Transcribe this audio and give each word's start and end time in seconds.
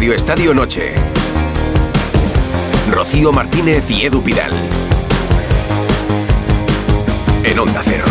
Radio 0.00 0.14
Estadio 0.14 0.54
Noche. 0.54 0.94
Rocío 2.90 3.32
Martínez 3.32 3.84
y 3.90 4.06
Edu 4.06 4.22
Pidal. 4.22 4.50
En 7.44 7.58
Onda 7.58 7.82
Cero. 7.84 8.04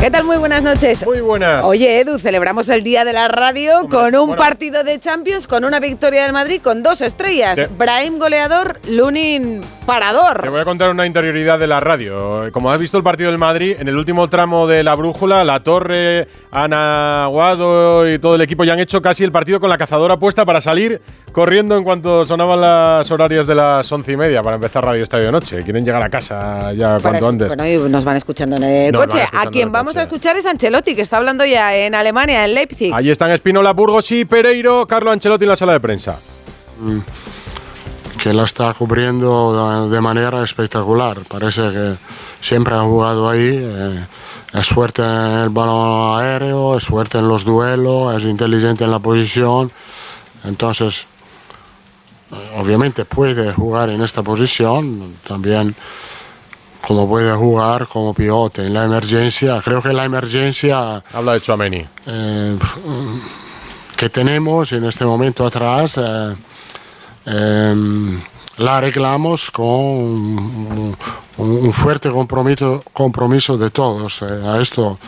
¿Qué 0.00 0.10
tal? 0.10 0.24
Muy 0.24 0.38
buenas 0.38 0.62
noches. 0.62 1.04
Muy 1.04 1.20
buenas. 1.20 1.66
Oye, 1.66 2.00
Edu, 2.00 2.18
celebramos 2.18 2.70
el 2.70 2.82
Día 2.82 3.04
de 3.04 3.12
la 3.12 3.28
Radio 3.28 3.80
Hombre, 3.80 3.98
con 3.98 4.14
un 4.16 4.28
bueno. 4.28 4.42
partido 4.42 4.84
de 4.84 4.98
Champions, 4.98 5.46
con 5.46 5.66
una 5.66 5.80
victoria 5.80 6.22
del 6.22 6.32
Madrid, 6.32 6.62
con 6.64 6.82
dos 6.82 7.02
estrellas. 7.02 7.60
Brahim 7.76 8.18
goleador, 8.18 8.80
Lunin 8.88 9.60
Te 9.82 9.86
parador. 9.86 10.48
voy 10.48 10.60
a 10.60 10.64
contar 10.64 10.90
una 10.90 11.06
interioridad 11.06 11.58
de 11.58 11.66
la 11.66 11.80
radio. 11.80 12.44
Como 12.52 12.70
has 12.70 12.80
visto 12.80 12.96
el 12.98 13.02
partido 13.02 13.30
del 13.30 13.38
Madrid, 13.38 13.74
en 13.78 13.88
el 13.88 13.96
último 13.96 14.28
tramo 14.28 14.68
de 14.68 14.84
la 14.84 14.94
brújula, 14.94 15.44
la 15.44 15.60
Torre, 15.64 16.28
Ana 16.52 17.24
Aguado 17.24 18.08
y 18.08 18.18
todo 18.20 18.36
el 18.36 18.42
equipo 18.42 18.62
ya 18.62 18.74
han 18.74 18.78
hecho 18.80 19.02
casi 19.02 19.24
el 19.24 19.32
partido 19.32 19.58
con 19.58 19.68
la 19.68 19.76
cazadora 19.76 20.16
puesta 20.18 20.44
para 20.44 20.60
salir 20.60 21.02
corriendo 21.32 21.76
en 21.76 21.82
cuanto 21.82 22.24
sonaban 22.24 22.60
las 22.60 23.10
horarias 23.10 23.44
de 23.46 23.54
las 23.56 23.90
once 23.90 24.12
y 24.12 24.16
media 24.16 24.40
para 24.42 24.54
empezar 24.56 24.84
Radio 24.84 25.02
Estadio 25.02 25.26
de 25.26 25.32
Noche. 25.32 25.62
Quieren 25.64 25.84
llegar 25.84 26.04
a 26.04 26.08
casa 26.10 26.72
ya 26.72 26.90
Para 26.98 27.00
cuanto 27.00 27.16
eso- 27.18 27.28
antes. 27.28 27.48
Bueno, 27.48 27.66
y 27.66 27.90
nos 27.90 28.04
van 28.04 28.16
escuchando 28.16 28.56
en 28.56 28.62
el 28.64 28.92
Nos 28.92 29.04
coche. 29.06 29.24
A 29.32 29.46
quien 29.46 29.72
vamos 29.72 29.96
a 29.96 30.04
coche. 30.04 30.14
escuchar 30.14 30.36
es 30.36 30.46
Ancelotti, 30.46 30.94
que 30.94 31.02
está 31.02 31.16
hablando 31.16 31.44
ya 31.44 31.74
en 31.76 31.94
Alemania, 31.96 32.44
en 32.44 32.54
Leipzig. 32.54 32.94
Allí 32.94 33.10
están 33.10 33.32
Espinola, 33.32 33.72
Burgos 33.72 34.10
y 34.12 34.24
Pereiro, 34.24 34.86
Carlo 34.86 35.10
Ancelotti 35.10 35.44
en 35.44 35.48
la 35.50 35.56
sala 35.56 35.72
de 35.72 35.80
prensa. 35.80 36.18
Que 38.22 38.32
la 38.32 38.44
está 38.44 38.72
cubriendo 38.72 39.88
de 39.88 40.00
manera 40.00 40.44
espectacular. 40.44 41.22
Parece 41.26 41.62
que 41.72 41.96
siempre 42.40 42.76
ha 42.76 42.82
jugado 42.82 43.28
ahí. 43.28 43.50
eh, 43.52 44.06
es 44.52 44.68
fuerte 44.68 45.02
en 45.02 45.40
el 45.42 45.48
balón 45.48 46.20
aéreo, 46.20 46.76
es 46.76 46.84
fuerte 46.84 47.18
en 47.18 47.26
los 47.26 47.44
duelos, 47.44 48.14
es 48.14 48.24
inteligente 48.24 48.84
en 48.84 48.92
la 48.92 49.00
posición. 49.00 49.72
Entonces, 50.44 51.08
eh, 52.30 52.58
obviamente 52.58 53.04
puede 53.04 53.52
jugar 53.52 53.90
en 53.90 54.00
esta 54.02 54.22
posición, 54.22 55.14
también 55.26 55.74
como 56.80 57.08
puede 57.08 57.34
jugar 57.34 57.88
como 57.88 58.14
pivote 58.14 58.64
en 58.66 58.74
la 58.74 58.84
emergencia. 58.84 59.60
Creo 59.64 59.82
que 59.82 59.92
la 59.92 60.04
emergencia 60.04 61.02
Habla 61.12 61.32
de 61.32 61.40
Chouameni. 61.40 61.84
eh, 62.06 62.56
que 63.96 64.08
tenemos 64.10 64.72
en 64.72 64.84
este 64.84 65.04
momento 65.04 65.44
atrás 65.44 65.98
eh, 66.00 66.36
eh, 67.26 67.74
la 68.58 68.76
arreglamos 68.78 69.50
con 69.50 69.66
un, 69.68 70.96
un 71.38 71.72
fuerte 71.72 72.10
compromiso, 72.10 72.82
compromiso 72.92 73.56
de 73.56 73.70
todos. 73.70 74.22
eh, 74.22 74.26
a 74.46 74.60
esto 74.60 74.98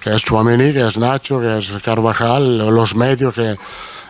que 0.00 0.14
es 0.14 0.22
Chuamení, 0.22 0.72
que 0.72 0.86
es 0.86 0.96
Nacho, 0.98 1.40
que 1.40 1.58
es 1.58 1.72
Carvajal, 1.82 2.58
los 2.74 2.94
medios 2.94 3.34
que 3.34 3.56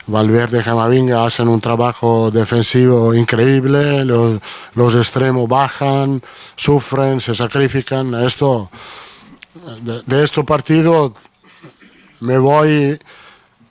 Valverde 0.07 0.61
y 0.61 0.63
Camavinga 0.63 1.25
hacen 1.25 1.49
un 1.49 1.61
trabajo 1.61 2.31
defensivo 2.31 3.15
increíble, 3.15 4.05
los, 4.05 4.41
los 4.75 4.95
extremos 4.95 5.49
bajan, 5.49 6.23
sufren, 6.57 7.21
se 7.21 7.35
sacrifican. 7.35 8.15
Esto, 8.25 8.71
de, 9.83 10.03
de 10.07 10.25
este 10.25 10.43
partido 10.45 11.13
me 12.21 12.39
voy 12.39 12.99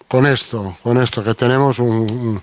con 0.08 0.26
esto, 0.26 0.76
con 0.84 1.02
esto, 1.02 1.24
que 1.24 1.34
tenemos 1.36 1.80
un, 1.80 1.88
un- 1.90 2.42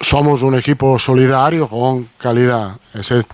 somos 0.00 0.42
un 0.42 0.54
equipo 0.56 0.98
solidario 0.98 1.68
con 1.68 2.08
calidad. 2.18 2.76
Ese, 2.92 3.24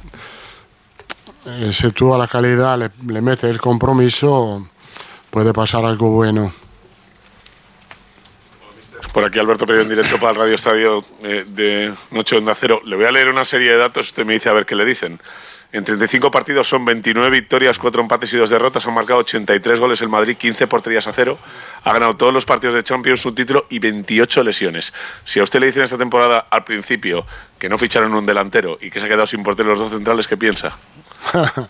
si 1.73 1.91
tú 1.91 2.15
a 2.15 2.19
la 2.19 2.27
calidad 2.27 2.79
le, 2.79 2.91
le 3.13 3.21
metes 3.21 3.51
el 3.51 3.61
compromiso, 3.61 4.69
puede 5.31 5.53
pasar 5.53 5.85
algo 5.85 6.11
bueno. 6.11 6.53
Por 9.13 9.25
aquí 9.25 9.41
Alberto 9.41 9.67
Pérez 9.67 9.83
en 9.83 9.89
directo 9.89 10.19
para 10.19 10.31
el 10.33 10.37
Radio 10.37 10.55
Estadio 10.55 11.05
eh, 11.23 11.45
de 11.49 11.93
Noche 12.13 12.37
Onda 12.37 12.55
Cero. 12.55 12.81
Le 12.85 12.95
voy 12.95 13.07
a 13.07 13.11
leer 13.11 13.29
una 13.29 13.45
serie 13.45 13.73
de 13.73 13.77
datos, 13.77 14.07
usted 14.07 14.25
me 14.25 14.35
dice 14.35 14.49
a 14.49 14.53
ver 14.53 14.67
qué 14.67 14.77
le 14.77 14.85
dicen. 14.85 15.21
En 15.73 15.85
35 15.85 16.33
partidos 16.33 16.69
son 16.69 16.85
29 16.85 17.31
victorias, 17.31 17.79
4 17.79 18.03
empates 18.03 18.33
y 18.33 18.37
2 18.37 18.51
derrotas. 18.51 18.85
Han 18.87 18.95
marcado 18.95 19.21
83 19.21 19.79
goles 19.79 20.01
el 20.01 20.09
Madrid, 20.09 20.37
15 20.37 20.67
porterías 20.67 21.07
a 21.07 21.13
cero. 21.13 21.39
Ha 21.85 21.93
ganado 21.93 22.17
todos 22.17 22.35
los 22.35 22.45
partidos 22.45 22.75
de 22.75 22.83
Champions, 22.83 23.25
un 23.25 23.37
título 23.37 23.67
y 23.71 23.79
28 23.79 24.43
lesiones. 24.43 24.93
Si 25.25 25.39
a 25.39 25.45
usted 25.45 25.61
le 25.61 25.67
dicen 25.67 25.85
esta 25.85 25.97
temporada 25.97 26.45
al 26.51 26.65
principio 26.65 27.25
que 27.59 27.69
no 27.69 27.79
ficharon 27.79 28.13
un 28.15 28.27
delantero 28.27 28.79
y 28.81 28.91
que 28.91 28.99
se 28.99 29.07
ha 29.07 29.09
quedado 29.09 29.29
sin 29.29 29.45
portero 29.45 29.69
los 29.69 29.79
dos 29.79 29.93
centrales, 29.93 30.27
¿qué 30.27 30.37
piensa? 30.37 30.77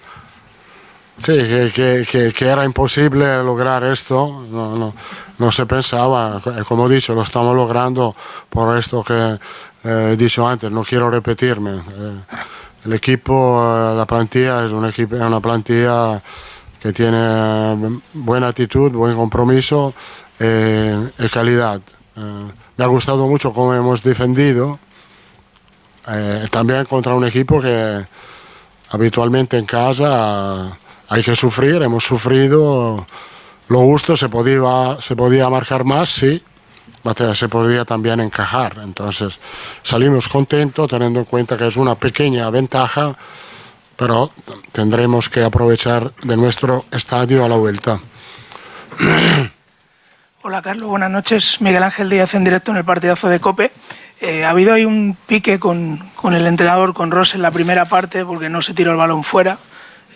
Sí, 1.18 1.34
que, 1.74 2.06
que- 2.34 2.48
era 2.48 2.64
imposible 2.64 3.26
lograr 3.42 3.84
esto, 3.84 4.46
no, 4.50 4.74
no, 4.74 4.94
no 5.38 5.52
se 5.52 5.66
pensaba. 5.66 6.40
Eh, 6.46 6.62
Como 6.66 6.86
he 6.90 6.94
dicho, 6.94 7.14
lo 7.14 7.20
estamos 7.20 7.54
logrando 7.54 8.16
por 8.48 8.78
esto 8.78 9.04
que 9.04 9.36
eh, 9.84 10.10
he 10.12 10.16
dicho 10.16 10.48
antes, 10.48 10.70
no 10.70 10.82
quiero 10.82 11.10
repetirme. 11.10 11.72
Eh, 11.72 12.16
el 12.84 12.92
equipo, 12.92 13.60
eh, 13.62 13.96
la 13.96 14.06
plantilla 14.06 14.64
es 14.64 14.72
un 14.72 14.86
equipo, 14.86 15.16
una 15.16 15.40
plantilla 15.40 16.22
que 16.80 16.92
tiene 16.92 17.18
eh, 17.18 18.00
buena 18.14 18.48
actitud, 18.48 18.90
buen 18.92 19.14
compromiso 19.14 19.92
eh, 20.38 21.10
y 21.18 21.28
calidad. 21.28 21.80
Eh, 22.16 22.50
me 22.76 22.84
ha 22.84 22.88
gustado 22.88 23.26
mucho 23.26 23.52
cómo 23.52 23.74
hemos 23.74 24.02
defendido, 24.02 24.78
eh, 26.08 26.46
también 26.50 26.86
contra 26.86 27.14
un 27.14 27.24
equipo 27.24 27.60
que 27.60 28.04
habitualmente 28.90 29.58
en 29.58 29.66
casa 29.66 30.78
hay 31.08 31.22
que 31.22 31.36
sufrir, 31.36 31.82
hemos 31.82 32.04
sufrido. 32.04 33.06
Lo 33.68 33.78
justo 33.80 34.16
se 34.16 34.28
podía, 34.28 34.96
se 35.00 35.14
podía 35.14 35.48
marcar 35.48 35.84
más, 35.84 36.08
sí, 36.08 36.42
pero 37.02 37.34
se 37.34 37.48
podía 37.48 37.84
también 37.84 38.20
encajar. 38.20 38.78
Entonces 38.82 39.38
salimos 39.82 40.28
contentos 40.28 40.88
teniendo 40.88 41.20
en 41.20 41.24
cuenta 41.24 41.56
que 41.56 41.66
es 41.66 41.76
una 41.76 41.94
pequeña 41.94 42.50
ventaja, 42.50 43.14
pero 43.96 44.30
tendremos 44.72 45.28
que 45.28 45.42
aprovechar 45.42 46.12
de 46.22 46.36
nuestro 46.36 46.84
estadio 46.90 47.44
a 47.44 47.48
la 47.48 47.56
vuelta. 47.56 48.00
Hola 50.42 50.62
Carlos, 50.62 50.88
buenas 50.88 51.10
noches. 51.10 51.60
Miguel 51.60 51.82
Ángel 51.82 52.08
Díaz 52.08 52.34
en 52.34 52.44
directo 52.44 52.70
en 52.70 52.78
el 52.78 52.84
partidazo 52.84 53.28
de 53.28 53.40
Cope. 53.40 53.72
Eh, 54.20 54.44
ha 54.44 54.50
habido 54.50 54.74
ahí 54.74 54.84
un 54.84 55.16
pique 55.26 55.58
con, 55.58 55.98
con 56.14 56.34
el 56.34 56.46
entrenador, 56.46 56.92
con 56.92 57.10
Ross 57.10 57.34
en 57.34 57.42
la 57.42 57.50
primera 57.50 57.86
parte, 57.86 58.24
porque 58.24 58.48
no 58.48 58.60
se 58.62 58.74
tiró 58.74 58.92
el 58.92 58.98
balón 58.98 59.24
fuera. 59.24 59.58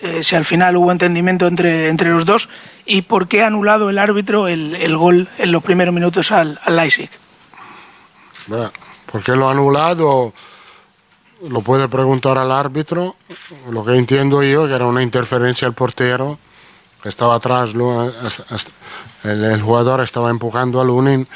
Eh, 0.04 0.22
si 0.22 0.36
al 0.36 0.44
final 0.44 0.76
hubo 0.76 0.92
entendimiento 0.92 1.46
entre, 1.46 1.88
entre 1.88 2.10
los 2.10 2.26
dos. 2.26 2.50
¿Y 2.84 3.02
por 3.02 3.26
qué 3.26 3.42
ha 3.42 3.46
anulado 3.46 3.88
el 3.88 3.98
árbitro 3.98 4.48
el, 4.48 4.74
el 4.74 4.98
gol 4.98 5.28
en 5.38 5.50
los 5.50 5.62
primeros 5.62 5.94
minutos 5.94 6.30
al, 6.30 6.60
al 6.62 6.76
Leipzig? 6.76 7.08
¿Por 9.10 9.22
qué 9.22 9.34
lo 9.34 9.48
ha 9.48 9.52
anulado? 9.52 10.34
Lo 11.48 11.62
puede 11.62 11.88
preguntar 11.88 12.36
al 12.36 12.52
árbitro. 12.52 13.16
Lo 13.70 13.82
que 13.82 13.96
entiendo 13.96 14.42
yo 14.42 14.66
que 14.68 14.74
era 14.74 14.84
una 14.84 15.02
interferencia 15.02 15.66
del 15.66 15.74
portero, 15.74 16.38
que 17.02 17.08
estaba 17.08 17.36
atrás, 17.36 17.70
el, 19.24 19.44
el 19.44 19.62
jugador 19.62 20.02
estaba 20.02 20.28
empujando 20.28 20.82
a 20.82 20.84
Lunin, 20.84 21.26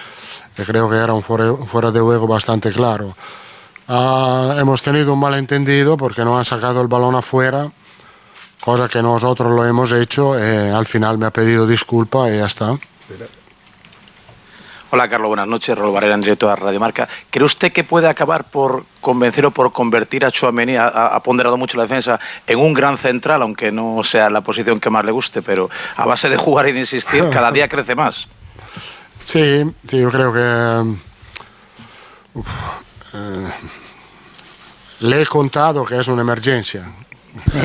y 0.58 0.62
creo 0.62 0.90
que 0.90 0.96
era 0.96 1.14
un 1.14 1.22
fuera, 1.22 1.54
fuera 1.66 1.90
de 1.90 2.00
juego 2.00 2.26
bastante 2.26 2.70
claro. 2.70 3.16
Ah, 3.88 4.56
hemos 4.58 4.82
tenido 4.82 5.14
un 5.14 5.20
malentendido 5.20 5.96
porque 5.96 6.22
no 6.22 6.36
han 6.36 6.44
sacado 6.44 6.82
el 6.82 6.88
balón 6.88 7.14
afuera, 7.14 7.72
cosa 8.60 8.88
que 8.88 9.02
nosotros 9.02 9.54
lo 9.54 9.64
hemos 9.64 9.92
hecho, 9.92 10.38
y 10.38 10.70
al 10.70 10.86
final 10.86 11.18
me 11.18 11.26
ha 11.26 11.30
pedido 11.30 11.66
disculpa 11.66 12.30
y 12.30 12.38
ya 12.38 12.46
está. 12.46 12.78
Hola 14.90 15.06
Carlos, 15.06 15.28
buenas 15.28 15.46
noches. 15.46 15.76
Rolo 15.76 15.92
Barrera 15.92 16.14
en 16.14 16.22
directo 16.22 16.48
a 16.48 16.56
Radio 16.56 16.80
Marca. 16.80 17.06
¿Cree 17.28 17.44
usted 17.44 17.72
que 17.72 17.84
puede 17.84 18.08
acabar 18.08 18.44
por 18.44 18.86
convencer 19.02 19.44
o 19.44 19.50
por 19.50 19.70
convertir 19.70 20.24
a 20.24 20.30
Chouameni, 20.30 20.76
ha, 20.76 20.86
ha 20.88 21.22
ponderado 21.22 21.58
mucho 21.58 21.76
la 21.76 21.82
defensa, 21.82 22.18
en 22.46 22.58
un 22.58 22.72
gran 22.72 22.96
central, 22.96 23.42
aunque 23.42 23.70
no 23.70 24.02
sea 24.02 24.30
la 24.30 24.40
posición 24.40 24.80
que 24.80 24.88
más 24.88 25.04
le 25.04 25.12
guste, 25.12 25.42
pero 25.42 25.68
a 25.94 26.06
base 26.06 26.30
de 26.30 26.38
jugar 26.38 26.68
y 26.68 26.72
de 26.72 26.80
insistir, 26.80 27.28
cada 27.32 27.52
día 27.52 27.68
crece 27.68 27.94
más? 27.94 28.28
Sí, 29.26 29.62
sí, 29.86 30.00
yo 30.00 30.10
creo 30.10 30.32
que 30.32 30.96
uf, 32.32 32.48
eh, 33.12 33.52
le 35.00 35.20
he 35.20 35.26
contado 35.26 35.84
que 35.84 35.98
es 35.98 36.08
una 36.08 36.22
emergencia. 36.22 36.86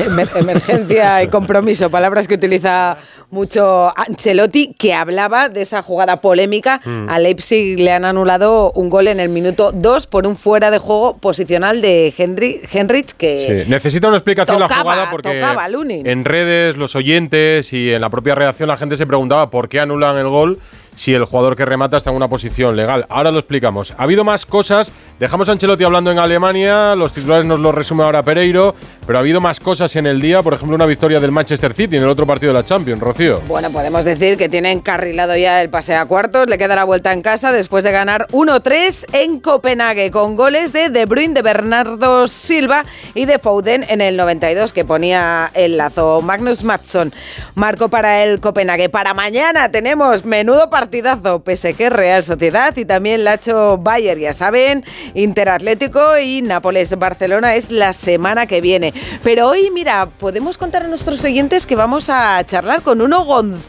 Emer- 0.04 0.30
Emergencia 0.36 1.22
y 1.22 1.28
compromiso, 1.28 1.90
palabras 1.90 2.28
que 2.28 2.34
utiliza 2.34 2.96
mucho 3.30 3.92
Ancelotti, 3.98 4.74
que 4.78 4.94
hablaba 4.94 5.48
de 5.48 5.62
esa 5.62 5.82
jugada 5.82 6.20
polémica. 6.20 6.80
Mm. 6.84 7.08
A 7.08 7.18
Leipzig 7.18 7.78
le 7.78 7.92
han 7.92 8.04
anulado 8.04 8.72
un 8.72 8.90
gol 8.90 9.08
en 9.08 9.20
el 9.20 9.28
minuto 9.28 9.72
2 9.72 10.06
por 10.06 10.26
un 10.26 10.36
fuera 10.36 10.70
de 10.70 10.78
juego 10.78 11.16
posicional 11.18 11.80
de 11.82 12.12
Henry, 12.16 12.60
Henrich, 12.72 13.12
que 13.12 13.64
Sí, 13.64 13.70
Necesita 13.70 14.08
una 14.08 14.16
explicación 14.18 14.60
la 14.60 14.68
jugada 14.68 15.10
porque 15.10 15.30
tocaba, 15.40 15.66
en 15.66 16.24
redes, 16.24 16.76
los 16.76 16.94
oyentes 16.94 17.72
y 17.72 17.92
en 17.92 18.00
la 18.00 18.10
propia 18.10 18.34
redacción 18.34 18.68
la 18.68 18.76
gente 18.76 18.96
se 18.96 19.06
preguntaba 19.06 19.50
por 19.50 19.68
qué 19.68 19.80
anulan 19.80 20.16
el 20.16 20.28
gol 20.28 20.60
si 20.94 21.14
el 21.14 21.24
jugador 21.24 21.56
que 21.56 21.64
remata 21.64 21.96
está 21.96 22.10
en 22.10 22.16
una 22.16 22.28
posición 22.28 22.76
legal. 22.76 23.06
Ahora 23.08 23.30
lo 23.30 23.38
explicamos. 23.38 23.94
Ha 23.96 24.04
habido 24.04 24.24
más 24.24 24.46
cosas. 24.46 24.92
Dejamos 25.18 25.48
a 25.48 25.52
Ancelotti 25.52 25.84
hablando 25.84 26.10
en 26.10 26.18
Alemania. 26.18 26.94
Los 26.94 27.12
titulares 27.12 27.44
nos 27.44 27.60
lo 27.60 27.72
resume 27.72 28.04
ahora 28.04 28.22
Pereiro. 28.22 28.74
Pero 29.06 29.18
ha 29.18 29.20
habido 29.20 29.40
más 29.40 29.60
cosas 29.60 29.94
en 29.96 30.06
el 30.06 30.20
día. 30.20 30.42
Por 30.42 30.54
ejemplo, 30.54 30.74
una 30.74 30.86
victoria 30.86 31.20
del 31.20 31.32
Manchester 31.32 31.74
City 31.74 31.96
en 31.96 32.04
el 32.04 32.08
otro 32.08 32.26
partido 32.26 32.52
de 32.52 32.58
la 32.58 32.64
Champions. 32.64 33.00
Rocío. 33.00 33.40
Bueno, 33.46 33.70
podemos 33.70 34.04
decir 34.04 34.36
que 34.36 34.48
tiene 34.48 34.72
encarrilado 34.72 35.36
ya 35.36 35.62
el 35.62 35.70
pase 35.70 35.94
a 35.94 36.06
cuartos. 36.06 36.48
Le 36.48 36.58
queda 36.58 36.76
la 36.76 36.84
vuelta 36.84 37.12
en 37.12 37.22
casa 37.22 37.52
después 37.52 37.84
de 37.84 37.92
ganar 37.92 38.26
1-3 38.28 39.06
en 39.12 39.40
Copenhague 39.40 40.10
con 40.10 40.36
goles 40.36 40.72
de 40.72 40.88
De 40.88 41.06
Bruyne, 41.06 41.34
de 41.34 41.42
Bernardo 41.42 42.28
Silva 42.28 42.84
y 43.14 43.26
de 43.26 43.38
Foden 43.38 43.84
en 43.88 44.00
el 44.00 44.16
92 44.16 44.72
que 44.72 44.84
ponía 44.84 45.50
el 45.54 45.76
lazo. 45.76 46.20
Magnus 46.22 46.64
Matson 46.64 47.12
marcó 47.54 47.88
para 47.88 48.22
el 48.22 48.40
Copenhague. 48.40 48.88
Para 48.88 49.14
mañana 49.14 49.70
tenemos 49.70 50.24
menudo 50.24 50.70
partidazo. 50.84 51.42
PSG 51.42 51.88
Real 51.88 52.22
Sociedad 52.22 52.76
y 52.76 52.84
también 52.84 53.24
Lacho 53.24 53.78
Bayer, 53.78 54.18
ya 54.18 54.34
saben, 54.34 54.84
Interatlético 55.14 56.18
y 56.18 56.42
Nápoles 56.42 56.94
Barcelona 56.98 57.54
es 57.54 57.70
la 57.70 57.94
semana 57.94 58.46
que 58.46 58.60
viene. 58.60 58.92
Pero 59.22 59.48
hoy, 59.48 59.70
mira, 59.70 60.06
podemos 60.18 60.58
contar 60.58 60.82
a 60.82 60.88
nuestros 60.88 61.24
oyentes 61.24 61.66
que 61.66 61.74
vamos 61.74 62.10
a 62.10 62.44
charlar 62.44 62.82
con 62.82 63.00
uno 63.00 63.22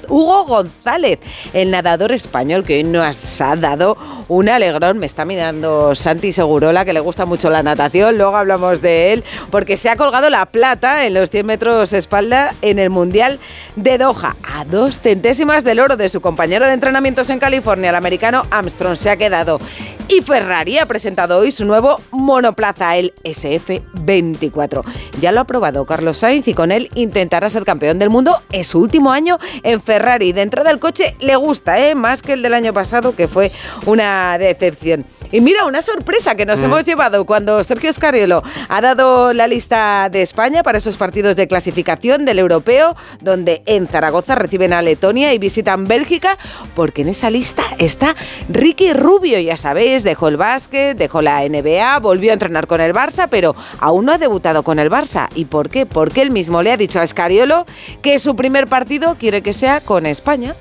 Hugo 0.09 0.43
González, 0.43 1.19
el 1.53 1.71
nadador 1.71 2.11
español 2.11 2.65
que 2.65 2.75
hoy 2.75 2.83
nos 2.83 3.39
ha 3.39 3.55
dado 3.55 3.97
un 4.27 4.49
alegrón. 4.49 4.99
Me 4.99 5.05
está 5.05 5.23
mirando 5.23 5.95
Santi 5.95 6.33
Segurola, 6.33 6.83
que 6.83 6.91
le 6.91 6.99
gusta 6.99 7.25
mucho 7.25 7.49
la 7.49 7.63
natación. 7.63 8.17
Luego 8.17 8.35
hablamos 8.35 8.81
de 8.81 9.13
él, 9.13 9.23
porque 9.51 9.77
se 9.77 9.89
ha 9.89 9.95
colgado 9.95 10.29
la 10.29 10.45
plata 10.47 11.05
en 11.05 11.13
los 11.13 11.29
100 11.29 11.45
metros 11.45 11.93
espalda 11.93 12.53
en 12.61 12.77
el 12.77 12.89
Mundial 12.89 13.39
de 13.77 13.97
Doha. 13.97 14.35
A 14.53 14.65
dos 14.65 14.99
centésimas 14.99 15.63
del 15.63 15.79
oro 15.79 15.95
de 15.95 16.09
su 16.09 16.19
compañero 16.19 16.65
de 16.65 16.73
en 17.05 17.39
California, 17.39 17.91
el 17.91 17.95
americano 17.95 18.47
Armstrong, 18.49 18.95
se 18.95 19.11
ha 19.11 19.15
quedado. 19.15 19.61
Y 20.09 20.21
Ferrari 20.21 20.79
ha 20.79 20.87
presentado 20.87 21.37
hoy 21.37 21.51
su 21.51 21.63
nuevo 21.63 22.01
monoplaza, 22.09 22.97
el 22.97 23.13
SF24. 23.23 24.81
Ya 25.21 25.31
lo 25.31 25.41
ha 25.41 25.43
probado 25.43 25.85
Carlos 25.85 26.17
Sainz 26.17 26.47
y 26.47 26.55
con 26.55 26.71
él 26.71 26.89
intentará 26.95 27.47
ser 27.49 27.63
campeón 27.63 27.99
del 27.99 28.09
mundo 28.09 28.41
en 28.51 28.63
su 28.63 28.79
último 28.79 29.11
año 29.11 29.37
en 29.61 29.83
Ferrari. 29.83 30.31
Dentro 30.31 30.63
del 30.63 30.79
coche 30.79 31.15
le 31.19 31.35
gusta, 31.35 31.79
¿eh? 31.79 31.93
más 31.93 32.23
que 32.23 32.33
el 32.33 32.41
del 32.41 32.55
año 32.55 32.73
pasado, 32.73 33.15
que 33.15 33.27
fue 33.27 33.51
una 33.85 34.39
decepción. 34.39 35.05
Y 35.31 35.41
mira, 35.41 35.65
una 35.65 35.81
sorpresa 35.81 36.35
que 36.35 36.45
nos 36.45 36.61
mm. 36.61 36.65
hemos 36.65 36.85
llevado 36.85 37.25
cuando 37.25 37.63
Sergio 37.63 37.91
Scariolo 37.91 38.43
ha 38.69 38.81
dado 38.81 39.33
la 39.33 39.47
lista 39.47 40.09
de 40.09 40.21
España 40.21 40.63
para 40.63 40.77
esos 40.77 40.97
partidos 40.97 41.35
de 41.35 41.47
clasificación 41.47 42.25
del 42.25 42.39
europeo, 42.39 42.95
donde 43.21 43.63
en 43.65 43.87
Zaragoza 43.87 44.35
reciben 44.35 44.73
a 44.73 44.81
Letonia 44.81 45.33
y 45.33 45.37
visitan 45.37 45.87
Bélgica, 45.87 46.37
porque 46.75 47.01
en 47.01 47.09
esa 47.09 47.29
lista 47.29 47.63
está 47.77 48.15
Ricky 48.49 48.93
Rubio, 48.93 49.39
ya 49.39 49.57
sabéis, 49.57 50.03
dejó 50.03 50.27
el 50.27 50.37
básquet, 50.37 50.97
dejó 50.97 51.21
la 51.21 51.47
NBA, 51.47 51.99
volvió 51.99 52.31
a 52.31 52.33
entrenar 52.33 52.67
con 52.67 52.81
el 52.81 52.93
Barça, 52.93 53.27
pero 53.29 53.55
aún 53.79 54.05
no 54.05 54.13
ha 54.13 54.17
debutado 54.17 54.63
con 54.63 54.79
el 54.79 54.89
Barça. 54.89 55.27
¿Y 55.35 55.45
por 55.45 55.69
qué? 55.69 55.85
Porque 55.85 56.21
él 56.21 56.31
mismo 56.31 56.61
le 56.61 56.71
ha 56.71 56.77
dicho 56.77 56.99
a 56.99 57.07
Scariolo 57.07 57.65
que 58.01 58.19
su 58.19 58.35
primer 58.35 58.67
partido 58.67 59.15
quiere 59.19 59.41
que 59.41 59.53
sea 59.53 59.81
con 59.81 60.05
España. 60.05 60.55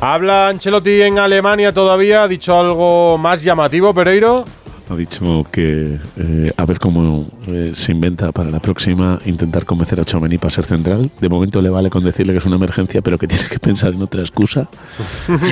Habla 0.00 0.48
Ancelotti 0.48 1.02
en 1.02 1.18
Alemania 1.18 1.72
todavía, 1.72 2.24
ha 2.24 2.28
dicho 2.28 2.58
algo 2.58 3.16
más 3.18 3.42
llamativo, 3.42 3.94
Pereiro. 3.94 4.44
Ha 4.90 4.96
dicho 4.96 5.46
que 5.50 5.98
eh, 6.16 6.52
a 6.54 6.66
ver 6.66 6.78
cómo 6.78 7.26
eh, 7.46 7.72
se 7.74 7.92
inventa 7.92 8.32
para 8.32 8.50
la 8.50 8.60
próxima 8.60 9.18
intentar 9.24 9.64
convencer 9.64 9.98
a 9.98 10.04
Chomení 10.04 10.36
para 10.36 10.50
ser 10.50 10.66
central. 10.66 11.10
De 11.20 11.28
momento 11.30 11.62
le 11.62 11.70
vale 11.70 11.88
con 11.88 12.04
decirle 12.04 12.34
que 12.34 12.40
es 12.40 12.44
una 12.44 12.56
emergencia, 12.56 13.00
pero 13.00 13.16
que 13.16 13.26
tiene 13.28 13.44
que 13.48 13.58
pensar 13.58 13.94
en 13.94 14.02
otra 14.02 14.20
excusa. 14.20 14.68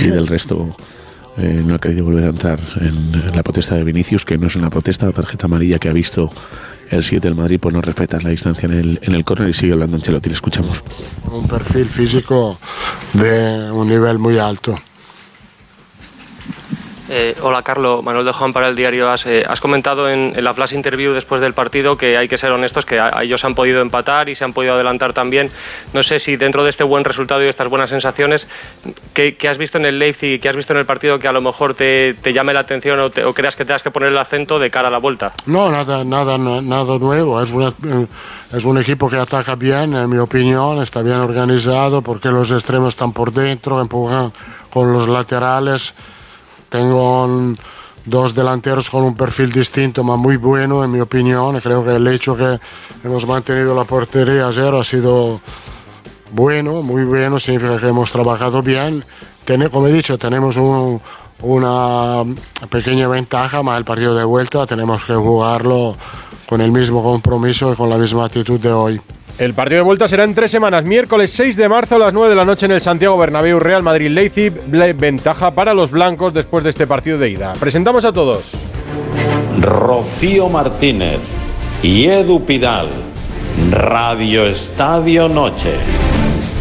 y 0.03 0.09
del 0.09 0.27
resto 0.27 0.77
eh, 1.39 1.63
no 1.65 1.75
ha 1.75 1.79
querido 1.79 2.05
volver 2.05 2.25
a 2.25 2.29
entrar 2.29 2.61
en 2.81 3.35
la 3.35 3.43
protesta 3.43 3.75
de 3.75 3.85
Vinicius, 3.85 4.27
que 4.27 4.37
no 4.37 4.49
es 4.49 4.57
una 4.57 4.69
protesta, 4.69 5.07
la 5.07 5.13
tarjeta 5.13 5.47
amarilla 5.47 5.79
que 5.79 5.89
ha 5.89 5.93
visto 5.93 6.31
el 6.93 7.03
7 7.03 7.27
del 7.27 7.35
Madrid 7.35 7.59
pues 7.59 7.75
no 7.75 7.81
respeta 7.81 8.21
la 8.21 8.31
distancia 8.31 8.67
en 8.67 8.73
el, 8.73 9.01
en 9.03 9.15
el 9.15 9.25
córner 9.25 9.49
y 9.49 9.55
sigue 9.55 9.73
hablando 9.73 9.97
Ancelotti, 9.97 10.29
le 10.29 10.35
escuchamos. 10.35 10.83
Un 11.31 11.49
perfil 11.49 11.89
físico 11.89 12.59
de 13.15 13.71
un 13.73 13.89
nivel 13.89 14.19
muy 14.19 14.39
alto. 14.39 14.79
Eh, 17.15 17.37
hola 17.43 17.61
Carlos, 17.61 18.03
Manuel 18.03 18.25
de 18.25 18.33
Juan 18.33 18.55
para 18.55 18.69
el 18.69 18.75
diario 18.75 19.11
AS. 19.11 19.27
Eh, 19.27 19.45
has 19.47 19.61
comentado 19.61 20.09
en, 20.09 20.33
la 20.43 20.55
flash 20.55 20.73
interview 20.73 21.13
después 21.13 21.43
del 21.43 21.53
partido 21.53 21.99
que 21.99 22.17
hay 22.17 22.27
que 22.27 22.39
ser 22.39 22.51
honestos, 22.53 22.87
que 22.87 22.99
ellos 23.21 23.45
han 23.45 23.55
podido 23.55 23.83
empatar 23.83 24.31
y 24.31 24.35
se 24.35 24.45
han 24.45 24.55
podido 24.55 24.73
adelantar 24.73 25.13
también. 25.13 25.51
No 25.93 26.03
sé 26.03 26.21
si 26.21 26.37
dentro 26.37 26.65
de 26.65 26.71
este 26.71 26.85
buen 26.85 27.05
resultado 27.05 27.45
y 27.45 27.49
estas 27.49 27.69
buenas 27.69 27.91
sensaciones, 27.91 28.49
¿qué, 29.13 29.37
has 29.47 29.59
visto 29.59 29.77
en 29.77 29.85
el 29.85 29.99
Leipzig, 29.99 30.41
qué 30.41 30.49
has 30.49 30.57
visto 30.57 30.73
en 30.73 30.79
el 30.79 30.87
partido 30.87 31.19
que 31.19 31.29
a 31.29 31.33
lo 31.33 31.43
mejor 31.43 31.75
te, 31.75 32.17
llame 32.33 32.55
la 32.55 32.61
atención 32.61 32.99
o, 32.99 33.35
creas 33.35 33.57
que 33.57 33.67
tengas 33.67 33.83
que 33.83 33.91
poner 33.91 34.09
el 34.09 34.17
acento 34.17 34.59
de 34.59 34.71
cara 34.71 34.89
a 34.89 34.91
la 34.91 34.97
vuelta? 34.97 35.35
No, 35.45 35.71
nada, 35.71 36.05
nada, 36.05 36.39
nada 36.39 36.99
nuevo. 36.99 37.43
Es, 37.43 37.51
eh, 37.51 38.07
es 38.55 38.65
un 38.65 38.79
equipo 38.79 39.11
que 39.11 39.19
ataca 39.19 39.55
bien, 39.55 39.95
en 39.95 40.09
mi 40.09 40.17
opinión, 40.17 40.81
está 40.81 41.03
bien 41.03 41.17
organizado 41.17 42.01
porque 42.01 42.31
los 42.31 42.51
extremos 42.53 42.95
están 42.95 43.13
por 43.13 43.35
dentro, 43.35 43.83
empujan 43.83 44.33
con 44.71 44.95
los 44.95 45.07
laterales. 45.09 45.95
Tengo 46.73 47.55
dos 48.07 48.35
delanteros 48.35 48.89
con 48.89 49.05
un 49.05 49.15
perfil 49.15 49.53
distinto, 49.53 50.03
pero 50.03 50.17
muy 50.17 50.39
bueno 50.39 50.83
en 50.83 50.91
mi 50.91 51.01
opinión. 51.01 51.61
Creo 51.61 51.85
que 51.85 51.97
el 51.97 52.09
hecho 52.09 52.35
que 52.35 52.59
hemos 53.05 53.27
mantenido 53.27 53.75
la 53.75 53.85
portería 53.85 54.49
a 54.49 54.53
cero 54.55 54.81
ha 54.81 54.85
sido 54.85 55.39
bueno, 56.31 56.81
muy 56.81 57.05
bueno, 57.05 57.39
significa 57.39 57.79
que 57.79 57.89
hemos 57.89 58.11
trabajado 58.11 58.63
bien. 58.63 59.05
como 59.71 59.87
he 59.87 59.93
dicho, 59.93 60.17
tenemos 60.17 60.57
una 61.43 62.25
pequeña 62.71 63.07
ventaja, 63.07 63.63
más 63.63 63.77
el 63.77 63.85
partido 63.85 64.15
de 64.15 64.25
vuelta 64.25 64.65
tenemos 64.65 65.05
que 65.05 65.13
jugarlo 65.13 65.95
con 66.47 66.63
el 66.63 66.73
mismo 66.73 67.03
compromiso 67.03 67.71
y 67.71 67.77
con 67.77 67.91
la 67.91 67.99
misma 67.99 68.25
actitud 68.25 68.59
de 68.59 68.73
hoy. 68.73 68.99
El 69.39 69.55
partido 69.55 69.79
de 69.79 69.85
vuelta 69.85 70.07
será 70.09 70.25
en 70.25 70.35
tres 70.35 70.51
semanas, 70.51 70.85
miércoles 70.85 71.31
6 71.33 71.57
de 71.57 71.69
marzo 71.69 71.97
a 71.97 71.99
las 71.99 72.13
9 72.13 72.29
de 72.29 72.37
la 72.37 72.45
noche 72.45 72.67
en 72.67 72.73
el 72.73 72.81
Santiago 72.81 73.17
Bernabéu 73.17 73.59
Real 73.59 73.83
Madrid 73.83 74.09
Leipzig. 74.09 74.53
Ventaja 74.97 75.55
para 75.55 75.75
los 75.75 75.91
blancos 75.91 76.35
después 76.35 76.63
de 76.65 76.71
este 76.71 76.87
partido 76.87 77.19
de 77.19 77.31
ida. 77.31 77.55
Presentamos 77.55 78.05
a 78.05 78.13
todos. 78.13 78.53
Rocío 79.61 80.49
Martínez 80.49 81.21
y 81.83 82.05
Edu 82.05 82.45
Pidal. 82.45 82.89
Radio 83.71 84.47
Estadio 84.47 85.29
Noche. 85.29 85.73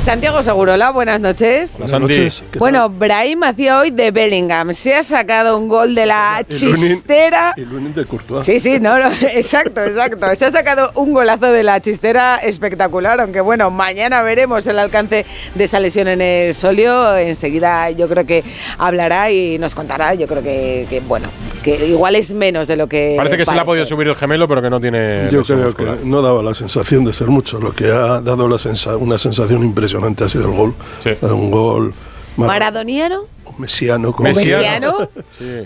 Santiago 0.02 0.42
Segurola, 0.42 0.90
buenas 0.90 1.20
noches. 1.20 1.78
Buenas 1.78 2.02
noches. 2.02 2.44
Bueno, 2.58 2.90
Brahim 2.90 3.44
hacía 3.44 3.78
hoy 3.78 3.92
de 3.92 4.10
Bellingham. 4.10 4.74
Se 4.74 4.96
ha 4.96 5.04
sacado 5.04 5.56
un 5.60 5.68
gol 5.68 5.94
de 5.94 6.08
la 6.08 6.44
chistera. 6.50 7.54
El 7.56 7.70
lunes 7.70 7.96
de 7.96 8.06
Courtois. 8.06 8.44
Sí, 8.44 8.60
sí, 8.60 8.80
no, 8.80 8.98
no, 8.98 9.06
exacto, 9.32 9.84
exacto. 9.84 10.26
Se 10.34 10.46
ha 10.46 10.52
sacado 10.52 10.92
un 10.96 11.14
golazo 11.14 11.52
de 11.52 11.62
la 11.62 11.80
chistera 11.82 12.38
espectacular, 12.38 13.22
aunque 13.22 13.42
bueno, 13.42 13.70
mañana 13.70 14.24
veremos 14.24 14.66
el 14.66 14.80
alcance 14.80 15.24
de 15.54 15.64
esa 15.64 15.80
lesión 15.80 16.08
en 16.08 16.20
el 16.22 16.56
solio. 16.56 17.16
Enseguida 17.16 17.92
yo 17.92 18.08
creo 18.08 18.26
que 18.26 18.44
hablará 18.80 19.30
y 19.30 19.60
nos 19.60 19.76
contará. 19.76 20.16
Yo 20.16 20.26
creo 20.26 20.42
que, 20.42 21.04
bueno, 21.08 21.30
que 21.62 21.86
igual 21.86 22.16
es 22.16 22.34
menos 22.34 22.68
de 22.68 22.76
lo 22.76 22.88
que. 22.88 23.14
Parece 23.18 23.38
que 23.38 23.46
se 23.46 23.54
le 23.54 23.60
ha 23.60 23.66
podido 23.66 23.86
subir 23.86 24.08
el 24.08 24.16
gemelo, 24.16 24.48
pero 24.48 24.64
que 24.64 24.70
no 24.72 24.80
tiene. 24.80 25.30
Yo 25.32 25.44
creo 25.44 25.76
que 25.76 25.86
no 26.04 26.24
daba 26.24 26.42
la 26.42 26.56
sensación 26.56 27.06
de 27.06 27.14
ser 27.14 27.28
mucho. 27.28 27.60
Lo 27.60 27.72
que 27.72 27.86
ha 27.86 28.20
dado 28.20 28.48
la 28.48 28.58
una 28.98 29.18
sensación 29.18 29.64
impresionante 29.64 29.91
impresionante 29.92 30.24
ha 30.24 30.30
sido 30.30 30.46
el 30.46 30.56
gol. 30.56 30.76
Un 31.22 31.52
gol. 31.52 31.94
¿Maradoniano? 32.38 33.24
Mesiano. 33.58 34.14
Como 34.14 34.30
¿Mesiano? 34.30 35.10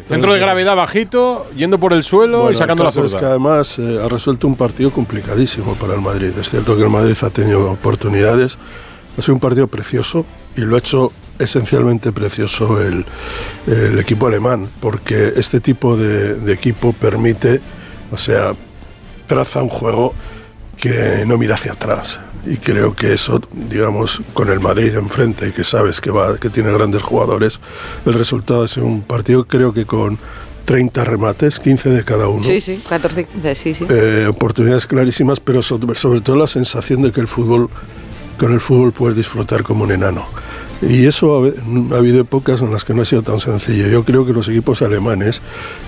Centro 0.08 0.34
de 0.34 0.40
gravedad 0.40 0.76
bajito, 0.76 1.48
yendo 1.56 1.80
por 1.80 1.94
el 1.94 2.04
suelo 2.04 2.52
y 2.52 2.56
sacando 2.56 2.84
la 2.84 2.92
zurda. 2.92 3.08
Es 3.08 3.16
que 3.16 3.26
además 3.26 3.80
eh, 3.80 4.00
ha 4.04 4.10
resuelto 4.10 4.48
un 4.48 4.56
partido 4.56 4.92
complicadísimo 4.92 5.76
para 5.76 5.94
el 5.94 6.02
Madrid. 6.02 6.32
Es 6.40 6.50
cierto 6.50 6.76
que 6.76 6.84
el 6.84 6.90
Madrid 6.90 7.16
ha 7.22 7.30
tenido 7.30 7.72
oportunidades. 7.72 8.58
Ha 9.18 9.22
sido 9.22 9.36
un 9.36 9.40
partido 9.40 9.68
precioso 9.68 10.26
y 10.58 10.62
lo 10.62 10.76
ha 10.76 10.80
hecho 10.80 11.12
esencialmente 11.40 12.12
precioso 12.12 12.82
el, 12.82 13.06
el 13.68 14.00
equipo 14.00 14.28
alemán, 14.28 14.70
porque 14.80 15.34
este 15.36 15.60
tipo 15.60 15.96
de, 15.96 16.36
de 16.36 16.54
equipo 16.54 16.94
permite, 16.94 17.62
o 18.12 18.18
sea, 18.18 18.54
traza 19.28 19.62
un 19.62 19.70
juego 19.70 20.14
que 20.78 21.24
no 21.26 21.38
mira 21.38 21.56
hacia 21.56 21.74
atrás 21.74 22.20
y 22.46 22.58
creo 22.58 22.96
que 22.96 23.14
eso, 23.14 23.42
digamos, 23.70 24.22
con 24.34 24.50
el 24.50 24.60
Madrid 24.60 24.96
enfrente, 24.96 25.52
que 25.52 25.64
sabes 25.64 26.02
que, 26.02 26.12
va, 26.12 26.38
que 26.38 26.50
tiene 26.50 26.72
grandes 26.72 27.02
jugadores, 27.02 27.60
el 28.06 28.14
resultado 28.14 28.66
es 28.66 28.78
un 28.78 29.02
partido 29.02 29.46
creo 29.46 29.74
que 29.74 29.86
con 29.86 30.20
30 30.66 31.06
remates, 31.06 31.60
15 31.60 31.90
de 31.90 32.04
cada 32.04 32.28
uno. 32.28 32.44
Sí, 32.44 32.60
sí, 32.60 32.82
14, 32.88 33.28
sí, 33.56 33.74
sí. 33.74 33.86
Eh, 33.90 34.28
oportunidades 34.30 34.86
clarísimas, 34.88 35.40
pero 35.40 35.62
sobre, 35.62 35.96
sobre, 35.96 36.22
todo 36.22 36.36
la 36.36 36.48
sensación 36.48 37.04
de 37.04 37.12
que 37.12 37.22
el 37.22 37.28
fútbol, 37.28 37.70
con 38.40 38.52
el 38.52 38.60
fútbol 38.60 38.92
puedes 38.92 39.16
disfrutar 39.16 39.64
como 39.64 39.84
un 39.84 39.92
enano. 39.92 40.26
Y 40.82 41.06
eso 41.06 41.46
ha, 41.46 41.98
habido 41.98 42.20
épocas 42.20 42.62
en 42.62 42.72
las 42.72 42.84
que 42.84 42.94
no 42.94 43.04
ha 43.04 43.06
sido 43.06 43.22
tan 43.22 43.40
sencillo. 43.40 43.88
Yo 43.88 44.04
creo 44.04 44.26
que 44.26 44.34
los 44.34 44.48
equipos 44.48 44.82
alemanes, 44.82 45.42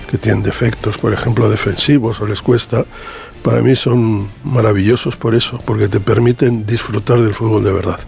que 0.10 0.18
tienen 0.18 0.44
defectos, 0.44 0.98
por 0.98 1.12
ejemplo, 1.12 1.50
defensivos 1.50 2.22
o 2.22 2.28
les 2.28 2.42
cuesta, 2.42 2.86
para 3.44 3.62
mí 3.62 3.76
son 3.76 4.30
maravillosos 4.44 5.16
por 5.16 5.36
eso, 5.36 5.60
porque 5.66 5.88
te 5.88 6.00
permiten 6.00 6.66
disfrutar 6.66 7.20
del 7.20 7.34
fútbol 7.34 7.64
de 7.64 7.72
verdad. 7.72 8.00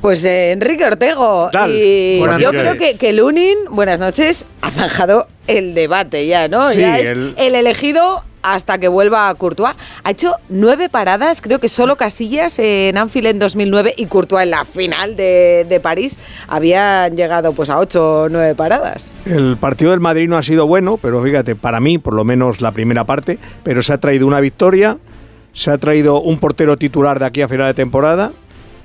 Pues 0.00 0.22
eh, 0.24 0.52
Enrique 0.52 0.84
Ortego. 0.84 1.48
tal? 1.50 1.72
Y 1.72 2.18
Buenas 2.20 2.40
yo 2.40 2.52
noches. 2.52 2.62
creo 2.62 2.76
que, 2.78 2.96
que 2.98 3.12
Lunin, 3.12 3.56
buenas 3.70 3.98
noches, 3.98 4.44
ha 4.60 4.70
zanjado 4.70 5.26
el 5.48 5.74
debate 5.74 6.26
ya, 6.26 6.48
¿no? 6.48 6.70
Sí, 6.72 6.80
ya 6.80 6.98
es 6.98 7.08
el- 7.08 7.34
el... 7.36 7.54
elegido 7.54 8.22
hasta 8.46 8.78
que 8.78 8.88
vuelva 8.88 9.28
a 9.28 9.34
Courtois. 9.34 9.74
Ha 10.04 10.10
hecho 10.12 10.34
nueve 10.48 10.88
paradas, 10.88 11.40
creo 11.40 11.58
que 11.58 11.68
solo 11.68 11.96
Casillas 11.96 12.58
en 12.58 12.96
Anfield 12.96 13.26
en 13.26 13.38
2009 13.40 13.94
y 13.96 14.06
Courtois 14.06 14.44
en 14.44 14.50
la 14.50 14.64
final 14.64 15.16
de, 15.16 15.80
París 15.82 16.18
habían 16.48 17.16
llegado 17.16 17.52
pues 17.52 17.70
a 17.70 17.78
ocho 17.78 18.22
o 18.22 18.28
nueve 18.28 18.54
paradas. 18.54 19.12
El 19.26 19.56
partido 19.56 19.90
del 19.90 20.00
Madrid 20.00 20.28
no 20.28 20.36
ha 20.36 20.42
sido 20.42 20.66
bueno, 20.66 20.96
pero 20.96 21.22
fíjate, 21.22 21.54
para 21.54 21.80
mí, 21.80 21.98
por 21.98 22.14
lo 22.14 22.24
menos 22.24 22.60
la 22.60 22.72
primera 22.72 23.04
parte, 23.04 23.38
pero 23.62 23.82
se 23.82 23.92
ha 23.92 23.98
traído 23.98 24.26
una 24.26 24.40
victoria, 24.40 24.96
se 25.52 25.70
ha 25.70 25.78
traído 25.78 26.20
un 26.20 26.38
portero 26.38 26.76
titular 26.76 27.18
de 27.18 27.26
aquí 27.26 27.42
a 27.42 27.48
final 27.48 27.66
de 27.66 27.74
temporada, 27.74 28.32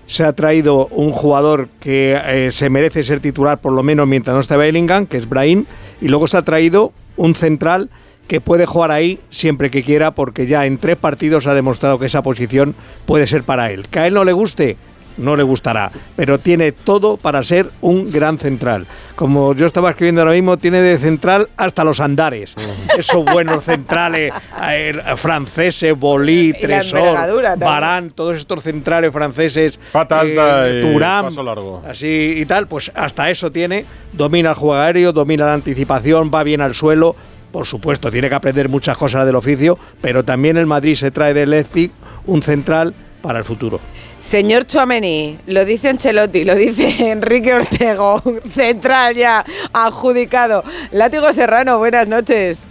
se 0.08 0.24
ha 0.24 0.34
traído 0.34 0.88
un 0.88 1.12
jugador 1.12 1.70
que 1.80 2.20
eh, 2.26 2.52
se 2.52 2.70
merece 2.70 3.04
ser 3.04 3.20
titular 3.20 3.60
por 3.60 3.72
lo 3.72 3.84
menos 3.84 4.08
mientras 4.08 4.34
no 4.34 4.42
esté 4.42 4.58
Bellingham, 4.58 5.06
que 5.06 5.18
es 5.18 5.30
Brahim, 5.30 5.66
y 6.02 6.08
luego 6.08 6.28
se 6.28 6.38
ha 6.38 6.42
traído 6.42 6.92
un 7.16 7.36
central 7.36 7.90
que 8.32 8.40
puede 8.40 8.66
jugar 8.66 8.92
ahí 8.92 9.20
siempre 9.30 9.70
que 9.70 9.84
quiera, 9.84 10.12
porque 10.12 10.48
ya 10.48 10.66
en 10.66 10.78
tres 10.78 10.96
partidos 10.96 11.48
ha 11.48 11.54
demostrado 11.54 12.00
que 12.00 12.06
esa 12.06 12.22
posición 12.22 12.76
puede 13.06 13.28
ser 13.28 13.44
para 13.44 13.72
él. 13.72 13.90
Que 13.90 14.00
a 14.00 14.08
él 14.08 14.14
no 14.14 14.24
le 14.24 14.32
guste, 14.32 14.78
no 15.18 15.36
le 15.36 15.44
gustará, 15.44 15.92
pero 16.16 16.40
tiene 16.40 16.72
todo 16.72 17.18
para 17.18 17.44
ser 17.44 17.70
un 17.82 18.10
gran 18.10 18.40
central. 18.40 18.88
Como 19.16 19.54
yo 19.54 19.68
estaba 19.68 19.90
escribiendo 19.90 20.22
ahora 20.22 20.32
mismo, 20.34 20.56
tiene 20.56 20.80
de 20.80 20.98
central 20.98 21.50
hasta 21.58 21.84
los 21.84 22.00
andares. 22.00 22.56
Esos 22.98 23.26
buenos 23.26 23.66
centrales 23.66 24.34
eh, 24.64 24.98
franceses, 25.18 26.00
Bolí, 26.00 26.54
Tresor. 26.54 27.18
Barán, 27.58 28.12
todos 28.12 28.38
estos 28.38 28.64
centrales 28.64 29.12
franceses, 29.12 29.78
Pata 29.92 30.22
alta 30.22 30.70
y 30.70 30.80
Thuram, 30.80 31.26
paso 31.26 31.44
largo. 31.44 31.84
así 31.86 32.36
y 32.38 32.46
tal, 32.46 32.68
pues 32.68 32.94
hasta 32.96 33.30
eso 33.30 33.52
tiene. 33.52 33.84
Domina 34.14 34.52
el 34.52 34.56
juego 34.56 34.76
aéreo, 34.76 35.12
domina 35.12 35.48
la 35.48 35.54
anticipación, 35.54 36.32
va 36.34 36.44
bien 36.44 36.62
al 36.62 36.76
suelo. 36.76 37.18
Por 37.52 37.66
supuesto, 37.66 38.10
tiene 38.10 38.30
que 38.30 38.36
aprender 38.36 38.70
muchas 38.70 38.98
cosas 38.98 39.26
del 39.26 39.36
oficio, 39.36 39.78
pero 40.02 40.24
también 40.24 40.58
el 40.58 40.66
Madrid 40.66 40.96
se 40.96 41.12
trae 41.12 41.34
del 41.34 41.50
Leipzig 41.50 41.92
un 42.26 42.42
central 42.42 42.94
para 43.22 43.40
el 43.40 43.46
futuro. 43.46 43.80
Señor 44.22 44.66
Chuamení, 44.66 45.40
lo 45.48 45.66
dice 45.66 45.90
Ancelotti, 45.90 46.46
lo 46.46 46.56
dice 46.56 47.12
Enrique 47.12 47.54
Ortego, 47.54 48.22
central 48.54 49.16
ya 49.16 49.44
adjudicado. 49.74 50.64
Látigo 50.92 51.34
Serrano, 51.34 51.80
buenas 51.80 52.08
noches. 52.08 52.68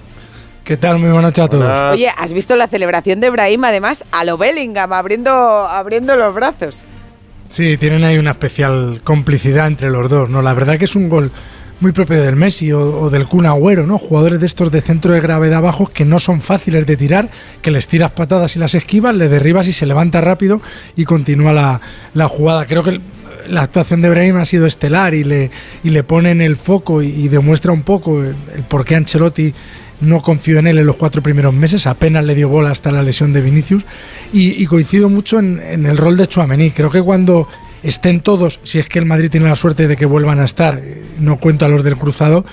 ¿Qué 0.65 0.77
tal? 0.77 0.99
Muy 0.99 1.09
buenas 1.11 1.25
noches 1.25 1.45
a 1.45 1.49
todos. 1.49 1.93
Oye, 1.93 2.09
¿has 2.17 2.33
visto 2.33 2.55
la 2.55 2.69
celebración 2.69 3.21
de 3.21 3.31
Brahim 3.31 3.65
además 3.65 4.05
a 4.13 4.25
lo 4.25 4.39
Bellingham, 4.39 4.93
abriendo, 4.93 5.33
abriendo 5.33 6.15
los 6.15 6.33
brazos? 6.35 6.85
Sí, 7.49 7.77
tienen 7.77 8.05
ahí 8.05 8.17
una 8.17 8.31
especial 8.31 9.01
complicidad 9.03 9.67
entre 9.67 9.91
los 9.91 10.09
dos, 10.09 10.31
¿no? 10.31 10.43
La 10.43 10.55
verdad 10.55 10.79
que 10.79 10.85
es 10.85 10.95
un 10.95 11.09
gol 11.09 11.33
muy 11.81 11.93
propio 11.93 12.23
del 12.23 12.37
Messi 12.37 12.73
o, 12.73 13.11
del 13.11 13.27
Kun 13.27 13.47
Agüero, 13.47 13.87
¿no? 13.87 13.99
Jugadores 13.99 14.41
de 14.41 14.47
estos 14.47 14.71
de 14.71 14.83
centro 14.83 15.15
de 15.15 15.21
gravedad 15.21 15.63
bajos 15.63 15.91
que 15.91 16.05
no 16.05 16.19
son 16.19 16.41
fáciles 16.41 16.87
de 16.87 16.97
tirar, 16.97 17.31
que 17.63 17.71
les 17.71 17.89
tiras 17.89 18.13
patadas 18.13 18.55
y 18.57 18.59
las 18.59 18.75
esquivas, 18.75 19.15
le 19.15 19.29
derribas 19.29 19.67
y 19.67 19.73
se 19.73 19.87
levanta 19.87 20.21
rápido 20.21 20.61
y 20.95 21.05
continúa 21.05 21.53
la, 21.53 21.81
la 22.15 22.29
jugada. 22.29 22.67
Creo 22.67 22.83
que 22.83 23.01
la 23.49 23.63
actuación 23.63 24.03
de 24.03 24.11
Brahim 24.11 24.37
ha 24.37 24.45
sido 24.45 24.67
estelar 24.67 25.15
y 25.15 25.25
le, 25.25 25.51
y 25.83 25.91
le 25.91 26.05
pone 26.05 26.31
en 26.31 26.41
el 26.41 26.57
foco 26.57 27.03
y, 27.03 27.29
demuestra 27.29 27.73
un 27.73 27.83
poco 27.83 28.23
el, 28.23 28.35
por 28.69 28.85
qué 28.85 28.97
Ancelotti 28.97 29.53
no 30.03 30.23
confió 30.23 30.59
en 30.59 30.67
él 30.67 30.79
en 30.79 30.87
los 30.87 30.97
cuatro 30.97 31.23
primeros 31.23 31.53
meses, 31.53 31.87
apenas 31.87 32.25
le 32.25 32.35
dio 32.35 32.49
bola 32.49 32.71
hasta 32.71 32.91
la 32.91 33.03
lesión 33.03 33.33
de 33.33 33.43
Vinicius 33.43 33.85
y, 34.33 34.65
coincido 34.67 35.09
mucho 35.09 35.39
en, 35.39 35.61
en 35.61 35.87
el 35.87 35.97
rol 35.97 36.17
de 36.17 36.27
Chuamení. 36.27 36.71
Creo 36.71 36.91
que 36.91 37.03
cuando 37.03 37.49
estén 37.83 38.21
todos, 38.21 38.61
si 38.65 38.79
es 38.79 38.89
que 38.89 38.99
el 38.99 39.07
Madrid 39.07 39.31
tiene 39.31 39.49
la 39.49 39.57
suerte 39.57 39.89
de 39.89 39.97
que 39.97 40.07
vuelvan 40.07 40.41
a 40.41 40.45
estar, 40.45 40.79
eh, 40.79 41.03
no 41.19 41.39
cuento 41.39 41.65
a 41.65 41.69
los 41.69 41.85
del 41.85 41.97
cruzado, 41.97 42.45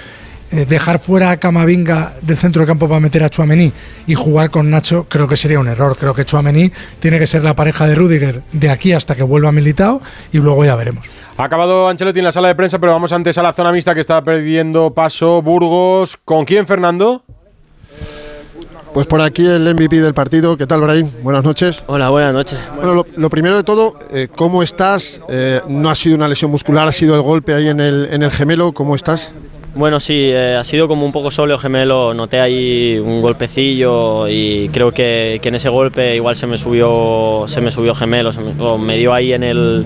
eh, 0.50 0.65
dejar 0.65 1.00
fuera 1.00 1.31
a 1.31 1.38
Camavinga 1.38 2.13
del 2.22 2.38
centro 2.38 2.62
de 2.62 2.67
campo 2.67 2.88
para 2.88 3.01
meter 3.01 3.22
a 3.22 3.29
Chuamení 3.29 3.74
y 4.07 4.15
jugar 4.15 4.50
con 4.50 4.72
Nacho 4.72 5.05
creo 5.10 5.27
que 5.27 5.36
sería 5.36 5.60
un 5.60 5.67
error. 5.67 5.98
Creo 5.98 6.13
que 6.13 6.24
Chuamení 6.24 6.72
tiene 7.00 7.19
que 7.19 7.27
ser 7.27 7.43
la 7.43 7.53
pareja 7.53 7.86
de 7.86 7.96
Rudiger 7.96 8.43
de 8.53 8.69
aquí 8.69 8.93
hasta 8.93 9.13
que 9.13 9.24
vuelva 9.24 9.51
Militao 9.51 10.01
y 10.31 10.38
luego 10.38 10.63
ya 10.63 10.75
veremos. 10.75 11.05
Ha 11.36 11.43
acabado 11.43 11.89
Ancelotti 11.89 12.19
en 12.19 12.25
la 12.25 12.31
sala 12.31 12.48
de 12.48 12.55
prensa, 12.55 12.79
pero 12.79 12.93
vamos 12.93 13.12
antes 13.12 13.38
a 13.38 13.43
la 13.43 13.51
zona 13.51 13.74
mixta 13.74 13.93
que 13.93 14.00
está 14.00 14.24
perdiendo 14.24 14.93
paso 14.93 15.41
Burgos. 15.41 16.15
¿Con 16.15 16.46
quién, 16.46 16.65
Fernando? 16.65 17.25
Pues 18.94 19.06
por 19.06 19.22
aquí 19.22 19.46
el 19.46 19.74
MVP 19.74 20.01
del 20.01 20.13
partido. 20.13 20.58
¿Qué 20.58 20.65
tal, 20.65 20.82
Brahim? 20.82 21.10
Buenas 21.22 21.44
noches. 21.44 21.84
Hola, 21.88 22.10
buenas 22.10 22.34
noches. 22.34 22.58
Bueno, 22.75 22.94
lo, 22.96 23.06
lo 23.15 23.29
primero 23.29 23.56
de 23.56 23.63
todo, 23.63 24.00
eh, 24.12 24.27
¿cómo 24.34 24.63
estás? 24.63 25.22
Eh, 25.29 25.62
no 25.67 25.89
ha 25.89 25.96
sido 25.96 26.15
una 26.15 26.27
lesión 26.27 26.50
muscular, 26.50 26.88
ha 26.88 26.91
sido 26.91 27.15
el 27.15 27.22
golpe 27.22 27.53
ahí 27.53 27.67
en 27.67 27.79
el, 27.79 28.08
en 28.12 28.24
el 28.24 28.32
gemelo. 28.32 28.72
¿Cómo 28.72 28.96
estás? 28.96 29.34
Bueno, 29.75 30.00
sí, 30.00 30.15
eh, 30.15 30.56
ha 30.56 30.63
sido 30.63 30.88
como 30.88 31.06
un 31.06 31.12
poco 31.12 31.29
sóleo 31.29 31.60
gemelo, 31.60 32.12
noté 32.15 32.39
ahí 32.39 32.98
un 32.98 33.22
golpecillo 33.22 34.27
y 34.27 34.70
creo 34.70 34.91
que, 34.91 35.38
que 35.39 35.50
en 35.50 35.56
ese 35.56 35.70
golpe 35.70 36.15
igual 36.15 36.36
se 36.36 36.48
me 36.48 36.58
subió, 36.58 37.44
se 37.48 37.62
me 37.62 37.70
subió 37.70 37.94
gemelo, 37.94 38.32
se 38.32 38.41
me, 38.41 38.60
o 38.60 38.79
me 38.79 38.98
dio 38.98 39.13
ahí 39.13 39.34
en 39.34 39.44
el, 39.44 39.86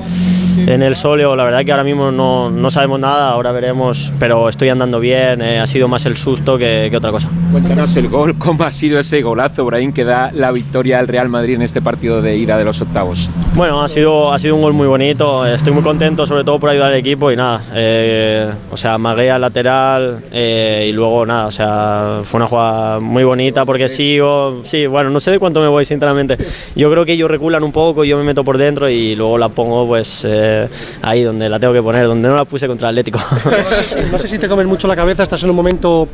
en 0.58 0.82
el 0.82 0.96
sóleo. 0.96 1.36
La 1.36 1.44
verdad 1.44 1.64
que 1.66 1.72
ahora 1.72 1.84
mismo 1.84 2.12
no, 2.12 2.50
no 2.50 2.72
sabemos 2.72 3.00
nada, 3.00 3.30
ahora 3.32 3.52
veremos, 3.52 4.12
pero 4.20 4.50
estoy 4.50 4.70
andando 4.70 5.00
bien, 5.00 5.42
eh, 5.42 5.60
ha 5.60 5.68
sido 5.68 5.88
más 5.88 6.06
el 6.06 6.16
susto 6.18 6.58
que, 6.58 6.88
que 6.90 6.98
otra 6.98 7.12
cosa. 7.12 7.30
Cuéntanos 7.52 7.96
el 7.96 8.08
gol, 8.10 8.38
cómo 8.38 8.64
ha 8.64 8.72
sido 8.72 9.00
ese 9.00 9.22
golazo, 9.22 9.66
Brahim, 9.66 9.92
que 9.94 10.04
da 10.04 10.32
la 10.34 10.52
victoria 10.52 11.00
al 11.00 11.08
Real 11.08 11.30
Madrid 11.30 11.56
en 11.56 11.62
este 11.62 11.82
partido 11.82 12.22
de 12.22 12.38
ida 12.38 12.58
de 12.58 12.66
los 12.66 12.80
octavos. 12.82 13.30
Bueno, 13.56 13.82
ha 13.82 13.90
sido, 13.90 14.32
ha 14.32 14.40
sido 14.40 14.56
un 14.56 14.62
gol 14.62 14.74
muy 14.74 14.88
bonito, 14.88 15.46
estoy 15.46 15.74
muy 15.74 15.84
contento 15.84 16.26
sobre 16.26 16.44
todo 16.44 16.60
por 16.60 16.70
ayudar 16.70 16.90
al 16.92 16.98
equipo 17.00 17.32
y 17.32 17.36
nada, 17.36 17.62
eh, 17.74 18.50
o 18.72 18.78
sea, 18.78 18.98
magué 18.98 19.30
al 19.32 19.42
lateral 19.42 20.20
eh, 20.32 20.88
y 20.90 20.94
luego 20.94 21.26
nada, 21.26 21.48
o 21.48 21.52
sea, 21.52 22.20
fue 22.24 22.38
una 22.40 22.48
jugada 22.48 23.00
muy 23.00 23.24
bonita 23.24 23.66
porque 23.66 23.90
sí, 23.90 24.20
o- 24.20 24.62
sí, 24.64 24.86
bueno, 24.88 25.10
no 25.10 25.20
sé 25.20 25.32
de 25.32 25.40
cuánto 25.40 25.60
me 25.62 25.68
voy 25.68 25.84
sinceramente, 25.86 26.38
yo 26.76 26.90
creo 26.92 27.06
que 27.06 27.14
ellos 27.14 27.30
reculan 27.30 27.64
un 27.64 27.72
poco, 27.72 28.04
yo 28.04 28.18
me 28.18 28.24
meto 28.24 28.44
por 28.44 28.58
dentro 28.58 28.90
y 28.90 29.16
luego 29.16 29.38
la 29.38 29.50
pongo 29.50 29.86
pues 29.88 30.26
eh, 30.28 30.51
ahí 31.02 31.24
donde 31.24 31.50
la 31.50 31.60
tengo 31.60 31.74
que 31.74 31.82
poner, 31.82 32.06
donde 32.08 32.30
no 32.30 32.36
la 32.36 32.46
puse 32.46 32.68
contra 32.68 32.90
el 32.90 32.94
Atlético. 32.98 33.20
No 34.12 34.18
sé 34.20 34.28
si 34.28 34.38
te 34.40 34.48
comen 34.48 34.68
mucho 34.68 34.88
la 34.88 34.96
cabeza, 34.96 35.24
estás 35.24 35.44
en 35.44 35.50
un 35.50 35.56
momento 35.56 36.08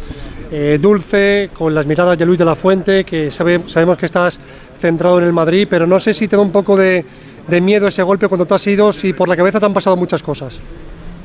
eh, 0.51 0.77
dulce, 0.81 1.49
con 1.53 1.73
las 1.73 1.85
miradas 1.85 2.17
de 2.17 2.25
Luis 2.25 2.37
de 2.39 2.45
la 2.45 2.55
Fuente, 2.55 3.03
que 3.03 3.31
sabe- 3.31 3.61
sabemos 3.67 3.97
que 3.97 4.05
estás 4.05 4.39
centrado 4.79 5.19
en 5.19 5.25
el 5.25 5.33
Madrid, 5.33 5.67
pero 5.69 5.87
no 5.87 5.99
sé 5.99 6.13
si 6.13 6.27
te 6.27 6.35
da 6.35 6.41
un 6.41 6.51
poco 6.51 6.75
de, 6.77 7.03
de 7.47 7.61
miedo 7.61 7.87
ese 7.87 8.03
golpe 8.03 8.27
cuando 8.27 8.45
te 8.45 8.53
has 8.53 8.67
ido, 8.67 8.91
si 8.93 9.13
por 9.13 9.27
la 9.27 9.35
cabeza 9.35 9.59
te 9.59 9.65
han 9.65 9.73
pasado 9.73 9.95
muchas 9.97 10.21
cosas. 10.21 10.59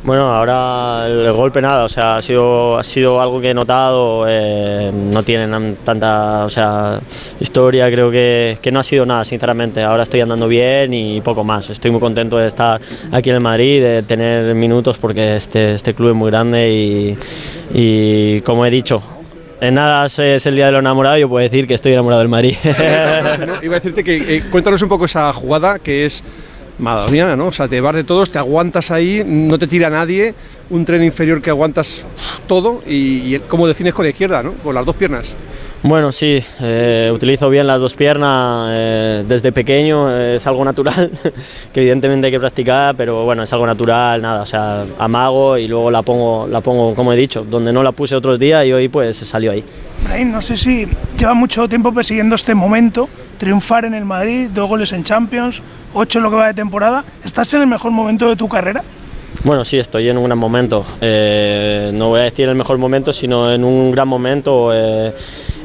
Bueno, 0.04 0.26
ahora 0.26 1.06
el 1.06 1.30
golpe 1.32 1.62
nada, 1.62 1.84
o 1.84 1.88
sea, 1.88 2.16
ha 2.16 2.22
sido, 2.22 2.76
ha 2.76 2.82
sido 2.82 3.20
algo 3.22 3.40
que 3.40 3.50
he 3.50 3.54
notado, 3.54 4.24
eh, 4.28 4.90
no 4.92 5.22
tiene 5.22 5.46
nan- 5.46 5.76
tanta 5.84 6.44
o 6.44 6.50
sea, 6.50 6.98
historia, 7.38 7.88
creo 7.88 8.10
que, 8.10 8.58
que 8.60 8.72
no 8.72 8.80
ha 8.80 8.82
sido 8.82 9.06
nada, 9.06 9.24
sinceramente. 9.24 9.80
Ahora 9.80 10.02
estoy 10.02 10.20
andando 10.20 10.48
bien 10.48 10.92
y 10.92 11.20
poco 11.20 11.44
más. 11.44 11.70
Estoy 11.70 11.92
muy 11.92 12.00
contento 12.00 12.36
de 12.36 12.48
estar 12.48 12.80
aquí 13.12 13.30
en 13.30 13.36
el 13.36 13.42
Madrid, 13.42 13.80
de 13.80 14.02
tener 14.02 14.52
minutos, 14.56 14.98
porque 14.98 15.36
este, 15.36 15.74
este 15.74 15.94
club 15.94 16.10
es 16.10 16.16
muy 16.16 16.30
grande 16.32 16.68
y, 16.72 17.18
y 17.72 18.40
como 18.40 18.66
he 18.66 18.70
dicho, 18.70 19.00
en 19.60 19.74
nada 19.74 20.06
es, 20.06 20.18
el 20.46 20.56
día 20.56 20.66
de 20.66 20.72
lo 20.72 20.80
enamorado, 20.80 21.16
yo 21.18 21.28
puedo 21.28 21.44
decir 21.44 21.68
que 21.68 21.74
estoy 21.74 21.92
enamorado 21.92 22.18
del 22.22 22.28
Madrid. 22.28 22.56
Iba 23.62 23.76
a 23.76 23.78
decirte 23.78 24.02
que 24.02 24.36
eh, 24.38 24.42
cuéntanos 24.50 24.82
un 24.82 24.88
poco 24.88 25.04
esa 25.04 25.32
jugada 25.32 25.78
que 25.78 26.06
es 26.06 26.24
madoniana, 26.78 27.36
¿no? 27.36 27.46
O 27.46 27.52
sea, 27.52 27.68
te 27.68 27.80
vas 27.80 27.94
de 27.94 28.04
todos, 28.04 28.30
te 28.30 28.38
aguantas 28.38 28.90
ahí, 28.90 29.22
no 29.24 29.58
te 29.58 29.66
tira 29.66 29.90
nadie, 29.90 30.34
un 30.70 30.84
tren 30.84 31.04
inferior 31.04 31.40
que 31.40 31.50
aguantas 31.50 32.04
todo 32.46 32.82
y, 32.86 33.34
y 33.34 33.38
cómo 33.48 33.66
defines 33.66 33.94
con 33.94 34.04
la 34.04 34.10
izquierda, 34.10 34.42
¿no? 34.42 34.52
Con 34.54 34.74
las 34.74 34.84
dos 34.84 34.96
piernas. 34.96 35.34
Bueno, 35.84 36.12
sí, 36.12 36.40
eh, 36.60 37.10
utilizo 37.12 37.50
bien 37.50 37.66
las 37.66 37.80
dos 37.80 37.94
piernas 37.94 38.72
eh, 38.78 39.24
desde 39.26 39.50
pequeño, 39.50 40.16
eh, 40.16 40.36
es 40.36 40.46
algo 40.46 40.64
natural, 40.64 41.10
que 41.72 41.80
evidentemente 41.80 42.26
hay 42.26 42.32
que 42.32 42.38
practicar, 42.38 42.94
pero 42.94 43.24
bueno, 43.24 43.42
es 43.42 43.52
algo 43.52 43.66
natural, 43.66 44.22
nada, 44.22 44.42
o 44.42 44.46
sea, 44.46 44.84
amago 45.00 45.58
y 45.58 45.66
luego 45.66 45.90
la 45.90 46.02
pongo, 46.02 46.46
la 46.46 46.60
pongo 46.60 46.94
como 46.94 47.12
he 47.12 47.16
dicho, 47.16 47.44
donde 47.44 47.72
no 47.72 47.82
la 47.82 47.90
puse 47.90 48.14
otros 48.14 48.38
días 48.38 48.64
y 48.64 48.72
hoy 48.72 48.88
pues 48.88 49.16
salió 49.16 49.50
ahí. 49.50 49.64
Brahim, 50.04 50.32
no 50.32 50.40
sé 50.40 50.56
si 50.56 50.86
lleva 51.18 51.34
mucho 51.34 51.68
tiempo 51.68 51.92
persiguiendo 51.92 52.34
este 52.34 52.54
momento, 52.54 53.08
triunfar 53.38 53.84
en 53.84 53.94
el 53.94 54.04
Madrid, 54.04 54.48
dos 54.52 54.68
goles 54.68 54.92
en 54.92 55.02
Champions, 55.04 55.62
ocho 55.94 56.18
en 56.18 56.24
lo 56.24 56.30
que 56.30 56.36
va 56.36 56.46
de 56.48 56.54
temporada. 56.54 57.04
¿Estás 57.24 57.52
en 57.54 57.62
el 57.62 57.66
mejor 57.66 57.90
momento 57.92 58.28
de 58.28 58.36
tu 58.36 58.48
carrera? 58.48 58.82
Bueno, 59.44 59.64
sí, 59.64 59.78
estoy 59.78 60.08
en 60.08 60.18
un 60.18 60.24
gran 60.24 60.38
momento, 60.38 60.84
eh, 61.00 61.90
no 61.94 62.10
voy 62.10 62.20
a 62.20 62.24
decir 62.24 62.48
el 62.48 62.54
mejor 62.54 62.78
momento, 62.78 63.12
sino 63.12 63.52
en 63.52 63.64
un 63.64 63.90
gran 63.90 64.06
momento. 64.06 64.70
eh, 64.72 65.12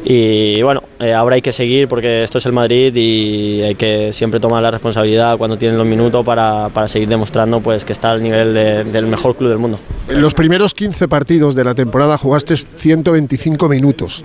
y 0.06 0.62
bueno, 0.62 0.84
eh, 1.00 1.14
ahora 1.14 1.36
hay 1.36 1.42
que 1.42 1.52
seguir 1.54 1.88
porque 1.88 2.22
esto 2.24 2.38
es 2.40 2.46
el 2.46 2.54
Madrid 2.54 2.96
y 2.96 3.62
hay 3.64 3.76
que 3.76 4.12
siempre 4.14 4.40
tomar 4.40 4.64
la 4.64 4.72
responsabilidad 4.72 5.38
cuando 5.38 5.58
tienen 5.58 5.78
los 5.78 5.86
minutos 5.88 6.26
para, 6.26 6.70
para 6.70 6.88
seguir 6.88 7.08
demostrando 7.08 7.60
pues, 7.62 7.86
que 7.86 7.94
está 7.94 8.12
al 8.12 8.24
nivel 8.24 8.54
de- 8.54 8.84
del 8.86 9.06
mejor 9.08 9.36
club 9.36 9.50
del 9.50 9.60
mundo. 9.60 9.80
En 10.10 10.22
los 10.22 10.34
primeros 10.34 10.74
15 10.74 11.08
partidos 11.08 11.54
de 11.56 11.64
la 11.64 11.76
temporada 11.76 12.18
jugaste 12.18 12.56
125 12.58 13.70
minutos. 13.70 14.24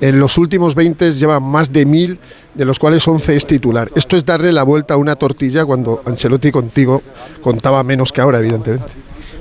En 0.00 0.18
los 0.18 0.38
últimos 0.38 0.74
20 0.74 1.12
lleva 1.12 1.40
más 1.40 1.72
de 1.72 1.84
1000, 1.84 2.18
de 2.54 2.64
los 2.64 2.78
cuales 2.78 3.06
11 3.06 3.36
es 3.36 3.46
titular. 3.46 3.88
Esto 3.94 4.16
es 4.16 4.24
darle 4.24 4.52
la 4.52 4.62
vuelta 4.62 4.94
a 4.94 4.96
una 4.96 5.16
tortilla 5.16 5.64
cuando 5.64 6.02
Ancelotti 6.04 6.50
contigo 6.50 7.02
contaba 7.40 7.82
menos 7.82 8.12
que 8.12 8.20
ahora, 8.20 8.38
evidentemente. 8.38 8.92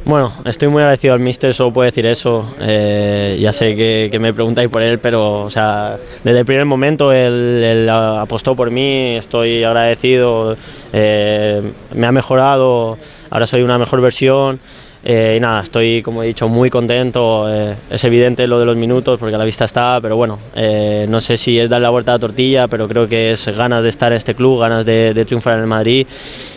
Bueno, 0.06 0.32
estoy 0.46 0.70
muy 0.70 0.82
agradecido 0.82 1.14
al 1.14 1.20
míster, 1.20 1.54
solo 1.54 1.74
puedo 1.74 1.86
decir 1.86 2.06
eso. 2.06 2.56
Eh, 2.60 3.38
ya 3.40 3.54
sé 3.54 3.76
que, 3.76 4.18
me 4.20 4.34
preguntáis 4.34 4.70
por 4.70 4.82
él, 4.82 4.98
pero 5.00 5.44
o 5.44 5.50
sea, 5.50 5.98
desde 6.24 6.40
el 6.40 6.46
primer 6.46 6.66
momento 6.66 7.12
él, 7.12 7.62
él 7.64 7.90
apostó 7.90 8.56
por 8.56 8.72
mí, 8.72 9.18
estoy 9.18 9.64
agradecido, 9.64 10.58
eh, 10.94 11.62
me 11.94 12.08
ha 12.08 12.12
mejorado, 12.12 12.98
ahora 13.30 13.46
soy 13.46 13.62
una 13.62 13.78
mejor 13.78 14.02
versión. 14.02 14.60
Eh, 15.04 15.36
y 15.38 15.40
nada, 15.40 15.64
estoy, 15.64 16.02
como 16.02 16.24
he 16.24 16.28
dicho, 16.28 16.48
muy 16.50 16.70
contento. 16.70 17.46
eh, 17.50 17.76
es 17.90 18.04
evidente 18.04 18.46
lo 18.48 18.60
de 18.60 18.66
los 18.66 18.76
minutos 18.76 19.18
porque 19.20 19.36
a 19.36 19.38
la 19.38 19.46
vista 19.46 19.66
está, 19.66 20.00
pero 20.02 20.16
bueno, 20.18 20.40
eh, 20.56 21.06
no 21.08 21.22
sé 21.22 21.38
si 21.38 21.58
es 21.58 21.70
darle 21.70 21.84
la 21.84 21.90
vuelta 21.90 22.12
a 22.12 22.16
la 22.16 22.20
tortilla, 22.20 22.68
pero 22.68 22.88
creo 22.88 23.08
que 23.08 23.32
es 23.32 23.46
ganas 23.48 23.82
de 23.84 23.90
estar 23.90 24.12
en 24.12 24.18
este 24.18 24.36
club, 24.36 24.60
ganas 24.60 24.86
de, 24.86 25.14
de 25.14 25.26
triunfar 25.26 25.54
en 25.56 25.62
el 25.62 25.68
Madrid 25.68 26.06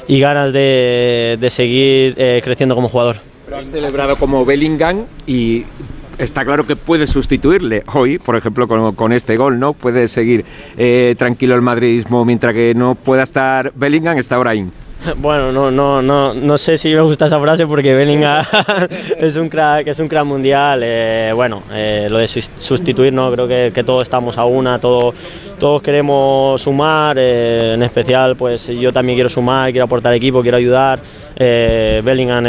y 0.08 0.18
ganas 0.18 0.52
de, 0.52 1.38
de 1.40 1.50
seguir 1.50 2.14
eh, 2.16 2.40
creciendo 2.42 2.74
como 2.74 2.88
jugador. 2.88 3.16
Pero 3.44 3.58
has 3.58 3.70
celebrado 3.70 4.16
como 4.16 4.44
Bellingham 4.44 5.04
y 5.26 5.64
está 6.18 6.44
claro 6.44 6.66
que 6.66 6.74
puedes 6.74 7.10
sustituirle 7.10 7.84
hoy, 7.94 8.18
por 8.18 8.36
ejemplo, 8.36 8.66
con, 8.66 8.94
con 8.94 9.12
este 9.12 9.36
gol, 9.36 9.60
¿no? 9.60 9.72
Puede 9.72 10.08
seguir 10.08 10.44
eh, 10.76 11.14
tranquilo 11.16 11.54
el 11.54 11.62
madridismo 11.62 12.24
mientras 12.24 12.54
que 12.54 12.74
no 12.74 12.96
pueda 12.96 13.22
estar 13.22 13.72
Bellingham, 13.74 14.18
está 14.18 14.36
Brahim. 14.38 14.70
Bueno, 15.16 15.50
no, 15.52 15.70
no, 15.70 16.00
no, 16.02 16.32
no 16.34 16.58
sé 16.58 16.78
si 16.78 16.94
me 16.94 17.00
gusta 17.00 17.26
esa 17.26 17.40
frase 17.40 17.66
porque 17.66 17.92
Bellingham 17.94 18.44
es 19.18 19.36
un 19.36 19.48
crack, 19.48 19.86
es 19.88 19.98
un 19.98 20.08
crack 20.08 20.24
mundial. 20.24 20.80
eh, 20.84 21.32
bueno, 21.34 21.62
eh, 21.72 22.06
lo 22.10 22.18
de 22.18 22.28
sus- 22.28 22.50
sustituir, 22.58 23.12
no, 23.12 23.30
creo 23.32 23.48
que, 23.48 23.72
que 23.74 23.82
todos 23.84 24.02
estamos 24.04 24.38
a 24.38 24.44
una, 24.44 24.78
todo- 24.78 25.12
todos 25.58 25.82
queremos 25.82 26.60
sumar. 26.62 27.16
eh, 27.18 27.74
en 27.74 27.82
especial, 27.82 28.36
pues 28.36 28.66
yo 28.68 28.92
también 28.92 29.16
quiero 29.16 29.28
sumar, 29.28 29.70
quiero 29.70 29.84
aportar 29.84 30.12
equipo, 30.14 30.42
quiero 30.42 30.56
ayudar. 30.56 31.00
eh, 31.36 32.00
Bellingham 32.04 32.44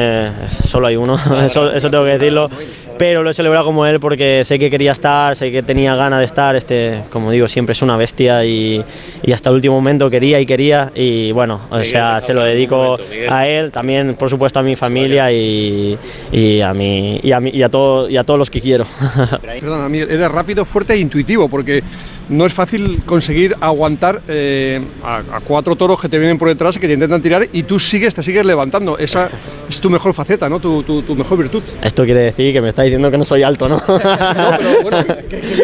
solo 0.48 0.88
hay 0.88 0.96
uno, 0.96 1.18
eso, 1.46 1.72
eso 1.72 1.90
tengo 1.90 2.04
que 2.06 2.12
decirlo. 2.12 2.50
Pero 2.98 3.24
lo 3.24 3.30
he 3.30 3.34
celebrado 3.34 3.66
como 3.66 3.86
él 3.86 4.00
porque 4.00 4.44
sé 4.46 4.60
que 4.60 4.70
quería 4.70 4.92
estar, 4.92 5.36
sé 5.36 5.52
que 5.52 5.64
tenía 5.64 5.96
ganas 5.96 6.20
de 6.20 6.26
estar. 6.26 6.56
Este, 6.56 7.02
como 7.10 7.32
digo, 7.32 7.48
siempre 7.48 7.74
es 7.74 7.82
una 7.82 7.98
bestia 7.98 8.46
y, 8.46 8.84
y 9.24 9.32
hasta 9.32 9.50
el 9.50 9.56
último 9.56 9.76
momento 9.76 10.10
quería 10.10 10.40
y 10.40 10.46
quería. 10.46 10.92
Y 10.96 11.32
bueno, 11.32 11.62
o 11.70 11.84
sea, 11.84 12.22
se 12.22 12.34
lo 12.34 12.44
dedico 12.44 12.98
a 13.30 13.48
él, 13.48 13.72
también 13.72 14.16
por 14.16 14.30
supuesto 14.30 14.60
a 14.60 14.64
mi 14.64 14.76
familia 14.76 15.32
y, 15.32 15.98
y 16.32 16.62
a, 16.62 16.74
mi, 16.74 17.20
y, 17.24 17.32
a, 17.32 17.40
mi- 17.40 17.50
y, 17.52 17.64
a 17.64 17.70
todo- 17.70 18.10
y 18.10 18.18
a 18.18 18.24
todos 18.24 18.38
los 18.38 18.50
que 18.50 18.62
quiero. 18.62 18.86
Perdona, 19.42 19.90
Miguel, 19.90 20.10
eres 20.12 20.32
rápido, 20.32 20.66
fuerte 20.66 20.94
e 20.94 20.98
intuitivo, 21.00 21.48
porque 21.50 21.84
no 22.30 22.46
es 22.46 22.54
fácil 22.54 23.02
conseguir 23.06 23.54
aguantar 23.60 24.22
eh, 24.30 24.82
a, 25.04 25.18
a 25.18 25.40
cuatro 25.42 25.76
toros 25.76 26.00
que 26.00 26.08
te 26.08 26.18
vienen 26.18 26.38
por 26.38 26.48
detrás 26.48 26.76
y 26.78 26.80
que 26.80 26.88
te 26.88 26.94
intentan 26.94 27.22
tirar 27.22 27.48
y 27.52 27.64
tú 27.64 27.78
sigues, 27.80 28.16
te 28.16 28.24
sigues 28.24 28.46
levantando. 28.46 28.98
Esa 28.98 29.30
es 29.68 29.82
tu 29.82 29.90
mejor 29.90 30.14
faceta, 30.14 30.48
¿no? 30.48 30.60
Tu, 30.60 30.84
tu- 30.84 31.02
tu 31.02 31.16
mejor 31.16 31.38
virtud. 31.38 31.62
Esto 31.82 32.06
quiere 32.06 32.22
decir 32.22 32.54
que 32.54 32.62
me 32.62 32.70
está 32.70 32.83
diciendo 32.84 33.12
que 33.12 33.18
no 33.18 33.26
soy 33.26 33.44
alto, 33.44 33.68
¿no? 33.68 33.82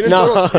no, 0.10 0.52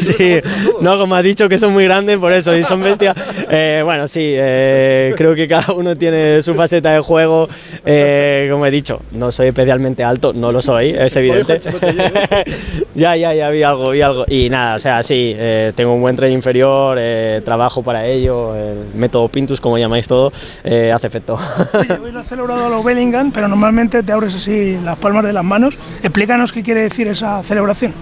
sí, 0.00 0.40
no, 0.80 0.98
como 0.98 1.14
has 1.14 1.24
dicho 1.24 1.48
que 1.48 1.58
son 1.58 1.72
muy 1.72 1.84
grandes, 1.84 2.18
por 2.18 2.32
eso, 2.32 2.54
y 2.56 2.64
son 2.64 2.82
bestias. 2.82 3.16
Eh, 3.50 3.82
bueno, 3.84 4.08
sí, 4.08 4.20
eh, 4.22 5.12
creo 5.16 5.34
que 5.34 5.48
cada 5.48 5.72
uno 5.72 5.96
tiene 5.96 6.42
su 6.42 6.54
faceta 6.54 6.92
de 6.92 7.00
juego. 7.00 7.48
Eh, 7.84 8.48
como 8.50 8.66
he 8.66 8.70
dicho, 8.70 9.00
no 9.12 9.30
soy 9.30 9.48
especialmente 9.48 10.04
alto, 10.04 10.32
no 10.32 10.52
lo 10.52 10.62
soy, 10.62 10.90
es 10.90 11.14
evidente. 11.16 11.60
ya, 12.94 13.16
ya, 13.16 13.34
ya 13.34 13.50
vi 13.50 13.62
algo, 13.62 13.90
vi 13.90 14.02
algo. 14.02 14.24
Y 14.28 14.48
nada, 14.48 14.76
o 14.76 14.78
sea, 14.78 15.02
sí, 15.02 15.34
eh, 15.36 15.72
tengo 15.74 15.94
un 15.94 16.00
buen 16.00 16.16
tren 16.16 16.32
inferior, 16.32 16.96
eh, 17.00 17.42
trabajo 17.44 17.82
para 17.82 18.06
ello, 18.06 18.54
el 18.54 18.94
método 18.94 19.28
Pintus, 19.28 19.60
como 19.60 19.78
llamáis 19.78 20.06
todo, 20.06 20.32
eh, 20.62 20.90
hace 20.94 21.06
efecto. 21.06 21.38
Oye, 21.78 21.98
hoy 22.02 22.12
lo 22.12 22.20
ha 22.20 22.24
celebrado 22.24 22.66
a 22.66 22.68
lo 22.68 22.82
Bellingham, 22.82 23.30
pero 23.32 23.48
normalmente 23.48 24.02
te 24.02 24.12
abres 24.12 24.34
así 24.34 24.78
las 24.82 24.98
palmas 24.98 25.24
de 25.24 25.32
las 25.32 25.44
manos. 25.44 25.53
Explícanos 26.02 26.52
qué 26.52 26.62
quiere 26.62 26.80
decir 26.82 27.08
esa 27.08 27.42
celebración. 27.42 27.92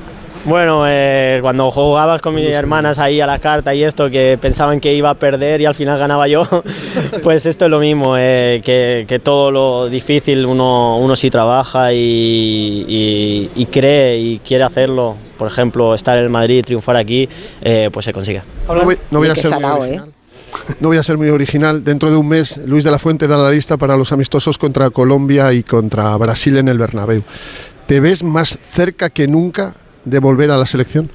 Bueno, 0.45 0.83
eh, 0.89 1.39
cuando 1.41 1.71
jugabas 1.71 2.21
con 2.21 2.35
mis 2.35 2.53
hermanas 2.53 2.99
ahí 2.99 3.21
a 3.21 3.29
la 3.29 3.39
carta 3.39 3.73
y 3.77 3.85
esto, 3.85 4.11
que 4.11 4.37
pensaban 4.43 4.81
que 4.81 4.93
iba 4.93 5.09
a 5.11 5.15
perder 5.15 5.61
y 5.61 5.67
al 5.67 5.75
final 5.77 5.97
ganaba 6.01 6.27
yo, 6.27 6.45
pues 7.23 7.47
esto 7.47 7.67
es 7.67 7.71
lo 7.71 7.79
mismo, 7.79 8.17
eh, 8.19 8.61
que, 8.65 9.05
que 9.07 9.21
todo 9.21 9.53
lo 9.53 9.89
difícil 9.89 10.45
uno, 10.45 10.99
uno 10.99 11.15
sí 11.15 11.31
trabaja 11.31 11.93
y, 11.93 12.85
y- 12.89 13.51
y 13.55 13.67
cree 13.67 14.19
y 14.19 14.39
quiere 14.41 14.65
hacerlo. 14.65 15.15
Por 15.39 15.47
ejemplo, 15.49 15.95
estar 15.95 16.17
en 16.19 16.25
el 16.25 16.31
Madrid, 16.31 16.65
triunfar 16.65 16.97
aquí, 16.97 17.29
eh, 17.61 17.91
pues 17.93 18.05
se 18.05 18.13
consigue. 18.13 18.43
No 18.67 18.83
voy, 18.85 18.99
no 19.13 19.19
voy 19.21 19.29
a 19.29 19.35
ser 19.37 19.51
original. 19.85 20.13
No 20.81 20.89
voy 20.89 20.97
a 20.97 21.03
ser 21.03 21.19
muy 21.19 21.29
original. 21.29 21.85
Dentro 21.85 22.11
de 22.11 22.17
un 22.17 22.29
mes, 22.29 22.61
Luis 22.67 22.85
de 22.85 22.91
la 22.91 22.99
Fuente 22.99 23.27
da 23.27 23.37
la 23.37 23.51
lista 23.51 23.77
para 23.77 23.97
los 23.97 24.13
amistosos 24.13 24.59
contra 24.59 24.91
Colombia 24.91 25.53
y 25.53 25.63
contra 25.63 26.17
Brasil 26.17 26.57
en 26.57 26.69
el 26.69 26.79
Bernabéu. 26.79 27.23
¿Te 27.87 28.01
ves 28.01 28.23
más 28.23 28.59
cerca 28.63 29.11
que 29.11 29.29
nunca 29.29 29.75
de 30.05 30.19
volver 30.19 30.51
a 30.51 30.57
la 30.57 30.67
selección? 30.67 31.11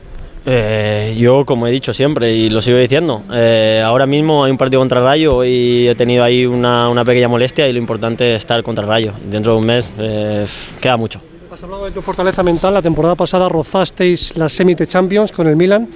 Eh, 0.49 1.13
yo, 1.19 1.43
como 1.45 1.67
he 1.67 1.71
dicho 1.71 1.93
siempre 1.93 2.33
y 2.33 2.49
lo 2.49 2.61
sigo 2.61 2.77
diciendo, 2.77 3.23
eh, 3.33 3.81
ahora 3.83 4.05
mismo 4.05 4.45
hay 4.45 4.51
un 4.51 4.57
partido 4.57 4.79
contra 4.79 5.01
Rayo 5.01 5.43
y 5.43 5.89
he 5.89 5.95
tenido 5.95 6.23
ahí 6.23 6.45
una, 6.45 6.87
una 6.87 7.03
pequeña 7.03 7.27
molestia 7.27 7.67
y 7.67 7.73
lo 7.73 7.79
importante 7.79 8.33
es 8.33 8.43
estar 8.43 8.63
contra 8.63 8.85
Rayo. 8.85 9.11
Dentro 9.29 9.53
de 9.53 9.59
un 9.59 9.65
mes 9.65 9.91
eh, 9.97 10.45
queda 10.79 10.95
mucho. 10.95 11.21
Has 11.51 11.63
hablado 11.63 11.85
de 11.85 11.91
tu 11.91 12.01
fortaleza 12.01 12.43
mental. 12.43 12.73
La 12.73 12.81
temporada 12.81 13.15
pasada 13.15 13.49
rozasteis 13.49 14.37
las 14.37 14.53
semis 14.53 14.77
de 14.77 14.87
Champions 14.87 15.31
con 15.31 15.47
el 15.47 15.55
Milan. 15.55 15.89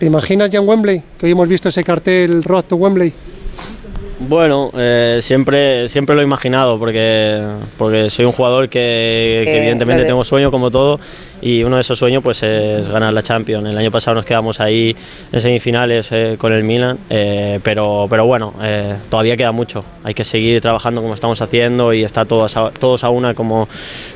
¿Te 0.00 0.06
imaginas 0.06 0.48
ya 0.48 0.60
en 0.60 0.66
Wembley? 0.66 1.02
Que 1.18 1.26
hoy 1.26 1.32
hemos 1.32 1.46
visto 1.46 1.68
ese 1.68 1.84
cartel 1.84 2.42
Road 2.42 2.64
to 2.64 2.76
Wembley. 2.76 3.12
Bueno, 4.18 4.70
eh, 4.74 5.18
siempre, 5.20 5.90
siempre 5.90 6.14
lo 6.14 6.22
he 6.22 6.24
imaginado 6.24 6.78
porque, 6.78 7.42
porque 7.76 8.08
soy 8.08 8.24
un 8.24 8.32
jugador 8.32 8.70
que, 8.70 9.42
que 9.44 9.52
Eh, 9.52 9.58
evidentemente 9.58 10.06
tengo 10.06 10.24
sueño 10.24 10.50
como 10.50 10.70
todo 10.70 10.98
y 11.42 11.62
uno 11.64 11.76
de 11.76 11.82
esos 11.82 11.98
sueños 11.98 12.22
pues 12.22 12.42
es 12.42 12.88
ganar 12.88 13.12
la 13.12 13.22
Champions. 13.22 13.68
El 13.68 13.76
año 13.76 13.90
pasado 13.90 14.16
nos 14.16 14.24
quedamos 14.24 14.60
ahí 14.60 14.94
en 15.32 15.40
semifinales 15.40 16.08
eh, 16.12 16.36
con 16.38 16.52
el 16.52 16.64
Milan, 16.64 16.98
eh, 17.08 17.60
pero, 17.62 18.06
pero 18.08 18.26
bueno, 18.26 18.54
eh, 18.62 18.94
todavía 19.08 19.36
queda 19.36 19.52
mucho. 19.52 19.84
Hay 20.04 20.14
que 20.14 20.24
seguir 20.24 20.60
trabajando 20.60 21.02
como 21.02 21.14
estamos 21.14 21.40
haciendo 21.42 21.92
y 21.92 22.04
estar 22.04 22.26
todos 22.26 22.56
a, 22.56 22.70
todos 22.70 23.04
a 23.04 23.10
una 23.10 23.34
como, 23.34 23.68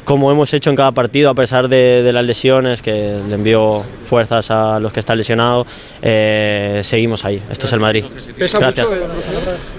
como 0.05 0.31
hemos 0.31 0.53
hecho 0.55 0.71
en 0.71 0.77
cada 0.77 0.93
partido 0.93 1.31
a 1.31 1.35
pesar 1.35 1.69
de, 1.69 2.03
de 2.03 2.13
las 2.13 2.25
lesiones, 2.25 2.83
que 2.83 3.19
le 3.29 3.35
envío 3.35 3.83
fuerzas 4.05 4.51
a 4.51 4.79
los 4.81 4.93
que 4.93 5.01
están 5.01 5.19
lesionados. 5.19 5.67
eh, 6.03 6.81
seguimos 6.85 7.25
ahí. 7.25 7.41
Esto 7.51 7.67
es 7.67 7.73
el 7.73 7.81
Madrid. 7.81 8.05
Pesa 8.39 8.59
Gracias. 8.59 8.89
mucho. 8.89 9.01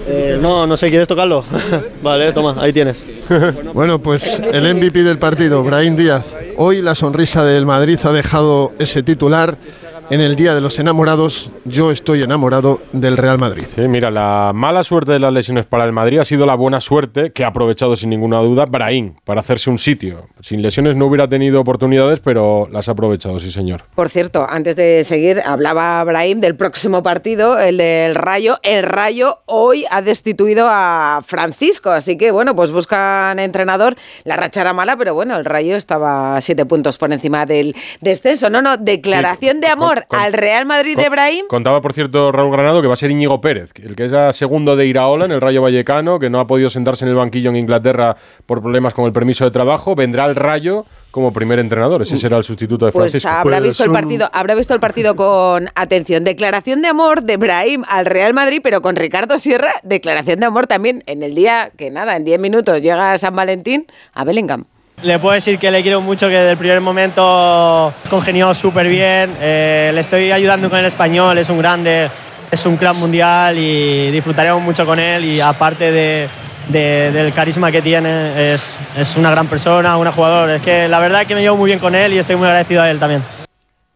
Eh, 0.08 0.38
no, 0.40 0.66
no 0.66 0.76
sé, 0.76 0.88
¿quieres 0.90 1.08
tocarlo? 1.08 1.44
vale, 2.02 2.32
toma, 2.32 2.56
ahí 2.60 2.72
tienes. 2.72 3.06
Bueno, 3.74 3.98
pues 4.00 4.40
el 4.40 4.74
MVP 4.74 5.02
del 5.02 5.18
partido, 5.18 5.62
Brahim 5.62 5.96
Díaz. 5.96 6.34
Hoy 6.56 6.82
la 6.82 6.94
sonrisa 6.94 7.35
del 7.44 7.66
Madrid 7.66 7.98
ha 8.04 8.12
dejado 8.12 8.72
ese 8.78 9.02
titular. 9.02 9.56
En 10.08 10.20
el 10.20 10.36
Día 10.36 10.54
de 10.54 10.60
los 10.60 10.78
Enamorados, 10.78 11.50
yo 11.64 11.90
estoy 11.90 12.22
enamorado 12.22 12.80
del 12.92 13.16
Real 13.16 13.40
Madrid. 13.40 13.64
Sí, 13.74 13.80
mira, 13.88 14.12
la 14.12 14.52
mala 14.54 14.84
suerte 14.84 15.10
de 15.10 15.18
las 15.18 15.32
lesiones 15.32 15.66
para 15.66 15.84
el 15.84 15.90
Madrid 15.90 16.20
ha 16.20 16.24
sido 16.24 16.46
la 16.46 16.54
buena 16.54 16.80
suerte 16.80 17.32
que 17.32 17.42
ha 17.42 17.48
aprovechado 17.48 17.96
sin 17.96 18.10
ninguna 18.10 18.38
duda 18.38 18.66
Brahim 18.66 19.16
para 19.24 19.40
hacerse 19.40 19.68
un 19.68 19.78
sitio. 19.78 20.28
Sin 20.40 20.62
lesiones 20.62 20.94
no 20.94 21.06
hubiera 21.06 21.28
tenido 21.28 21.60
oportunidades, 21.60 22.20
pero 22.20 22.68
las 22.70 22.88
ha 22.88 22.92
aprovechado, 22.92 23.40
sí 23.40 23.50
señor. 23.50 23.82
Por 23.96 24.08
cierto, 24.08 24.46
antes 24.48 24.76
de 24.76 25.02
seguir, 25.02 25.42
hablaba 25.44 26.04
Brahim 26.04 26.40
del 26.40 26.54
próximo 26.54 27.02
partido, 27.02 27.58
el 27.58 27.78
del 27.78 28.14
Rayo. 28.14 28.58
El 28.62 28.84
Rayo 28.84 29.40
hoy 29.46 29.86
ha 29.90 30.02
destituido 30.02 30.68
a 30.70 31.20
Francisco, 31.26 31.90
así 31.90 32.16
que 32.16 32.30
bueno, 32.30 32.54
pues 32.54 32.70
buscan 32.70 33.40
entrenador. 33.40 33.96
La 34.22 34.36
racha 34.36 34.60
era 34.60 34.72
mala, 34.72 34.96
pero 34.96 35.14
bueno, 35.14 35.36
el 35.36 35.44
Rayo 35.44 35.74
estaba 35.74 36.40
siete 36.40 36.64
puntos 36.64 36.96
por 36.96 37.12
encima 37.12 37.44
del 37.44 37.74
descenso. 38.00 38.50
No, 38.50 38.62
no, 38.62 38.76
declaración 38.76 39.60
de 39.60 39.66
amor 39.66 39.95
con- 40.06 40.18
al 40.18 40.32
Real 40.32 40.66
Madrid 40.66 40.96
de 40.96 41.08
Brahim. 41.08 41.46
Contaba, 41.48 41.80
por 41.80 41.92
cierto, 41.92 42.32
Raúl 42.32 42.52
Granado 42.52 42.82
que 42.82 42.88
va 42.88 42.94
a 42.94 42.96
ser 42.96 43.10
Íñigo 43.10 43.40
Pérez, 43.40 43.70
el 43.82 43.96
que 43.96 44.04
es 44.06 44.36
segundo 44.36 44.76
de 44.76 44.86
Iraola 44.86 45.24
en 45.24 45.32
el 45.32 45.40
Rayo 45.40 45.62
Vallecano, 45.62 46.18
que 46.18 46.30
no 46.30 46.40
ha 46.40 46.46
podido 46.46 46.70
sentarse 46.70 47.04
en 47.04 47.10
el 47.10 47.16
banquillo 47.16 47.50
en 47.50 47.56
Inglaterra 47.56 48.16
por 48.46 48.60
problemas 48.60 48.94
con 48.94 49.04
el 49.06 49.12
permiso 49.12 49.44
de 49.44 49.50
trabajo. 49.50 49.94
Vendrá 49.94 50.24
al 50.24 50.36
Rayo 50.36 50.84
como 51.10 51.32
primer 51.32 51.58
entrenador. 51.58 52.02
Ese 52.02 52.18
será 52.18 52.36
el 52.36 52.44
sustituto 52.44 52.84
de 52.84 52.92
Pues 52.92 53.12
Francisco. 53.12 53.28
habrá 53.30 53.58
visto 53.60 53.84
el 53.84 53.90
partido, 53.90 54.28
habrá 54.34 54.54
visto 54.54 54.74
el 54.74 54.80
partido 54.80 55.16
con 55.16 55.70
atención. 55.74 56.24
Declaración 56.24 56.82
de 56.82 56.88
amor 56.88 57.22
de 57.22 57.38
Brahim 57.38 57.84
al 57.88 58.04
Real 58.04 58.34
Madrid, 58.34 58.60
pero 58.62 58.82
con 58.82 58.96
Ricardo 58.96 59.38
Sierra, 59.38 59.72
declaración 59.82 60.40
de 60.40 60.46
amor 60.46 60.66
también 60.66 61.02
en 61.06 61.22
el 61.22 61.34
día 61.34 61.70
que 61.76 61.90
nada, 61.90 62.16
en 62.16 62.24
10 62.24 62.38
minutos 62.38 62.82
llega 62.82 63.16
San 63.16 63.34
Valentín 63.34 63.86
a 64.12 64.24
Bellingham. 64.24 64.64
Le 65.02 65.18
puedo 65.18 65.34
decir 65.34 65.58
que 65.58 65.70
le 65.70 65.82
quiero 65.82 66.00
mucho, 66.00 66.26
que 66.28 66.34
desde 66.34 66.52
el 66.52 66.56
primer 66.56 66.80
momento 66.80 67.92
congenió 68.08 68.52
súper 68.54 68.88
bien. 68.88 69.32
eh, 69.40 69.90
le 69.94 70.00
estoy 70.00 70.32
ayudando 70.32 70.70
con 70.70 70.78
el 70.78 70.86
español, 70.86 71.36
es 71.36 71.50
un 71.50 71.58
grande, 71.58 72.10
es 72.50 72.64
un 72.66 72.76
crack 72.76 72.94
mundial 72.96 73.56
y 73.58 74.10
disfrutaremos 74.10 74.62
mucho 74.62 74.86
con 74.86 74.98
él. 74.98 75.24
Y 75.24 75.40
aparte 75.40 75.92
de, 75.92 76.28
de- 76.68 77.10
del 77.12 77.32
carisma 77.32 77.70
que 77.70 77.82
tiene, 77.82 78.54
es, 78.54 78.70
es 78.96 79.16
una 79.16 79.30
gran 79.30 79.46
persona, 79.48 79.96
un 79.98 80.10
jugador. 80.10 80.50
Es 80.50 80.62
que 80.62 80.88
la 80.88 80.98
verdad 80.98 81.20
es 81.22 81.28
que 81.28 81.34
me 81.34 81.42
llevo 81.42 81.56
muy 81.56 81.66
bien 81.68 81.78
con 81.78 81.94
él 81.94 82.14
y 82.14 82.18
estoy 82.18 82.36
muy 82.36 82.46
agradecido 82.46 82.82
a 82.82 82.90
él 82.90 82.98
también. 82.98 83.22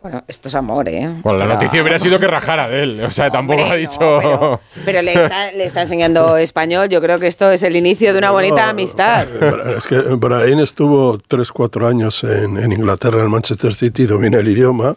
Bueno, 0.02 0.24
esto 0.28 0.48
es 0.48 0.54
amor, 0.54 0.88
¿eh? 0.88 1.10
Bueno, 1.22 1.38
la 1.40 1.44
Pero- 1.44 1.54
noticia 1.56 1.82
hubiera 1.82 1.98
sido 1.98 2.18
que 2.18 2.26
rajara 2.26 2.68
de 2.68 2.82
él. 2.84 3.04
O 3.04 3.10
sea, 3.10 3.30
tampoco 3.30 3.64
ha 3.64 3.74
dicho. 3.76 3.98
pero- 3.98 4.60
Pero 4.86 5.02
le 5.02 5.12
está, 5.12 5.52
le 5.52 5.64
está 5.66 5.82
enseñando 5.82 6.38
español. 6.38 6.88
Yo 6.88 7.02
creo 7.02 7.18
que 7.18 7.26
esto 7.26 7.50
es 7.50 7.62
el 7.62 7.76
inicio 7.76 8.12
de 8.14 8.18
una 8.18 8.30
bonita 8.30 8.70
amistad. 8.70 9.26
Es 9.76 9.86
que 9.86 9.96
Brian 9.98 10.58
estuvo 10.60 11.18
3-4 11.18 11.86
años 11.86 12.24
en, 12.24 12.56
en 12.56 12.72
Inglaterra, 12.72 13.22
en 13.22 13.30
Manchester 13.30 13.74
City, 13.74 14.06
domina 14.06 14.38
el 14.38 14.48
idioma. 14.48 14.96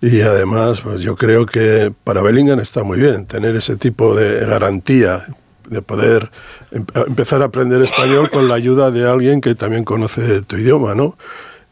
Y 0.00 0.20
además, 0.20 0.80
pues 0.82 1.00
yo 1.00 1.16
creo 1.16 1.44
que 1.46 1.92
para 2.04 2.22
Bellingham 2.22 2.60
está 2.60 2.84
muy 2.84 2.98
bien 3.00 3.26
tener 3.26 3.56
ese 3.56 3.76
tipo 3.76 4.14
de 4.14 4.44
garantía 4.46 5.24
de 5.68 5.80
poder 5.82 6.30
em- 6.70 6.84
empezar 7.06 7.42
a 7.42 7.46
aprender 7.46 7.80
español 7.82 8.30
con 8.30 8.48
la 8.48 8.54
ayuda 8.54 8.90
de 8.92 9.08
alguien 9.08 9.40
que 9.40 9.54
también 9.56 9.84
conoce 9.84 10.42
tu 10.42 10.56
idioma, 10.56 10.94
¿no? 10.94 11.16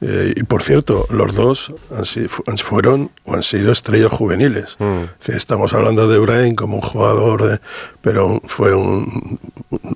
Eh, 0.02 0.32
y 0.34 0.42
por 0.44 0.62
cierto, 0.62 1.06
los 1.10 1.34
dos 1.34 1.74
han 1.94 2.04
si- 2.06 2.26
fu- 2.26 2.42
han- 2.46 2.56
fueron 2.56 3.10
o 3.24 3.34
han 3.34 3.42
sido 3.42 3.70
estrellas 3.70 4.10
juveniles. 4.10 4.76
Sí, 5.20 5.32
Estamos 5.32 5.74
hablando 5.74 6.08
de 6.08 6.18
Brian 6.18 6.54
como 6.54 6.76
un 6.76 6.82
jugador, 6.82 7.42
de- 7.44 7.60
pero 8.00 8.40
fue 8.46 8.74
un, 8.74 9.38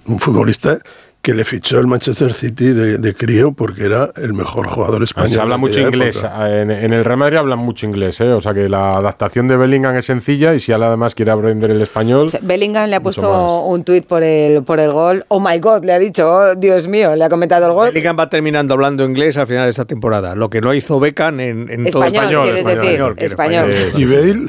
un 0.06 0.18
futbolista 0.20 0.78
que 1.24 1.32
le 1.32 1.46
fichó 1.46 1.80
el 1.80 1.86
Manchester 1.86 2.34
City 2.34 2.66
de, 2.66 2.98
de 2.98 3.14
crío 3.14 3.52
porque 3.54 3.86
era 3.86 4.10
el 4.16 4.34
mejor 4.34 4.66
jugador 4.68 5.02
español. 5.02 5.30
Se 5.30 5.40
habla 5.40 5.56
mucho 5.56 5.80
inglés. 5.80 6.18
época. 6.18 6.60
En, 6.60 6.70
en 6.70 6.92
el 6.92 7.02
Real 7.02 7.16
Madrid 7.16 7.38
hablan 7.38 7.60
mucho 7.60 7.86
inglés, 7.86 8.20
¿eh? 8.20 8.28
O 8.28 8.42
sea 8.42 8.52
que 8.52 8.68
la 8.68 8.98
adaptación 8.98 9.48
de 9.48 9.56
Bellingham 9.56 9.96
es 9.96 10.04
sencilla 10.04 10.52
y 10.54 10.60
si 10.60 10.72
él 10.72 10.82
además 10.82 11.14
quiere 11.14 11.30
aprender 11.32 11.70
el 11.70 11.80
español. 11.80 12.28
Bellingham 12.42 12.90
le 12.90 12.96
ha 12.96 13.00
puesto 13.00 13.64
un 13.64 13.84
tuit 13.84 14.06
por 14.06 14.22
el, 14.22 14.64
por 14.64 14.78
el 14.80 14.92
gol. 14.92 15.24
Oh 15.28 15.40
my 15.40 15.58
God, 15.60 15.84
le 15.86 15.94
ha 15.94 15.98
dicho, 15.98 16.30
oh, 16.30 16.54
Dios 16.56 16.86
mío, 16.88 17.16
le 17.16 17.24
ha 17.24 17.30
comentado 17.30 17.66
el 17.68 17.72
gol. 17.72 17.88
Bellingham 17.88 18.18
va 18.18 18.28
terminando 18.28 18.74
hablando 18.74 19.02
inglés 19.02 19.38
al 19.38 19.46
final 19.46 19.64
de 19.64 19.70
esta 19.70 19.86
temporada. 19.86 20.34
Lo 20.34 20.50
que 20.50 20.60
no 20.60 20.74
hizo 20.74 21.00
Beckham 21.00 21.40
en, 21.40 21.70
en 21.70 21.86
todo 21.90 22.04
Español, 22.04 22.44
quieres 22.44 22.64
decir, 22.66 23.02
español. 23.16 23.70
decir. 23.70 23.92
¿Y 23.98 24.04
Bale? 24.04 24.46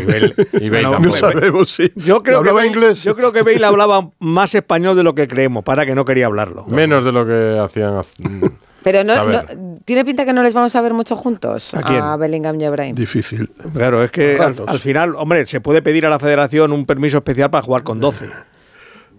Y 0.00 0.04
Bale, 0.04 0.34
Y 0.52 0.68
Bale 0.68 0.70
Bueno, 0.70 0.90
tampoco. 0.92 1.06
No 1.06 1.12
sabemos 1.12 1.70
si 1.70 1.92
Yo 1.96 2.22
creo, 2.22 2.22
que 2.22 2.30
hablaba 2.38 2.56
Bale, 2.60 2.68
inglés. 2.68 3.02
yo 3.02 3.14
creo 3.14 3.32
que 3.32 3.42
Bale 3.42 3.64
hablaba 3.64 4.10
más 4.18 4.54
español 4.54 4.96
de 4.96 5.02
lo 5.02 5.14
que 5.14 5.28
creemos, 5.28 5.64
para 5.64 5.84
que 5.86 5.94
no 5.94 6.04
quería 6.04 6.26
hablarlo. 6.26 6.66
Menos 6.66 7.04
de 7.04 7.12
lo 7.12 7.26
que 7.26 7.58
hacían. 7.62 8.02
Pero 8.84 9.02
no, 9.02 9.14
tiene 9.86 10.04
pinta 10.04 10.26
que 10.26 10.34
no 10.34 10.42
les 10.42 10.52
vamos 10.52 10.76
a 10.76 10.82
ver 10.82 10.92
mucho 10.92 11.16
juntos. 11.16 11.72
¿A 11.74 11.80
quién? 11.80 12.02
Bellingham 12.18 12.60
y 12.60 12.64
a 12.66 12.70
Brahim. 12.70 12.94
Difícil. 12.94 13.50
Claro, 13.72 14.04
es 14.04 14.10
que 14.10 14.38
al 14.38 14.78
final, 14.78 15.14
hombre, 15.16 15.46
se 15.46 15.62
puede 15.62 15.80
pedir 15.80 16.04
a 16.04 16.10
la 16.10 16.18
federación 16.18 16.70
un 16.70 16.84
permiso 16.84 17.16
especial 17.16 17.48
para 17.50 17.62
jugar 17.62 17.82
con 17.82 17.98
12. 17.98 18.28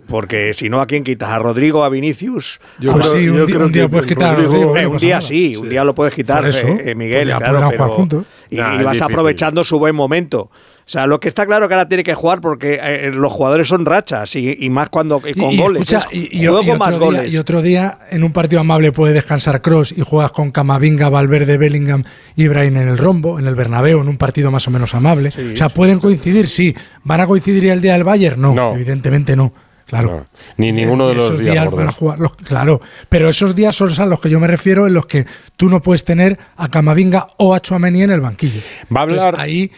Porque 0.08 0.54
si 0.54 0.70
no, 0.70 0.82
¿a 0.82 0.86
quién 0.86 1.04
quitas? 1.04 1.30
¿A 1.30 1.40
Rodrigo, 1.40 1.84
a 1.84 1.90
Vinicius? 1.90 2.60
Yo 2.80 2.92
Pues 2.92 3.08
creo- 3.08 3.20
sí, 3.22 3.30
un 3.30 3.38
yo 3.38 3.46
día- 3.46 3.56
creo 3.56 3.66
un 3.68 3.72
día 3.72 3.84
que 3.84 3.90
puedes 3.90 4.08
quitar 4.08 4.36
Rodrigo- 4.36 4.76
no 4.80 4.90
un 4.92 4.98
día 4.98 5.22
sí, 5.22 5.56
un 5.56 5.70
día 5.70 5.84
lo 5.84 5.96
puedes 5.96 6.14
quitar, 6.14 6.46
eso, 6.46 6.68
eh, 6.68 6.92
eh, 6.92 6.96
Miguel, 6.96 7.22
podría- 7.30 7.38
claro, 7.38 7.54
podrían 7.54 7.70
pero, 7.72 7.84
jugar 7.84 7.98
juntos. 7.98 8.26
y, 8.50 8.56
Nah, 8.58 8.74
y 8.76 8.78
es 8.78 8.84
vas 8.84 8.94
difícil. 8.94 9.14
aprovechando 9.14 9.64
su 9.64 9.80
buen 9.80 9.96
momento. 9.96 10.52
O 10.88 10.88
sea, 10.88 11.08
lo 11.08 11.20
que 11.20 11.28
está 11.28 11.48
claro 11.48 11.68
que 11.68 11.74
ahora 11.74 11.90
tiene 11.90 12.04
que 12.04 12.14
jugar 12.14 12.42
porque 12.42 12.80
eh, 12.80 13.10
los 13.12 13.34
jugadores 13.34 13.68
son 13.68 13.86
rachas 13.88 14.36
y, 14.36 14.56
y 14.60 14.70
más 14.70 14.90
cuando 14.90 15.20
y 15.26 15.34
con 15.34 15.50
Y- 15.52 15.56
y 15.56 15.58
goles. 15.58 15.82
escucha, 15.82 15.98
es 16.12 16.14
y, 16.14 16.30
y- 16.32 16.46
juego 16.46 16.62
y 16.62 16.66
otro 16.70 16.78
más 16.78 16.90
día, 16.92 17.00
goles. 17.00 17.34
y 17.34 17.38
otro 17.38 17.62
día, 17.64 17.98
en 18.12 18.24
un 18.24 18.32
partido 18.32 18.60
amable, 18.62 18.92
puede 18.92 19.12
descansar 19.14 19.64
Cross 19.64 19.96
y 19.98 20.02
juegas 20.04 20.32
con 20.32 20.52
Camavinga, 20.52 21.10
Valverde, 21.10 21.58
Bellingham 21.58 22.04
y 22.36 22.48
Brahim 22.48 22.78
en 22.78 22.88
el 22.90 23.00
rombo, 23.00 23.40
en 23.40 23.48
el 23.48 23.56
Bernabéu, 23.56 24.00
en 24.02 24.08
un 24.10 24.18
partido 24.18 24.52
más 24.52 24.68
o 24.68 24.72
menos 24.72 24.94
amable. 24.94 25.30
o 25.30 25.58
sea, 25.58 25.70
pueden 25.70 25.98
coincidir, 25.98 26.48
sí. 26.48 26.76
¿Van 27.04 27.22
a 27.22 27.26
coincidir 27.26 27.66
el 27.72 27.82
día 27.82 27.94
del 27.94 28.04
Bayern? 28.04 28.40
No, 28.40 28.54
No. 28.54 28.76
evidentemente 28.76 29.36
no. 29.36 29.52
Claro. 29.86 30.26
Ni 30.58 30.72
ninguno 30.72 31.08
de 31.08 31.16
los 31.16 31.26
Esos 31.26 31.40
días 31.40 31.56
van 31.56 31.68
a 31.68 31.70
gordos. 31.70 31.96
jugar 31.96 32.20
los- 32.20 32.36
claro, 32.38 32.82
pero 33.08 33.30
esos 33.30 33.56
días 33.56 33.76
son 33.76 33.92
a 34.00 34.06
los 34.08 34.20
que 34.20 34.30
yo 34.30 34.40
me 34.40 34.48
refiero, 34.48 34.88
en 34.88 34.94
los 34.96 35.06
que 35.06 35.26
tú 35.58 35.70
no 35.70 35.80
puedes 35.80 36.04
tener 36.04 36.38
a 36.58 36.70
Camavinga 36.70 37.28
o 37.38 37.54
a 37.54 37.60
Chouameni 37.60 38.02
en 38.02 38.12
el 38.12 38.22
banquillo. 38.22 38.62
Va 38.96 39.02
a 39.02 39.04
Entonces, 39.04 39.28
hablar- 39.28 39.42
ahí 39.42 39.72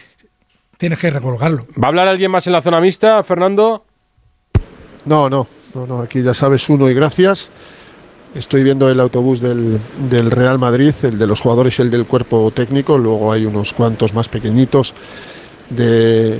tienes 0.78 0.98
que 0.98 1.10
recolgarlo. 1.10 1.66
¿Va 1.82 1.86
a 1.86 1.88
hablar 1.88 2.08
alguien 2.08 2.30
más 2.30 2.46
en 2.46 2.54
la 2.54 2.62
zona 2.62 2.80
mixta, 2.80 3.22
Fernando? 3.22 3.84
No, 5.04 5.28
no, 5.28 5.46
no, 5.74 5.86
no, 5.86 6.00
aquí 6.00 6.22
ya 6.22 6.32
sabes 6.34 6.68
uno 6.68 6.88
y 6.90 6.94
gracias. 6.94 7.50
Estoy 8.34 8.62
viendo 8.62 8.90
el 8.90 9.00
autobús 9.00 9.40
del, 9.40 9.78
del 10.10 10.30
Real 10.30 10.58
Madrid, 10.58 10.92
el 11.02 11.18
de 11.18 11.26
los 11.26 11.40
jugadores 11.40 11.78
y 11.78 11.82
el 11.82 11.90
del 11.90 12.04
cuerpo 12.06 12.50
técnico. 12.50 12.98
Luego 12.98 13.32
hay 13.32 13.46
unos 13.46 13.72
cuantos 13.72 14.12
más 14.14 14.28
pequeñitos 14.28 14.94
de 15.70 16.34
eh, 16.34 16.38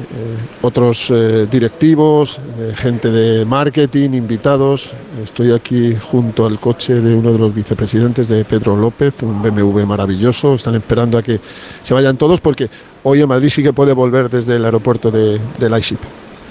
otros 0.62 1.10
eh, 1.10 1.46
directivos, 1.50 2.40
gente 2.76 3.10
de 3.10 3.44
marketing, 3.44 4.10
invitados. 4.10 4.92
Estoy 5.22 5.52
aquí 5.52 5.94
junto 5.94 6.46
al 6.46 6.58
coche 6.58 6.94
de 6.94 7.14
uno 7.14 7.32
de 7.32 7.38
los 7.38 7.54
vicepresidentes 7.54 8.28
de 8.28 8.44
Pedro 8.44 8.76
López, 8.76 9.22
un 9.22 9.42
BMW 9.42 9.84
maravilloso. 9.84 10.54
Están 10.54 10.74
esperando 10.74 11.18
a 11.18 11.22
que 11.22 11.40
se 11.82 11.94
vayan 11.94 12.16
todos 12.16 12.40
porque 12.40 12.68
hoy 13.02 13.20
en 13.20 13.28
Madrid 13.28 13.50
sí 13.50 13.62
que 13.62 13.72
puede 13.72 13.92
volver 13.92 14.30
desde 14.30 14.56
el 14.56 14.64
aeropuerto 14.64 15.10
de, 15.10 15.40
de 15.58 15.70
Leipzig. 15.70 15.98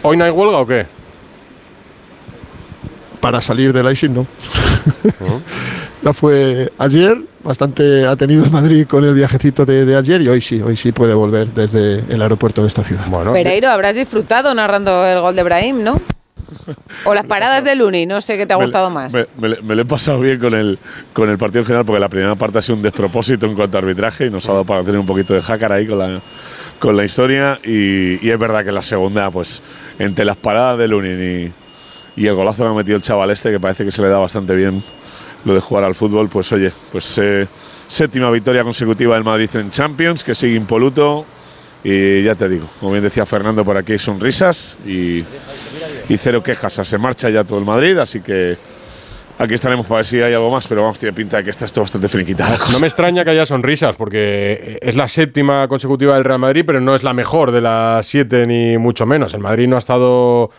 ¿Hoy 0.03 0.17
no 0.17 0.25
hay 0.25 0.31
huelga 0.31 0.59
o 0.59 0.67
qué? 0.67 0.96
Para 3.19 3.41
salir 3.41 3.73
de 3.73 3.83
Leipzig 3.83 4.09
no. 4.11 4.25
ya 6.03 6.13
fue 6.13 6.71
ayer, 6.77 7.17
bastante 7.43 8.05
ha 8.05 8.15
tenido 8.15 8.45
el 8.45 8.51
Madrid 8.51 8.85
con 8.87 9.03
el 9.03 9.13
viajecito 9.13 9.65
de, 9.65 9.85
de 9.85 9.95
ayer 9.95 10.21
y 10.21 10.27
hoy 10.29 10.41
sí, 10.41 10.61
hoy 10.61 10.75
sí 10.75 10.91
puede 10.91 11.13
volver 11.13 11.51
desde 11.53 11.99
el 12.13 12.21
aeropuerto 12.21 12.61
de 12.61 12.67
esta 12.67 12.83
ciudad. 12.83 13.05
Bueno, 13.07 13.33
Pereiro, 13.33 13.69
habrás 13.69 13.95
disfrutado 13.95 14.53
narrando 14.53 15.05
el 15.05 15.19
gol 15.19 15.35
de 15.35 15.43
Brahim, 15.43 15.83
¿no? 15.83 15.99
O 17.05 17.13
las 17.13 17.25
paradas 17.27 17.63
de 17.63 17.75
Luni, 17.75 18.05
no 18.05 18.21
sé 18.21 18.37
qué 18.37 18.45
te 18.45 18.53
ha 18.53 18.57
Me- 18.57 18.63
gustado 18.63 18.89
más. 18.89 19.13
Me, 19.13 19.25
me 19.39 19.49
le- 19.49 19.61
me 19.61 19.75
lo 19.75 19.81
he 19.81 19.85
pasado 19.85 20.19
bien 20.19 20.39
con 20.39 20.53
el, 20.53 20.77
con 21.13 21.29
el 21.29 21.37
partido 21.37 21.61
en 21.61 21.65
general 21.65 21.85
porque 21.85 21.99
la 21.99 22.09
primera 22.09 22.35
parte 22.35 22.59
ha 22.59 22.61
sido 22.61 22.75
un 22.75 22.81
despropósito 22.83 23.45
en 23.47 23.55
cuanto 23.55 23.77
a 23.77 23.81
arbitraje 23.81 24.27
y 24.27 24.29
nos 24.29 24.47
ha 24.47 24.51
dado 24.53 24.63
para 24.65 24.83
tener 24.83 24.99
un 24.99 25.05
poquito 25.05 25.33
de 25.33 25.41
jácara 25.41 25.75
ahí 25.75 25.87
con 25.87 25.97
la, 25.99 26.21
con 26.79 26.95
la 26.95 27.03
historia 27.03 27.59
y, 27.63 28.25
y 28.25 28.29
es 28.29 28.39
verdad 28.39 28.63
que 28.63 28.71
la 28.71 28.83
segunda, 28.83 29.29
pues 29.31 29.61
entre 29.99 30.23
las 30.25 30.37
paradas 30.37 30.77
de 30.77 30.87
Lunin 30.87 31.43
y, 31.47 31.66
y 32.17 32.27
el 32.27 32.35
golazo 32.35 32.63
que 32.63 32.69
ha 32.69 32.73
metido 32.73 32.97
el 32.97 33.03
chaval 33.03 33.31
este, 33.31 33.51
que 33.51 33.59
parece 33.59 33.85
que 33.85 33.91
se 33.91 34.01
le 34.01 34.09
da 34.09 34.17
bastante 34.17 34.53
bien 34.55 34.83
lo 35.45 35.53
de 35.53 35.61
jugar 35.61 35.85
al 35.85 35.95
fútbol, 35.95 36.27
pues 36.27 36.51
oye, 36.51 36.73
pues 36.91 37.17
eh, 37.21 37.47
séptima 37.87 38.29
victoria 38.31 38.63
consecutiva 38.63 39.15
del 39.15 39.23
Madrid 39.23 39.49
en 39.53 39.69
Champions, 39.69 40.23
que 40.23 40.35
sigue 40.35 40.55
impoluto 40.55 41.25
y 41.83 42.23
ya 42.23 42.35
te 42.35 42.49
digo, 42.49 42.67
como 42.79 42.91
bien 42.91 43.03
decía 43.03 43.25
Fernando, 43.25 43.63
por 43.63 43.77
aquí 43.77 43.93
hay 43.93 43.99
sonrisas 43.99 44.77
y, 44.85 45.19
y 46.09 46.17
cero 46.17 46.41
quejas. 46.43 46.73
Se 46.73 46.97
marcha 46.97 47.29
ya 47.29 47.43
todo 47.43 47.59
el 47.59 47.65
Madrid, 47.65 47.97
así 47.99 48.19
que 48.19 48.57
aquí 49.37 49.53
estaremos 49.53 49.85
para 49.85 49.97
ver 49.97 50.05
si 50.05 50.19
hay 50.19 50.33
algo 50.33 50.49
más, 50.49 50.67
pero 50.67 50.81
vamos, 50.81 50.97
tiene 50.97 51.13
pinta 51.13 51.37
de 51.37 51.43
que 51.43 51.51
está 51.51 51.65
esto 51.65 51.81
bastante 51.81 52.09
finiquitado. 52.09 52.57
No 52.73 52.79
me 52.79 52.87
extraña 52.87 53.23
que 53.23 53.29
haya 53.29 53.45
sonrisas, 53.45 53.95
porque 53.95 54.79
es 54.81 54.95
la 54.95 55.07
séptima 55.07 55.67
consecutiva 55.67 56.15
del 56.15 56.23
Real 56.23 56.39
Madrid, 56.39 56.63
pero 56.65 56.81
no 56.81 56.95
es 56.95 57.03
la 57.03 57.13
mejor 57.13 57.51
de 57.51 57.61
las 57.61 58.05
siete, 58.07 58.47
ni 58.47 58.77
mucho 58.79 59.05
menos. 59.05 59.35
El 59.35 59.41
Madrid 59.41 59.67
no 59.67 59.75
ha 59.75 59.79
estado 59.79 60.49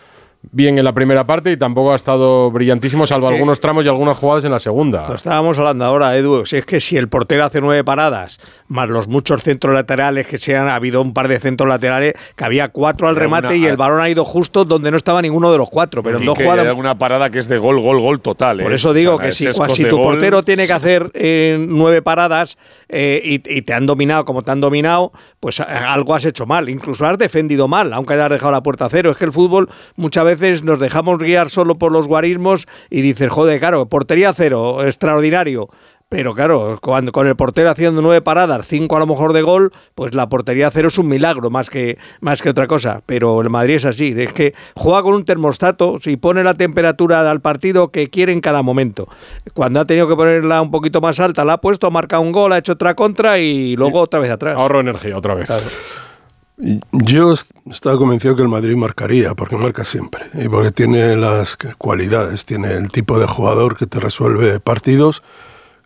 bien 0.51 0.77
en 0.77 0.85
la 0.85 0.93
primera 0.93 1.25
parte 1.25 1.51
y 1.51 1.57
tampoco 1.57 1.91
ha 1.91 1.95
estado 1.95 2.49
brillantísimo, 2.49 3.05
salvo 3.05 3.27
algunos 3.27 3.59
tramos 3.59 3.85
y 3.85 3.89
algunas 3.89 4.17
jugadas 4.17 4.45
en 4.45 4.51
la 4.51 4.59
segunda. 4.59 5.07
Lo 5.09 5.15
estábamos 5.15 5.57
hablando 5.57 5.83
ahora, 5.83 6.15
Edu. 6.15 6.45
Si 6.45 6.55
es 6.55 6.65
que 6.65 6.79
si 6.79 6.95
el 6.95 7.09
portero 7.09 7.43
hace 7.43 7.59
nueve 7.59 7.83
paradas, 7.83 8.39
más 8.69 8.87
los 8.87 9.09
muchos 9.09 9.43
centros 9.43 9.73
laterales 9.73 10.27
que 10.27 10.37
se 10.37 10.55
han 10.55 10.69
ha 10.69 10.75
habido 10.75 11.01
un 11.01 11.13
par 11.13 11.27
de 11.27 11.39
centros 11.39 11.67
laterales, 11.67 12.13
que 12.37 12.43
había 12.45 12.69
cuatro 12.69 13.07
al 13.09 13.17
remate 13.17 13.47
alguna- 13.47 13.67
y 13.67 13.69
el 13.69 13.75
balón 13.75 13.99
ha 13.99 14.09
ido 14.09 14.23
justo 14.23 14.63
donde 14.63 14.91
no 14.91 14.97
estaba 14.97 15.21
ninguno 15.21 15.51
de 15.51 15.57
los 15.57 15.69
cuatro. 15.69 16.01
Pero 16.03 16.19
en 16.19 16.25
dos 16.25 16.37
jugadas. 16.37 16.61
hay 16.63 16.67
alguna 16.69 16.97
parada 16.97 17.29
que 17.29 17.39
es 17.39 17.49
de 17.49 17.57
gol, 17.57 17.81
gol, 17.81 17.99
gol 17.99 18.21
total. 18.21 18.59
Por 18.61 18.71
¿eh? 18.71 18.75
eso 18.75 18.93
digo 18.93 19.15
O 19.15 19.17
sea, 19.19 19.27
que 19.27 19.33
si, 19.33 19.47
si 19.75 19.83
tu 19.85 19.97
gol, 19.97 20.05
portero 20.05 20.43
tiene 20.43 20.65
que 20.67 20.73
hacer 20.73 21.11
eh, 21.15 21.57
nueve 21.67 22.01
paradas 22.01 22.57
eh, 22.87 23.21
y, 23.23 23.57
y 23.57 23.61
te 23.63 23.73
han 23.73 23.85
dominado 23.85 24.23
como 24.23 24.41
te 24.41 24.51
han 24.51 24.61
dominado, 24.61 25.11
pues 25.41 25.59
algo 25.59 26.15
has 26.15 26.23
hecho 26.23 26.45
mal. 26.45 26.69
Incluso 26.69 27.05
has 27.05 27.17
defendido 27.17 27.67
mal, 27.67 27.91
aunque 27.91 28.13
hayas 28.13 28.29
dejado 28.29 28.53
la 28.53 28.63
puerta 28.63 28.85
a 28.85 28.89
cero. 28.89 29.11
Es 29.11 29.17
que 29.17 29.25
el 29.25 29.33
fútbol 29.33 29.67
muchas 29.97 30.23
veces 30.23 30.28
nos 30.63 30.79
dejamos 30.79 31.17
guiar 31.19 31.49
solo 31.49 31.75
por 31.75 31.91
los 31.91 32.07
guarismos 32.07 32.67
y 32.89 33.01
dices, 33.01 33.29
joder, 33.29 33.59
claro, 33.59 33.87
portería 33.87 34.33
cero, 34.33 34.83
extraordinario. 34.85 35.69
Pero 36.09 36.33
claro, 36.33 36.79
cuando, 36.81 37.11
con 37.11 37.27
el 37.27 37.35
portero 37.35 37.69
haciendo 37.69 38.01
nueve 38.01 38.21
paradas, 38.23 38.65
cinco 38.65 38.95
a 38.95 38.99
lo 38.99 39.05
mejor 39.05 39.31
de 39.31 39.43
gol, 39.43 39.71
pues 39.93 40.15
la 40.15 40.27
portería 40.27 40.71
cero 40.71 40.87
es 40.87 40.97
un 40.97 41.07
milagro 41.07 41.51
más 41.51 41.69
que, 41.69 41.99
más 42.19 42.41
que 42.41 42.49
otra 42.49 42.65
cosa. 42.65 43.03
Pero 43.05 43.39
el 43.41 43.51
Madrid 43.51 43.75
es 43.75 43.85
así, 43.85 44.15
es 44.17 44.33
que 44.33 44.55
juega 44.75 45.03
con 45.03 45.13
un 45.13 45.23
termostato 45.23 45.99
y 46.03 46.17
pone 46.17 46.43
la 46.43 46.55
temperatura 46.55 47.29
al 47.29 47.41
partido 47.41 47.91
que 47.91 48.09
quiere 48.09 48.33
en 48.33 48.41
cada 48.41 48.63
momento. 48.63 49.07
Cuando 49.53 49.79
ha 49.79 49.85
tenido 49.85 50.07
que 50.07 50.15
ponerla 50.15 50.63
un 50.63 50.71
poquito 50.71 50.99
más 50.99 51.19
alta, 51.19 51.45
la 51.45 51.53
ha 51.53 51.61
puesto, 51.61 51.85
ha 51.85 51.91
marcado 51.91 52.23
un 52.23 52.31
gol, 52.31 52.53
ha 52.53 52.57
hecho 52.57 52.71
otra 52.71 52.95
contra 52.95 53.37
y 53.37 53.75
luego 53.75 53.99
otra 53.99 54.19
vez 54.19 54.31
atrás. 54.31 54.57
Ahorro 54.57 54.79
energía 54.79 55.15
otra 55.15 55.35
vez. 55.35 55.47
Y 55.47 56.08
Yo 56.91 57.31
est- 57.31 57.51
estaba 57.71 57.97
convencido 57.97 58.35
que 58.35 58.41
el 58.41 58.49
Madrid 58.49 58.75
marcaría, 58.75 59.33
porque 59.33 59.55
marca 59.55 59.85
siempre, 59.85 60.23
y 60.33 60.49
porque 60.49 60.71
tiene 60.71 61.15
las 61.15 61.57
cualidades, 61.77 62.45
tiene 62.45 62.73
el 62.73 62.91
tipo 62.91 63.17
de 63.17 63.27
jugador 63.27 63.77
que 63.77 63.85
te 63.85 63.99
resuelve 63.99 64.59
partidos. 64.59 65.23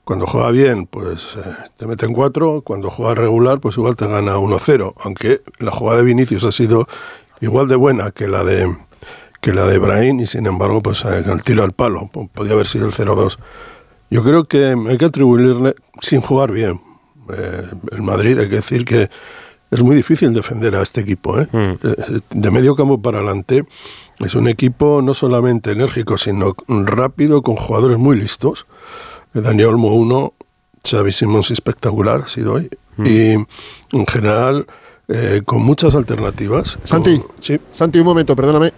Cuando 0.03 0.25
juega 0.25 0.49
bien, 0.51 0.85
pues 0.87 1.37
eh, 1.37 1.41
te 1.77 1.85
meten 1.87 2.11
cuatro, 2.13 2.61
cuando 2.61 2.89
juega 2.89 3.13
regular, 3.15 3.59
pues 3.59 3.77
igual 3.77 3.95
te 3.95 4.07
gana 4.07 4.37
1-0, 4.37 4.95
aunque 4.99 5.41
la 5.59 5.71
jugada 5.71 5.99
de 5.99 6.03
Vinicius 6.05 6.43
ha 6.43 6.51
sido 6.51 6.87
igual 7.39 7.67
de 7.67 7.75
buena 7.75 8.11
que 8.11 8.27
la 8.27 8.43
de 8.43 8.75
que 9.41 9.53
la 9.53 9.65
de 9.65 9.77
Brahim 9.77 10.21
y 10.21 10.27
sin 10.27 10.45
embargo, 10.45 10.81
pues 10.81 11.03
eh, 11.05 11.23
el 11.25 11.43
tiro 11.43 11.63
al 11.63 11.73
palo, 11.73 12.09
po- 12.11 12.27
podía 12.29 12.53
haber 12.53 12.65
sido 12.65 12.85
el 12.87 12.93
0-2. 12.93 13.37
Yo 14.09 14.23
creo 14.23 14.45
que 14.45 14.75
hay 14.87 14.97
que 14.97 15.05
atribuirle, 15.05 15.75
sin 16.01 16.21
jugar 16.21 16.51
bien, 16.51 16.81
Eh, 17.33 17.63
el 17.91 18.01
Madrid, 18.01 18.37
hay 18.39 18.49
que 18.49 18.55
decir 18.55 18.83
que 18.83 19.09
es 19.73 19.83
muy 19.83 19.95
difícil 19.95 20.33
defender 20.33 20.75
a 20.75 20.81
este 20.81 21.01
equipo. 21.01 21.39
¿eh? 21.39 21.47
Eh, 21.51 22.19
De 22.29 22.51
medio 22.51 22.75
campo 22.75 23.01
para 23.01 23.17
adelante 23.19 23.63
es 24.19 24.35
un 24.35 24.47
equipo 24.47 25.01
no 25.01 25.13
solamente 25.13 25.71
enérgico, 25.71 26.17
sino 26.17 26.55
rápido, 26.67 27.41
con 27.41 27.55
jugadores 27.55 27.97
muy 27.97 28.17
listos. 28.17 28.65
Eh, 29.33 29.41
Daniel 29.41 29.69
Olmo 29.69 29.93
1, 29.95 30.33
Xavi 30.83 31.11
Simons 31.11 31.51
espectacular 31.51 32.21
ha 32.21 32.27
sido 32.27 32.53
hoy. 32.53 32.69
Y 33.03 33.31
en 33.31 34.05
general 34.07 34.67
eh, 35.07 35.41
con 35.43 35.63
muchas 35.63 35.95
alternativas. 35.95 36.77
Santi, 36.83 37.17
Con- 37.19 37.31
sí. 37.39 37.59
Santi, 37.71 37.99
un 37.99 38.05
momento, 38.05 38.35
perdóname. 38.35 38.71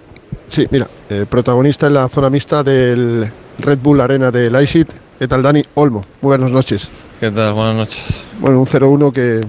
Sí, 0.47 0.65
mira, 0.71 0.87
eh, 1.09 1.25
protagonista 1.29 1.87
en 1.87 1.95
la 1.95 2.07
zona 2.07 2.29
mixta 2.29 2.63
del 2.63 3.29
Red 3.57 3.79
Bull 3.79 3.99
Arena 3.99 4.31
de 4.31 4.49
Leipzig. 4.49 4.87
¿Qué 5.19 5.27
tal, 5.27 5.41
Dani? 5.43 5.63
Olmo, 5.75 6.05
muy 6.21 6.29
buenas 6.29 6.51
noches. 6.51 6.89
¿Qué 7.19 7.31
tal? 7.31 7.53
Buenas 7.53 7.75
noches. 7.75 8.23
Bueno, 8.39 8.59
un 8.61 8.67
0-1 8.67 9.11
que 9.11 9.45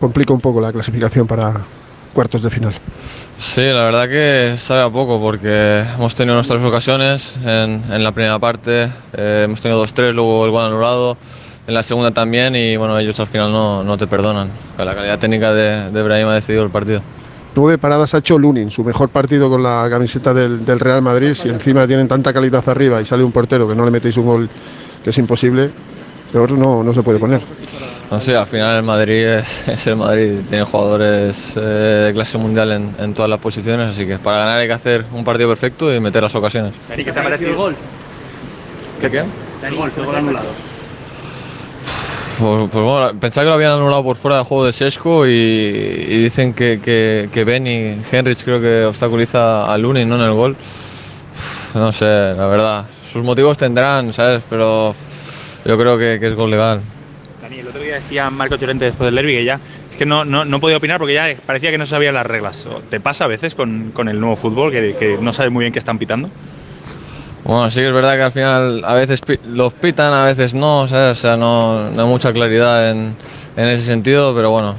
complica 0.00 0.32
un 0.32 0.40
poco 0.40 0.60
la 0.60 0.72
clasificación 0.72 1.26
para 1.26 1.52
cuartos 2.12 2.42
de 2.42 2.50
final. 2.50 2.74
Sí, 3.36 3.62
la 3.62 3.84
verdad 3.84 4.08
que 4.08 4.56
sabe 4.58 4.82
a 4.82 4.90
poco 4.90 5.20
porque 5.20 5.84
hemos 5.94 6.14
tenido 6.14 6.34
nuestras 6.34 6.62
ocasiones 6.62 7.36
en, 7.44 7.82
en 7.90 8.02
la 8.02 8.12
primera 8.12 8.38
parte, 8.38 8.90
eh, 9.12 9.42
hemos 9.44 9.60
tenido 9.60 9.82
2-3, 9.84 10.12
luego 10.12 10.44
el 10.44 10.50
gol 10.50 10.64
anulado, 10.64 11.16
en 11.66 11.74
la 11.74 11.82
segunda 11.82 12.10
también 12.10 12.56
y 12.56 12.76
bueno, 12.76 12.98
ellos 12.98 13.18
al 13.20 13.28
final 13.28 13.52
no, 13.52 13.84
no 13.84 13.96
te 13.96 14.06
perdonan. 14.06 14.50
La 14.76 14.94
calidad 14.94 15.18
técnica 15.18 15.52
de, 15.52 15.90
de 15.90 16.02
Brahim 16.02 16.28
ha 16.28 16.34
decidido 16.34 16.64
el 16.64 16.70
partido. 16.70 17.00
Nueve 17.54 17.78
paradas 17.78 18.14
ha 18.14 18.18
hecho 18.18 18.38
Lunin, 18.38 18.70
su 18.70 18.84
mejor 18.84 19.08
partido 19.08 19.50
con 19.50 19.62
la 19.62 19.86
camiseta 19.90 20.32
del, 20.32 20.64
del 20.64 20.78
Real 20.78 21.02
Madrid. 21.02 21.34
Si 21.34 21.48
encima 21.48 21.86
tienen 21.86 22.06
tanta 22.06 22.32
calidad 22.32 22.66
arriba 22.68 23.00
y 23.00 23.06
sale 23.06 23.24
un 23.24 23.32
portero 23.32 23.68
que 23.68 23.74
no 23.74 23.84
le 23.84 23.90
metéis 23.90 24.16
un 24.18 24.26
gol 24.26 24.50
que 25.02 25.10
es 25.10 25.18
imposible, 25.18 25.70
peor 26.32 26.52
no, 26.52 26.82
no 26.82 26.94
se 26.94 27.02
puede 27.02 27.18
poner. 27.18 27.40
No 28.10 28.20
sé, 28.20 28.36
al 28.36 28.46
final 28.46 28.76
el 28.76 28.82
Madrid 28.82 29.24
es, 29.24 29.68
es 29.68 29.86
el 29.86 29.96
Madrid, 29.96 30.40
tiene 30.48 30.64
jugadores 30.64 31.54
eh, 31.56 31.60
de 31.60 32.12
clase 32.12 32.38
mundial 32.38 32.72
en, 32.72 32.94
en 32.98 33.14
todas 33.14 33.28
las 33.28 33.38
posiciones, 33.38 33.92
así 33.92 34.06
que 34.06 34.18
para 34.18 34.38
ganar 34.38 34.58
hay 34.58 34.66
que 34.66 34.74
hacer 34.74 35.04
un 35.12 35.24
partido 35.24 35.48
perfecto 35.48 35.94
y 35.94 36.00
meter 36.00 36.22
las 36.22 36.34
ocasiones. 36.34 36.74
¿Y 36.96 37.04
qué 37.04 37.12
te 37.12 37.20
ha 37.20 37.22
parecido 37.22 37.50
el 37.50 37.56
gol? 37.56 37.76
¿Qué 39.00 39.10
qué? 39.10 39.24
El 39.64 39.74
gol, 39.74 39.92
el 39.96 40.04
gol 40.04 40.14
anulado. 40.16 40.48
Pues, 42.40 42.70
pues 42.70 42.84
bueno, 42.84 43.20
pensaba 43.20 43.44
que 43.44 43.48
lo 43.50 43.54
habían 43.54 43.72
anulado 43.72 44.02
por 44.02 44.16
fuera 44.16 44.38
de 44.38 44.44
juego 44.44 44.64
de 44.64 44.72
Sesco 44.72 45.26
y, 45.26 45.30
y 45.30 46.22
dicen 46.22 46.54
que, 46.54 46.80
que, 46.80 47.28
que 47.30 47.44
Benny 47.44 48.00
Henrich 48.10 48.42
creo 48.42 48.60
que 48.60 48.86
obstaculiza 48.86 49.70
a 49.70 49.76
Lunin 49.76 50.08
¿no? 50.08 50.16
en 50.16 50.22
el 50.22 50.32
gol. 50.32 50.56
No 51.74 51.92
sé, 51.92 52.34
la 52.34 52.46
verdad. 52.46 52.86
Sus 53.12 53.22
motivos 53.22 53.58
tendrán, 53.58 54.12
¿sabes? 54.14 54.42
Pero 54.48 54.94
yo 55.64 55.78
creo 55.78 55.98
que, 55.98 56.18
que 56.20 56.26
es 56.26 56.34
gol 56.34 56.50
legal. 56.50 56.80
Dani, 57.42 57.58
el 57.58 57.68
otro 57.68 57.80
día 57.80 57.94
decía 57.94 58.30
Marco 58.30 58.56
Llorente 58.56 58.84
después 58.86 59.06
del 59.06 59.14
derby 59.16 59.34
que 59.34 59.44
ya 59.44 59.60
es 59.90 59.96
que 59.96 60.06
no, 60.06 60.24
no, 60.24 60.44
no 60.44 60.60
podía 60.60 60.76
opinar 60.76 60.98
porque 60.98 61.14
ya 61.14 61.34
parecía 61.46 61.70
que 61.70 61.78
no 61.78 61.86
sabía 61.86 62.12
las 62.12 62.26
reglas. 62.26 62.66
¿O 62.66 62.80
¿Te 62.80 63.00
pasa 63.00 63.24
a 63.24 63.28
veces 63.28 63.54
con, 63.54 63.90
con 63.92 64.08
el 64.08 64.20
nuevo 64.20 64.36
fútbol 64.36 64.70
que, 64.70 64.96
que 64.98 65.18
no 65.20 65.32
sabes 65.32 65.52
muy 65.52 65.64
bien 65.64 65.72
qué 65.72 65.78
están 65.78 65.98
pitando? 65.98 66.30
Bueno, 67.44 67.70
sí 67.70 67.80
que 67.80 67.88
es 67.88 67.92
verdad 67.92 68.16
que 68.16 68.22
al 68.22 68.32
final 68.32 68.82
a 68.84 68.94
veces 68.94 69.20
los 69.46 69.72
pitan, 69.72 70.12
a 70.12 70.24
veces 70.24 70.52
no, 70.54 70.86
¿sabes? 70.86 71.18
O 71.18 71.20
sea, 71.20 71.36
no, 71.36 71.90
no 71.90 72.02
hay 72.02 72.08
mucha 72.08 72.32
claridad 72.32 72.90
en, 72.90 73.16
en 73.56 73.68
ese 73.68 73.82
sentido, 73.82 74.34
pero 74.34 74.50
bueno, 74.50 74.76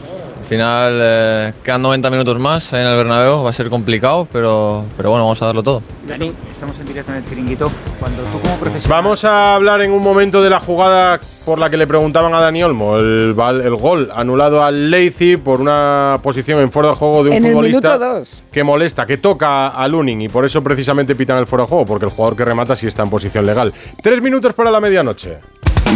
final 0.52 1.00
eh, 1.02 1.54
quedan 1.64 1.82
90 1.82 2.10
minutos 2.10 2.38
más 2.38 2.74
en 2.74 2.86
el 2.86 2.98
Bernabéu, 2.98 3.42
va 3.42 3.52
a 3.52 3.54
ser 3.54 3.70
complicado, 3.70 4.28
pero, 4.34 4.84
pero 4.98 5.10
bueno, 5.10 5.24
vamos 5.24 5.42
a 5.42 5.46
darlo 5.46 5.64
todo. 5.64 5.82
Dani, 6.06 6.34
estamos 6.52 6.78
en 6.78 6.88
directo 6.88 7.14
en 7.14 7.20
el 7.20 7.24
chiringuito. 7.24 7.72
Cuando 7.98 8.22
tú 8.24 8.40
como 8.42 8.58
profesional... 8.58 9.02
Vamos 9.02 9.24
a 9.24 9.56
hablar 9.56 9.82
en 9.82 9.94
un 9.94 10.04
momento 10.04 10.42
de 10.42 10.50
la 10.50 10.60
jugada 10.60 11.22
por 11.46 11.58
la 11.58 11.70
que 11.70 11.78
le 11.78 11.88
preguntaban 11.88 12.34
a 12.34 12.42
Dani 12.42 12.64
Olmo, 12.64 12.98
el, 12.98 13.34
gol 13.34 14.12
anulado 14.14 14.62
al 14.62 14.92
Leipzig 14.92 15.40
por 15.40 15.62
una 15.62 16.20
posición 16.22 16.60
en 16.60 16.70
fuera 16.70 16.90
de 16.90 16.96
juego 16.96 17.24
de 17.24 17.30
un 17.30 17.36
En 17.38 17.44
futbolista 17.46 18.22
que 18.52 18.64
molesta, 18.66 19.06
que 19.06 19.18
toca 19.20 19.70
a 19.70 19.88
Lunin 19.88 20.22
y 20.22 20.28
por 20.28 20.44
eso 20.44 20.62
precisamente 20.62 21.16
pitan 21.16 21.38
el 21.38 21.48
fuera 21.48 21.64
de 21.64 21.70
juego, 21.70 21.86
porque 21.86 22.08
el 22.08 22.12
jugador 22.12 22.36
que 22.36 22.44
remata 22.44 22.76
sí 22.76 22.88
está 22.88 23.04
en 23.04 23.10
posición 23.10 23.46
legal. 23.46 23.74
Tres 24.04 24.22
minutos 24.22 24.54
para 24.54 24.70
la 24.70 24.82
medianoche. 24.82 25.38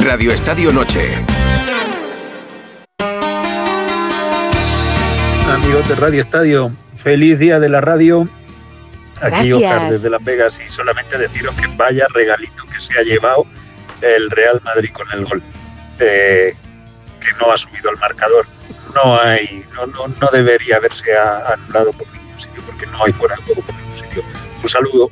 Radio 0.02 0.32
Estadio 0.32 0.72
Noche. 0.72 1.26
Amigos 5.56 5.88
de 5.88 5.96
Radio 5.96 6.20
Estadio, 6.20 6.72
feliz 6.98 7.39
día 7.39 7.62
de 7.62 7.70
la 7.70 7.80
radio. 7.80 8.28
Aquí. 9.22 9.54
Oscar 9.54 9.89
desde 9.89 10.10
Las 10.10 10.22
Vegas 10.22 10.60
y 10.60 10.70
solamente 10.70 11.18
deciros 11.18 11.56
que 11.56 11.65
vaya 11.78 12.06
regalito 12.13 12.65
que 12.68 12.78
se 12.78 13.00
ha 13.00 13.04
llevado 13.04 13.46
el 14.02 14.30
Real 14.32 14.62
Madrid 14.65 14.89
con 14.91 15.10
el 15.13 15.24
gol. 15.24 15.41
Eh, 16.00 16.54
que 17.22 17.28
no 17.39 17.54
ha 17.54 17.58
subido 17.58 17.89
el 17.89 17.98
marcador. 18.00 18.46
No 18.94 19.18
hay, 19.22 19.65
no, 19.74 19.88
no, 19.88 20.10
no 20.10 20.28
debería 20.30 20.76
haberse 20.76 21.18
anulado 21.18 21.94
por 21.94 22.06
ningún 22.12 22.38
sitio 22.38 22.62
porque 22.65 22.86
no 22.88 23.06
hay 23.06 23.13
fuera 23.13 23.38
de 23.38 23.44
juego 23.44 23.62
por 23.62 23.76
ningún 23.76 23.98
sitio. 23.98 24.24
Un 24.62 24.68
saludo. 24.68 25.10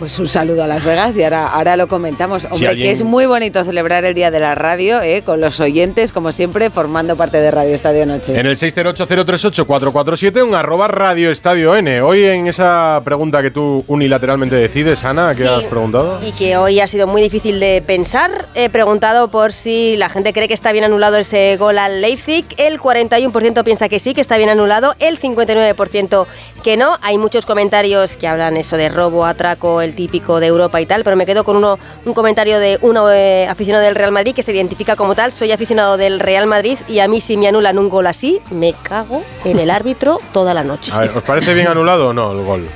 Pues 0.00 0.18
un 0.18 0.26
saludo 0.28 0.64
a 0.64 0.66
Las 0.66 0.82
Vegas 0.82 1.14
y 1.18 1.22
ahora, 1.22 1.46
ahora 1.48 1.76
lo 1.76 1.86
comentamos. 1.86 2.46
Hombre, 2.50 2.68
alguien- 2.68 2.86
que 2.88 2.90
es 2.90 3.02
muy 3.04 3.26
bonito 3.26 3.62
celebrar 3.64 4.02
el 4.06 4.14
Día 4.14 4.30
de 4.30 4.40
la 4.40 4.54
Radio 4.54 5.02
eh, 5.02 5.20
con 5.20 5.42
los 5.42 5.60
oyentes, 5.60 6.10
como 6.10 6.32
siempre, 6.32 6.70
formando 6.70 7.16
parte 7.16 7.36
de 7.38 7.50
Radio 7.50 7.74
Estadio 7.74 8.06
Noche. 8.06 8.34
En 8.34 8.46
el 8.46 8.56
608-038-447, 8.56 10.42
un 10.42 10.54
arroba 10.54 10.88
Radio 10.88 11.30
Estadio 11.30 11.76
N. 11.76 12.00
Hoy 12.00 12.24
en 12.24 12.46
esa 12.46 13.00
pregunta 13.04 13.42
que 13.42 13.50
tú 13.50 13.84
unilateralmente 13.88 14.56
decides, 14.56 15.04
Ana, 15.04 15.34
¿qué 15.34 15.42
Sí. 15.42 15.48
has 15.48 15.64
preguntado? 15.64 16.18
Y 16.26 16.32
que 16.32 16.56
hoy 16.56 16.80
ha 16.80 16.86
sido 16.86 17.06
muy 17.06 17.20
difícil 17.20 17.60
de 17.60 17.82
pensar. 17.86 18.46
He 18.54 18.70
preguntado 18.70 19.28
por 19.28 19.52
si 19.52 19.96
la 19.98 20.08
gente 20.08 20.32
cree 20.32 20.48
que 20.48 20.54
está 20.54 20.72
bien 20.72 20.84
anulado 20.84 21.18
ese 21.18 21.56
gol 21.58 21.76
al 21.78 22.00
Leipzig. 22.00 22.46
El 22.56 22.80
41% 22.80 23.64
piensa 23.64 23.90
que 23.90 23.98
sí, 23.98 24.14
que 24.14 24.22
está 24.22 24.38
bien 24.38 24.48
anulado. 24.48 24.94
El 24.98 25.18
59% 25.20 26.26
que 26.62 26.76
no. 26.78 26.96
Hay 27.02 27.18
muchos 27.18 27.44
comentarios 27.46 28.16
que 28.16 28.26
hablan 28.26 28.56
eso 28.56 28.76
de 28.78 28.88
robo, 28.88 29.26
atraco, 29.26 29.82
el 29.82 29.89
típico 29.94 30.40
de 30.40 30.46
Europa 30.46 30.80
y 30.80 30.86
tal, 30.86 31.04
pero 31.04 31.16
me 31.16 31.26
quedo 31.26 31.44
con 31.44 31.56
uno, 31.56 31.78
un 32.04 32.14
comentario 32.14 32.58
de 32.58 32.78
un 32.82 32.96
eh, 33.12 33.46
aficionado 33.48 33.84
del 33.84 33.94
Real 33.94 34.12
Madrid 34.12 34.34
que 34.34 34.42
se 34.42 34.52
identifica 34.52 34.96
como 34.96 35.14
tal. 35.14 35.32
Soy 35.32 35.52
aficionado 35.52 35.96
del 35.96 36.20
Real 36.20 36.46
Madrid 36.46 36.78
y 36.88 36.98
a 37.00 37.08
mí 37.08 37.20
si 37.20 37.36
me 37.36 37.48
anulan 37.48 37.78
un 37.78 37.88
gol 37.88 38.06
así, 38.06 38.40
me 38.50 38.74
cago 38.82 39.22
en 39.44 39.58
el 39.58 39.70
árbitro 39.70 40.20
toda 40.32 40.54
la 40.54 40.64
noche. 40.64 40.92
A 40.92 41.00
ver, 41.00 41.10
¿os 41.16 41.22
parece 41.22 41.54
bien 41.54 41.68
anulado 41.68 42.08
o 42.08 42.12
no 42.12 42.32
el 42.32 42.44
gol? 42.44 42.66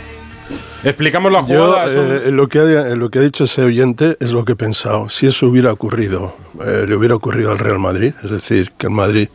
Explicamos 0.83 1.33
la 1.33 1.41
Yo, 1.47 1.67
jugada. 1.67 1.91
son- 1.91 2.23
eh, 2.27 2.31
lo, 2.31 2.47
que 2.49 2.59
ha, 2.59 2.65
lo 2.95 3.09
que 3.09 3.19
ha 3.19 3.23
dicho 3.23 3.45
ese 3.45 3.63
oyente 3.63 4.19
es 4.21 4.33
lo 4.33 4.45
que 4.45 4.53
he 4.53 4.57
pensado. 4.57 5.09
Si 5.09 5.27
eso 5.27 5.47
hubiera 5.47 5.73
ocurrido, 5.73 6.37
eh, 6.63 6.85
le 6.87 6.95
hubiera 6.95 7.15
ocurrido 7.15 7.53
al 7.53 7.59
Real 7.59 7.79
Madrid, 7.79 8.13
es 8.23 8.31
decir, 8.31 8.73
que 8.77 8.89
el 8.89 8.93
Madrid 8.93 9.29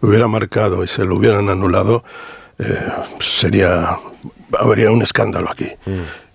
hubiera 0.00 0.26
marcado 0.26 0.82
y 0.82 0.88
se 0.88 1.04
lo 1.04 1.14
hubieran 1.16 1.48
anulado, 1.48 2.02
eh, 2.58 2.64
sería 3.20 3.98
habría 4.58 4.90
un 4.90 5.02
escándalo 5.02 5.48
aquí. 5.50 5.68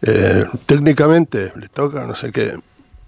Eh, 0.04 0.46
técnicamente 0.66 1.52
le 1.56 1.68
toca, 1.68 2.06
no 2.06 2.16
sé 2.16 2.32
qué. 2.32 2.54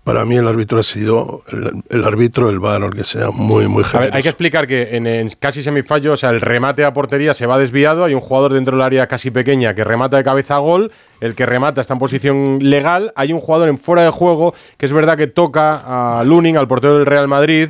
Para 0.03 0.25
mí 0.25 0.35
el 0.35 0.45
árbitro 0.49 0.79
ha 0.79 0.83
sido 0.83 1.43
el, 1.49 1.81
el 1.89 2.03
árbitro, 2.03 2.49
el 2.49 2.59
VAR, 2.59 2.89
que 2.89 3.05
sea, 3.05 3.29
muy, 3.31 3.69
muy 3.69 3.83
A 3.83 3.85
ver, 3.85 3.91
generoso. 3.91 4.15
hay 4.17 4.21
que 4.23 4.27
explicar 4.29 4.67
que 4.67 4.97
en, 4.97 5.07
en 5.07 5.29
casi 5.39 5.63
semifallo, 5.63 6.11
o 6.11 6.17
sea, 6.17 6.29
el 6.31 6.41
remate 6.41 6.83
a 6.83 6.91
portería 6.93 7.33
se 7.33 7.45
va 7.45 7.57
desviado, 7.57 8.03
hay 8.03 8.13
un 8.13 8.19
jugador 8.19 8.51
dentro 8.51 8.75
del 8.75 8.83
área 8.83 9.07
casi 9.07 9.31
pequeña 9.31 9.73
que 9.73 9.85
remata 9.85 10.17
de 10.17 10.25
cabeza 10.25 10.55
a 10.55 10.59
gol, 10.59 10.91
el 11.21 11.35
que 11.35 11.45
remata 11.45 11.79
está 11.79 11.93
en 11.93 11.99
posición 12.01 12.59
legal, 12.61 13.13
hay 13.15 13.31
un 13.31 13.39
jugador 13.39 13.69
en 13.69 13.77
fuera 13.79 14.03
de 14.03 14.09
juego 14.09 14.53
que 14.77 14.85
es 14.87 14.91
verdad 14.91 15.15
que 15.15 15.27
toca 15.27 16.19
a 16.19 16.23
Lunin, 16.25 16.57
al 16.57 16.67
portero 16.67 16.97
del 16.97 17.05
Real 17.05 17.29
Madrid, 17.29 17.69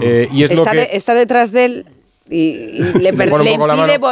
eh, 0.00 0.28
y 0.32 0.44
es 0.44 0.50
lo 0.50 0.58
está, 0.58 0.70
que... 0.70 0.76
de- 0.78 0.88
está 0.92 1.14
detrás 1.14 1.50
de 1.50 1.64
él 1.64 1.86
y, 2.32 2.72
y 2.74 2.78
le, 2.98 3.12
Le 3.12 3.16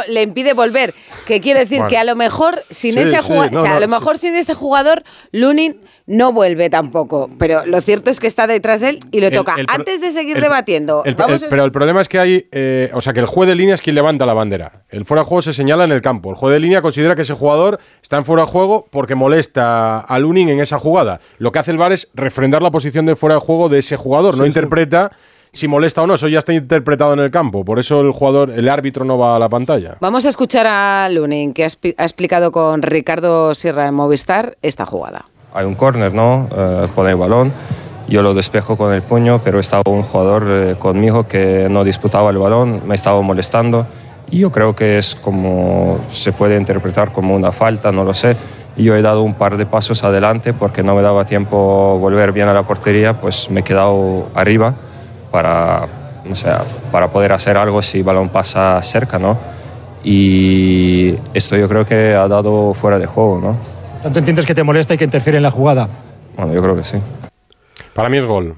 le 0.07 0.21
impide, 0.23 0.49
le 0.49 0.53
volver. 0.53 0.93
Que 1.25 1.39
quiere 1.41 1.61
decir 1.61 1.77
Bueno. 1.77 1.89
que 1.89 1.97
a 1.97 2.03
lo 2.03 2.15
mejor 2.15 2.63
sin 2.69 2.93
Sí, 2.93 2.99
ese 2.99 3.17
sí, 3.19 3.23
jugador, 3.27 3.51
no, 3.51 3.59
o 3.59 3.61
sea, 3.63 3.71
no, 3.71 3.77
a 3.77 3.79
lo 3.79 3.87
sí. 3.87 3.91
mejor 3.93 4.17
sin 4.17 4.35
ese 4.35 4.53
jugador, 4.53 5.03
Lunin 5.31 5.79
no 6.07 6.33
vuelve 6.33 6.69
tampoco. 6.69 7.29
Pero 7.37 7.65
lo 7.65 7.79
cierto 7.81 8.09
es 8.09 8.19
que 8.19 8.27
está 8.27 8.47
detrás 8.47 8.81
de 8.81 8.89
él 8.89 8.99
y 9.11 9.21
lo 9.21 9.27
El- 9.27 9.33
toca. 9.33 9.55
el 9.57 9.65
Antes 9.69 10.01
de 10.01 10.11
seguir 10.11 10.37
el- 10.37 10.43
debatiendo, 10.43 11.03
El- 11.05 11.15
vamos 11.15 11.41
el- 11.41 11.47
a- 11.47 11.49
pero 11.49 11.63
el 11.63 11.71
problema 11.71 12.01
es 12.01 12.09
que 12.09 12.19
hay, 12.19 12.47
eh, 12.51 12.91
o 12.93 13.01
sea, 13.01 13.13
que 13.13 13.19
el 13.21 13.27
juez 13.27 13.47
de 13.47 13.55
línea 13.55 13.75
es 13.75 13.81
quien 13.81 13.95
levanta 13.95 14.25
la 14.25 14.33
bandera. 14.33 14.83
El 14.89 15.05
fuera 15.05 15.21
de 15.23 15.27
juego 15.27 15.41
se 15.41 15.53
señala 15.53 15.83
en 15.85 15.91
el 15.91 16.01
campo. 16.01 16.29
El 16.31 16.35
juez 16.35 16.53
de 16.53 16.59
línea 16.59 16.81
considera 16.81 17.15
que 17.15 17.21
ese 17.21 17.33
jugador 17.33 17.79
está 18.01 18.17
en 18.17 18.25
fuera 18.25 18.43
de 18.43 18.49
juego 18.51 18.87
porque 18.91 19.15
molesta 19.15 19.99
a 19.99 20.19
Lunin 20.19 20.49
en 20.49 20.59
esa 20.59 20.77
jugada. 20.79 21.21
Lo 21.37 21.51
que 21.51 21.59
hace 21.59 21.71
el 21.71 21.77
VAR 21.77 21.91
es 21.93 22.09
refrendar 22.13 22.61
la 22.61 22.71
posición 22.71 23.05
de 23.05 23.15
fuera 23.15 23.35
de 23.35 23.41
juego 23.41 23.69
de 23.69 23.79
ese 23.79 23.95
jugador. 23.95 24.37
no 24.37 24.45
interpreta 24.45 25.11
si 25.53 25.67
molesta 25.67 26.01
o 26.03 26.07
no. 26.07 26.15
Eso 26.15 26.27
ya 26.27 26.39
está 26.39 26.53
interpretado 26.53 27.13
en 27.13 27.19
el 27.19 27.31
campo. 27.31 27.63
Por 27.65 27.79
eso 27.79 28.01
el 28.01 28.11
jugador, 28.11 28.51
el 28.51 28.69
árbitro 28.69 29.05
no 29.05 29.17
va 29.17 29.35
a 29.35 29.39
la 29.39 29.49
pantalla. 29.49 29.97
Vamos 29.99 30.25
a 30.25 30.29
escuchar 30.29 30.67
a 30.67 31.09
Lunin, 31.09 31.53
que 31.53 31.63
ha, 31.63 31.67
expli- 31.67 31.95
ha 31.97 32.03
explicado 32.03 32.51
con 32.51 32.81
Ricardo 32.81 33.53
Sierra 33.55 33.87
en 33.87 33.93
Movistar 33.95 34.57
esta 34.61 34.85
jugada. 34.85 35.25
Hay 35.53 35.65
un 35.65 35.75
córner, 35.75 36.13
¿no? 36.13 36.47
Eh, 36.55 36.87
pone 36.95 37.09
el 37.11 37.17
balón, 37.17 37.51
yo 38.07 38.21
lo 38.21 38.33
despejo 38.33 38.77
con 38.77 38.93
el 38.93 39.01
puño, 39.01 39.41
pero 39.43 39.59
estaba 39.59 39.83
un 39.87 40.01
jugador 40.03 40.45
eh, 40.49 40.75
conmigo 40.79 41.27
que 41.27 41.67
no 41.69 41.83
disputaba 41.83 42.29
el 42.29 42.37
balón, 42.37 42.81
me 42.85 42.95
estaba 42.95 43.21
molestando 43.21 43.85
y 44.29 44.39
yo 44.39 44.51
creo 44.51 44.73
que 44.75 44.97
es 44.97 45.15
como 45.15 45.99
se 46.09 46.31
puede 46.31 46.55
interpretar 46.57 47.11
como 47.11 47.35
una 47.35 47.51
falta, 47.51 47.91
no 47.91 48.05
lo 48.05 48.13
sé. 48.13 48.37
Y 48.77 48.83
Yo 48.83 48.95
he 48.95 49.01
dado 49.01 49.21
un 49.23 49.33
par 49.33 49.57
de 49.57 49.65
pasos 49.65 50.05
adelante 50.05 50.53
porque 50.53 50.81
no 50.83 50.95
me 50.95 51.01
daba 51.01 51.25
tiempo 51.25 51.97
volver 51.99 52.31
bien 52.31 52.47
a 52.47 52.53
la 52.53 52.63
portería, 52.63 53.19
pues 53.19 53.51
me 53.51 53.59
he 53.59 53.63
quedado 53.63 54.29
arriba 54.33 54.73
para 55.31 55.87
o 56.29 56.35
sea, 56.35 56.61
para 56.91 57.11
poder 57.11 57.33
hacer 57.33 57.57
algo 57.57 57.81
si 57.81 57.99
el 57.99 58.03
balón 58.03 58.29
pasa 58.29 58.81
cerca, 58.83 59.17
¿no? 59.17 59.37
Y 60.03 61.15
esto 61.33 61.55
yo 61.57 61.67
creo 61.67 61.85
que 61.85 62.13
ha 62.13 62.27
dado 62.27 62.73
fuera 62.73 62.99
de 62.99 63.05
juego, 63.05 63.39
¿no? 63.41 63.57
¿Tanto 64.03 64.19
entiendes 64.19 64.45
que 64.45 64.55
te 64.55 64.63
molesta 64.63 64.93
y 64.93 64.97
que 64.97 65.03
interfiere 65.03 65.37
en 65.37 65.43
la 65.43 65.51
jugada? 65.51 65.87
Bueno, 66.35 66.53
yo 66.53 66.61
creo 66.61 66.75
que 66.75 66.83
sí. 66.83 66.97
Para 67.93 68.09
mí 68.09 68.17
es 68.17 68.25
gol. 68.25 68.55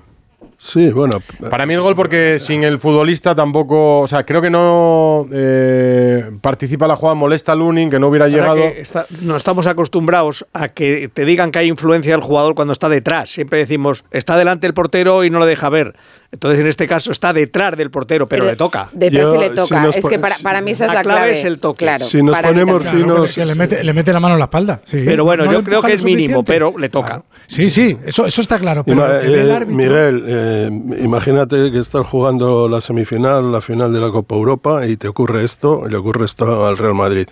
Sí, 0.57 0.91
bueno. 0.91 1.17
Para 1.49 1.65
mí 1.65 1.73
es 1.73 1.79
gol 1.81 1.93
porque 1.95 2.37
sin 2.39 2.63
el 2.63 2.79
futbolista 2.79 3.35
tampoco. 3.35 3.99
O 3.99 4.07
sea, 4.07 4.25
creo 4.25 4.41
que 4.41 4.49
no 4.49 5.27
eh, 5.33 6.31
participa 6.39 6.87
la 6.87 6.95
jugada, 6.95 7.15
molesta 7.15 7.51
a 7.51 7.55
Lunin, 7.55 7.89
que 7.89 7.99
no 7.99 8.07
hubiera 8.07 8.25
Ahora 8.25 8.37
llegado. 8.37 8.63
está- 8.77 9.05
no 9.23 9.35
estamos 9.35 9.67
acostumbrados 9.67 10.45
a 10.53 10.69
que 10.69 11.09
te 11.13 11.25
digan 11.25 11.51
que 11.51 11.59
hay 11.59 11.67
influencia 11.67 12.13
del 12.13 12.21
jugador 12.21 12.55
cuando 12.55 12.71
está 12.71 12.87
detrás. 12.87 13.29
Siempre 13.31 13.59
decimos, 13.59 14.05
está 14.11 14.37
delante 14.37 14.65
el 14.65 14.73
portero 14.73 15.25
y 15.25 15.29
no 15.29 15.39
lo 15.39 15.45
deja 15.45 15.67
ver. 15.67 15.95
Entonces, 16.33 16.59
en 16.61 16.65
este 16.67 16.87
caso, 16.87 17.11
está 17.11 17.31
detrás 17.31 17.77
del 17.77 17.91
portero, 17.91 18.27
pero, 18.27 18.41
Pero 18.41 18.51
le 18.51 18.57
toca. 18.57 18.89
Detrás 18.91 19.31
sí 19.31 19.37
le 19.37 19.49
toca. 19.51 19.87
es 19.95 20.05
que 20.07 20.17
para, 20.17 20.35
para 20.41 20.61
mí 20.61 20.71
esa 20.71 20.87
es 20.87 20.93
la 20.93 21.03
clave. 21.03 21.33
es 21.33 21.43
el 21.45 21.59
toque. 21.59 21.85
Claro, 21.85 22.05
Si 22.05 22.23
nos 22.23 22.35
ponemos 22.39 22.83
que 23.35 23.45
le, 23.45 23.53
mete, 23.55 23.83
le 23.83 23.93
mete 23.93 24.11
la 24.11 24.19
mano 24.19 24.33
en 24.33 24.39
la 24.39 24.45
espalda. 24.45 24.81
sí. 24.83 25.03
Pero 25.05 25.23
bueno, 25.25 25.45
No 25.45 25.53
yo 25.53 25.63
creo 25.63 25.81
que 25.83 25.93
es 25.93 26.03
mínimo, 26.03 26.43
pero 26.43 26.73
le 26.77 26.89
toca. 26.89 27.23
Sí, 27.45 27.69
sí, 27.69 27.95
eso, 28.05 28.25
eso 28.25 28.41
está 28.41 28.57
claro. 28.57 28.83
Pero 28.83 29.05
Ima- 29.05 29.19
el 29.21 29.47
eh, 29.49 29.53
árbitro- 29.53 29.75
Miguel, 29.75 30.23
eh, 30.27 30.69
imagínate 31.03 31.71
que 31.71 31.77
estás 31.79 32.05
jugando 32.07 32.67
la 32.67 32.81
semifinal, 32.81 33.51
la 33.51 33.61
final 33.61 33.93
de 33.93 33.99
la 33.99 34.09
Copa 34.09 34.33
Europa 34.35 34.87
y 34.87 34.97
te 34.97 35.07
ocurre 35.07 35.43
esto, 35.43 35.83
y 35.87 35.91
le 35.91 35.97
ocurre 35.97 36.25
esto 36.25 36.65
al 36.65 36.77
Real 36.77 36.95
Madrid. 36.95 37.27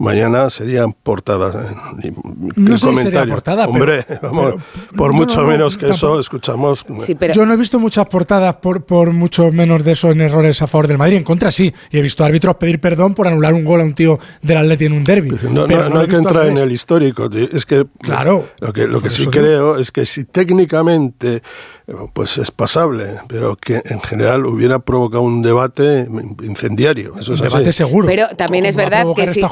Mañana 0.00 0.48
serían 0.48 0.94
portadas. 0.94 1.54
eh, 2.02 2.12
No 2.56 2.78
sé 2.78 2.88
si 2.90 2.96
sería 2.96 3.26
portada, 3.26 3.66
pero- 3.70 3.78
Hombre, 3.78 4.04
vamos, 4.22 4.54
por 4.96 5.10
no, 5.12 5.18
mucho 5.18 5.42
no, 5.42 5.48
menos 5.48 5.76
que 5.76 5.90
eso, 5.90 6.18
escuchamos. 6.18 6.86
Yo 7.34 7.44
no 7.44 7.52
he 7.52 7.56
visto 7.58 7.78
muchas 7.78 8.06
portadas 8.06 8.56
por, 8.56 8.82
por 8.84 9.12
mucho 9.12 9.50
menos 9.52 9.84
de 9.84 9.92
esos 9.92 10.16
errores 10.16 10.62
a 10.62 10.66
favor 10.66 10.88
del 10.88 10.96
Madrid. 10.96 11.18
En 11.18 11.22
contra 11.24 11.50
sí. 11.50 11.70
Y 11.90 11.98
he 11.98 12.00
visto 12.02 12.24
árbitros 12.24 12.56
pedir 12.56 12.80
perdón 12.80 13.12
por 13.12 13.28
anular 13.28 13.52
un 13.52 13.62
gol 13.62 13.82
a 13.82 13.84
un 13.84 13.92
tío 13.92 14.18
del 14.40 14.56
Atleti 14.56 14.86
en 14.86 14.92
un 14.94 15.04
derby. 15.04 15.30
No, 15.50 15.66
no- 15.66 15.88
no 15.90 16.00
hay 16.00 16.06
que 16.08 16.16
entrar 16.16 16.46
en 16.46 16.56
el 16.56 16.72
histórico. 16.72 17.28
tío. 17.28 17.46
Es 17.52 17.66
que 17.66 17.84
Claro. 18.00 18.48
lo 18.58 18.72
que, 18.72 18.86
lo 18.86 19.02
que 19.02 19.10
sí 19.10 19.22
eso 19.22 19.30
creo 19.30 19.76
es 19.76 19.92
que 19.92 20.06
si 20.06 20.24
técnicamente 20.24 21.42
eh, 21.86 21.94
pues 22.14 22.38
es 22.38 22.50
pasable, 22.50 23.16
pero 23.28 23.54
que 23.56 23.82
en 23.84 24.00
general 24.00 24.46
hubiera 24.46 24.78
provocado 24.78 25.22
un 25.22 25.42
debate 25.42 26.08
incendiario. 26.42 27.16
Eso 27.18 27.34
es 27.34 27.42
así. 27.42 27.84
Pero 28.06 28.28
también 28.36 28.64
es 28.64 28.76
verdad 28.76 29.04
que 29.14 29.26
si, 29.28 29.42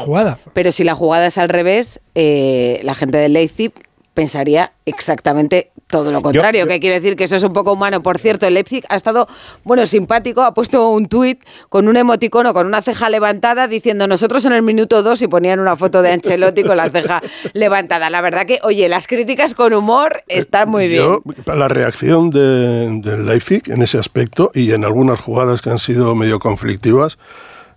pero 0.52 0.72
si 0.72 0.84
la 0.84 0.94
jugada 0.94 1.26
es 1.26 1.38
al 1.38 1.48
revés, 1.48 2.00
eh, 2.14 2.80
la 2.84 2.94
gente 2.94 3.18
del 3.18 3.32
Leipzig 3.34 3.72
pensaría 4.14 4.72
exactamente 4.84 5.70
todo 5.86 6.10
lo 6.10 6.20
contrario, 6.20 6.66
que 6.66 6.80
quiere 6.80 7.00
decir 7.00 7.16
que 7.16 7.24
eso 7.24 7.36
es 7.36 7.44
un 7.44 7.52
poco 7.54 7.72
humano. 7.72 8.02
Por 8.02 8.18
cierto, 8.18 8.46
el 8.46 8.54
Leipzig 8.54 8.84
ha 8.90 8.96
estado, 8.96 9.26
bueno, 9.64 9.86
simpático, 9.86 10.42
ha 10.42 10.52
puesto 10.52 10.88
un 10.90 11.06
tuit 11.06 11.40
con 11.70 11.88
un 11.88 11.96
emoticono, 11.96 12.52
con 12.52 12.66
una 12.66 12.82
ceja 12.82 13.08
levantada, 13.08 13.68
diciendo 13.68 14.06
nosotros 14.06 14.44
en 14.44 14.52
el 14.52 14.62
minuto 14.62 15.02
2 15.02 15.22
y 15.22 15.28
ponían 15.28 15.60
una 15.60 15.76
foto 15.76 16.02
de 16.02 16.10
Ancelotti 16.12 16.62
con 16.64 16.76
la 16.76 16.90
ceja 16.90 17.22
levantada. 17.54 18.10
La 18.10 18.20
verdad 18.20 18.44
que, 18.44 18.58
oye, 18.64 18.86
las 18.88 19.06
críticas 19.06 19.54
con 19.54 19.72
humor 19.72 20.24
están 20.28 20.68
muy 20.68 20.88
bien. 20.88 21.04
Yo, 21.04 21.22
la 21.54 21.68
reacción 21.68 22.28
de- 22.30 23.00
del 23.00 23.24
Leipzig 23.24 23.62
en 23.70 23.80
ese 23.82 23.96
aspecto 23.98 24.50
y 24.52 24.72
en 24.72 24.84
algunas 24.84 25.20
jugadas 25.20 25.62
que 25.62 25.70
han 25.70 25.78
sido 25.78 26.14
medio 26.14 26.38
conflictivas 26.38 27.18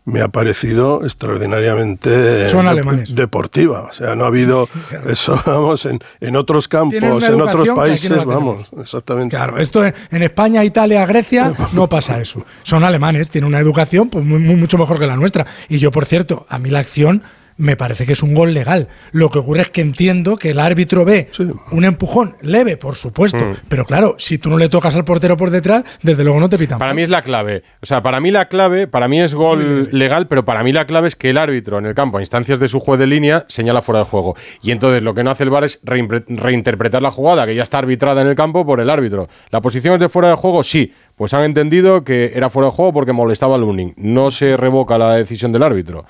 me 0.06 0.22
ha 0.22 0.28
parecido 0.30 1.02
extraordinariamente 1.04 2.50
Son 2.50 2.66
de- 2.66 2.72
alemanes. 2.72 3.16
deportiva. 3.16 3.82
O 3.82 3.92
sea, 3.94 4.16
no 4.16 4.24
ha 4.24 4.28
habido 4.28 4.68
eso, 5.08 5.40
vamos, 5.46 5.86
en, 5.86 6.00
en 6.20 6.36
otros 6.36 6.68
campos, 6.68 7.24
en 7.28 7.42
otros 7.42 7.70
países, 7.70 8.10
no 8.10 8.26
vamos, 8.26 8.68
exactamente. 8.80 9.36
Claro, 9.36 9.58
esto 9.58 9.86
en, 9.86 9.94
en 10.12 10.24
España, 10.24 10.64
Italia, 10.64 11.06
Grecia 11.06 11.54
no 11.74 11.88
pasa 11.88 12.20
eso. 12.20 12.44
Son 12.64 12.84
alemanes, 12.84 13.30
tienen 13.30 13.48
una 13.48 13.60
educación 13.60 14.10
pues, 14.10 14.26
muy, 14.26 14.40
muy- 14.40 14.56
mucho 14.56 14.78
mejor 14.78 15.00
que 15.00 15.06
la 15.08 15.16
nuestra. 15.16 15.46
Y 15.70 15.78
yo, 15.78 15.92
por 15.92 16.06
cierto, 16.06 16.46
a 16.50 16.58
mí 16.58 16.70
la 16.70 16.80
acción 16.80 17.22
me 17.62 17.76
parece 17.78 18.06
que 18.06 18.14
es 18.14 18.24
un 18.24 18.34
gol 18.36 18.54
legal. 18.54 18.88
Lo 19.12 19.30
que 19.30 19.40
ocurre 19.40 19.62
es 19.62 19.70
que 19.70 19.82
entiendo 19.82 20.36
que 20.36 20.52
el 20.52 20.60
árbitro 20.60 21.06
ve 21.06 21.30
un 21.72 21.86
empujón 21.86 22.36
leve, 22.42 22.78
por 22.78 22.96
supuesto, 22.96 23.38
Mm. 23.46 23.54
pero 23.70 23.86
claro, 23.86 24.16
si 24.18 24.38
tú 24.38 24.50
no 24.50 24.58
le 24.58 24.68
tocas 24.70 24.96
al 24.96 25.06
portero 25.06 25.38
por 25.38 25.50
detrás, 25.52 25.84
desde 26.02 26.24
luego 26.24 26.40
no 26.40 26.50
te 26.50 26.58
pitan. 26.58 26.80
Para 26.80 26.94
mí 26.94 27.02
es 27.02 27.10
la 27.10 27.22
clave. 27.22 27.64
O 27.82 27.86
sea, 27.86 28.02
para 28.04 28.20
mí 28.20 28.32
la 28.32 28.46
clave, 28.46 28.88
para 28.88 29.08
mí 29.08 29.20
es 29.22 29.34
gol 29.34 29.90
legal, 29.92 30.28
pero 30.28 30.44
para 30.46 30.64
mí 30.64 30.72
la 30.72 30.86
clave 30.86 31.08
es 31.08 31.16
que 31.16 31.30
el 31.30 31.38
árbitro 31.38 31.78
en 31.80 31.86
el 31.86 31.94
campo, 31.96 32.18
a 32.18 32.22
instancias 32.22 32.60
de 32.60 32.68
su 32.68 32.80
juez 32.80 33.00
de 33.00 33.08
línea, 33.08 33.46
señala 33.48 33.82
fuera 33.82 34.00
de 34.00 34.06
juego. 34.06 34.36
Y 34.62 34.72
entonces 34.72 35.04
lo 35.04 35.14
que 35.14 35.24
no 35.24 35.32
hace 35.32 35.44
el 35.44 35.50
VAR 35.50 35.64
es 35.64 35.80
reinterpretar 36.28 37.02
la 37.02 37.12
jugada, 37.12 37.46
que 37.46 37.56
ya 37.56 37.64
está 37.64 37.78
arbitrada 37.78 38.22
en 38.22 38.28
el 38.28 38.36
campo 38.36 38.66
por 38.66 38.80
el 38.80 38.90
árbitro. 38.90 39.28
¿La 39.50 39.62
posición 39.62 39.94
es 39.96 40.00
de 40.00 40.10
fuera 40.10 40.30
de 40.30 40.36
juego? 40.36 40.64
Sí. 40.64 40.94
Pues 41.16 41.34
han 41.36 41.44
entendido 41.44 42.04
que 42.04 42.32
era 42.34 42.50
fuera 42.50 42.68
de 42.70 42.72
juego 42.72 42.94
porque 42.94 43.14
molestaba 43.14 43.56
al 43.56 43.62
Lunin. 43.62 43.94
No 43.98 44.32
se 44.32 44.58
revoca 44.58 44.98
la 44.98 45.14
decisión 45.16 45.52
del 45.52 45.62
árbitro. 45.64 46.06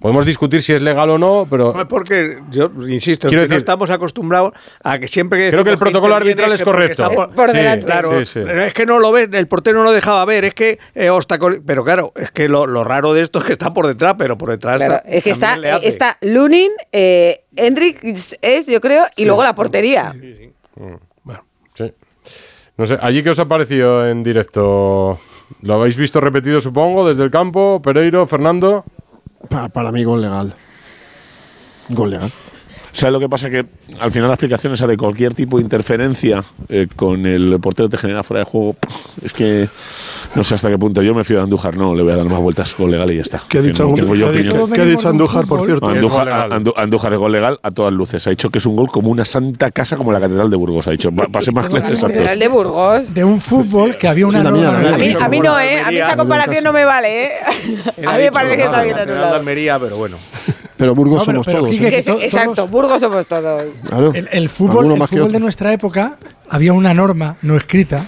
Podemos 0.00 0.26
discutir 0.26 0.62
si 0.62 0.72
es 0.72 0.82
legal 0.82 1.08
o 1.10 1.18
no, 1.18 1.46
pero 1.48 1.72
No, 1.74 1.88
Porque 1.88 2.38
yo 2.50 2.70
insisto, 2.88 3.28
Quiero 3.28 3.44
que 3.44 3.50
no 3.50 3.56
estamos 3.56 3.90
acostumbrados 3.90 4.52
a 4.82 4.98
que 4.98 5.08
siempre 5.08 5.38
que 5.44 5.50
Creo 5.50 5.64
que 5.64 5.70
el 5.70 5.78
protocolo 5.78 6.14
arbitral 6.14 6.52
es 6.52 6.62
correcto. 6.62 7.08
Por 7.34 7.50
Sí, 7.50 7.56
delante. 7.56 7.86
Claro, 7.86 8.18
sí, 8.20 8.24
sí. 8.26 8.40
pero 8.44 8.62
es 8.62 8.74
que 8.74 8.86
no 8.86 8.98
lo 8.98 9.12
ves, 9.12 9.28
el 9.32 9.48
portero 9.48 9.78
no 9.78 9.84
lo 9.84 9.92
dejaba 9.92 10.24
ver, 10.24 10.44
es 10.44 10.54
que 10.54 10.78
eh, 10.94 11.10
pero 11.64 11.84
claro, 11.84 12.12
es 12.16 12.30
que 12.30 12.48
lo, 12.48 12.66
lo 12.66 12.84
raro 12.84 13.12
de 13.14 13.22
esto 13.22 13.38
es 13.38 13.44
que 13.44 13.52
está 13.52 13.72
por 13.72 13.86
detrás, 13.86 14.14
pero 14.18 14.36
por 14.36 14.50
detrás 14.50 14.76
Claro, 14.76 14.94
está- 14.94 15.08
es 15.08 15.22
que 15.22 15.30
está, 15.30 15.58
está 15.82 16.18
Lunin, 16.20 16.70
eh, 16.92 17.44
Hendrik 17.56 18.00
es, 18.02 18.66
yo 18.66 18.80
creo, 18.80 19.04
y 19.16 19.24
luego 19.24 19.42
la 19.42 19.54
portería. 19.54 20.12
Sí. 21.76 21.92
No 22.76 22.86
sé, 22.86 22.98
¿allí 23.00 23.22
qué 23.22 23.30
os 23.30 23.38
ha 23.38 23.44
parecido 23.44 24.08
en 24.08 24.24
directo? 24.24 25.20
¿Lo 25.62 25.74
habéis 25.74 25.96
visto 25.96 26.20
repetido, 26.20 26.60
supongo, 26.60 27.06
desde 27.06 27.22
el 27.22 27.30
campo? 27.30 27.80
Pereiro, 27.82 28.26
Fernando. 28.26 28.84
Pa- 29.48 29.68
para 29.68 29.92
mí, 29.92 30.04
gol 30.04 30.20
legal. 30.20 30.54
Gol 31.90 32.10
legal. 32.10 32.32
¿Sabes 32.94 33.12
lo 33.12 33.18
que 33.18 33.28
pasa? 33.28 33.50
Que 33.50 33.66
al 33.98 34.12
final 34.12 34.28
la 34.28 34.34
explicación 34.34 34.72
esa 34.72 34.86
de 34.86 34.96
cualquier 34.96 35.34
tipo 35.34 35.56
de 35.56 35.64
interferencia 35.64 36.44
eh, 36.68 36.86
con 36.94 37.26
el 37.26 37.58
portero 37.60 37.88
te 37.88 37.96
genera 37.98 38.22
fuera 38.22 38.44
de 38.44 38.44
juego. 38.44 38.76
Es 39.22 39.32
que 39.32 39.68
no 40.36 40.44
sé 40.44 40.54
hasta 40.54 40.70
qué 40.70 40.78
punto. 40.78 41.02
Yo 41.02 41.12
me 41.12 41.24
fío 41.24 41.38
de 41.38 41.42
Andújar, 41.42 41.76
no, 41.76 41.92
le 41.92 42.04
voy 42.04 42.12
a 42.12 42.16
dar 42.16 42.26
más 42.26 42.38
vueltas 42.40 42.72
gol 42.78 42.92
legal 42.92 43.10
y 43.10 43.16
ya 43.16 43.22
está. 43.22 43.42
¿Qué 43.48 43.58
ha 43.58 43.62
Que 43.62 43.66
dicho 43.68 43.82
no 43.82 43.90
Andú- 43.90 43.96
tengo 43.96 44.14
yo 44.14 44.26
qué 44.26 44.30
ha 44.30 44.30
opinión. 44.30 44.56
dicho- 44.56 44.70
qué 44.74 44.80
ha 44.80 44.84
dicho 44.84 45.08
Andújar, 45.08 45.46
por 45.46 45.64
cierto? 45.66 45.86
Andújar, 45.88 46.28
Es 46.28 46.34
gol 46.34 46.44
legal. 46.44 46.50
Andú- 46.64 46.74
Andújar 46.76 47.12
es 47.14 47.18
gol 47.18 47.32
legal 47.32 47.58
a 47.64 47.70
todas 47.72 47.92
luces. 47.92 48.24
Ha 48.28 48.30
dicho 48.30 48.48
que 48.50 48.58
es 48.58 48.66
un 48.66 48.76
gol 48.76 48.88
como 48.88 49.10
una 49.10 49.24
santa 49.24 49.72
casa 49.72 49.96
como 49.96 50.12
la 50.12 50.20
Catedral 50.20 50.48
de 50.48 50.56
Burgos. 50.56 50.86
Ha 50.86 50.92
dicho, 50.92 51.10
para 51.10 51.42
ser 51.44 51.52
más 51.52 51.66
claro, 51.68 51.86
exacto. 51.88 52.06
Catedral 52.06 52.38
de 52.38 52.48
Burgos. 52.48 53.12
De 53.12 53.24
un 53.24 53.40
fútbol 53.40 53.96
que 53.96 54.06
había 54.06 54.26
una 54.28 54.38
Sí, 54.38 54.44
la 54.44 54.50
mía, 54.52 54.70
la. 54.70 54.94
A 54.94 54.98
mí, 54.98 55.16
a 55.20 55.28
mí 55.28 55.40
no, 55.40 55.58
¿eh? 55.58 55.80
A 55.80 55.90
mí 55.90 55.96
esa 55.98 56.16
comparación 56.16 56.62
no 56.62 56.72
me 56.72 56.84
vale, 56.84 57.24
¿eh? 57.26 57.30
A 58.06 58.12
mí 58.16 58.22
me 58.22 58.30
parece 58.32 58.56
que 58.56 58.62
está 58.64 58.82
bien 58.84 58.94
de 58.94 59.02
anulado. 59.02 59.34
Almería, 59.34 59.80
pero 59.80 59.96
bueno. 59.96 60.16
Pero 60.76 60.94
Burgos 60.94 61.20
No, 61.20 61.24
pero- 61.26 61.36
somos 61.44 61.46
pero 61.46 61.58
todos. 61.58 61.70
Quique, 61.70 61.88
¿eh? 61.88 62.24
exacto, 62.26 62.66
Burgos 62.68 63.00
somos 63.00 63.26
todos. 63.26 63.62
Claro. 63.88 64.12
El, 64.14 64.28
el 64.32 64.48
fútbol, 64.48 64.90
el 64.92 65.06
fútbol 65.06 65.32
de 65.32 65.40
nuestra 65.40 65.72
época 65.72 66.16
había 66.50 66.72
una 66.72 66.92
norma 66.94 67.36
no 67.42 67.56
escrita 67.56 68.06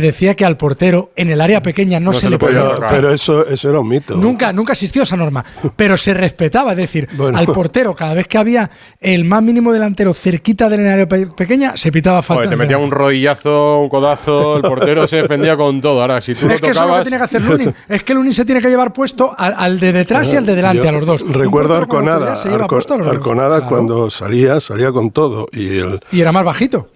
que 0.00 0.06
decía 0.06 0.34
que 0.34 0.44
al 0.44 0.56
portero 0.56 1.10
en 1.16 1.30
el 1.30 1.40
área 1.40 1.60
pequeña 1.60 1.98
no, 1.98 2.12
se, 2.12 2.30
le 2.30 2.38
podía 2.38 2.60
pero, 2.62 2.74
tocar. 2.76 2.90
pero 2.90 3.12
eso, 3.12 3.46
eso 3.46 3.68
era 3.68 3.80
un 3.80 3.88
mito. 3.88 4.16
Nunca, 4.16 4.52
nunca 4.52 4.72
existió 4.74 5.02
esa 5.02 5.16
norma, 5.16 5.44
pero 5.76 5.96
se 5.96 6.14
respetaba. 6.14 6.72
Es 6.72 6.76
decir, 6.78 7.08
al 7.34 7.46
portero, 7.46 7.94
cada 7.94 8.14
vez 8.14 8.28
que 8.28 8.38
había 8.38 8.70
el 9.00 9.24
más 9.24 9.42
mínimo 9.42 9.72
delantero 9.72 10.12
cerquita 10.12 10.68
del 10.68 10.86
área 10.86 11.08
pe- 11.08 11.26
pequeña, 11.36 11.76
se 11.76 11.90
pitaba 11.90 12.22
falta. 12.22 12.44
Joder, 12.44 12.50
te 12.50 12.56
metía 12.56 12.78
un 12.78 12.90
rodillazo, 12.90 13.80
un 13.80 13.88
codazo, 13.88 14.56
el 14.56 14.62
portero 14.62 15.08
se 15.08 15.16
defendía 15.16 15.56
con 15.56 15.80
todo. 15.80 16.00
Ahora, 16.00 16.20
si 16.20 16.34
tú 16.34 16.46
lo 16.46 16.54
Es 16.54 16.60
que 16.60 16.70
eso 16.70 16.80
es 16.84 16.86
lo 16.88 16.94
que 16.94 17.02
tocabas. 17.02 17.02
tiene 17.02 17.16
que 17.18 17.24
hacer 17.24 17.42
Lunin. 17.42 17.74
Es 17.88 18.02
que 18.04 18.14
Lunin 18.14 18.32
se 18.34 18.44
tiene 18.44 18.60
que 18.60 18.68
llevar 18.68 18.92
puesto 18.92 19.34
al, 19.36 19.54
al 19.56 19.80
de 19.80 19.92
detrás 19.92 20.32
y 20.32 20.36
al 20.36 20.46
de 20.46 20.54
delante, 20.54 20.82
Yo 20.82 20.88
a 20.88 20.92
los 20.92 21.06
dos. 21.06 21.24
Recuerdo 21.28 21.74
Arconada. 21.74 22.14
autoridad 22.16 22.36
se 22.36 22.48
lleva 22.50 22.64
Arco- 22.66 22.76
puesto 22.76 22.94
a 22.94 22.96
los 22.98 23.06
dos. 23.06 23.16
Arconada 23.16 23.56
Claro. 23.58 23.68
cuando 23.68 24.10
salía, 24.10 24.60
salía 24.60 24.92
con 24.92 25.10
todo. 25.10 25.48
Y, 25.52 25.78
el, 25.78 26.00
Y 26.12 26.20
era 26.20 26.30
más 26.32 26.44
bajito. 26.44 26.88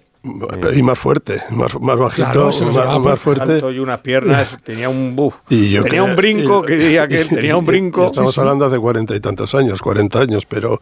Y 0.73 0.81
más 0.83 0.97
fuerte, 0.97 1.41
más, 1.49 1.79
más 1.81 1.97
bajito, 1.97 2.31
Claro, 2.31 2.51
se 2.51 2.65
más, 2.65 2.75
más 2.99 3.19
fuerte. 3.19 3.53
Alto 3.53 3.71
y 3.71 3.79
unas 3.79 3.99
piernas, 3.99 4.57
tenía 4.63 4.87
un 4.89 5.15
buf. 5.15 5.35
Y 5.49 5.71
yo 5.71 5.83
tenía 5.83 5.99
creo- 6.01 6.05
un 6.05 6.15
brinco, 6.15 6.63
y- 6.63 6.67
que 6.67 6.77
diría 6.77 7.07
que 7.07 7.21
él, 7.21 7.27
tenía 7.29 7.57
un 7.57 7.65
brinco. 7.65 8.03
y 8.03 8.05
Estamos 8.07 8.37
hablando 8.37 8.65
hace 8.65 8.79
cuarenta 8.79 9.15
y 9.15 9.19
tantos 9.19 9.53
años, 9.55 9.81
40 9.81 10.19
años, 10.21 10.45
pero 10.45 10.79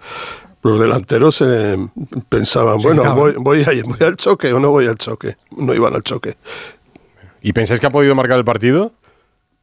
los 0.62 0.80
delanteros 0.80 1.42
eh, 1.42 1.76
pensaban, 2.30 2.80
Se 2.80 2.88
bueno, 2.88 3.16
voy, 3.16 3.34
voy, 3.38 3.62
a- 3.64 3.84
voy 3.84 3.98
al 4.08 4.16
choque 4.18 4.54
o 4.54 4.60
no 4.60 4.70
voy 4.70 4.86
al 4.88 4.98
choque. 4.98 5.36
No 5.58 5.74
iban 5.74 5.96
al 5.96 6.04
choque. 6.04 6.36
¿Y 7.42 7.54
pensáis 7.54 7.80
que 7.80 7.88
ha 7.88 7.92
podido 7.92 8.14
marcar 8.14 8.38
el 8.38 8.46
partido? 8.46 8.92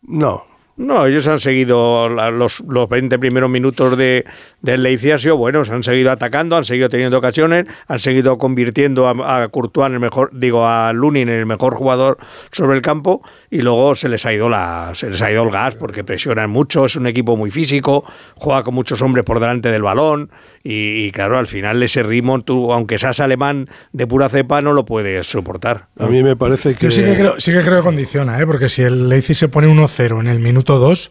No, 0.02 0.44
No, 0.78 1.06
ellos 1.06 1.26
han 1.26 1.40
seguido 1.40 2.08
la- 2.08 2.30
los, 2.30 2.60
los 2.60 2.88
20 2.88 3.18
primeros 3.18 3.50
minutos 3.50 3.98
de, 3.98 4.24
del 4.62 4.84
Leipzig 4.84 5.12
han 5.12 5.18
sido 5.18 5.36
buenos, 5.36 5.70
han 5.70 5.82
seguido 5.82 6.12
atacando, 6.12 6.56
han 6.56 6.64
seguido 6.64 6.88
teniendo 6.88 7.18
ocasiones, 7.18 7.64
han 7.88 7.98
seguido 7.98 8.38
convirtiendo 8.38 9.08
a, 9.08 9.42
a 9.42 9.48
Courtois 9.48 9.88
en 9.88 9.94
el 9.94 10.00
mejor, 10.00 10.30
digo, 10.32 10.66
a 10.66 10.92
Lunin 10.92 11.28
en 11.28 11.40
el 11.40 11.46
mejor 11.46 11.74
jugador 11.74 12.16
sobre 12.52 12.76
el 12.76 12.82
campo 12.82 13.22
y 13.50 13.58
luego 13.62 13.96
se 13.96 14.08
les 14.08 14.24
ha 14.24 14.32
ido 14.32 14.48
la, 14.48 14.92
se 14.94 15.10
les 15.10 15.20
ha 15.20 15.32
ido 15.32 15.42
el 15.42 15.50
gas 15.50 15.74
porque 15.74 16.04
presionan 16.04 16.48
mucho, 16.48 16.84
es 16.84 16.94
un 16.94 17.08
equipo 17.08 17.36
muy 17.36 17.50
físico, 17.50 18.04
juega 18.36 18.62
con 18.62 18.74
muchos 18.74 19.02
hombres 19.02 19.24
por 19.24 19.40
delante 19.40 19.72
del 19.72 19.82
balón 19.82 20.30
y, 20.62 21.06
y 21.06 21.10
claro, 21.10 21.38
al 21.38 21.48
final 21.48 21.82
ese 21.82 22.04
ritmo, 22.04 22.40
tú, 22.44 22.72
aunque 22.72 22.98
seas 22.98 23.18
alemán 23.18 23.66
de 23.92 24.06
pura 24.06 24.28
cepa, 24.28 24.60
no 24.60 24.72
lo 24.72 24.84
puedes 24.84 25.26
soportar. 25.26 25.88
A 25.98 26.06
mí 26.06 26.22
me 26.22 26.36
parece 26.36 26.76
que... 26.76 26.86
Yo 26.86 26.90
sí 26.92 27.02
que 27.02 27.16
creo, 27.16 27.34
sí 27.40 27.50
que 27.52 27.62
creo 27.62 27.78
que 27.78 27.84
condiciona, 27.84 28.40
¿eh? 28.40 28.46
porque 28.46 28.68
si 28.68 28.82
el 28.82 29.08
Leipzig 29.08 29.34
se 29.34 29.48
pone 29.48 29.66
1-0 29.66 30.20
en 30.20 30.28
el 30.28 30.38
minuto 30.38 30.67
2, 30.76 31.10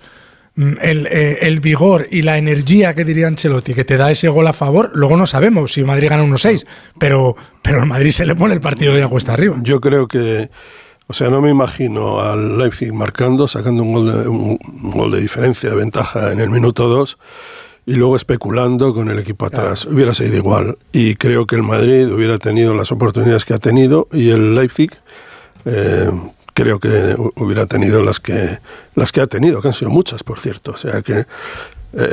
mm, 0.56 0.74
el, 0.82 1.08
eh, 1.08 1.40
el 1.42 1.60
vigor 1.60 2.08
y 2.12 2.22
la 2.22 2.38
energía 2.38 2.94
que 2.94 3.04
diría 3.04 3.28
Ancelotti 3.28 3.74
que 3.74 3.86
te 3.86 3.98
da 3.98 4.12
ese 4.12 4.30
gol 4.30 4.46
a 4.46 4.54
favor, 4.54 4.92
luego 4.94 5.18
no 5.18 5.26
sabemos 5.26 5.74
si 5.74 5.84
Madrid 5.84 6.10
gana 6.10 6.24
1-6, 6.24 6.68
pero, 7.00 7.36
pero 7.64 7.82
al 7.82 7.88
Madrid 7.88 8.12
se 8.12 8.26
le 8.26 8.36
pone 8.36 8.54
el 8.54 8.62
partido 8.62 8.96
ya 8.96 9.08
cuesta 9.08 9.34
arriba. 9.34 9.58
Yo 9.64 9.82
creo 9.82 10.08
que, 10.08 10.52
o 11.08 11.14
sea, 11.14 11.30
no 11.30 11.42
me 11.42 11.50
imagino 11.50 12.22
al 12.22 12.60
Leipzig 12.60 12.94
marcando, 12.94 13.48
sacando 13.48 13.82
un 13.82 13.94
gol 13.94 14.06
de, 14.06 14.30
un, 14.30 14.60
un 14.84 14.92
gol 14.92 15.12
de 15.12 15.22
diferencia, 15.22 15.72
de 15.72 15.76
ventaja 15.76 16.32
en 16.32 16.40
el 16.40 16.52
minuto 16.52 16.88
2 16.88 17.18
y 17.88 17.94
luego 17.94 18.18
especulando 18.18 18.94
con 18.94 19.10
el 19.10 19.18
equipo 19.18 19.46
atrás. 19.46 19.86
Hubiera 19.86 20.14
sido 20.14 20.36
igual. 20.36 20.78
Y 20.92 21.16
creo 21.16 21.48
que 21.48 21.56
el 21.56 21.64
Madrid 21.64 22.12
hubiera 22.12 22.38
tenido 22.38 22.74
las 22.74 22.92
oportunidades 22.92 23.46
que 23.46 23.54
ha 23.54 23.60
tenido 23.60 24.10
y 24.12 24.30
el 24.30 24.56
Leipzig 24.56 24.92
eh, 25.64 26.12
creo 26.58 26.80
que 26.80 26.90
hu- 27.16 27.32
hubiera 27.36 27.68
tenido 27.68 28.02
las 28.04 28.20
que, 28.20 28.58
las 28.96 29.12
que 29.12 29.22
ha 29.22 29.28
tenido, 29.28 29.62
que 29.62 29.68
han 29.68 29.74
sido 29.76 29.92
muchas, 29.92 30.24
por 30.24 30.40
cierto. 30.40 30.72
O 30.72 30.78
sea 30.78 31.04
que 31.04 31.20
eh, 31.20 31.26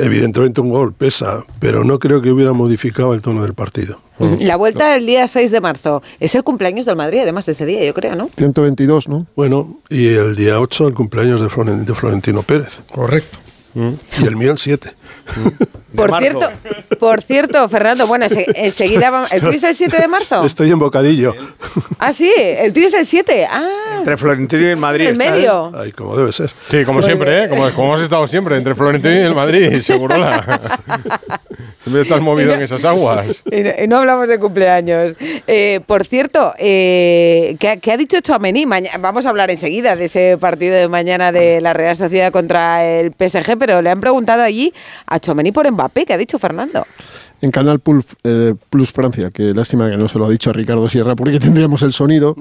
evidentemente 0.01 0.61
un 0.61 0.69
gol 0.69 0.93
pesa, 0.93 1.43
pero 1.59 1.83
no 1.83 1.97
creo 1.97 2.21
que 2.21 2.29
hubiera 2.29 2.53
modificado 2.53 3.15
el 3.15 3.21
tono 3.21 3.41
del 3.41 3.55
partido. 3.55 3.99
La 4.19 4.55
vuelta 4.55 4.95
el 4.95 5.05
día 5.07 5.27
6 5.27 5.49
de 5.51 5.61
marzo. 5.61 6.03
Es 6.19 6.35
el 6.35 6.43
cumpleaños 6.43 6.85
del 6.85 6.95
Madrid, 6.95 7.19
además, 7.23 7.49
ese 7.49 7.65
día, 7.65 7.83
yo 7.83 7.93
creo, 7.95 8.15
¿no? 8.15 8.29
122, 8.37 9.09
¿no? 9.09 9.25
Bueno, 9.35 9.79
y 9.89 10.07
el 10.09 10.35
día 10.35 10.59
8 10.61 10.87
el 10.89 10.93
cumpleaños 10.93 11.41
de 11.41 11.49
Florentino 11.95 12.43
Pérez. 12.43 12.79
Correcto. 12.91 13.39
Y 14.21 14.25
el 14.25 14.35
mío 14.37 14.51
el 14.53 14.57
7. 14.59 14.93
Por 15.95 16.17
cierto, 16.19 16.49
por 16.99 17.21
cierto, 17.21 17.67
Fernando, 17.69 18.07
bueno, 18.07 18.25
ense- 18.25 18.45
enseguida 18.55 19.09
vamos. 19.09 19.31
¿El 19.33 19.41
tuyo 19.41 19.55
es 19.55 19.63
el 19.63 19.75
7 19.75 19.97
de 20.01 20.07
marzo? 20.07 20.43
Estoy 20.45 20.71
en 20.71 20.79
bocadillo. 20.79 21.33
Ah, 21.99 22.13
sí, 22.13 22.31
el 22.37 22.73
tuyo 22.73 22.87
es 22.87 22.93
el 22.93 23.05
7. 23.05 23.47
Ah, 23.49 23.95
Entre 23.99 24.17
Florentino 24.17 24.61
y 24.63 24.65
el 24.67 24.77
Madrid. 24.77 25.07
en 25.07 25.13
está, 25.13 25.25
¿eh? 25.25 25.31
medio. 25.31 25.71
Ay, 25.75 25.91
como 25.91 26.15
debe 26.15 26.31
ser. 26.31 26.51
Sí, 26.69 26.83
como 26.85 26.99
Muy 26.99 27.03
siempre, 27.03 27.43
¿eh? 27.43 27.49
Como, 27.49 27.69
como 27.71 27.87
hemos 27.89 28.01
estado 28.01 28.27
siempre, 28.27 28.57
entre 28.57 28.75
Florentino 28.75 29.13
y 29.15 29.19
el 29.19 29.35
Madrid, 29.35 29.79
seguro 29.81 30.15
Siempre 31.83 32.01
estás 32.01 32.19
movido 32.21 32.53
en 32.53 32.63
esas 32.63 32.83
aguas. 32.83 33.43
Y 33.51 33.61
no, 33.61 33.69
y 33.83 33.87
no 33.87 33.97
hablamos 33.99 34.27
de 34.27 34.39
cumpleaños. 34.39 35.15
Eh, 35.45 35.81
por 35.85 36.03
cierto, 36.03 36.53
eh, 36.57 37.55
¿qué, 37.59 37.69
ha- 37.69 37.77
qué 37.77 37.91
ha 37.91 37.97
dicho 37.97 38.19
Chouameni? 38.21 38.65
Vamos 38.99 39.25
a 39.25 39.29
hablar 39.29 39.51
enseguida 39.51 39.95
de 39.95 40.05
ese 40.05 40.37
partido 40.39 40.75
de 40.75 40.87
mañana 40.87 41.31
de 41.31 41.61
la 41.61 41.73
Real 41.73 41.95
Sociedad 41.95 42.31
contra 42.31 42.83
el 42.83 43.11
PSG, 43.11 43.57
pero 43.59 43.81
le 43.83 43.91
han 43.91 43.99
preguntado 44.01 44.41
allí 44.41 44.73
a 45.05 45.19
Chouameni 45.19 45.51
por 45.51 45.69
Mbappé. 45.71 45.84
¿Qué 45.89 46.13
ha 46.13 46.17
dicho 46.17 46.39
Fernando? 46.39 46.85
En 47.41 47.51
Canal 47.51 47.79
Plus, 47.79 48.05
eh, 48.23 48.55
Plus 48.69 48.91
Francia, 48.91 49.29
que 49.29 49.53
lástima 49.53 49.89
que 49.89 49.97
no 49.97 50.07
se 50.07 50.17
lo 50.17 50.25
ha 50.25 50.29
dicho 50.29 50.49
a 50.49 50.53
Ricardo 50.53 50.87
Sierra 50.87 51.15
porque 51.15 51.39
tendríamos 51.39 51.81
el 51.83 51.93
sonido. 51.93 52.35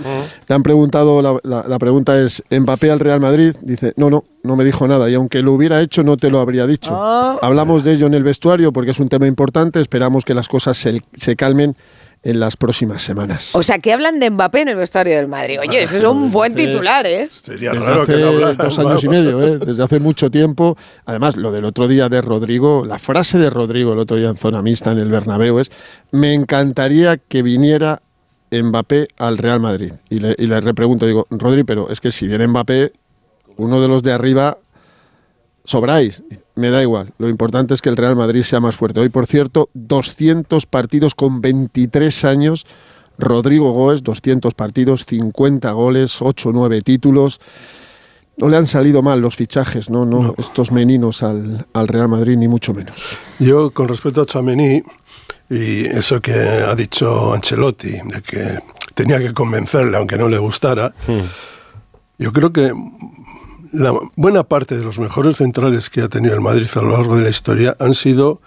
Le 0.49 0.55
han 0.55 0.63
preguntado, 0.63 1.21
la, 1.21 1.37
la- 1.43 1.65
la 1.69 1.79
pregunta 1.79 2.19
es, 2.21 2.43
¿Mbappé 2.51 2.91
al 2.91 3.01
Real 3.01 3.21
Madrid? 3.21 3.55
Dice, 3.63 3.93
no, 3.97 4.09
no, 4.09 4.25
no 4.43 4.57
me 4.57 4.65
dijo 4.65 4.87
nada 4.89 5.11
y 5.11 5.15
aunque 5.15 5.43
lo 5.43 5.53
hubiera 5.53 5.81
hecho 5.81 6.03
no 6.05 6.17
te 6.17 6.31
lo 6.31 6.41
habría 6.41 6.67
dicho. 6.67 6.91
Ah. 6.95 7.39
Hablamos 7.43 7.83
de 7.85 7.93
ello 7.95 8.07
en 8.07 8.15
el 8.15 8.23
vestuario 8.23 8.73
porque 8.73 8.93
es 8.93 9.01
un 9.01 9.09
tema 9.09 9.27
importante, 9.27 9.81
esperamos 9.81 10.25
que 10.25 10.33
las 10.35 10.49
cosas 10.49 10.77
se, 10.79 11.03
se 11.15 11.37
calmen 11.37 11.77
en 12.25 12.41
las 12.41 12.57
próximas 12.57 13.03
semanas. 13.03 13.55
O 13.55 13.63
sea, 13.63 13.79
que 13.79 13.93
hablan 13.93 14.19
de 14.19 14.31
Mbappé 14.31 14.63
en 14.63 14.69
el 14.69 14.77
vestuario 14.77 15.15
del 15.17 15.29
Madrid. 15.29 15.61
Oye, 15.61 15.83
eso 15.83 15.99
es 15.99 16.05
un 16.05 16.33
buen 16.33 16.55
titular, 16.55 17.07
¿eh? 17.07 17.29
Sería 17.31 17.73
Desde 17.73 17.85
raro 17.85 18.03
hace 18.03 18.15
que 18.15 18.19
no 18.21 18.29
hablara. 18.29 18.65
dos 18.65 18.79
años 18.79 19.05
y 19.05 19.09
medio, 19.09 19.47
¿eh? 19.47 19.59
desde 19.65 19.83
hace 19.83 20.01
mucho 20.01 20.31
tiempo. 20.31 20.77
Además, 21.05 21.37
lo 21.37 21.53
del 21.53 21.67
otro 21.67 21.87
día 21.87 22.09
de 22.09 22.23
Rodrigo, 22.23 22.87
la 22.87 22.99
frase 22.99 23.39
de 23.39 23.51
Rodrigo 23.51 23.93
el 23.93 23.99
otro 23.99 24.17
día 24.17 24.31
en 24.31 24.37
zona 24.37 24.63
mixta 24.63 24.93
en 24.93 24.99
el 24.99 25.11
Bernabéu 25.11 25.59
es: 25.59 25.71
me 26.13 26.33
encantaría 26.33 27.19
que 27.19 27.43
viniera 27.43 28.01
Mbappé 28.51 29.09
al 29.19 29.37
Real 29.37 29.61
Madrid. 29.61 29.93
Y 30.09 30.21
le, 30.21 30.35
y 30.39 30.47
le 30.47 30.61
repregunto, 30.63 31.07
digo, 31.07 31.27
Rodri, 31.31 31.65
pero 31.65 31.91
es 31.91 32.01
que 32.01 32.11
si 32.11 32.27
viene 32.27 32.47
Mbappé, 32.47 32.93
uno 33.57 33.83
de 33.83 33.89
los 33.89 34.03
de 34.03 34.13
arriba 34.13 34.59
sobráis. 35.65 36.23
Me 36.55 36.71
da 36.71 36.83
igual. 36.83 37.13
Lo 37.19 37.29
importante 37.29 37.75
es 37.75 37.83
que 37.83 37.89
el 37.89 37.97
Real 37.97 38.17
Madrid 38.17 38.43
sea 38.43 38.61
más 38.61 38.77
fuerte. 38.77 39.01
Hoy, 39.01 39.09
por 39.09 39.27
cierto, 39.27 39.71
200 39.75 40.67
partidos 40.67 41.15
con 41.15 41.41
23 41.41 42.25
años. 42.25 42.67
Rodrigo 43.19 43.73
Goes, 43.73 44.03
200 44.03 44.55
partidos, 44.55 45.07
50 45.07 45.71
goles, 45.73 46.21
8 46.21 46.49
o 46.49 46.53
9 46.53 46.83
títulos. 46.83 47.41
No 48.37 48.49
le 48.49 48.57
han 48.57 48.67
salido 48.67 49.01
mal 49.03 49.21
los 49.21 49.37
fichajes, 49.37 49.91
no, 49.91 50.05
no, 50.05 50.35
estos 50.39 50.73
meninos 50.73 51.23
al, 51.23 51.67
al 51.73 51.87
Real 51.87 52.09
Madrid, 52.09 52.37
ni 52.37 52.49
mucho 52.49 52.75
menos. 52.75 53.17
Yo, 53.39 53.71
con 53.71 53.87
respecto 53.87 54.23
a 54.23 54.27
Chouameni 54.27 54.83
y 55.49 55.85
eso 55.85 56.21
que 56.21 56.33
ha 56.33 56.75
dicho 56.75 57.33
Ancelotti, 57.33 57.93
de 57.93 58.23
que 58.27 58.59
tenía 58.95 59.21
que 59.21 59.33
convencerle 59.33 59.97
aunque 59.97 60.19
no 60.19 60.29
le 60.29 60.39
gustara, 60.39 60.93
yo 62.19 62.33
creo 62.33 62.53
que 62.53 62.73
la 63.75 63.93
buena 64.17 64.45
parte 64.45 64.77
de 64.77 64.85
los 64.85 64.99
mejores 64.99 65.37
centrales 65.37 65.91
que 65.91 66.03
ha 66.03 66.09
tenido 66.09 66.35
el 66.35 66.41
Madrid 66.41 66.69
a 66.75 66.81
lo 66.81 66.91
largo 66.93 67.17
de 67.17 67.23
la 67.25 67.31
historia 67.31 67.77
han 67.79 67.95
sido 67.95 68.41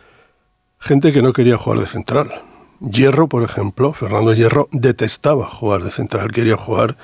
gente 0.79 1.11
que 1.11 1.21
no 1.21 1.33
quería 1.33 1.57
jugar 1.57 1.79
de 1.79 1.85
central. 1.87 2.31
Hierro, 2.79 3.27
por 3.27 3.43
ejemplo, 3.43 3.93
Fernando 3.93 4.33
Hierro 4.33 4.69
detestaba 4.71 5.45
jugar 5.45 5.83
de 5.83 5.91
central, 5.91 6.31
quería 6.31 6.55
jugar 6.57 6.95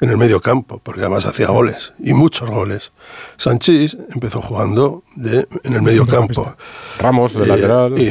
en 0.00 0.10
el 0.10 0.16
medio 0.16 0.40
campo, 0.40 0.80
porque 0.82 1.00
además 1.02 1.26
hacía 1.26 1.46
goles, 1.48 1.92
y 2.00 2.12
muchos 2.12 2.50
goles. 2.50 2.90
Sanchís 3.36 3.96
empezó 4.12 4.42
jugando 4.42 5.04
de, 5.14 5.46
en 5.62 5.74
el 5.74 5.82
medio 5.82 6.04
campo. 6.06 6.54
Ramos, 6.98 7.34
de 7.34 7.44
Eh, 7.44 7.46
lateral. 7.46 7.98
Y, 7.98 8.08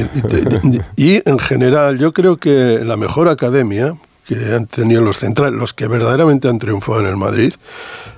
y- 0.96 1.16
y 1.16 1.22
en 1.28 1.38
general, 1.38 1.98
yo 1.98 2.12
creo 2.12 2.38
que 2.38 2.80
la 2.82 2.96
mejor 2.96 3.28
academia 3.28 3.94
que 4.26 4.36
han 4.54 4.66
tenido 4.66 5.02
los 5.02 5.18
centrales, 5.18 5.54
los 5.58 5.74
que 5.74 5.86
verdaderamente 5.86 6.48
han 6.48 6.58
triunfado 6.58 7.00
en 7.00 7.06
el 7.06 7.16
Madrid, 7.16 7.52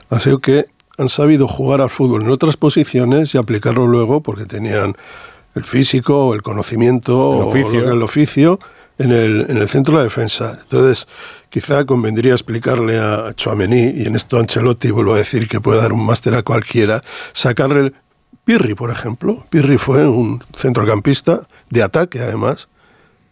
ha 0.09 0.21
sido 0.21 0.39
que 0.39 0.67
han 0.99 1.09
sabido 1.09 1.49
jugar 1.49 1.81
al 1.81 1.91
fútbol 1.91 2.23
en 2.23 2.31
otras 2.31 2.57
posiciones 2.57 3.35
y 3.35 3.39
aplicarlo 3.39 3.87
luego 3.87 4.23
porque 4.23 4.47
tenían 4.47 4.95
el 5.55 5.65
físico, 5.65 6.35
el 6.35 6.43
conocimiento, 6.43 7.35
El 7.35 7.41
o 7.43 7.49
oficio. 7.49 7.85
que- 7.85 7.91
el 7.91 8.03
oficio 8.03 8.59
en 8.99 9.11
el, 9.13 9.47
en 9.49 9.57
el 9.59 9.69
centro 9.69 9.95
de 9.95 9.99
la 9.99 10.05
defensa. 10.05 10.57
Entonces, 10.63 11.09
quizá 11.51 11.85
convendría 11.85 12.33
explicarle 12.33 12.99
a 12.99 13.33
Chouameni, 13.35 13.93
y 13.97 14.07
en 14.07 14.15
esto 14.15 14.39
Ancelotti 14.39 14.91
vuelvo 14.93 15.15
a 15.15 15.19
decir 15.19 15.49
que 15.49 15.61
puede 15.61 15.81
dar 15.81 15.93
un 15.93 16.05
máster 16.07 16.35
a 16.35 16.43
cualquiera, 16.43 17.01
sacarle 17.33 17.81
el 17.81 17.95
Pirri, 18.45 18.75
por 18.75 18.91
ejemplo. 18.91 19.47
Pirri 19.51 19.79
fue 19.79 20.07
un 20.07 20.45
centrocampista 20.57 21.47
de 21.71 21.83
ataque, 21.83 22.21
además, 22.21 22.69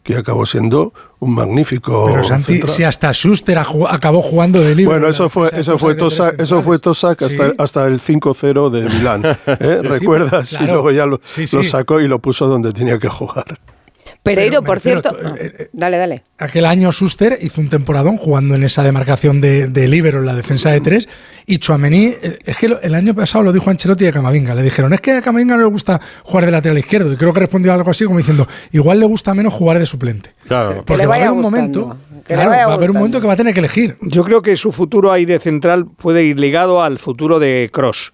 que 0.02 0.16
acabó 0.16 0.44
siendo 0.46 0.92
un 1.20 1.34
magnífico 1.34 2.06
Pero 2.06 2.24
Santi, 2.24 2.52
central. 2.54 2.70
si 2.72 2.84
hasta 2.84 3.12
Schuster 3.12 3.58
acabó 3.58 4.20
jugando 4.22 4.60
de 4.60 4.74
libre. 4.74 4.94
Bueno, 4.94 5.08
eso 5.08 5.28
fue, 5.28 5.48
eso 5.52 5.78
fue 5.78 5.94
Tosak, 5.94 6.40
eso 6.40 6.60
fue 6.62 6.78
Tosak 6.80 7.22
hasta, 7.22 7.50
Sí. 7.50 7.54
hasta 7.58 7.86
el 7.86 8.00
5-0 8.00 8.70
de 8.70 8.82
Milán. 8.90 9.22
¿eh? 9.24 9.36
Sí, 9.46 9.88
¿Recuerdas? 9.88 10.48
claro. 10.50 10.64
Y 10.64 10.66
luego 10.68 10.90
ya 10.90 11.06
lo, 11.06 11.20
Sí, 11.24 11.42
lo 11.42 11.62
sí. 11.62 11.68
sacó 11.68 12.00
y 12.00 12.08
lo 12.08 12.18
puso 12.18 12.48
donde 12.48 12.72
tenía 12.72 12.98
que 12.98 13.08
jugar. 13.08 13.44
Pereiro, 14.22 14.62
por 14.62 14.76
refiero, 14.76 15.00
cierto. 15.02 15.20
no, 15.20 15.34
dale, 15.72 15.96
dale. 15.98 16.22
Aquel 16.38 16.64
año 16.66 16.92
Schuster 16.92 17.38
hizo 17.42 17.60
un 17.60 17.68
temporadón 17.68 18.16
jugando 18.16 18.54
en 18.54 18.62
esa 18.62 18.84
demarcación 18.84 19.40
de, 19.40 19.66
de 19.66 19.88
líbero 19.88 20.20
en 20.20 20.26
la 20.26 20.34
defensa 20.34 20.70
de 20.70 20.80
tres 20.80 21.08
y 21.44 21.58
Chuamení, 21.58 22.06
eh, 22.22 22.38
es 22.44 22.56
que 22.56 22.68
lo- 22.68 22.80
el 22.80 22.94
año 22.94 23.14
pasado 23.14 23.42
lo 23.42 23.52
dijo 23.52 23.68
Ancelotti 23.68 24.06
a 24.06 24.12
Camavinga, 24.12 24.54
le 24.54 24.62
dijeron, 24.62 24.92
es 24.92 25.00
que 25.00 25.10
a 25.12 25.22
Camavinga 25.22 25.56
no 25.56 25.62
le 25.62 25.68
gusta 25.68 26.00
jugar 26.22 26.44
de 26.46 26.52
lateral 26.52 26.78
izquierdo 26.78 27.12
y 27.12 27.16
creo 27.16 27.32
que 27.32 27.40
respondió 27.40 27.72
algo 27.72 27.90
así 27.90 28.04
como 28.04 28.18
diciendo, 28.18 28.46
igual 28.70 29.00
le 29.00 29.06
gusta 29.06 29.34
menos 29.34 29.52
jugar 29.52 29.80
de 29.80 29.86
suplente. 29.86 30.30
Claro. 30.46 30.84
Porque 30.86 31.04
va 31.04 31.14
a 31.14 31.18
haber 31.18 31.30
un 31.32 31.42
gustando, 31.42 31.80
momento, 31.80 31.98
claro, 32.24 32.50
va 32.50 32.56
a 32.62 32.74
haber 32.74 32.90
un 32.92 32.96
momento 32.98 33.20
que 33.20 33.26
va 33.26 33.32
a 33.32 33.36
tener 33.36 33.54
que 33.54 33.60
elegir. 33.60 33.96
Yo 34.02 34.22
creo 34.22 34.40
que 34.40 34.56
su 34.56 34.70
futuro 34.70 35.10
ahí 35.10 35.24
de 35.24 35.40
central 35.40 35.86
puede 35.86 36.22
ir 36.22 36.38
ligado 36.38 36.80
al 36.80 37.00
futuro 37.00 37.40
de 37.40 37.70
Cross. 37.72 38.12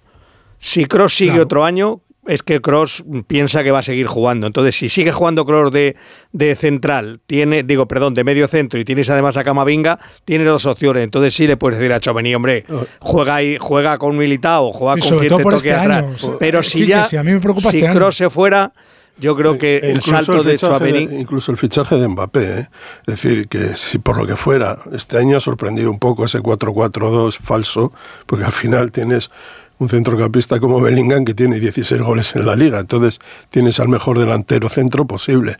Si 0.59 0.87
Cross 0.87 1.15
sigue 1.17 1.31
Claro. 1.33 1.45
otro 1.45 1.65
año, 1.67 2.01
es 2.29 2.43
que 2.43 2.61
Cross 2.61 3.05
piensa 3.27 3.65
que 3.65 3.71
va 3.73 3.81
a 3.81 3.83
seguir 3.83 4.07
jugando. 4.07 4.47
Entonces, 4.47 4.77
si 4.77 4.89
sigue 4.89 5.11
jugando 5.11 5.45
Cross 5.45 5.73
de, 5.73 5.97
de 6.33 6.55
central, 6.55 7.21
tiene, 7.27 7.63
digo, 7.65 7.89
perdón, 7.89 8.15
de 8.15 8.23
medio 8.23 8.47
centro 8.47 8.79
y 8.79 8.85
tienes 8.85 9.09
además 9.11 9.37
a 9.37 9.43
Camavinga, 9.45 9.99
tiene 10.25 10.45
dos 10.45 10.67
opciones. 10.67 11.03
Entonces 11.03 11.35
sí 11.35 11.47
le 11.47 11.57
puedes 11.57 11.79
decir 11.79 11.93
a 11.93 12.01
Chomení, 12.01 12.35
hombre, 12.35 12.65
juega 13.01 13.37
ahí, 13.37 13.57
juega 13.59 13.99
con 13.99 14.17
Militao, 14.17 14.73
juega 14.73 14.99
Y 14.99 15.01
con 15.09 15.19
quien 15.19 15.37
te 15.37 15.43
toque 15.43 15.57
este 15.57 15.73
atrás. 15.73 16.25
año. 16.25 16.37
Pero 16.39 16.61
Eh, 16.61 16.65
si 16.65 16.79
Quique, 16.79 16.89
ya, 16.91 17.03
si 17.05 17.17
a 17.17 17.25
mí 17.25 17.33
me 17.33 17.41
preocupa 17.41 17.73
si 17.73 17.81
este. 17.81 17.91
Cross 17.97 18.17
se 18.19 18.31
fuera, 18.31 18.73
yo 19.19 19.35
creo 19.35 19.59
que 19.59 19.79
el 19.79 19.97
Incluso 19.97 20.11
salto 20.11 20.43
de 20.45 20.57
Chouameni... 20.57 21.09
Incluso 21.19 21.51
el 21.51 21.59
fichaje 21.59 21.97
de 21.97 22.07
Mbappé. 22.07 22.59
¿eh? 22.61 22.69
Es 23.07 23.15
decir, 23.23 23.49
que 23.49 23.77
si 23.77 23.99
por 23.99 24.17
lo 24.17 24.27
que 24.27 24.37
fuera, 24.37 24.79
este 24.93 25.19
año 25.19 25.37
ha 25.39 25.41
sorprendido 25.41 25.91
un 25.91 25.99
poco 25.99 26.25
ese 26.25 26.41
4-4-2 26.41 27.37
falso, 27.39 27.93
porque 28.27 28.45
al 28.45 28.53
final 28.53 28.93
tienes 28.93 29.31
un 29.79 29.89
centrocampista 29.89 30.59
como 30.61 30.81
Bellingham 30.81 31.25
que 31.25 31.35
tiene 31.35 31.61
16 31.61 32.01
goles 32.03 32.35
en 32.37 32.47
la 32.47 32.57
liga. 32.57 32.79
Entonces 32.81 33.19
tienes 33.51 33.79
al 33.81 33.89
mejor 33.89 34.19
delantero 34.19 34.69
centro 34.69 35.07
posible. 35.07 35.57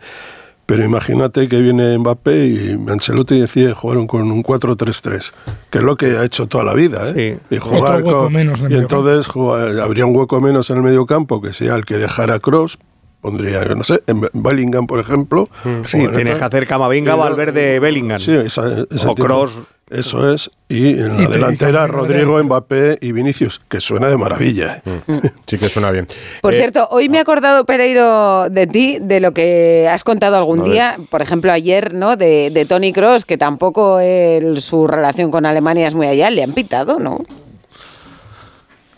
Pero 0.67 0.85
imagínate 0.85 1.49
que 1.49 1.63
viene 1.63 1.97
Mbappé 1.97 2.47
y 2.47 2.79
Ancelotti 2.91 3.41
decide 3.41 3.73
jugar 3.73 4.07
con 4.07 4.31
un 4.31 4.43
4-3-3, 4.43 5.33
que 5.71 5.79
es 5.79 5.85
lo 5.85 5.97
que 5.97 6.19
ha 6.19 6.25
hecho 6.25 6.47
toda 6.47 6.63
la 6.63 6.75
vida. 6.75 7.11
¿eh? 7.17 7.39
Y, 7.51 7.57
jugar 7.57 8.03
con- 8.03 8.31
menos 8.33 8.61
en 8.61 8.73
y 8.73 8.75
entonces 8.75 9.27
jugar- 9.29 9.81
habría 9.81 10.05
un 10.05 10.15
hueco 10.15 10.41
menos 10.43 10.69
en 10.69 10.77
el 10.77 10.83
medio 10.83 11.07
campo, 11.07 11.41
que 11.41 11.55
sea 11.55 11.75
el 11.75 11.87
que 11.87 11.97
dejara 11.97 12.39
Cross. 12.39 12.77
Pondría, 13.21 13.67
yo 13.67 13.75
no 13.75 13.83
sé, 13.83 14.01
en 14.07 14.23
Bellingham, 14.33 14.87
por 14.87 15.01
ejemplo. 15.01 15.49
Sí, 15.85 16.07
tienes 16.15 16.39
que 16.39 16.45
hacer 16.45 16.67
Camavinga, 16.67 17.17
Valverde, 17.17 17.81
Bellingham. 17.81 18.19
Sí, 18.21 18.33
esa, 18.33 18.85
ese 18.91 19.09
O 19.09 19.15
tipo. 19.15 19.27
Kroos. 19.27 19.53
Eso 19.91 20.33
es. 20.35 20.51
Y 20.69 20.91
en 21.01 21.17
la 21.17 21.23
Y 21.23 21.27
delantera, 21.29 21.87
Rodrigo, 21.87 22.41
Mbappé 22.45 22.99
y 23.01 23.13
Vinicius, 23.13 23.59
que 23.71 23.81
suena 23.81 24.09
de 24.09 24.19
maravilla. 24.19 24.83
¿eh? 24.85 25.01
Sí 25.47 25.57
que 25.57 25.69
suena 25.71 25.91
bien. 25.91 26.07
Por 26.43 26.53
Eh, 26.55 26.59
cierto, 26.59 26.87
hoy 26.91 27.09
me 27.09 27.17
he 27.17 27.21
acordado, 27.21 27.65
Pereiro, 27.65 28.51
de 28.51 28.67
ti, 28.67 28.99
de 29.01 29.19
lo 29.21 29.33
que 29.33 29.89
has 29.91 30.05
contado 30.05 30.37
algún 30.37 30.63
día, 30.63 30.99
por 31.11 31.23
ejemplo, 31.23 31.51
ayer, 31.53 31.95
¿no? 31.95 32.17
De, 32.17 32.51
de 32.51 32.67
Tony 32.67 32.93
Cross, 32.93 33.25
que 33.25 33.39
tampoco 33.39 33.99
él- 33.99 34.61
su 34.61 34.87
relación 34.87 35.31
con 35.31 35.47
Alemania 35.47 35.89
es 35.89 35.95
muy 35.95 36.07
allá. 36.07 36.29
Le 36.29 36.43
han 36.45 36.53
pitado, 36.53 36.99
¿no? 36.99 37.25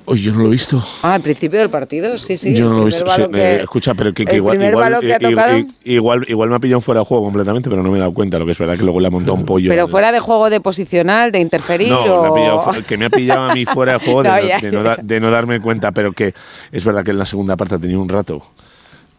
Oye, 0.06 0.22
yo 0.22 0.32
no 0.32 0.40
lo 0.40 0.46
he 0.48 0.50
visto. 0.50 0.82
Ah, 1.02 1.14
al 1.14 1.20
principio 1.20 1.58
del 1.58 1.70
partido, 1.70 2.16
sí, 2.18 2.36
sí. 2.36 2.54
yo 2.54 2.68
no 2.68 2.76
lo 2.76 2.82
he 2.82 2.86
visto. 2.86 3.04
Sí, 3.08 3.22
que- 3.32 3.38
eh, 3.40 3.62
escucha, 3.62 3.94
pero 3.94 4.12
que, 4.12 4.22
igual, 4.34 4.62
igual, 4.62 4.98
que 5.00 5.68
igual, 5.84 6.24
igual 6.28 6.50
me 6.50 6.56
ha 6.56 6.58
pillado 6.58 6.80
fuera 6.80 7.00
de 7.00 7.06
juego 7.06 7.24
completamente, 7.24 7.70
pero 7.70 7.82
no 7.82 7.90
me 7.90 7.98
he 7.98 8.00
dado 8.00 8.12
cuenta. 8.14 8.38
Lo 8.38 8.46
que 8.46 8.52
es 8.52 8.58
verdad 8.58 8.76
que 8.76 8.82
luego 8.82 9.00
le 9.00 9.06
ha 9.06 9.10
montado 9.10 9.34
un 9.34 9.44
pollo. 9.44 9.70
Pero 9.70 9.88
fuera 9.88 10.12
de 10.12 10.20
juego 10.20 10.50
de 10.50 10.60
posicional, 10.60 11.32
de 11.32 11.40
interferir 11.40 11.90
No, 11.90 12.00
o... 12.02 12.22
me 12.22 12.28
ha 12.28 12.32
pillado 12.32 12.86
que 12.86 12.96
me 12.96 13.04
ha 13.06 13.10
pillado 13.10 13.50
a 13.50 13.54
mí 13.54 13.64
fuera 13.64 13.94
de 13.94 13.98
juego 13.98 14.22
No, 14.24 14.40
ya, 14.40 14.58
de 14.58 14.70
no 14.72 14.82
de 15.00 15.20
no 15.20 15.30
darme 15.30 15.60
cuenta, 15.60 15.92
pero 15.92 16.12
que 16.12 16.34
es 16.72 16.84
verdad 16.84 17.04
que 17.04 17.10
en 17.12 17.18
la 17.18 17.26
segunda 17.26 17.56
parte 17.56 17.74
ha 17.76 17.78
tenido 17.78 18.00
un 18.00 18.08
rato 18.08 18.42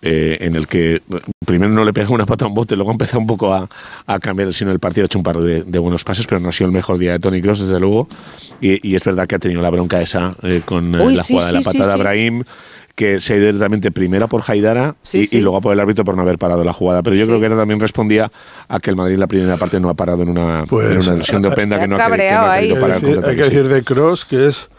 eh, 0.02 0.38
en 0.42 0.56
el 0.56 0.68
que 0.68 1.02
primero 1.46 1.72
no 1.72 1.86
le 1.86 1.94
pega 1.94 2.10
una 2.10 2.26
pata 2.26 2.46
a 2.46 2.48
un 2.48 2.54
bote, 2.54 2.76
luego 2.76 2.90
ha 2.92 2.94
empezado 2.94 3.20
un 3.20 3.28
poco 3.28 3.54
a, 3.54 3.70
a 4.08 4.20
cambiar 4.20 4.48
el 4.48 4.54
sino 4.54 4.72
del 4.72 4.80
partido, 4.80 5.04
ha 5.04 5.08
hecho 5.08 5.20
un 5.20 5.24
par 5.24 5.38
de, 5.40 5.64
de 5.64 5.80
buenos 5.80 6.04
pases, 6.04 6.26
pero 6.26 6.40
no 6.40 6.50
ha 6.50 6.52
sido 6.52 6.68
el 6.68 6.74
mejor 6.74 6.98
día 6.98 7.12
de 7.14 7.20
Tony 7.20 7.42
Cross, 7.42 7.62
desde 7.62 7.80
luego. 7.80 8.08
Y, 8.60 8.88
y 8.88 8.96
es 8.96 9.04
verdad 9.04 9.28
que 9.28 9.36
ha 9.36 9.40
tenido 9.40 9.62
la 9.62 9.70
bronca 9.70 10.02
esa 10.02 10.36
eh, 10.44 10.62
con 10.66 10.96
eh, 10.96 11.06
Uy, 11.06 11.16
la 11.16 11.24
sí, 11.24 11.34
jugada 11.34 11.50
de 11.50 11.54
la 11.58 11.62
sí, 11.64 11.70
sí, 11.72 11.78
patada 11.78 11.94
sí. 11.94 11.98
de 12.00 12.04
Brahim 12.04 12.44
que 12.96 13.20
se 13.22 13.34
ha 13.34 13.38
ido 13.38 13.46
directamente 13.46 13.90
primera 13.90 14.28
por 14.28 14.44
Haidara 14.46 14.96
Sí, 15.02 15.20
y, 15.20 15.26
sí. 15.26 15.38
y 15.38 15.42
luego 15.42 15.62
por 15.62 15.72
el 15.74 15.80
árbitro 15.80 16.04
por 16.04 16.16
no 16.16 16.24
haber 16.24 16.38
parado 16.38 16.64
la 16.64 16.74
jugada. 16.74 17.02
Pero 17.02 17.16
yo 17.16 17.24
Sí. 17.24 17.28
creo 17.30 17.40
que 17.40 17.46
era 17.46 17.56
también 17.56 17.80
respondía 17.80 18.30
a 18.68 18.80
que 18.80 18.90
el 18.90 18.96
Madrid 18.98 19.14
en 19.14 19.20
la 19.22 19.28
primera 19.28 19.56
parte 19.58 19.80
no 19.80 19.90
ha 19.90 19.94
parado 19.94 20.24
en 20.24 20.30
una, 20.30 20.66
en 20.70 20.98
una 21.00 21.14
lesión 21.16 21.42
de 21.42 21.48
Openda 21.48 21.80
que 21.80 21.88
no 21.88 21.96
ha, 21.96 22.00
querido- 22.00 22.18
que 22.18 22.32
no 22.34 22.38
ha 22.42 22.52
ahí, 22.54 22.62
querido 22.74 22.76
sí. 22.76 22.82
parar 23.06 23.30
hay 23.30 23.36
que 23.38 23.44
decir 23.44 23.68
de 23.70 23.84
Cross 23.84 24.26
que 24.26 24.48
es 24.48 24.70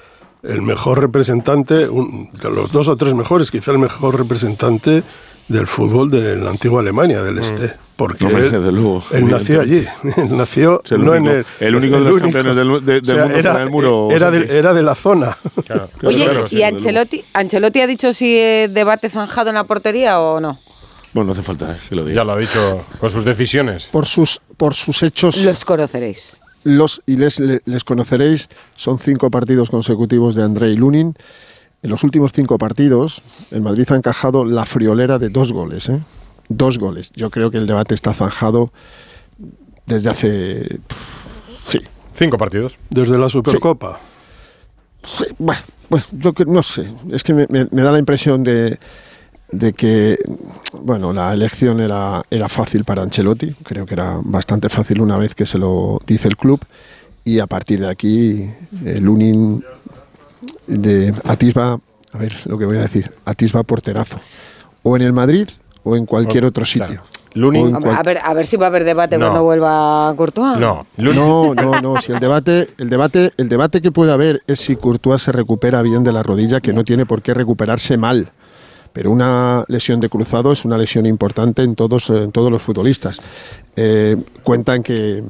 el 0.43 0.62
mejor 0.62 1.01
representante, 1.01 1.88
un- 1.88 2.30
de 2.32 2.51
los 2.51 2.72
dos 2.72 2.88
o 2.88 2.97
tres 2.97 3.14
mejores, 3.14 3.51
quizá 3.51 3.70
el 3.72 3.78
mejor 3.78 4.18
representante 4.18 5.03
del 5.49 5.66
fútbol 5.66 6.11
de 6.11 6.36
la 6.36 6.51
antigua 6.51 6.80
Alemania, 6.80 7.22
del 7.22 7.38
este. 7.38 7.72
Porque 7.97 8.24
Hombre, 8.24 8.47
él, 8.47 8.53
desde 8.53 8.72
luego, 8.72 9.03
él 9.12 9.28
nació 9.28 9.61
allí, 9.61 9.84
él 10.16 10.36
nació 10.36 10.82
el 10.90 11.05
no 11.05 11.12
único- 11.12 11.30
en 11.32 11.38
el, 11.38 11.47
el 11.61 11.76
único 11.76 11.99
de 11.99 12.05
los 12.05 12.20
campeones 12.22 12.57
del- 12.57 12.84
de- 12.84 13.01
del 13.01 13.16
mundo 13.20 13.36
era, 13.38 13.55
del 13.59 13.70
muro, 13.70 14.09
Era, 14.11 14.30
Santi. 14.30 14.47
de, 14.49 14.59
era 14.59 14.74
de 14.74 14.82
la 14.82 14.95
zona. 14.95 15.36
Oye, 16.03 16.24
Claro, 16.24 16.47
¿y 16.51 16.62
Ancelotti, 16.62 17.24
Ancelotti 17.34 17.80
ha 17.80 17.86
dicho 17.86 18.12
si 18.12 18.34
eh, 18.36 18.68
debate 18.72 19.11
zanjado 19.11 19.51
en 19.51 19.57
la 19.57 19.64
portería 19.64 20.20
o 20.20 20.40
no? 20.40 20.59
Bueno, 21.12 21.26
no 21.26 21.32
hace 21.32 21.43
falta 21.43 21.76
que 21.86 21.95
lo 21.95 22.05
diga. 22.07 22.16
Ya 22.16 22.24
lo 22.24 22.32
ha 22.32 22.38
dicho 22.38 22.86
con 22.99 23.11
sus 23.11 23.24
decisiones. 23.24 23.86
Por 23.93 24.07
sus, 24.07 24.40
por 24.57 24.72
sus 24.74 25.03
hechos. 25.03 25.36
Los 25.36 25.64
conoceréis. 25.66 26.40
Los, 26.65 27.03
y 27.07 27.17
les, 27.17 27.41
le- 27.41 27.63
les 27.65 27.85
conoceréis. 27.85 28.49
Son 28.77 28.99
cinco 28.99 29.31
partidos 29.31 29.71
consecutivos 29.71 30.35
de 30.35 30.43
Andrei 30.45 30.77
Lunin. 30.77 31.15
En 31.83 31.91
los 31.91 32.05
últimos 32.05 32.33
cinco 32.33 32.59
partidos, 32.59 33.23
el 33.51 33.61
Madrid 33.61 33.87
ha 33.91 33.97
encajado 33.97 34.45
la 34.45 34.65
friolera 34.67 35.19
de 35.19 35.29
dos 35.31 35.53
goles. 35.53 35.89
¿eh? 35.89 36.01
Dos 36.49 36.79
goles. 36.79 37.11
Yo 37.17 37.31
creo 37.31 37.51
que 37.51 37.59
el 37.59 37.67
debate 37.67 37.95
está 37.95 38.15
zanjado 38.15 38.73
desde 39.87 40.11
hace. 40.11 40.79
Sí. 41.69 41.81
Cinco 42.15 42.39
partidos. 42.39 42.75
Desde 42.91 43.19
la 43.19 43.29
Supercopa. 43.29 43.99
Sí, 45.03 45.25
bueno, 45.39 45.61
bueno, 45.91 46.07
yo 46.13 46.33
que- 46.33 46.45
no 46.45 46.63
sé. 46.63 46.87
Es 47.11 47.25
que 47.25 47.35
me, 47.35 47.47
me- 47.49 47.67
me 47.73 47.83
da 47.83 47.91
la 47.91 47.99
impresión 47.99 48.45
de, 48.45 48.79
de 49.53 49.73
que 49.75 50.19
bueno, 50.73 51.13
la 51.13 51.33
elección 51.33 51.81
era, 51.81 52.23
era 52.31 52.49
fácil 52.49 52.85
para 52.85 53.03
Ancelotti. 53.03 53.55
Creo 53.63 53.87
que 53.87 53.95
era 53.95 54.19
bastante 54.25 54.69
fácil 54.69 55.01
una 55.01 55.17
vez 55.19 55.35
que 55.35 55.47
se 55.47 55.59
lo 55.59 56.01
dice 56.07 56.29
el 56.29 56.37
club. 56.37 56.61
Y 57.25 57.39
a 57.39 57.47
partir 57.47 57.81
de 57.81 57.89
aquí, 57.89 58.51
Lunin 58.99 59.63
de 60.67 61.15
Atisba, 61.25 61.79
a 62.13 62.19
ver 62.19 62.35
lo 62.47 62.59
que 62.59 62.65
voy 62.65 62.79
a 62.79 62.83
decir, 62.83 63.13
Atisba 63.25 63.63
porterazo. 63.63 64.19
O 64.83 64.97
en 64.97 65.03
el 65.03 65.13
Madrid 65.13 65.49
o 65.85 65.95
en 65.97 66.07
cualquier 66.07 66.45
otro 66.45 66.65
sitio. 66.65 66.87
claro. 66.87 67.03
Lunin- 67.35 67.81
cual- 67.81 67.97
A 67.97 68.03
ver, 68.03 68.19
a 68.23 68.35
ver 68.35 68.45
si 68.45 68.57
va 68.59 68.67
a 68.67 68.69
haber 68.69 68.85
debate 68.85 69.17
No. 69.17 69.27
cuando 69.27 69.45
vuelva 69.45 70.13
Courtois. 70.17 70.59
No, 70.59 70.87
No, 70.99 71.55
no, 71.55 71.81
no. 71.81 71.97
Si 72.03 72.13
el 72.13 72.19
debate, 72.19 72.69
el 72.77 72.91
debate, 72.91 73.31
el 73.39 73.49
debate 73.49 73.81
que 73.81 73.91
puede 73.91 74.13
haber 74.13 74.43
es 74.47 74.61
si 74.61 74.77
Courtois 74.77 75.23
se 75.23 75.33
recupera 75.33 75.81
bien 75.81 76.05
de 76.05 76.13
la 76.13 76.23
rodilla, 76.23 76.61
que 76.61 76.73
no 76.75 76.85
tiene 76.85 77.07
por 77.07 77.23
qué 77.23 77.33
recuperarse 77.33 77.97
mal. 77.97 78.33
Pero 78.93 79.11
una 79.11 79.64
lesión 79.68 80.01
de 80.01 80.09
cruzado 80.09 80.53
es 80.53 80.64
una 80.64 80.76
lesión 80.78 81.07
importante 81.07 81.62
en 81.62 81.74
todos, 81.74 82.11
en 82.11 82.30
todos 82.32 82.51
los 82.51 82.62
futbolistas. 82.62 83.20
Eh, 83.76 84.16
cuentan 84.43 84.82
que 84.82 85.22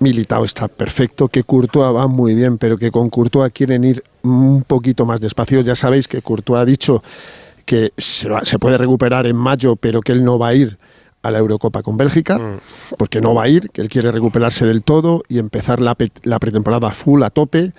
Militao 0.00 0.44
está 0.44 0.68
perfecto, 0.68 1.28
que 1.28 1.42
Courtois 1.42 1.94
va 1.94 2.06
muy 2.06 2.34
bien, 2.34 2.58
pero 2.58 2.78
que 2.78 2.90
con 2.90 3.10
Courtois 3.10 3.52
quieren 3.52 3.82
ir 3.84 4.04
un 4.22 4.62
poquito 4.62 5.04
más 5.04 5.20
despacio. 5.20 5.60
Ya 5.62 5.74
sabéis 5.74 6.06
que 6.06 6.22
Courtois 6.22 6.60
ha 6.60 6.64
dicho 6.64 7.02
que 7.64 7.92
se, 7.96 8.28
va- 8.28 8.44
se 8.44 8.58
puede 8.58 8.78
recuperar 8.78 9.26
en 9.26 9.36
mayo, 9.36 9.74
pero 9.76 10.00
que 10.00 10.12
él 10.12 10.24
no 10.24 10.38
va 10.38 10.48
a 10.48 10.54
ir 10.54 10.78
a 11.22 11.30
la 11.32 11.38
Eurocopa 11.38 11.82
con 11.82 11.96
Bélgica, 11.96 12.38
porque 12.96 13.20
no 13.20 13.34
va 13.34 13.42
a 13.44 13.48
ir, 13.48 13.70
que 13.70 13.80
él 13.80 13.88
quiere 13.88 14.12
recuperarse 14.12 14.64
del 14.66 14.84
todo 14.84 15.22
y 15.28 15.40
empezar 15.40 15.80
la, 15.80 15.96
pe- 15.96 16.12
la 16.22 16.38
pretemporada 16.38 16.90
full 16.92 17.22
a 17.24 17.30
tope, 17.30 17.72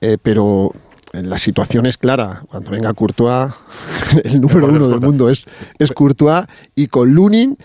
eh, 0.00 0.18
pero 0.22 0.72
la 1.12 1.38
situación 1.38 1.86
es 1.86 1.98
clara. 1.98 2.42
Cuando 2.48 2.70
venga 2.70 2.92
Courtois, 2.94 3.52
el 4.24 4.40
número 4.40 4.66
uno 4.68 4.88
del 4.88 5.00
mundo 5.00 5.30
es, 5.30 5.46
es 5.78 5.92
Courtois, 5.92 6.44
y 6.74 6.88
con 6.88 7.14
Lunin, 7.14 7.56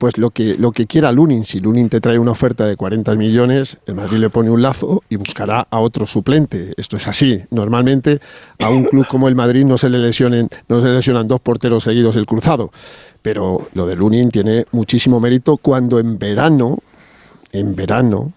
pues 0.00 0.16
lo 0.16 0.30
que, 0.30 0.54
lo 0.54 0.72
que 0.72 0.86
quiera 0.86 1.12
Lunin. 1.12 1.44
Si 1.44 1.60
Lunin 1.60 1.90
te 1.90 2.00
trae 2.00 2.18
una 2.18 2.30
oferta 2.30 2.64
de 2.64 2.74
40 2.74 3.14
millones, 3.16 3.76
el 3.84 3.96
Madrid 3.96 4.16
le 4.16 4.30
pone 4.30 4.48
un 4.48 4.62
lazo 4.62 5.02
y 5.10 5.16
buscará 5.16 5.66
a 5.70 5.78
otro 5.80 6.06
suplente. 6.06 6.72
Esto 6.78 6.96
es 6.96 7.06
así. 7.06 7.42
Normalmente 7.50 8.18
a 8.60 8.70
un 8.70 8.84
club 8.84 9.06
como 9.06 9.28
el 9.28 9.34
Madrid 9.34 9.66
no 9.66 9.76
se 9.76 9.90
le 9.90 9.98
lesionen, 9.98 10.48
no 10.68 10.80
se 10.80 10.88
le 10.88 10.94
lesionan 10.94 11.28
dos 11.28 11.40
porteros 11.40 11.84
seguidos 11.84 12.16
el 12.16 12.24
cruzado. 12.24 12.72
Pero 13.20 13.68
lo 13.74 13.86
de 13.86 13.94
Lunin 13.94 14.30
tiene 14.30 14.64
muchísimo 14.72 15.20
mérito 15.20 15.58
cuando 15.58 15.98
en 15.98 16.18
verano, 16.18 16.78
en 17.52 17.76
verano, 17.76 18.32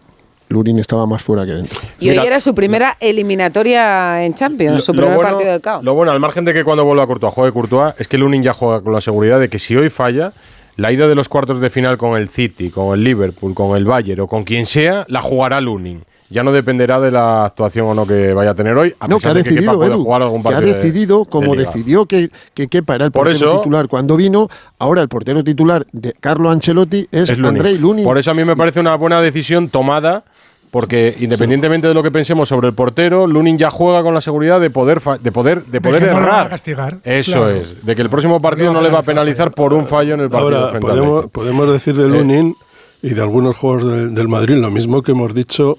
Lunin 0.53 0.79
estaba 0.79 1.05
más 1.05 1.21
fuera 1.21 1.45
que 1.45 1.51
dentro. 1.51 1.79
Y 1.99 2.09
hoy 2.09 2.17
era 2.17 2.39
su 2.39 2.53
primera 2.55 2.95
eliminatoria 3.43 4.23
en 4.23 4.33
Champions, 4.35 4.83
su 4.83 4.93
Lo- 4.93 4.97
primer 4.97 5.11
lo 5.11 5.15
bueno- 5.17 5.31
partido 5.31 5.51
del 5.51 5.61
caos. 5.61 5.83
Lo 5.83 5.93
bueno, 5.95 6.11
al 6.11 6.19
margen 6.19 6.45
de 6.45 6.53
que 6.53 6.63
cuando 6.63 6.85
vuelva 6.85 7.03
a 7.03 7.07
Courtois 7.07 7.33
juegue 7.33 7.51
Courtois, 7.51 7.93
es 7.99 8.07
que 8.07 8.17
Lunin 8.17 8.43
ya 8.43 8.53
juega 8.53 8.81
con 8.81 8.93
la 8.93 9.01
seguridad 9.01 9.39
de 9.39 9.49
que 9.49 9.59
si 9.59 9.75
hoy 9.75 9.89
falla, 9.89 10.31
la 10.77 10.91
ida 10.91 11.07
de 11.07 11.15
los 11.15 11.27
cuartos 11.29 11.59
de 11.61 11.69
final 11.69 11.97
con 11.97 12.17
el 12.17 12.29
City, 12.29 12.69
con 12.69 12.93
el 12.93 13.03
Liverpool, 13.03 13.53
con 13.53 13.75
el 13.75 13.85
Bayern 13.85 14.21
o 14.21 14.27
con 14.27 14.43
quien 14.43 14.65
sea, 14.65 15.05
la 15.09 15.21
jugará 15.21 15.59
Lunin. 15.61 16.03
Ya 16.29 16.41
no 16.43 16.51
dependerá 16.51 16.99
de 16.99 17.11
la 17.11 17.45
actuación 17.45 17.87
o 17.87 17.93
no 17.93 18.07
que 18.07 18.33
vaya 18.33 18.51
a 18.51 18.55
tener 18.55 18.75
hoy, 18.75 18.93
a 18.99 19.07
No, 19.07 19.17
que 19.17 19.21
pesar 19.21 19.31
ha 19.31 19.33
de 19.35 19.43
que 19.43 19.49
Kepa 19.49 19.59
decidido, 19.61 19.77
pueda 19.77 19.93
Edu, 19.95 20.03
jugar 20.03 20.21
algún 20.23 20.41
que 20.41 20.47
ha 20.47 20.51
partido 20.51 20.73
de- 20.75 20.81
decidido, 20.83 21.19
de 21.25 21.29
como 21.29 21.55
decidió 21.55 22.05
que, 22.05 22.29
que 22.55 22.67
Kepa 22.67 22.95
era 22.95 23.05
el 23.05 23.11
Por 23.11 23.27
portero 23.27 23.51
eso- 23.51 23.57
titular 23.61 23.87
cuando 23.87 24.15
vino, 24.17 24.49
ahora 24.79 25.01
el 25.01 25.09
portero 25.09 25.43
titular 25.43 25.85
de 25.91 26.13
Carlo 26.19 26.49
Ancelotti 26.49 27.07
es, 27.11 27.29
Es 27.29 27.37
Lunin. 27.37 27.57
Andrei 27.57 27.77
Lunin. 27.77 28.03
Por 28.03 28.17
eso 28.17 28.31
a 28.31 28.33
mí 28.33 28.43
me 28.43 28.55
parece 28.55 28.79
una 28.79 28.95
buena 28.95 29.21
decisión 29.21 29.69
tomada, 29.69 30.23
porque 30.71 31.15
independientemente 31.19 31.87
de 31.87 31.93
lo 31.93 32.01
que 32.01 32.09
pensemos 32.09 32.49
sobre 32.49 32.67
el 32.69 32.73
portero, 32.73 33.27
Lunin 33.27 33.59
ya 33.59 33.69
juega 33.69 34.01
con 34.01 34.15
la 34.15 34.21
seguridad 34.21 34.59
de 34.59 34.71
poder 34.71 35.01
fa- 35.01 35.19
de 35.19 35.31
poder 35.31 35.63
de 35.65 35.81
poder 35.81 36.01
que 36.03 36.09
no 36.09 36.17
a 36.17 36.19
errar. 36.21 36.49
castigar, 36.49 36.97
Eso 37.03 37.31
claro. 37.43 37.49
es, 37.51 37.85
de 37.85 37.95
que 37.95 38.01
el 38.01 38.09
próximo 38.09 38.41
partido 38.41 38.73
no, 38.73 38.81
le 38.81 38.89
va 38.89 38.99
a 38.99 39.03
penalizar 39.03 39.51
por 39.51 39.71
un 39.73 39.85
fallo 39.85 40.15
en 40.15 40.21
el 40.21 40.29
partido 40.29 40.65
Ahora, 40.65 40.79
podemos, 40.79 41.25
podemos 41.29 41.71
decir 41.71 41.95
de 41.95 42.05
Eh. 42.05 42.09
Lunin 42.09 42.55
y 43.03 43.09
de 43.09 43.21
algunos 43.21 43.55
juegos 43.55 43.85
de- 43.85 44.07
del 44.09 44.27
Madrid 44.27 44.55
lo 44.55 44.71
mismo 44.71 45.03
que 45.03 45.11
hemos 45.11 45.35
dicho 45.35 45.77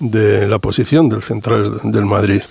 de 0.00 0.46
la 0.46 0.58
posición 0.58 1.08
del 1.08 1.22
central 1.22 1.80
del 1.84 2.04
Madrid. 2.04 2.42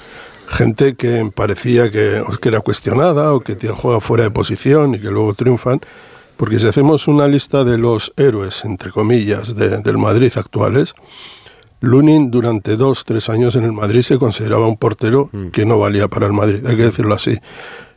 Gente 0.47 0.95
que 0.95 1.29
parecía 1.33 1.91
que, 1.91 2.23
que 2.41 2.49
era 2.49 2.61
cuestionada 2.61 3.33
o 3.33 3.41
que 3.41 3.55
juega 3.69 3.99
fuera 3.99 4.23
de 4.25 4.31
posición 4.31 4.95
y 4.95 4.99
que 4.99 5.09
luego 5.09 5.33
triunfan. 5.33 5.81
Porque 6.37 6.59
si 6.59 6.67
hacemos 6.67 7.07
una 7.07 7.27
lista 7.27 7.63
de 7.63 7.77
los 7.77 8.13
héroes, 8.15 8.63
entre 8.63 8.91
comillas, 8.91 9.55
de- 9.55 9.79
del 9.79 9.97
Madrid 9.97 10.31
actuales, 10.35 10.93
Lunin 11.79 12.31
durante 12.31 12.75
dos, 12.75 13.05
tres 13.05 13.29
años 13.29 13.55
en 13.55 13.63
el 13.63 13.71
Madrid 13.73 14.01
se 14.01 14.17
consideraba 14.17 14.67
un 14.67 14.77
portero 14.77 15.29
Mm. 15.31 15.47
que 15.49 15.65
no 15.65 15.77
valía 15.79 16.07
para 16.07 16.25
el 16.27 16.33
Madrid, 16.33 16.65
hay 16.65 16.75
que 16.75 16.83
decirlo 16.83 17.13
así. 17.13 17.37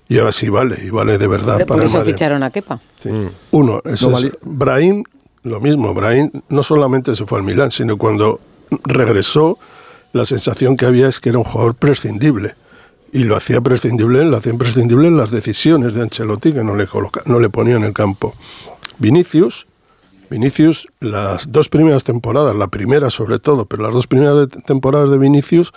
Y 0.09 0.19
ahora 0.19 0.33
sí 0.33 0.49
vale, 0.49 0.77
y 0.85 0.91
vale 0.91 1.19
de 1.19 1.27
verdad 1.29 1.59
Por 1.59 1.67
para 1.67 1.83
el 1.83 1.89
eso 1.89 1.99
Madrid. 1.99 2.13
ficharon 2.13 2.43
a 2.43 2.51
Kepa. 2.51 2.81
Sí. 2.99 3.11
Uno, 3.53 3.81
ese 3.85 4.09
No 4.09 4.19
es-. 4.19 4.37
Brahim, 4.43 5.05
lo 5.45 5.61
mismo, 5.61 5.95
Brahim 5.95 6.31
no 6.49 6.63
solamente 6.63 7.15
se 7.15 7.25
fue 7.27 7.39
al 7.39 7.45
Milán, 7.45 7.71
sino 7.71 7.97
cuando 7.97 8.41
regresó, 8.85 9.59
la 10.13 10.25
sensación 10.25 10.77
que 10.77 10.87
había 10.87 11.09
es 11.09 11.21
que 11.21 11.29
era 11.29 11.39
un 11.39 11.45
jugador 11.45 11.75
prescindible. 11.75 12.55
y 13.13 13.25
lo 13.25 13.35
hacía 13.35 13.61
prescindible, 13.61 14.25
lo 14.25 14.37
hacía 14.37 14.53
en 14.53 15.17
las 15.17 15.33
decisiones 15.33 15.95
de 15.95 16.03
Ancelotti 16.03 16.53
que 16.53 16.63
no 16.63 16.77
le, 16.77 16.87
coloca, 16.87 17.23
no 17.27 17.41
le 17.41 17.51
ponía 17.51 17.75
en 17.75 17.83
el 17.83 17.93
campo. 17.93 18.37
Vinicius, 18.99 19.67
Vinicius, 20.31 20.87
las 21.01 21.51
dos 21.51 21.69
primeras 21.69 22.05
temporadas, 22.05 22.55
la 22.55 22.69
primera 22.69 23.11
sobre 23.11 23.41
todo, 23.41 23.67
pero 23.67 23.83
las 23.83 23.93
dos 23.93 24.07
primeras 24.07 24.47
temporadas 24.65 25.11
de 25.11 25.19
Vinicius, 25.19 25.73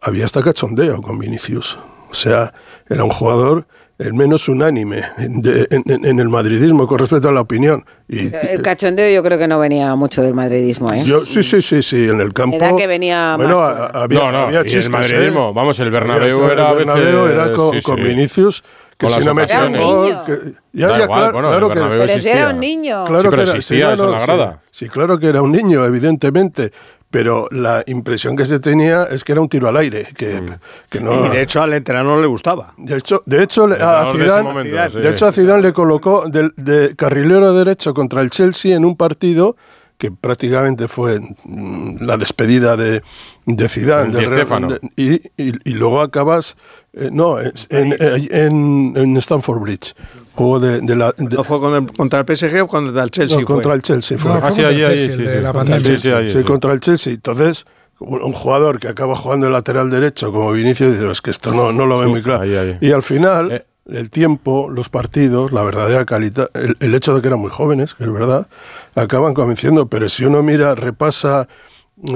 había 0.00 0.24
hasta 0.24 0.42
cachondeo 0.42 1.02
con 1.02 1.18
Vinicius. 1.18 1.76
O 2.08 2.14
sea, 2.14 2.54
era 2.88 3.02
un 3.02 3.10
jugador 3.10 3.66
el 3.98 4.12
menos 4.14 4.48
unánime 4.48 5.02
de- 5.18 5.68
en, 5.70 5.82
en- 5.86 6.04
en 6.04 6.18
el 6.18 6.28
madridismo 6.28 6.86
con 6.86 6.98
respecto 6.98 7.28
a 7.28 7.32
la 7.32 7.40
opinión. 7.42 7.84
Y, 8.08 8.26
El 8.34 8.60
cachondeo 8.62 9.08
yo 9.14 9.22
creo 9.22 9.38
que 9.38 9.46
no 9.46 9.58
venía 9.58 9.94
mucho 9.94 10.20
del 10.22 10.34
madridismo, 10.34 10.92
¿eh? 10.92 11.04
yo, 11.04 11.24
sí, 11.24 11.42
sí, 11.42 11.62
sí, 11.62 11.82
sí, 11.82 12.08
en 12.08 12.20
el 12.20 12.32
campo. 12.32 12.56
Era 12.56 12.74
que 12.76 12.86
venía 12.86 13.36
Bueno, 13.36 13.60
más 13.60 13.90
había, 13.94 14.18
No, 14.18 14.32
no, 14.32 14.38
había 14.40 14.58
y 14.58 14.62
el 14.62 14.66
chistes, 14.66 14.90
madridismo, 14.90 15.50
¿eh? 15.50 15.52
vamos, 15.54 15.78
el 15.78 15.90
Bernabéu 15.90 16.42
Había- 16.42 16.52
era 16.54 16.70
el 16.70 16.76
Bernabéu 16.78 17.22
veces- 17.24 17.32
era 17.32 17.52
con, 17.52 17.74
sí, 17.74 17.82
con 17.82 17.96
sí. 17.96 18.02
Vinicius, 18.02 18.64
que 18.98 19.10
si 19.10 19.20
no 19.24 19.34
metía 19.34 19.64
un 19.66 19.72
gol, 19.72 20.08
Era 20.08 20.18
un 20.20 20.24
que- 20.26 20.32
niño. 20.32 20.54
ya, 20.72 20.88
Da 20.88 20.98
ya, 20.98 21.04
igual, 21.04 21.18
claro, 21.20 21.32
bueno, 21.32 21.48
claro 21.50 21.68
que 21.68 21.74
Bernabéu 21.74 22.06
Pero 22.06 22.20
si 22.20 22.28
era 22.28 22.48
un 22.50 22.60
niño. 22.60 23.04
Claro 23.04 23.22
Sí, 23.22 23.28
pero 23.30 23.42
que 23.44 23.50
era- 23.50 23.58
existía 23.58 23.90
sí, 23.92 23.96
no, 23.96 24.04
no, 24.06 24.10
la 24.12 24.20
sí. 24.20 24.26
grada. 24.26 24.62
Sí, 24.70 24.88
claro 24.88 25.18
que 25.18 25.26
era 25.28 25.40
un 25.42 25.52
niño, 25.52 25.84
evidentemente. 25.84 26.72
Pero 27.14 27.46
la 27.52 27.84
impresión 27.86 28.34
que 28.34 28.44
se 28.44 28.58
tenía 28.58 29.04
es 29.04 29.22
que 29.22 29.30
era 29.30 29.40
un 29.40 29.48
tiro 29.48 29.68
al 29.68 29.76
aire, 29.76 30.08
que, 30.16 30.40
Mm. 30.40 30.46
que 30.90 31.00
no... 31.00 31.26
Y 31.26 31.28
de 31.28 31.42
hecho 31.42 31.62
al 31.62 31.72
entrenador 31.72 32.20
le 32.20 32.26
gustaba. 32.26 32.74
De 32.76 32.96
hecho, 32.96 33.22
de 33.24 33.40
hecho 33.44 33.68
le- 33.68 33.76
a 33.80 34.06
de 34.12 34.18
Zidane, 34.18 34.42
momento, 34.42 34.76
sí. 34.90 34.98
de 34.98 35.10
hecho 35.10 35.26
a 35.26 35.30
Zidane 35.30 35.62
le 35.62 35.72
colocó 35.72 36.28
de, 36.28 36.50
de 36.56 36.96
carrilero 36.96 37.52
derecho 37.54 37.94
contra 37.94 38.20
el 38.20 38.30
Chelsea 38.30 38.74
en 38.74 38.84
un 38.84 38.96
partido 38.96 39.54
que 39.96 40.10
prácticamente 40.10 40.88
fue 40.88 41.20
mm, 41.44 41.98
la 42.04 42.16
despedida 42.16 42.76
de, 42.76 43.00
de 43.46 43.68
Zidane. 43.68 44.12
Real- 44.20 44.68
de- 44.68 44.80
y, 44.96 45.14
y- 45.40 45.52
y 45.64 45.70
luego 45.74 46.00
acabas, 46.00 46.56
eh, 46.94 47.10
no, 47.12 47.38
es- 47.38 47.68
en, 47.70 47.92
eh, 47.92 48.26
en, 48.32 48.94
en 48.96 49.16
Stamford 49.18 49.60
Bridge. 49.60 49.94
Juego 50.34 50.60
de, 50.60 50.80
de 50.80 50.96
la... 50.96 51.12
de- 51.16 51.36
¿No 51.36 51.44
fue 51.44 51.60
con 51.60 51.74
el- 51.74 51.92
contra 51.92 52.20
el 52.20 52.26
PSG 52.36 52.62
o 52.62 52.68
contra 52.68 53.02
el 53.02 53.10
Chelsea? 53.10 53.38
no, 53.38 53.46
fue? 53.46 53.54
contra 53.54 53.74
el 53.74 53.82
Chelsea 53.82 54.18
fue. 54.18 54.30
No, 54.32 54.40
fue 54.40 54.48
Ah, 54.48 54.50
sí, 54.50 54.62
contra 54.62 54.70
el 54.70 54.76
allí, 54.84 54.86
Chelsea, 54.96 55.16
sí, 55.16 55.22
de 55.22 55.34
sí. 55.36 55.40
la 55.40 55.52
Contra 55.52 55.76
el 55.76 55.82
Sí, 55.82 55.88
pandemia. 55.88 56.00
sí, 56.00 56.10
allí, 56.12 56.30
Sí, 56.30 56.38
sí. 56.38 56.44
contra 56.44 56.72
el 56.72 56.80
Chelsea. 56.80 57.12
Entonces, 57.12 57.64
un 58.00 58.22
un 58.22 58.32
jugador 58.32 58.78
que 58.80 58.88
acaba 58.88 59.14
jugando 59.14 59.46
el 59.46 59.52
lateral 59.52 59.90
derecho 59.90 60.32
como 60.32 60.50
Vinicius, 60.52 60.92
dice, 60.98 61.10
es 61.10 61.20
que 61.22 61.30
esto 61.30 61.52
no, 61.52 61.72
no 61.72 61.86
lo 61.86 61.98
ve 61.98 62.06
Sí, 62.06 62.10
muy 62.10 62.22
claro. 62.22 62.42
ahí, 62.42 62.54
ahí. 62.56 62.78
Y 62.80 62.90
al 62.90 63.02
final, 63.02 63.52
Eh. 63.52 63.64
el 63.88 64.10
tiempo, 64.10 64.68
los 64.70 64.88
partidos, 64.88 65.52
la 65.52 65.62
verdadera 65.62 66.04
calidad, 66.04 66.50
el, 66.54 66.76
el 66.80 66.94
hecho 66.94 67.14
de 67.14 67.20
que 67.22 67.28
eran 67.28 67.38
muy 67.40 67.50
jóvenes, 67.50 67.94
que 67.94 68.02
es 68.04 68.12
verdad, 68.12 68.48
acaban 68.96 69.34
convenciendo. 69.34 69.86
Pero 69.86 70.08
si 70.08 70.24
uno 70.24 70.42
mira, 70.42 70.74
repasa 70.74 71.46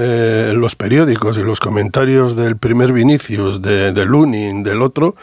eh, 0.00 0.52
los 0.56 0.74
periódicos 0.74 1.38
y 1.38 1.42
los 1.44 1.60
comentarios 1.60 2.34
del 2.34 2.56
primer 2.56 2.92
Vinicius, 2.92 3.62
de, 3.62 3.92
de 3.92 4.04
Lunin, 4.04 4.64
del 4.64 4.82
otro, 4.82 5.14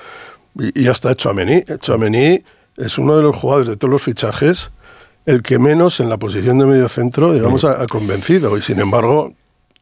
y, 0.58 0.84
y 0.84 0.88
hasta 0.88 1.14
Chouameni. 1.16 1.64
Chouameni 1.82 2.42
es 2.78 2.98
uno 2.98 3.16
de 3.16 3.24
los 3.24 3.36
jugadores 3.36 3.68
de 3.70 3.78
todos 3.78 3.92
los 3.92 4.02
fichajes 4.02 4.72
el 5.26 5.42
que 5.42 5.58
menos 5.58 6.00
en 6.00 6.10
la 6.10 6.18
posición 6.18 6.58
de 6.60 6.66
medio 6.66 6.88
centro, 6.88 7.34
digamos, 7.34 7.66
ha, 7.66 7.82
ha 7.82 7.88
convencido. 7.88 8.56
Y 8.58 8.62
sin 8.62 8.80
embargo, 8.80 9.34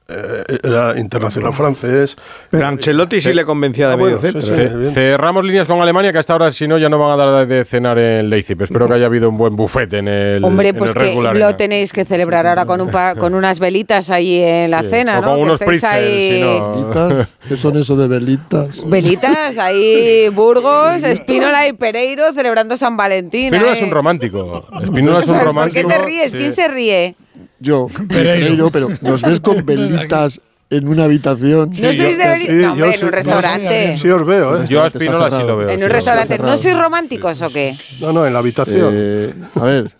eh, 0.07 0.43
era 0.63 0.99
internacional 0.99 1.53
francés. 1.53 2.15
Pero 2.49 2.67
Ancelotti 2.67 3.21
sí, 3.21 3.33
le 3.33 3.45
convencía 3.45 3.87
de 3.87 3.93
Ah, 3.93 3.97
medio 3.97 4.19
bueno, 4.19 4.39
centro. 4.41 4.55
sí, 4.55 4.61
¿eh? 4.87 4.91
Cerramos 4.93 5.43
líneas 5.45 5.65
con 5.67 5.81
Alemania, 5.81 6.11
que 6.11 6.17
hasta 6.19 6.33
ahora, 6.33 6.51
si 6.51 6.67
no, 6.67 6.77
ya 6.77 6.89
no 6.89 6.99
van 6.99 7.17
a 7.19 7.23
dar 7.25 7.47
de 7.47 7.63
cenar 7.65 7.97
en 7.97 8.29
Leipzig. 8.29 8.61
Espero 8.61 8.87
que 8.87 8.93
haya 8.95 9.05
habido 9.05 9.29
un 9.29 9.37
buen 9.37 9.55
buffet 9.55 9.91
en 9.93 10.07
el. 10.07 10.43
Hombre, 10.43 10.69
en 10.69 10.75
pues 10.77 10.93
el 10.95 11.01
que 11.01 11.33
lo 11.39 11.55
tenéis 11.55 11.93
que 11.93 12.05
celebrar 12.05 12.45
ahora 12.47 12.65
con 12.65 12.81
un 12.81 12.89
pa- 12.91 13.15
con 13.15 13.33
unas 13.33 13.59
velitas 13.59 14.09
ahí 14.09 14.39
en 14.41 14.71
la 14.71 14.83
Sí, 14.83 14.89
cena, 14.89 15.19
o 15.19 15.21
¿no? 15.21 15.27
con 15.29 15.35
Que 15.37 15.43
unos 15.43 15.59
pretzels, 15.59 15.83
ahí- 15.83 17.25
¿Qué 17.47 17.55
son 17.57 17.77
eso 17.77 17.95
de 17.95 18.07
velitas? 18.07 18.81
Velitas, 18.87 19.57
ahí 19.57 20.27
Burgos, 20.33 21.03
Espínola 21.03 21.67
y 21.67 21.73
Pereiro 21.73 22.31
celebrando 22.33 22.77
San 22.77 22.97
Valentín. 22.97 23.45
Espínola 23.45 23.71
¿eh? 23.71 23.75
es 23.75 23.81
un 23.81 23.91
romántico. 23.91 24.67
Espínola 24.83 25.19
es 25.19 25.25
un 25.27 25.31
¿Por 25.33 25.39
qué 25.39 25.45
romántico. 25.45 25.87
te 25.87 25.97
ríes? 25.99 26.31
Sí. 26.31 26.37
¿Quién 26.37 26.53
se 26.53 26.67
ríe? 26.67 27.15
Yo, 27.63 27.87
Pereiro, 28.09 28.69
pero 28.69 28.89
nos 29.01 29.21
ves 29.21 29.39
con 29.39 29.65
velitas 29.65 30.41
en 30.69 30.87
una 30.87 31.05
habitación. 31.05 31.69
¿No 31.69 31.93
sois 31.93 32.17
de 32.17 32.27
velitas? 32.27 32.55
No, 32.55 32.71
hombre, 32.73 32.95
en 32.95 33.05
un 33.05 33.11
restaurante. 33.11 33.97
Sí 33.97 34.09
os 34.09 34.25
veo, 34.25 34.57
¿eh? 34.57 34.65
Yo 34.67 34.83
a 34.83 34.87
Espínola 34.87 35.29
sí 35.29 35.47
lo 35.47 35.57
veo. 35.57 35.69
En 35.69 35.79
sí 35.79 35.85
un 35.85 35.89
restaurante. 35.89 36.39
¿No 36.39 36.57
sois 36.57 36.77
románticos 36.77 37.41
o 37.41 37.49
qué? 37.49 37.73
No, 38.01 38.11
no, 38.11 38.25
en 38.25 38.33
la 38.33 38.39
habitación. 38.39 38.93
Eh, 38.93 39.33
a 39.55 39.63
ver. 39.63 39.95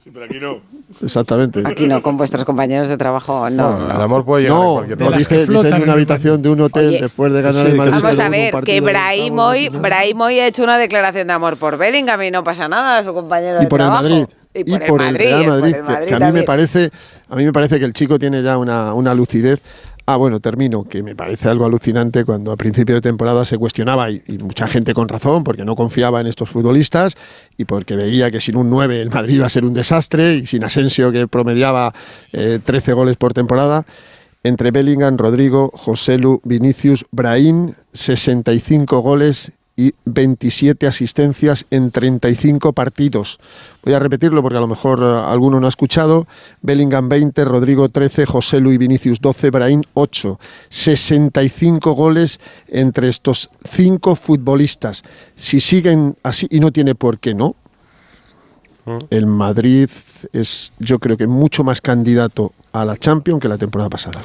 Exactamente. 1.02 1.64
Aquí 1.66 1.88
no, 1.88 2.02
con 2.02 2.18
vuestros 2.18 2.44
compañeros 2.44 2.90
de 2.90 2.98
trabajo, 2.98 3.50
no. 3.50 3.78
veo. 3.78 3.96
El 3.96 4.02
amor 4.02 4.26
puede 4.26 4.44
llegar 4.44 4.58
No, 4.58 4.74
cualquier 4.74 5.00
no, 5.00 5.12
dice, 5.12 5.30
que 5.30 5.36
dice 5.36 5.48
flotan 5.48 5.74
en 5.76 5.84
una 5.84 5.94
habitación 5.94 6.42
de 6.42 6.50
un 6.50 6.62
hotel 6.62 6.88
Oye, 6.90 7.02
después 7.02 7.32
de 7.32 7.42
ganar 7.42 7.66
sí, 7.66 7.72
el 7.72 7.78
Madrid. 7.78 7.94
Vamos 8.02 8.20
a 8.20 8.30
ver, 8.30 8.52
partido 8.52 8.76
que 8.76 8.82
Brahim 8.82 9.40
hoy, 9.40 9.66
final. 9.68 9.82
Brahim 9.82 10.22
hoy 10.22 10.40
ha 10.40 10.48
hecho 10.48 10.64
una 10.64 10.78
declaración 10.78 11.28
de 11.28 11.34
amor 11.34 11.56
por 11.56 11.78
Bellingham 11.78 12.22
y 12.24 12.32
no 12.32 12.44
pasa 12.44 12.68
nada, 12.68 12.98
a 13.00 13.04
su 13.04 13.14
compañero 13.14 13.60
y 13.60 13.64
de 13.64 13.68
por 13.68 13.80
el. 13.82 13.88
Madrid 13.88 14.26
Y 14.54 14.64
por, 14.64 15.02
el 15.02 15.14
Madrid, 15.14 15.26
Real 15.26 15.44
por 15.44 15.52
Madrid, 15.54 15.76
el 15.76 15.84
Madrid 15.84 16.08
que 16.08 16.14
a 16.14 16.20
mí 16.20 16.32
me 16.32 16.44
parece 16.44 16.92
a 17.30 17.36
mí 17.36 17.46
me 17.46 17.54
parece 17.54 17.80
que 17.80 17.86
el 17.86 17.94
chico 17.94 18.20
tiene 18.20 18.44
ya 18.44 18.58
una, 18.58 18.94
una 18.94 19.14
lucidez 19.14 19.62
Ah, 20.06 20.18
bueno, 20.18 20.42
termino, 20.42 20.84
que 20.84 21.02
me 21.02 21.16
parece 21.16 21.48
algo 21.48 21.66
alucinante 21.66 22.26
cuando 22.26 22.52
a 22.52 22.58
principio 22.58 22.96
de 22.96 23.00
temporada 23.00 23.46
se 23.46 23.58
cuestionaba, 23.58 24.12
y, 24.12 24.22
y 24.28 24.38
mucha 24.38 24.68
gente 24.68 24.94
con 24.94 25.08
razón, 25.08 25.46
porque 25.46 25.64
no 25.64 25.78
confiaba 25.78 26.20
en 26.20 26.28
estos 26.28 26.50
futbolistas 26.50 27.16
y 27.58 27.64
porque 27.64 27.96
veía 27.96 28.30
que 28.30 28.42
sin 28.42 28.58
un 28.58 28.70
9 28.70 29.02
el 29.02 29.10
Madrid 29.10 29.36
iba 29.36 29.46
a 29.46 29.50
ser 29.50 29.64
un 29.64 29.74
desastre 29.74 30.36
y 30.36 30.46
sin 30.46 30.66
Asensio 30.66 31.10
que 31.14 31.30
promediaba 31.30 31.94
eh, 32.34 32.60
13 32.62 32.92
goles 32.92 33.16
por 33.16 33.34
temporada. 33.34 33.86
Entre 34.44 34.72
Bellingham, 34.72 35.16
Rodrigo, 35.16 35.72
Joselu, 35.74 36.42
Vinicius, 36.44 37.06
Brahim, 37.12 37.72
65 37.94 39.00
goles 39.00 39.54
y 39.76 39.94
27 40.06 40.86
asistencias 40.86 41.66
en 41.72 41.92
35 41.92 42.74
partidos. 42.74 43.40
Voy 43.84 43.94
a 43.94 44.00
repetirlo 44.00 44.42
porque 44.42 44.58
a 44.58 44.62
lo 44.62 44.68
mejor 44.68 45.00
eh, 45.02 45.24
alguno 45.26 45.60
no 45.60 45.66
ha 45.66 45.70
escuchado. 45.70 46.28
Bellingham 46.62 47.10
20, 47.10 47.44
Rodrigo 47.46 47.90
13, 47.90 48.26
José 48.26 48.60
Luis 48.60 48.78
Vinicius 48.78 49.20
12, 49.20 49.50
Brahim 49.50 49.82
8. 49.96 50.40
65 50.70 51.94
goles 51.94 52.40
entre 52.68 53.10
estos 53.10 53.50
cinco 53.70 54.16
futbolistas. 54.16 55.04
Si 55.36 55.60
siguen 55.60 56.18
así, 56.22 56.48
y 56.50 56.60
no 56.60 56.72
tiene 56.72 56.94
por 56.94 57.20
qué 57.20 57.34
no, 57.34 57.56
el 59.10 59.26
Madrid 59.26 59.90
es 60.32 60.72
yo 60.80 61.00
creo 61.00 61.18
que 61.18 61.28
mucho 61.28 61.64
más 61.64 61.82
candidato 61.82 62.54
a 62.72 62.86
la 62.86 62.98
Champions 62.98 63.42
que 63.42 63.48
la 63.48 63.58
temporada 63.58 63.90
pasada. 63.90 64.22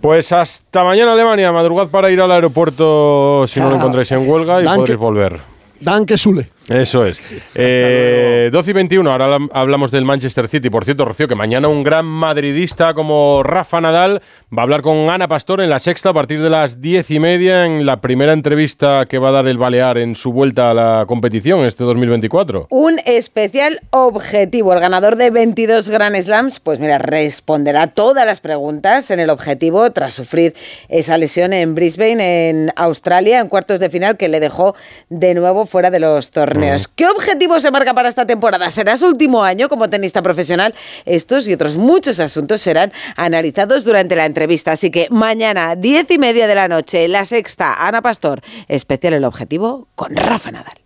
Pues 0.00 0.32
hasta 0.32 0.84
mañana 0.84 1.12
Alemania, 1.12 1.52
madrugad 1.52 1.88
para 1.88 2.10
ir 2.10 2.20
al 2.20 2.30
aeropuerto 2.30 3.46
si 3.46 3.60
no 3.60 3.70
lo 3.70 3.76
encontráis 3.76 4.10
en 4.12 4.28
huelga 4.28 4.60
y 4.60 4.64
Danke. 4.64 4.78
podréis 4.78 4.98
volver. 4.98 5.40
Danke 5.80 6.16
Sule. 6.18 6.50
Eso 6.68 7.06
es. 7.06 7.20
Eh, 7.54 8.50
12 8.52 8.70
y 8.70 8.74
21, 8.74 9.10
ahora 9.10 9.26
hablam- 9.28 9.50
hablamos 9.52 9.90
del 9.92 10.04
Manchester 10.04 10.48
City. 10.48 10.68
Por 10.68 10.84
cierto, 10.84 11.04
Rocío, 11.04 11.28
que 11.28 11.34
mañana 11.36 11.68
un 11.68 11.84
gran 11.84 12.04
madridista 12.06 12.92
como 12.94 13.42
Rafa 13.44 13.80
Nadal 13.80 14.20
va 14.56 14.62
a 14.62 14.64
hablar 14.64 14.82
con 14.82 15.08
Ana 15.10 15.28
Pastor 15.28 15.60
en 15.60 15.70
la 15.70 15.78
sexta 15.78 16.08
a 16.10 16.12
partir 16.14 16.42
de 16.42 16.50
las 16.50 16.80
diez 16.80 17.10
y 17.10 17.20
media 17.20 17.66
en 17.66 17.86
la 17.86 18.00
primera 18.00 18.32
entrevista 18.32 19.06
que 19.08 19.18
va 19.18 19.28
a 19.28 19.32
dar 19.32 19.46
el 19.46 19.58
Balear 19.58 19.98
en 19.98 20.16
su 20.16 20.32
vuelta 20.32 20.70
a 20.70 20.74
la 20.74 21.04
competición 21.06 21.64
este 21.64 21.84
2024. 21.84 22.66
Un 22.70 22.98
especial 23.04 23.80
objetivo. 23.90 24.72
El 24.72 24.80
ganador 24.80 25.16
de 25.16 25.30
22 25.30 25.88
Grand 25.88 26.16
Slams, 26.20 26.58
pues 26.60 26.80
mira, 26.80 26.98
responderá 26.98 27.86
todas 27.88 28.26
las 28.26 28.40
preguntas 28.40 29.10
en 29.10 29.20
el 29.20 29.30
objetivo 29.30 29.90
tras 29.92 30.14
sufrir 30.14 30.54
esa 30.88 31.16
lesión 31.16 31.52
en 31.52 31.74
Brisbane, 31.74 32.48
en 32.50 32.72
Australia, 32.74 33.40
en 33.40 33.48
cuartos 33.48 33.78
de 33.78 33.88
final 33.90 34.16
que 34.16 34.28
le 34.28 34.40
dejó 34.40 34.74
de 35.10 35.34
nuevo 35.34 35.66
fuera 35.66 35.90
de 35.90 36.00
los 36.00 36.30
torneos. 36.32 36.55
¿Qué 36.94 37.06
objetivo 37.06 37.60
se 37.60 37.70
marca 37.70 37.92
para 37.92 38.08
esta 38.08 38.24
temporada? 38.26 38.70
¿Será 38.70 38.96
su 38.96 39.06
último 39.06 39.44
año 39.44 39.68
como 39.68 39.90
tenista 39.90 40.22
profesional? 40.22 40.74
Estos 41.04 41.46
y 41.48 41.52
otros 41.52 41.76
muchos 41.76 42.18
asuntos 42.18 42.62
serán 42.62 42.92
analizados 43.16 43.84
durante 43.84 44.16
la 44.16 44.24
entrevista. 44.24 44.72
Así 44.72 44.90
que 44.90 45.08
mañana, 45.10 45.76
diez 45.76 46.10
y 46.10 46.18
media 46.18 46.46
de 46.46 46.54
la 46.54 46.68
noche, 46.68 47.08
la 47.08 47.26
sexta, 47.26 47.86
Ana 47.86 48.00
Pastor, 48.00 48.40
especial 48.68 49.12
el 49.12 49.24
objetivo 49.24 49.88
con 49.94 50.16
Rafa 50.16 50.50
Nadal. 50.50 50.76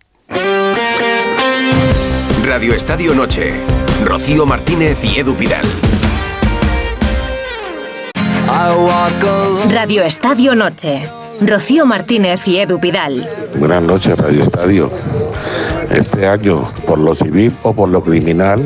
Radio 2.43 2.73
Estadio 2.73 3.13
Noche. 3.13 3.53
Rocío 4.03 4.45
Martínez 4.45 4.97
y 5.03 5.19
Edu 5.19 5.35
Pidal. 5.35 5.65
Radio 9.69 10.03
Estadio 10.03 10.55
Noche. 10.55 11.20
Rocío 11.41 11.87
Martínez 11.87 12.47
y 12.47 12.59
Edu 12.59 12.79
Pidal. 12.79 13.27
Buenas 13.57 13.81
noches, 13.81 14.15
Radio 14.15 14.43
Estadio. 14.43 14.91
Este 15.89 16.27
año, 16.27 16.63
por 16.85 16.99
lo 16.99 17.15
civil 17.15 17.51
o 17.63 17.73
por 17.73 17.89
lo 17.89 18.03
criminal, 18.03 18.63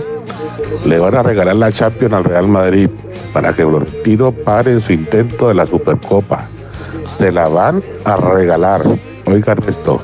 le 0.84 0.99
van 0.99 1.15
a 1.15 1.23
regalar 1.23 1.55
la 1.55 1.71
Champions 1.71 2.13
al 2.13 2.26
Real 2.26 2.49
Madrid 2.49 2.89
para 3.32 3.53
que 3.53 3.65
Florentino 3.65 4.34
pare 4.34 4.82
su 4.82 4.91
intento 4.91 5.47
de 5.47 5.53
la 5.53 5.65
Supercopa. 5.65 6.49
Se 7.03 7.32
la 7.32 7.47
van 7.47 7.82
a 8.03 8.17
regalar. 8.17 8.82
Oigan 9.26 9.59
esto. 9.65 10.01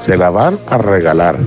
Se 0.00 0.16
la 0.16 0.30
van 0.30 0.58
a 0.66 0.78
regalar. 0.78 1.38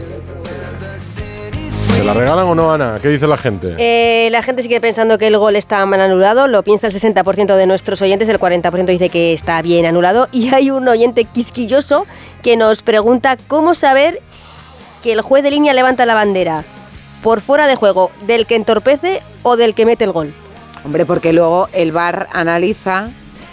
¿Se 1.99 2.05
la 2.05 2.13
regalan 2.13 2.47
o 2.47 2.55
no, 2.55 2.71
Ana? 2.71 2.97
¿Qué 3.01 3.09
dice 3.09 3.27
la 3.27 3.35
gente? 3.35 3.75
Eh, 3.77 4.29
la 4.31 4.41
gente 4.41 4.63
sigue 4.63 4.79
pensando 4.79 5.17
que 5.17 5.27
el 5.27 5.37
gol 5.37 5.57
está 5.57 5.85
mal 5.85 5.99
anulado, 5.99 6.47
lo 6.47 6.63
piensa 6.63 6.87
el 6.87 6.93
60% 6.93 7.57
de 7.57 7.65
nuestros 7.65 8.01
oyentes, 8.01 8.29
el 8.29 8.39
40% 8.39 8.85
dice 8.85 9.09
que 9.09 9.33
está 9.33 9.61
bien 9.61 9.85
anulado 9.85 10.29
y 10.31 10.53
hay 10.53 10.71
un 10.71 10.87
oyente 10.87 11.25
quisquilloso 11.25 12.07
que 12.41 12.55
nos 12.55 12.83
pregunta 12.83 13.35
cómo 13.49 13.75
saber 13.75 14.21
que 15.03 15.11
el 15.11 15.19
juez 15.19 15.43
de 15.43 15.51
línea 15.51 15.73
levanta 15.73 16.05
la 16.05 16.13
bandera 16.13 16.63
por 17.21 17.41
fuera 17.41 17.67
de 17.67 17.75
juego, 17.75 18.11
del 18.25 18.45
que 18.45 18.55
entorpece 18.55 19.21
o 19.43 19.57
del 19.57 19.75
que 19.75 19.85
mete 19.85 20.05
el 20.05 20.13
gol. 20.13 20.33
Hombre, 20.85 21.05
porque 21.05 21.33
luego 21.33 21.67
el 21.73 21.91
VAR 21.91 22.29
analiza 22.31 23.09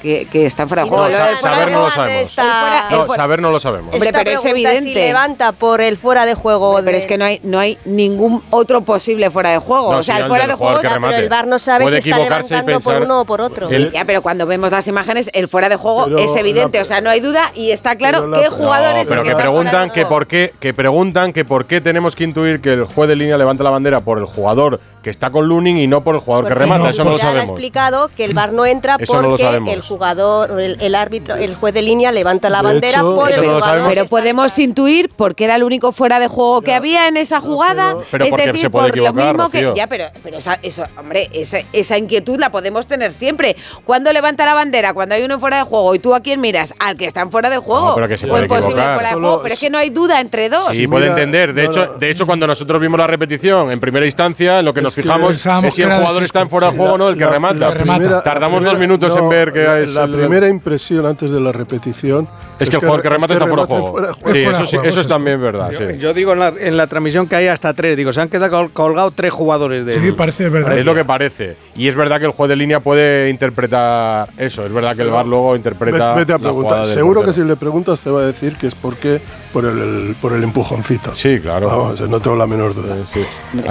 que, 0.06 0.26
que 0.26 0.46
está 0.46 0.66
fuera 0.66 0.84
de 0.84 0.90
no, 0.90 0.96
juego. 0.96 1.12
Saber 1.40 1.70
no 1.72 1.82
lo 1.82 1.90
sabemos. 1.90 2.32
fuera- 2.32 2.86
No, 2.90 3.14
saber 3.14 3.42
no 3.42 3.50
lo 3.50 3.60
sabemos. 3.60 3.92
Hombre, 3.94 4.12
pero 4.12 4.30
es 4.30 4.44
evidente. 4.44 4.82
Si 4.84 4.94
levanta 4.94 5.52
por 5.52 5.80
el 5.80 5.96
fuera 5.96 6.24
de 6.26 6.34
juego. 6.34 6.80
Pero 6.84 6.96
es 6.96 7.06
que 7.06 7.18
no 7.18 7.24
hay, 7.24 7.40
no 7.42 7.58
hay 7.58 7.76
ningún 7.84 8.42
otro 8.50 8.80
posible 8.82 9.30
fuera 9.30 9.50
de 9.50 9.58
juego. 9.58 9.92
No, 9.92 9.98
o 9.98 10.02
sea, 10.02 10.18
el 10.18 10.26
fuera 10.26 10.46
de 10.46 10.54
juego. 10.54 10.80
ya, 10.82 10.94
remate. 10.94 11.12
Pero 11.14 11.22
el 11.24 11.28
VAR 11.28 11.46
no 11.46 11.58
sabe 11.58 11.84
Puede 11.84 12.00
si 12.02 12.10
está 12.10 12.22
levantando 12.22 12.80
por 12.80 13.02
uno 13.02 13.20
o 13.20 13.24
por 13.24 13.40
otro. 13.40 13.68
El- 13.68 13.90
Ya, 13.92 14.04
pero 14.04 14.22
cuando 14.22 14.46
vemos 14.46 14.70
las 14.72 14.86
imágenes, 14.88 15.30
el 15.32 15.48
fuera 15.48 15.68
de 15.68 15.76
juego 15.76 16.04
Pero 16.04 16.18
es 16.20 16.34
evidente. 16.36 16.78
la- 16.78 16.82
o 16.82 16.84
sea, 16.84 17.00
no 17.00 17.10
hay 17.10 17.20
duda 17.20 17.50
y 17.54 17.70
está 17.72 17.96
claro 17.96 18.26
la- 18.28 18.40
qué 18.40 18.48
jugador 18.48 18.94
No, 18.94 19.00
es 19.00 19.08
el 19.08 19.08
pero 19.08 19.22
que 19.22 19.26
que 19.26 19.30
está 19.32 19.42
fuera 19.42 19.50
preguntan 19.50 19.88
de 19.88 19.94
que 19.94 20.00
juego. 20.02 20.08
por 20.16 20.26
qué 20.26 20.54
que 20.60 20.74
preguntan 20.74 21.32
que 21.32 21.44
por 21.44 21.66
qué 21.66 21.80
tenemos 21.80 22.14
que 22.14 22.24
intuir 22.24 22.60
que 22.60 22.72
el 22.72 22.84
juez 22.84 23.08
de 23.08 23.16
línea 23.16 23.36
levanta 23.36 23.64
la 23.64 23.70
bandera 23.70 24.00
por 24.00 24.18
el 24.18 24.24
jugador 24.26 24.80
que 25.06 25.10
está 25.10 25.30
con 25.30 25.46
Lunin 25.46 25.76
y 25.78 25.86
no 25.86 26.02
por 26.02 26.16
el 26.16 26.20
jugador 26.20 26.48
que 26.48 26.54
remata. 26.54 26.82
el 26.86 26.90
Eso 26.90 27.04
no 27.04 27.10
lo 27.10 27.10
Mundial 27.12 27.28
ha 27.28 27.32
sabemos. 27.34 27.50
explicado 27.52 28.08
que 28.08 28.24
el 28.24 28.34
VAR 28.34 28.52
no 28.52 28.66
entra 28.66 28.96
Eso 28.98 29.22
no 29.22 29.28
porque 29.28 29.44
sabemos. 29.44 29.72
el 29.72 29.80
jugador, 29.80 30.60
el, 30.60 30.76
el 30.80 30.94
árbitro, 30.96 31.36
el 31.36 31.54
juez 31.54 31.72
de 31.74 31.82
línea 31.82 32.10
levanta 32.10 32.50
la 32.50 32.58
De 32.58 32.64
bandera 32.64 32.98
hecho, 32.98 33.14
por 33.14 33.30
eso 33.30 33.40
el 33.40 33.46
no 33.46 33.52
lo 33.52 33.58
jugador. 33.58 33.64
sabemos. 33.68 33.88
Pero 33.90 34.06
podemos 34.06 34.58
intuir 34.58 35.10
porque 35.14 35.44
era 35.44 35.54
el 35.54 35.62
único 35.62 35.92
fuera 35.92 36.18
de 36.18 36.26
juego 36.26 36.60
que 36.62 36.74
había 36.74 37.06
en 37.06 37.16
esa 37.18 37.38
jugada. 37.38 37.94
Pero 38.10 38.24
es 38.24 38.30
decir, 38.34 38.56
se 38.62 38.68
puede 38.70 38.88
por 38.88 38.96
lo 38.98 39.04
equivocar, 39.06 39.32
mismo 39.36 39.48
que. 39.50 39.72
Ya, 39.76 39.86
pero, 39.86 40.06
pero 40.24 40.38
esa, 40.38 40.58
eso, 40.60 40.84
hombre, 40.98 41.28
esa, 41.32 41.58
esa 41.72 41.96
inquietud 41.98 42.40
la 42.40 42.50
podemos 42.50 42.88
tener 42.88 43.12
siempre. 43.12 43.54
Cuando 43.84 44.12
levanta 44.12 44.44
la 44.44 44.54
bandera, 44.54 44.92
cuando 44.92 45.14
hay 45.14 45.22
uno 45.22 45.38
fuera 45.38 45.58
de 45.58 45.62
juego 45.62 45.94
y 45.94 46.00
tú 46.00 46.16
a 46.16 46.20
quién 46.20 46.40
miras, 46.40 46.74
al 46.80 46.96
que 46.96 47.04
está 47.04 47.20
en 47.20 47.30
fuera 47.30 47.48
de 47.48 47.58
juego. 47.58 47.90
No, 47.90 47.94
pero 47.94 48.08
que 48.08 48.18
se 48.18 48.26
puede 48.26 48.46
equivocar. 48.46 48.64
fuera 48.94 49.08
de 49.10 49.14
Solo- 49.14 49.28
juego. 49.28 49.42
Pero 49.44 49.54
es 49.54 49.60
que 49.60 49.70
no 49.70 49.78
hay 49.78 49.90
duda 49.90 50.20
entre 50.20 50.48
dos. 50.48 50.72
Sí, 50.72 50.88
puede 50.88 51.04
Mira, 51.10 51.14
entender. 51.22 51.54
De 51.54 51.62
no, 51.62 51.70
hecho, 51.70 51.86
no. 51.86 51.92
de 51.98 52.10
hecho, 52.10 52.26
cuando 52.26 52.48
nosotros 52.48 52.80
vimos 52.80 52.98
la 52.98 53.06
repetición 53.06 53.70
en 53.70 53.78
primera 53.78 54.04
instancia, 54.04 54.62
lo 54.62 54.74
que 54.74 54.82
nos 54.82 54.95
fijamos 55.02 55.36
es 55.36 55.74
si 55.74 55.82
el 55.82 55.90
jugador 55.92 56.22
está 56.22 56.40
en 56.42 56.50
fuera 56.50 56.70
de 56.70 56.76
juego 56.76 56.94
o 56.94 56.98
no, 56.98 57.08
el 57.08 57.16
que 57.16 57.24
La- 57.24 57.30
remata. 57.30 57.54
la 57.54 57.74
primera- 57.74 58.22
Tardamos 58.22 58.62
dos 58.64 58.78
minutos 58.78 59.16
en 59.16 59.28
ver 59.28 59.52
que 59.52 59.82
es 59.82 59.94
la 59.94 60.04
el- 60.04 60.10
primera 60.12 60.48
impresión 60.48 61.06
antes 61.06 61.30
de 61.30 61.40
la 61.40 61.52
repetición 61.52 62.28
Es 62.58 62.68
que 62.70 62.76
el 62.76 62.80
jugador 62.80 63.02
que 63.02 63.08
remata 63.10 63.32
está 63.34 63.46
fuera 63.46 63.62
de 63.62 63.68
juego. 63.68 63.90
fuera 63.92 64.08
de 64.08 64.14
Sí, 64.14 64.20
juego. 64.22 64.36
eso, 64.38 64.44
Fuera 64.50 64.66
sí, 64.66 64.76
juego, 64.76 64.88
eso 64.88 65.00
es 65.00 65.06
eso 65.06 65.14
también 65.14 65.40
verdad. 65.40 65.70
Yo, 65.72 65.78
sí. 65.78 65.98
yo 65.98 66.14
digo 66.14 66.32
en 66.32 66.38
la, 66.40 66.48
en 66.58 66.76
la 66.76 66.86
transmisión 66.86 67.26
que 67.26 67.36
hay 67.36 67.46
hasta 67.48 67.72
tres. 67.74 67.96
Digo, 67.96 68.12
se 68.12 68.20
han 68.20 68.28
quedado 68.28 68.50
col- 68.50 68.70
colgados 68.72 69.12
tres 69.14 69.32
jugadores 69.32 69.84
de. 69.86 69.92
Sí, 69.94 70.12
parece 70.12 70.48
verdad. 70.48 70.76
Es 70.78 70.84
lo 70.86 70.94
que 70.94 71.04
parece. 71.04 71.56
Y 71.76 71.88
es 71.88 71.94
verdad 71.94 72.18
que 72.18 72.26
el 72.26 72.32
juez 72.32 72.48
de 72.48 72.56
línea 72.56 72.80
puede 72.80 73.28
interpretar 73.28 74.28
eso. 74.38 74.64
Es 74.64 74.72
verdad 74.72 74.96
que 74.96 75.02
el 75.02 75.10
VAR 75.10 75.26
luego 75.26 75.56
interpreta. 75.56 76.14
Vete, 76.14 76.32
a 76.32 76.38
preguntar. 76.38 76.84
Seguro 76.84 77.22
que 77.22 77.32
si 77.32 77.42
le 77.42 77.56
preguntas 77.56 78.00
te 78.00 78.10
va 78.10 78.20
a 78.22 78.26
decir 78.26 78.56
que 78.56 78.66
es 78.66 78.74
porque 78.74 79.20
por 79.56 79.64
el, 79.64 79.78
el- 79.78 80.14
por 80.20 80.32
el 80.34 80.44
empujoncito. 80.44 81.14
Sí, 81.16 81.40
claro. 81.40 81.66
Vamos, 81.68 82.00
no 82.02 82.20
tengo 82.20 82.36
la 82.36 82.46
menor 82.46 82.74
duda. 82.74 82.94
Sí. 83.14 83.20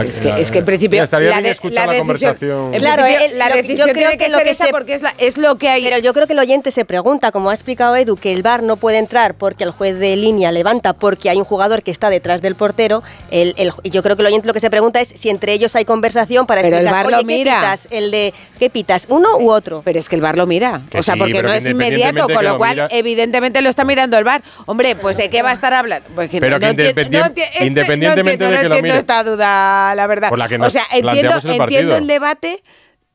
Es 0.03 0.19
que, 0.19 0.29
es 0.41 0.49
que 0.49 0.57
en 0.59 0.65
principio 0.65 0.95
Mira, 0.95 1.03
estaría 1.03 1.29
la, 1.29 1.35
bien 1.35 1.43
de- 1.43 1.51
escuchar 1.51 1.73
la 1.73 1.85
la 1.85 2.03
decisión, 2.03 2.31
conversación. 2.33 2.71
Claro, 2.79 3.05
el- 3.05 3.37
la 3.37 3.49
decisión 3.49 3.89
creo 3.89 3.93
tiene 3.93 4.11
que, 4.17 4.25
que 4.25 4.29
lo 4.31 4.37
ser 4.37 4.45
que 4.45 4.51
esa 4.51 4.65
se- 4.65 4.71
porque 4.71 4.93
es, 4.95 5.01
la- 5.03 5.13
es 5.19 5.37
lo 5.37 5.57
que 5.57 5.69
hay. 5.69 5.83
Pero 5.83 5.99
yo 5.99 6.11
creo 6.13 6.25
que 6.25 6.33
el 6.33 6.39
oyente 6.39 6.71
se 6.71 6.85
pregunta, 6.85 7.31
como 7.31 7.51
ha 7.51 7.53
explicado 7.53 7.95
Edu, 7.95 8.15
que 8.15 8.33
el 8.33 8.41
VAR 8.41 8.63
no 8.63 8.77
puede 8.77 8.97
entrar 8.97 9.35
porque 9.35 9.63
el 9.63 9.69
juez 9.69 9.99
de 9.99 10.15
línea 10.15 10.51
levanta 10.51 10.93
porque 10.93 11.29
hay 11.29 11.37
un 11.37 11.45
jugador 11.45 11.83
que 11.83 11.91
está 11.91 12.09
detrás 12.09 12.41
del 12.41 12.55
portero. 12.55 13.03
El, 13.29 13.53
el- 13.57 13.71
y 13.83 13.91
yo 13.91 14.01
creo 14.01 14.15
que 14.15 14.23
el 14.23 14.27
oyente 14.27 14.47
lo 14.47 14.53
que 14.53 14.59
se 14.59 14.71
pregunta 14.71 14.99
es 15.01 15.09
si 15.13 15.29
entre 15.29 15.53
ellos 15.53 15.75
hay 15.75 15.85
conversación 15.85 16.47
para 16.47 16.61
Pero 16.63 16.77
el 16.77 16.81
explicar, 16.83 17.03
VAR 17.05 17.11
lo 17.11 17.17
"Oye, 17.19 17.27
¿qué 17.27 17.33
mira". 17.37 17.55
pitas? 17.59 17.87
El 17.91 18.09
de, 18.09 18.33
¿qué 18.57 18.71
pitas? 18.71 19.05
¿Uno 19.09 19.37
u 19.37 19.51
otro? 19.51 19.83
Pero 19.85 19.99
es 19.99 20.09
que 20.09 20.15
el 20.15 20.21
bar 20.21 20.35
lo 20.35 20.47
mira. 20.47 20.81
Que 20.89 20.97
o 20.97 21.03
sea, 21.03 21.13
sí, 21.13 21.19
porque 21.19 21.43
no 21.43 21.53
es 21.53 21.67
inmediato, 21.69 22.25
con 22.25 22.43
lo 22.43 22.53
lo 22.53 22.57
cual, 22.57 22.71
mira- 22.75 22.87
evidentemente 22.89 23.61
lo 23.61 23.69
está 23.69 23.83
mirando 23.85 24.17
el 24.17 24.23
bar. 24.23 24.41
Hombre, 24.65 24.95
pues 24.95 25.17
¿de 25.17 25.29
qué 25.29 25.43
va 25.43 25.51
a 25.51 25.53
estar 25.53 25.74
hablando? 25.75 26.09
Pues 26.15 26.29
que 26.29 26.39
Pero 26.39 26.57
no, 26.57 26.59
que 26.59 26.65
no 26.67 26.71
enti- 26.73 26.89
independien- 26.89 27.19
no 27.19 27.25
este- 27.25 27.65
independientemente 27.65 28.23
no 28.23 28.29
entiendo, 28.31 28.45
de 28.45 28.51
no 28.55 28.61
que 28.61 28.67
lo 28.69 28.75
entiendo 28.75 28.87
mire. 28.87 28.97
esta 28.97 29.23
duda, 29.23 29.95
la 29.95 30.07
verdad. 30.07 30.29
Por 30.29 30.39
la 30.39 30.47
que 30.47 30.55
o 30.55 30.59
nos 30.59 30.73
sea, 30.73 30.83
entiendo, 30.91 31.35
el 31.43 31.61
entiendo 31.61 31.95
el 31.97 32.07
debate 32.07 32.63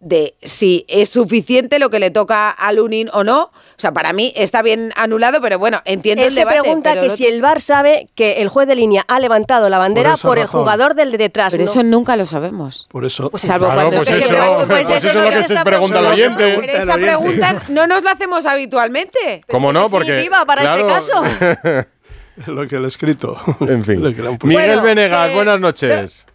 de 0.02 0.34
si 0.42 0.86
es 0.88 1.10
suficiente 1.10 1.78
lo 1.78 1.90
que 1.90 1.98
le 1.98 2.10
toca 2.10 2.48
a 2.48 2.72
Lunin 2.72 3.10
o 3.12 3.22
no. 3.22 3.42
O 3.42 3.52
sea, 3.76 3.92
para 3.92 4.14
mí 4.14 4.32
está 4.34 4.62
bien 4.62 4.94
anulado, 4.96 5.42
pero 5.42 5.58
bueno, 5.58 5.82
entiendo 5.84 6.22
Él 6.22 6.28
el 6.28 6.34
se 6.34 6.40
debate. 6.40 6.60
pregunta 6.62 6.90
pero 6.92 7.02
que 7.02 7.06
el 7.08 7.16
si 7.18 7.26
el 7.26 7.42
VAR 7.42 7.60
sabe 7.60 8.08
que 8.14 8.40
el 8.40 8.48
juez 8.48 8.66
de 8.66 8.76
línea 8.76 9.04
ha 9.08 9.18
levantado 9.20 9.68
la 9.68 9.76
bandera 9.76 10.14
esa 10.14 10.26
por, 10.26 10.38
el 10.38 10.46
jugador 10.46 10.94
del 10.94 11.12
de 11.12 11.18
detrás. 11.18 11.50
Pero 11.50 11.64
¿no? 11.64 11.70
eso 11.70 11.82
nunca 11.82 12.16
lo 12.16 12.24
sabemos. 12.24 12.88
Por 12.90 13.04
eso. 13.04 13.30
Salvo 13.36 13.66
Claro, 13.66 13.74
cuando 13.90 13.96
pues 13.98 14.08
se 14.08 14.18
eso, 14.20 14.28
pregunta- 14.30 14.66
pues 14.68 14.88
eso 14.88 15.06
es 15.08 15.14
lo 15.14 15.28
que 15.28 15.42
se 15.44 15.64
pregunta 15.64 15.98
al 15.98 16.06
oyente. 16.06 16.58
Pero 16.60 16.72
esa 16.82 16.94
pregunta 16.94 17.62
no 17.68 17.86
nos 17.86 18.02
la 18.02 18.12
hacemos 18.12 18.46
habitualmente. 18.46 19.44
¿Cómo 19.50 19.70
no? 19.70 19.90
Porque. 19.90 20.12
definitiva 20.12 20.46
para 20.46 20.62
este 20.62 20.82
claro. 20.86 21.84
Lo 22.46 22.66
que 22.66 22.78
le 22.78 22.84
he 22.84 22.88
escrito. 22.88 23.36
en 23.60 23.84
fin. 23.84 24.00
Miguel 24.02 24.38
Bueno, 24.42 24.82
Venegas, 24.82 25.30
eh, 25.30 25.34
buenas 25.34 25.60
noches. 25.60 26.26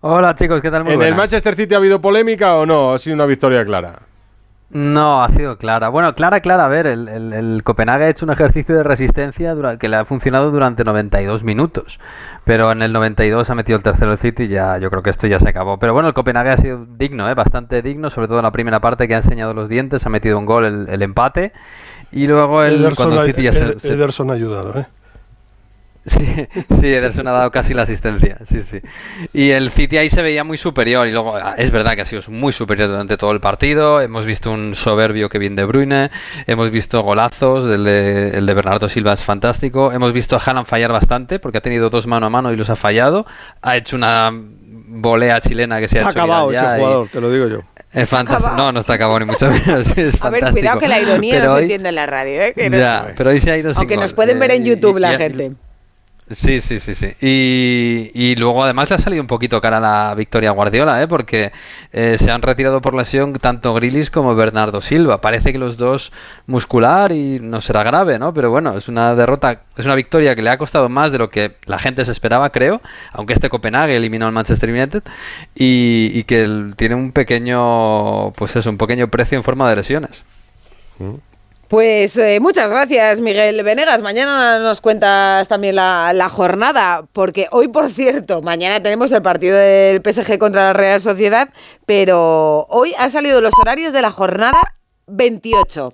Hola 0.00 0.34
chicos, 0.34 0.60
¿qué 0.60 0.70
tal? 0.70 0.84
Muy 0.84 0.92
¿En 0.94 1.02
el. 1.02 1.14
Manchester 1.14 1.56
City 1.56 1.74
ha 1.74 1.78
habido 1.78 2.00
polémica 2.00 2.54
o 2.56 2.66
no? 2.66 2.92
¿Ha 2.94 2.98
sido 2.98 3.14
una 3.14 3.26
victoria 3.26 3.64
clara? 3.64 4.00
No, 4.70 5.24
ha 5.24 5.30
sido 5.30 5.56
clara. 5.56 5.88
Bueno, 5.88 6.14
clara, 6.14 6.40
clara. 6.40 6.66
A 6.66 6.68
ver, 6.68 6.86
el, 6.86 7.08
el- 7.08 7.32
el 7.32 7.62
Copenhague 7.64 8.04
ha 8.04 8.08
hecho 8.10 8.26
un 8.26 8.30
ejercicio 8.30 8.76
de 8.76 8.82
resistencia 8.82 9.54
dura- 9.54 9.78
que 9.78 9.88
le 9.88 9.96
ha 9.96 10.04
funcionado 10.04 10.50
durante 10.50 10.84
92 10.84 11.42
minutos. 11.42 11.98
Pero 12.44 12.70
en 12.70 12.82
el 12.82 12.92
92 12.92 13.48
ha 13.48 13.54
metido 13.54 13.76
el 13.78 13.82
tercero 13.82 14.12
el 14.12 14.18
City 14.18 14.42
y 14.42 14.48
ya, 14.48 14.76
yo 14.76 14.90
creo 14.90 15.02
que 15.02 15.08
esto 15.10 15.26
ya 15.26 15.40
se 15.40 15.48
acabó. 15.48 15.78
Pero 15.78 15.94
bueno, 15.94 16.08
el 16.08 16.14
Copenhague 16.14 16.50
ha 16.50 16.56
sido 16.58 16.84
digno, 16.98 17.28
¿eh? 17.30 17.34
bastante 17.34 17.80
digno, 17.80 18.10
sobre 18.10 18.28
todo 18.28 18.40
en 18.40 18.44
la 18.44 18.52
primera 18.52 18.78
parte 18.78 19.08
que 19.08 19.14
ha 19.14 19.18
enseñado 19.18 19.54
los 19.54 19.70
dientes, 19.70 20.04
ha 20.04 20.10
metido 20.10 20.38
un 20.38 20.44
gol 20.44 20.66
el, 20.66 20.88
el 20.90 21.00
empate. 21.02 21.52
Y 22.12 22.26
luego 22.26 22.62
el, 22.62 22.74
Ederson, 22.80 23.06
cuando 23.06 23.22
el 23.22 23.28
City 23.34 23.42
ya 23.44 23.52
se- 23.52 23.80
se, 23.80 23.94
Ederson 23.94 24.30
ha 24.30 24.34
ayudado, 24.34 24.78
¿eh? 24.78 24.86
Sí, 26.08 26.46
sí, 26.80 26.86
Ederson 26.86 27.26
ha 27.28 27.32
dado 27.32 27.50
casi 27.50 27.74
la 27.74 27.82
asistencia, 27.82 28.38
sí, 28.48 28.62
sí. 28.62 28.80
Y 29.32 29.50
el 29.50 29.70
City 29.70 29.98
ahí 29.98 30.08
se 30.08 30.22
veía 30.22 30.44
muy 30.44 30.56
superior 30.56 31.06
y 31.06 31.12
luego 31.12 31.36
ah, 31.36 31.54
es 31.58 31.70
verdad 31.70 31.94
que 31.94 32.02
ha 32.02 32.04
sido 32.04 32.22
muy 32.28 32.52
superior 32.52 32.88
durante 32.88 33.16
todo 33.16 33.32
el 33.32 33.40
partido. 33.40 34.00
Hemos 34.00 34.24
visto 34.26 34.50
un 34.50 34.74
soberbio 34.74 35.28
Kevin 35.28 35.54
De 35.56 35.64
Bruyne, 35.64 36.10
hemos 36.46 36.70
visto 36.70 37.02
golazos, 37.02 37.64
el 37.72 37.84
de, 37.84 38.30
el 38.30 38.46
de 38.46 38.54
Bernardo 38.54 38.88
Silva 38.88 39.12
es 39.12 39.22
fantástico. 39.22 39.92
Hemos 39.92 40.12
visto 40.12 40.36
a 40.36 40.38
Haaland 40.44 40.66
fallar 40.66 40.92
bastante 40.92 41.38
porque 41.38 41.58
ha 41.58 41.62
tenido 41.62 41.90
dos 41.90 42.06
mano 42.06 42.26
a 42.26 42.30
mano 42.30 42.52
y 42.52 42.56
los 42.56 42.70
ha 42.70 42.76
fallado. 42.76 43.26
Ha 43.62 43.76
hecho 43.76 43.96
una 43.96 44.32
volea 44.90 45.40
chilena 45.40 45.80
que 45.80 45.88
se 45.88 45.98
ha 45.98 46.00
Está 46.00 46.10
hecho 46.12 46.20
acabado 46.20 46.50
ese 46.52 46.62
ya 46.62 46.76
y- 46.76 46.80
jugador, 46.80 47.08
te 47.08 47.20
lo 47.20 47.30
digo 47.30 47.48
yo. 47.48 47.60
Es 47.92 48.06
fantástico. 48.08 48.54
No, 48.54 48.70
no 48.70 48.80
está 48.80 48.94
acabado 48.94 49.18
ni 49.18 49.24
mucho 49.24 49.50
menos. 49.66 49.96
Es 49.96 50.22
A 50.22 50.28
ver, 50.30 50.50
cuidado 50.50 50.78
que 50.78 50.88
la 50.88 51.00
ironía 51.00 51.34
Pero 51.36 51.44
no 51.46 51.50
se 51.52 51.56
hoy- 51.56 51.62
entiende 51.62 51.88
en 51.88 51.94
la 51.94 52.06
radio, 52.06 52.40
¿eh? 52.42 52.52
Que 52.54 52.68
no- 52.68 52.76
Ya, 52.78 53.12
pero 53.16 53.30
hoy 53.30 53.40
se 53.40 53.50
ha 53.50 53.56
ido 53.56 53.70
sin 53.72 53.78
Aunque 53.78 53.94
gol. 53.94 54.02
nos 54.04 54.12
pueden 54.12 54.38
ver 54.38 54.50
en 54.50 54.62
Eh, 54.62 54.66
YouTube 54.66 54.98
y- 54.98 55.00
la 55.00 55.14
y- 55.14 55.16
gente. 55.16 55.52
Sí, 56.30 56.60
sí, 56.60 56.78
sí, 56.78 56.94
sí. 56.94 57.14
Y, 57.20 58.34
luego 58.36 58.62
además 58.62 58.90
le 58.90 58.96
ha 58.96 58.98
salido 58.98 59.22
un 59.22 59.26
poquito 59.26 59.60
cara 59.60 59.80
la 59.80 60.14
victoria 60.14 60.50
Guardiola, 60.50 61.02
¿eh? 61.02 61.08
porque 61.08 61.52
eh, 61.92 62.16
se 62.18 62.30
han 62.30 62.42
retirado 62.42 62.82
por 62.82 62.94
lesión 62.94 63.32
tanto 63.32 63.72
Grilis 63.72 64.10
como 64.10 64.34
Bernardo 64.34 64.82
Silva. 64.82 65.22
Parece 65.22 65.52
que 65.52 65.58
los 65.58 65.78
dos 65.78 66.12
muscular 66.46 67.12
y 67.12 67.38
no 67.40 67.62
será 67.62 67.82
grave, 67.82 68.18
¿no? 68.18 68.34
Pero 68.34 68.50
bueno, 68.50 68.76
es 68.76 68.88
una 68.88 69.14
derrota, 69.14 69.62
es 69.76 69.86
una 69.86 69.94
victoria 69.94 70.36
que 70.36 70.42
le 70.42 70.50
ha 70.50 70.58
costado 70.58 70.90
más 70.90 71.12
de 71.12 71.18
lo 71.18 71.30
que 71.30 71.56
la 71.64 71.78
gente 71.78 72.04
se 72.04 72.12
esperaba, 72.12 72.50
creo, 72.50 72.82
aunque 73.12 73.32
este 73.32 73.48
Copenhague 73.48 73.96
eliminó 73.96 74.26
al 74.26 74.32
Manchester 74.32 74.70
United 74.70 75.02
y, 75.54 76.10
y 76.12 76.24
que 76.24 76.72
tiene 76.76 76.94
un 76.94 77.12
pequeño, 77.12 78.32
pues 78.32 78.54
eso, 78.54 78.68
un 78.68 78.78
pequeño 78.78 79.08
precio 79.08 79.38
en 79.38 79.44
forma 79.44 79.68
de 79.70 79.76
lesiones. 79.76 80.24
Pues 81.68 82.16
eh, 82.16 82.40
muchas 82.40 82.70
gracias, 82.70 83.20
Miguel 83.20 83.62
Venegas. 83.62 84.00
Mañana 84.00 84.58
nos 84.58 84.80
cuentas 84.80 85.48
también 85.48 85.76
la, 85.76 86.14
la 86.14 86.30
jornada, 86.30 87.04
porque 87.12 87.46
hoy, 87.50 87.68
por 87.68 87.90
cierto, 87.92 88.40
mañana 88.40 88.82
tenemos 88.82 89.12
el 89.12 89.20
partido 89.20 89.58
del 89.58 90.00
PSG 90.02 90.38
contra 90.38 90.68
la 90.68 90.72
Real 90.72 90.98
Sociedad, 91.02 91.50
pero 91.84 92.66
hoy 92.70 92.94
han 92.96 93.10
salido 93.10 93.42
los 93.42 93.52
horarios 93.60 93.92
de 93.92 94.00
la 94.00 94.10
jornada 94.10 94.76
28. 95.08 95.92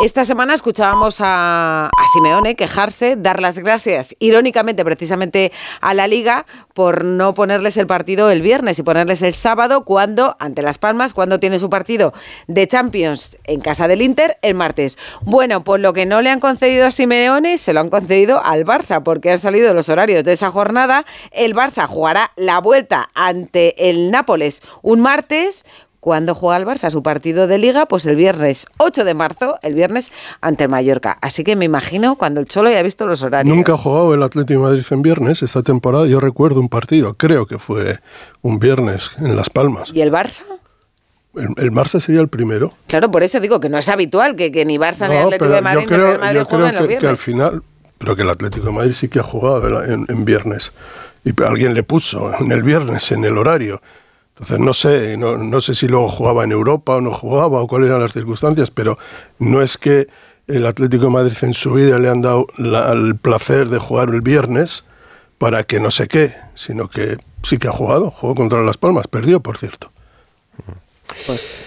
Esta 0.00 0.24
semana 0.24 0.54
escuchábamos 0.54 1.16
a, 1.18 1.90
Simeone 2.12 2.54
quejarse, 2.54 3.16
dar 3.16 3.42
las 3.42 3.58
gracias, 3.58 4.14
irónicamente, 4.20 4.84
precisamente 4.84 5.50
a 5.80 5.92
la 5.92 6.06
liga, 6.06 6.46
por 6.72 7.04
no 7.04 7.34
ponerles 7.34 7.76
el 7.78 7.88
partido 7.88 8.30
el 8.30 8.40
viernes 8.40 8.78
y 8.78 8.84
ponerles 8.84 9.22
el 9.22 9.34
sábado, 9.34 9.84
cuando, 9.84 10.36
ante 10.38 10.62
Las 10.62 10.78
Palmas, 10.78 11.14
cuando 11.14 11.40
tiene 11.40 11.58
su 11.58 11.68
partido 11.68 12.14
de 12.46 12.68
Champions 12.68 13.38
en 13.42 13.60
casa 13.60 13.88
del 13.88 14.00
Inter, 14.00 14.38
el 14.42 14.54
martes. 14.54 14.98
Bueno, 15.22 15.64
pues 15.64 15.82
lo 15.82 15.92
que 15.92 16.06
no 16.06 16.22
le 16.22 16.30
han 16.30 16.38
concedido 16.38 16.86
a 16.86 16.92
Simeone, 16.92 17.58
se 17.58 17.72
lo 17.72 17.80
han 17.80 17.90
concedido 17.90 18.40
al 18.44 18.64
Barça, 18.64 19.02
porque 19.02 19.32
han 19.32 19.38
salido 19.38 19.74
los 19.74 19.88
horarios 19.88 20.22
de 20.22 20.32
esa 20.32 20.52
jornada. 20.52 21.04
El 21.32 21.56
Barça 21.56 21.88
jugará 21.88 22.30
la 22.36 22.60
vuelta 22.60 23.08
ante 23.14 23.90
el 23.90 24.12
Nápoles 24.12 24.62
un 24.82 25.00
martes 25.00 25.66
¿Cuándo 26.08 26.34
juega 26.34 26.56
el 26.56 26.64
Barça 26.64 26.88
su 26.88 27.02
partido 27.02 27.46
de 27.46 27.58
liga? 27.58 27.84
Pues 27.84 28.06
el 28.06 28.16
viernes 28.16 28.66
8 28.78 29.04
de 29.04 29.12
marzo, 29.12 29.58
el 29.60 29.74
viernes 29.74 30.10
ante 30.40 30.64
el 30.64 30.70
Mallorca. 30.70 31.18
Así 31.20 31.44
que 31.44 31.54
me 31.54 31.66
imagino 31.66 32.16
cuando 32.16 32.40
el 32.40 32.46
Cholo 32.46 32.70
ya 32.70 32.78
ha 32.78 32.82
visto 32.82 33.06
los 33.06 33.22
horarios. 33.22 33.54
Nunca 33.54 33.74
ha 33.74 33.76
jugado 33.76 34.14
el 34.14 34.22
Atlético 34.22 34.58
de 34.58 34.66
Madrid 34.68 34.86
en 34.90 35.02
viernes 35.02 35.42
esta 35.42 35.62
temporada. 35.62 36.06
Yo 36.06 36.18
recuerdo 36.18 36.60
un 36.60 36.70
partido, 36.70 37.12
creo 37.12 37.44
que 37.44 37.58
fue 37.58 37.98
un 38.40 38.58
viernes 38.58 39.10
en 39.18 39.36
Las 39.36 39.50
Palmas. 39.50 39.90
¿Y 39.92 40.00
el 40.00 40.10
Barça? 40.10 40.44
El, 41.34 41.48
el 41.58 41.72
Barça 41.72 42.00
sería 42.00 42.22
el 42.22 42.28
primero. 42.28 42.72
Claro, 42.86 43.10
por 43.10 43.22
eso 43.22 43.38
digo 43.38 43.60
que 43.60 43.68
no 43.68 43.76
es 43.76 43.90
habitual 43.90 44.34
que, 44.34 44.50
que 44.50 44.64
ni 44.64 44.78
Barça 44.78 45.10
ni 45.10 45.14
No, 45.14 45.24
Atlético 45.24 45.44
pero 45.44 45.56
de 45.56 45.60
Madrid 45.60 45.74
yo 45.74 45.90
ni 45.90 45.94
creo, 45.94 46.06
Real 46.06 46.20
Madrid 46.20 46.38
yo 46.38 46.46
creo 46.46 46.58
los 46.72 46.86
que, 46.86 46.98
que 47.00 47.06
al 47.06 47.18
final, 47.18 47.62
pero 47.98 48.16
que 48.16 48.22
el 48.22 48.30
Atlético 48.30 48.64
de 48.64 48.72
Madrid 48.72 48.92
sí 48.94 49.08
que 49.08 49.18
ha 49.18 49.24
jugado 49.24 49.84
en, 49.84 50.06
en 50.08 50.24
viernes. 50.24 50.72
Y 51.22 51.42
alguien 51.42 51.74
le 51.74 51.82
puso 51.82 52.32
en 52.40 52.50
el 52.50 52.62
viernes, 52.62 53.12
en 53.12 53.26
el 53.26 53.36
horario. 53.36 53.82
Entonces 54.40 54.58
no 54.60 54.72
sé, 54.72 55.16
no, 55.16 55.36
no 55.36 55.60
sé 55.60 55.74
si 55.74 55.88
luego 55.88 56.08
jugaba 56.08 56.44
en 56.44 56.52
Europa 56.52 56.94
o 56.96 57.00
no 57.00 57.12
jugaba 57.12 57.60
o 57.60 57.66
cuáles 57.66 57.88
eran 57.88 58.00
las 58.02 58.12
circunstancias, 58.12 58.70
pero 58.70 58.96
no 59.38 59.62
es 59.62 59.76
que 59.76 60.06
el 60.46 60.64
Atlético 60.64 61.04
de 61.04 61.10
Madrid 61.10 61.36
en 61.42 61.54
su 61.54 61.72
vida 61.74 61.98
le 61.98 62.08
han 62.08 62.22
dado 62.22 62.46
la- 62.56 62.92
el 62.92 63.16
placer 63.16 63.68
de 63.68 63.78
jugar 63.78 64.10
el 64.10 64.20
viernes 64.22 64.84
para 65.38 65.64
que 65.64 65.80
no 65.80 65.90
sé 65.90 66.08
qué, 66.08 66.34
sino 66.54 66.88
que 66.88 67.16
sí 67.42 67.58
que 67.58 67.68
ha 67.68 67.72
jugado, 67.72 68.10
jugó 68.10 68.34
contra 68.34 68.62
Las 68.62 68.76
Palmas, 68.78 69.06
perdió 69.08 69.40
por 69.40 69.58
cierto. 69.58 69.90
Pues. 71.26 71.62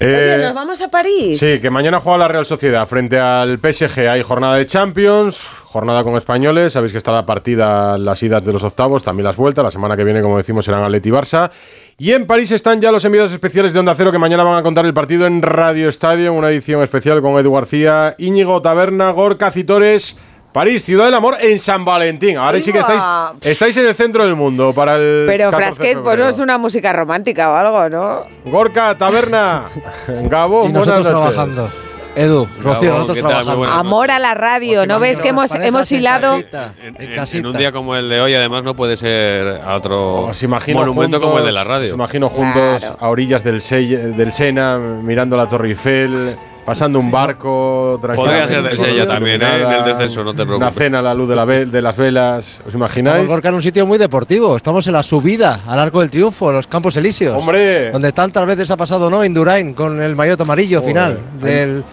Eh, 0.00 0.34
Oye, 0.36 0.44
nos 0.44 0.54
vamos 0.54 0.80
a 0.80 0.90
París. 0.90 1.38
Sí, 1.38 1.60
que 1.60 1.70
mañana 1.70 2.00
juega 2.00 2.18
la 2.18 2.28
Real 2.28 2.44
Sociedad 2.44 2.86
frente 2.88 3.18
al 3.18 3.58
PSG. 3.60 4.08
Hay 4.08 4.22
jornada 4.22 4.56
de 4.56 4.66
Champions, 4.66 5.40
jornada 5.64 6.02
con 6.02 6.16
españoles. 6.16 6.72
Sabéis 6.72 6.90
que 6.92 6.98
está 6.98 7.12
la 7.12 7.24
partida, 7.24 7.96
las 7.96 8.20
idas 8.22 8.44
de 8.44 8.52
los 8.52 8.64
octavos, 8.64 9.04
también 9.04 9.24
las 9.24 9.36
vueltas. 9.36 9.64
La 9.64 9.70
semana 9.70 9.96
que 9.96 10.02
viene, 10.02 10.20
como 10.20 10.36
decimos, 10.36 10.64
serán 10.64 10.82
Atleti 10.82 11.10
y 11.10 11.12
Barça. 11.12 11.50
Y 11.96 12.12
en 12.12 12.26
París 12.26 12.50
están 12.50 12.80
ya 12.80 12.90
los 12.90 13.04
enviados 13.04 13.32
especiales 13.32 13.72
de 13.72 13.78
Onda 13.78 13.94
Cero 13.94 14.10
que 14.10 14.18
mañana 14.18 14.42
van 14.42 14.58
a 14.58 14.62
contar 14.64 14.84
el 14.84 14.92
partido 14.92 15.26
en 15.26 15.42
Radio 15.42 15.88
Estadio, 15.88 16.32
en 16.32 16.36
una 16.36 16.50
edición 16.50 16.82
especial 16.82 17.22
con 17.22 17.38
Edu 17.38 17.52
García, 17.52 18.16
Íñigo 18.18 18.60
Taberna, 18.62 19.10
Gorka 19.10 19.52
Citores. 19.52 20.18
París, 20.52 20.84
ciudad 20.84 21.06
del 21.06 21.14
amor 21.14 21.36
en 21.40 21.58
San 21.58 21.84
Valentín. 21.84 22.36
Ahora 22.36 22.60
sí 22.60 22.72
que 22.72 22.78
estáis, 22.78 23.02
estáis 23.42 23.76
en 23.76 23.86
el 23.86 23.94
centro 23.96 24.24
del 24.24 24.36
mundo 24.36 24.72
para 24.72 24.96
el. 24.96 25.24
Pero 25.26 25.50
14 25.50 25.56
de 25.56 25.74
Frasquet, 25.74 26.02
ponos 26.04 26.38
una 26.38 26.58
música 26.58 26.92
romántica 26.92 27.50
o 27.50 27.54
algo, 27.56 27.88
¿no? 27.88 28.26
Gorka, 28.44 28.96
Taberna, 28.96 29.68
Y 30.08 30.12
nosotros 30.12 30.72
buenas 30.72 30.86
noches. 30.86 31.02
trabajando. 31.02 31.70
Edu, 32.16 32.46
Rocío, 32.62 32.94
nosotros 32.98 33.56
buenas 33.56 33.74
Amor 33.74 34.10
a 34.12 34.18
la 34.20 34.34
radio, 34.34 34.86
¿no 34.86 35.00
ves 35.00 35.20
que 35.20 35.28
hemos, 35.30 35.52
hemos 35.56 35.90
hilado? 35.90 36.36
En, 36.36 36.96
en- 37.00 37.12
en 37.32 37.46
un 37.46 37.56
día 37.56 37.72
como 37.72 37.96
el 37.96 38.08
de 38.08 38.20
hoy, 38.20 38.34
además, 38.34 38.62
no 38.62 38.74
puede 38.74 38.96
ser 38.96 39.60
a 39.64 39.74
otro 39.74 40.26
Os 40.26 40.42
imagino 40.42 40.78
monumento 40.80 41.20
como 41.20 41.38
el 41.38 41.44
de 41.46 41.52
la 41.52 41.64
radio. 41.64 41.88
Os 41.88 41.94
imagino 41.94 42.28
juntos 42.28 42.84
a 43.00 43.08
orillas 43.08 43.42
del, 43.42 43.60
Se- 43.60 43.78
del 44.12 44.32
Sena, 44.32 44.78
mirando 44.78 45.36
la 45.36 45.48
Torre 45.48 45.68
Eiffel, 45.70 46.36
pasando 46.64 47.00
un 47.00 47.10
barco. 47.10 47.98
Podría 48.00 48.46
ser 48.46 48.62
de 48.62 48.68
tranquilamente, 48.68 48.76
Sella 48.76 49.06
también, 49.06 49.42
¿eh? 49.42 49.46
iluminada, 49.48 49.84
Del 49.84 49.96
descenso, 49.98 50.22
no 50.24 50.34
te 50.34 50.42
Una 50.42 50.56
preocupes. 50.56 50.74
cena 50.84 50.98
a 51.00 51.02
la 51.02 51.14
luz 51.14 51.28
de, 51.28 51.36
la 51.36 51.44
ve- 51.44 51.66
de 51.66 51.82
las 51.82 51.96
velas. 51.96 52.60
¿Os 52.66 52.74
imagináis? 52.74 53.14
Estamos 53.16 53.28
Gorka, 53.30 53.48
en 53.48 53.54
un 53.56 53.62
sitio 53.62 53.86
muy 53.86 53.98
deportivo. 53.98 54.56
Estamos 54.56 54.86
en 54.86 54.92
la 54.92 55.02
subida 55.02 55.60
al 55.66 55.80
Arco 55.80 56.00
del 56.00 56.10
Triunfo, 56.10 56.52
los 56.52 56.68
Campos 56.68 56.96
Elíseos. 56.96 57.36
¡Hombre! 57.36 57.90
Donde 57.90 58.12
tantas 58.12 58.46
veces 58.46 58.70
ha 58.70 58.76
pasado, 58.76 59.10
¿no? 59.10 59.24
Indurain 59.24 59.74
con 59.74 60.00
el 60.00 60.14
maillot 60.14 60.40
amarillo 60.40 60.78
Joder. 60.80 60.94
final 60.94 61.18
del, 61.40 61.84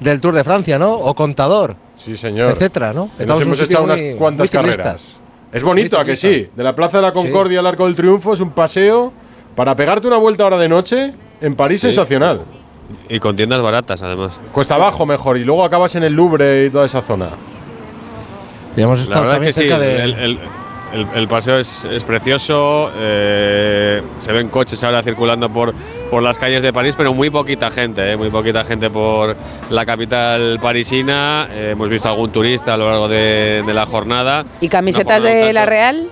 del 0.00 0.20
Tour 0.20 0.34
de 0.34 0.44
Francia, 0.44 0.78
¿no? 0.78 0.92
O 0.94 1.14
Contador. 1.14 1.76
Sí, 1.96 2.16
señor. 2.16 2.50
Etcétera, 2.50 2.92
¿no? 2.92 3.10
Estamos 3.18 3.28
nos 3.28 3.36
un 3.38 3.42
hemos 3.44 3.60
echado 3.60 3.86
muy- 3.86 3.92
unas 4.00 4.18
cuantas 4.18 4.44
muy 4.44 4.48
carreras. 4.48 5.16
Es 5.52 5.62
bonito, 5.62 5.96
Muy 5.96 6.02
¿a 6.02 6.06
que 6.06 6.16
sí? 6.16 6.48
De 6.54 6.62
la 6.64 6.74
Plaza 6.74 6.98
de 6.98 7.02
la 7.02 7.12
Concordia 7.12 7.60
al 7.60 7.66
Arco 7.66 7.84
del 7.86 7.94
Triunfo 7.96 8.32
es 8.32 8.40
un 8.40 8.50
paseo 8.50 9.12
para 9.56 9.74
pegarte 9.76 10.06
una 10.06 10.16
vuelta 10.16 10.44
ahora 10.44 10.58
de 10.58 10.68
noche 10.68 11.12
en 11.40 11.54
París 11.56 11.80
Sí. 11.80 11.88
sensacional. 11.88 12.40
Y 13.08 13.18
con 13.20 13.36
tiendas 13.36 13.60
baratas, 13.62 14.02
además. 14.02 14.32
Cuesta 14.52 14.76
abajo 14.76 15.06
mejor 15.06 15.36
y 15.36 15.44
luego 15.44 15.64
acabas 15.64 15.94
en 15.96 16.04
el 16.04 16.12
Louvre 16.14 16.66
y 16.66 16.70
toda 16.70 16.86
esa 16.86 17.02
zona. 17.02 17.28
Y 18.76 18.82
hemos 18.82 18.98
La 18.98 19.02
estado 19.04 19.20
verdad 19.22 19.34
también 19.34 19.50
es 19.50 19.56
que 19.56 19.62
sí, 19.62 19.68
cerca 19.68 19.82
de. 19.82 20.02
el, 20.02 20.12
el- 20.14 20.38
el- 20.92 21.06
el 21.14 21.28
paseo 21.28 21.58
es, 21.58 21.84
es 21.84 22.02
precioso, 22.04 22.90
eh, 22.96 24.02
se 24.20 24.32
ven 24.32 24.48
coches 24.48 24.82
ahora 24.82 25.02
circulando 25.02 25.48
por, 25.48 25.72
por 26.10 26.22
las 26.22 26.38
calles 26.38 26.62
de 26.62 26.72
París, 26.72 26.94
pero 26.96 27.14
muy 27.14 27.30
poquita 27.30 27.70
gente, 27.70 28.12
eh, 28.12 28.16
muy 28.16 28.30
poquita 28.30 28.64
gente 28.64 28.90
por 28.90 29.36
la 29.70 29.86
capital 29.86 30.58
parisina. 30.60 31.48
Eh, 31.50 31.70
hemos 31.72 31.88
visto 31.88 32.08
algún 32.08 32.30
turista 32.30 32.74
a 32.74 32.76
lo 32.76 32.90
largo 32.90 33.08
de, 33.08 33.62
de 33.64 33.74
la 33.74 33.86
jornada. 33.86 34.44
¿Y 34.60 34.68
camisetas 34.68 35.22
de 35.22 35.52
la 35.52 35.66
Real? 35.66 36.06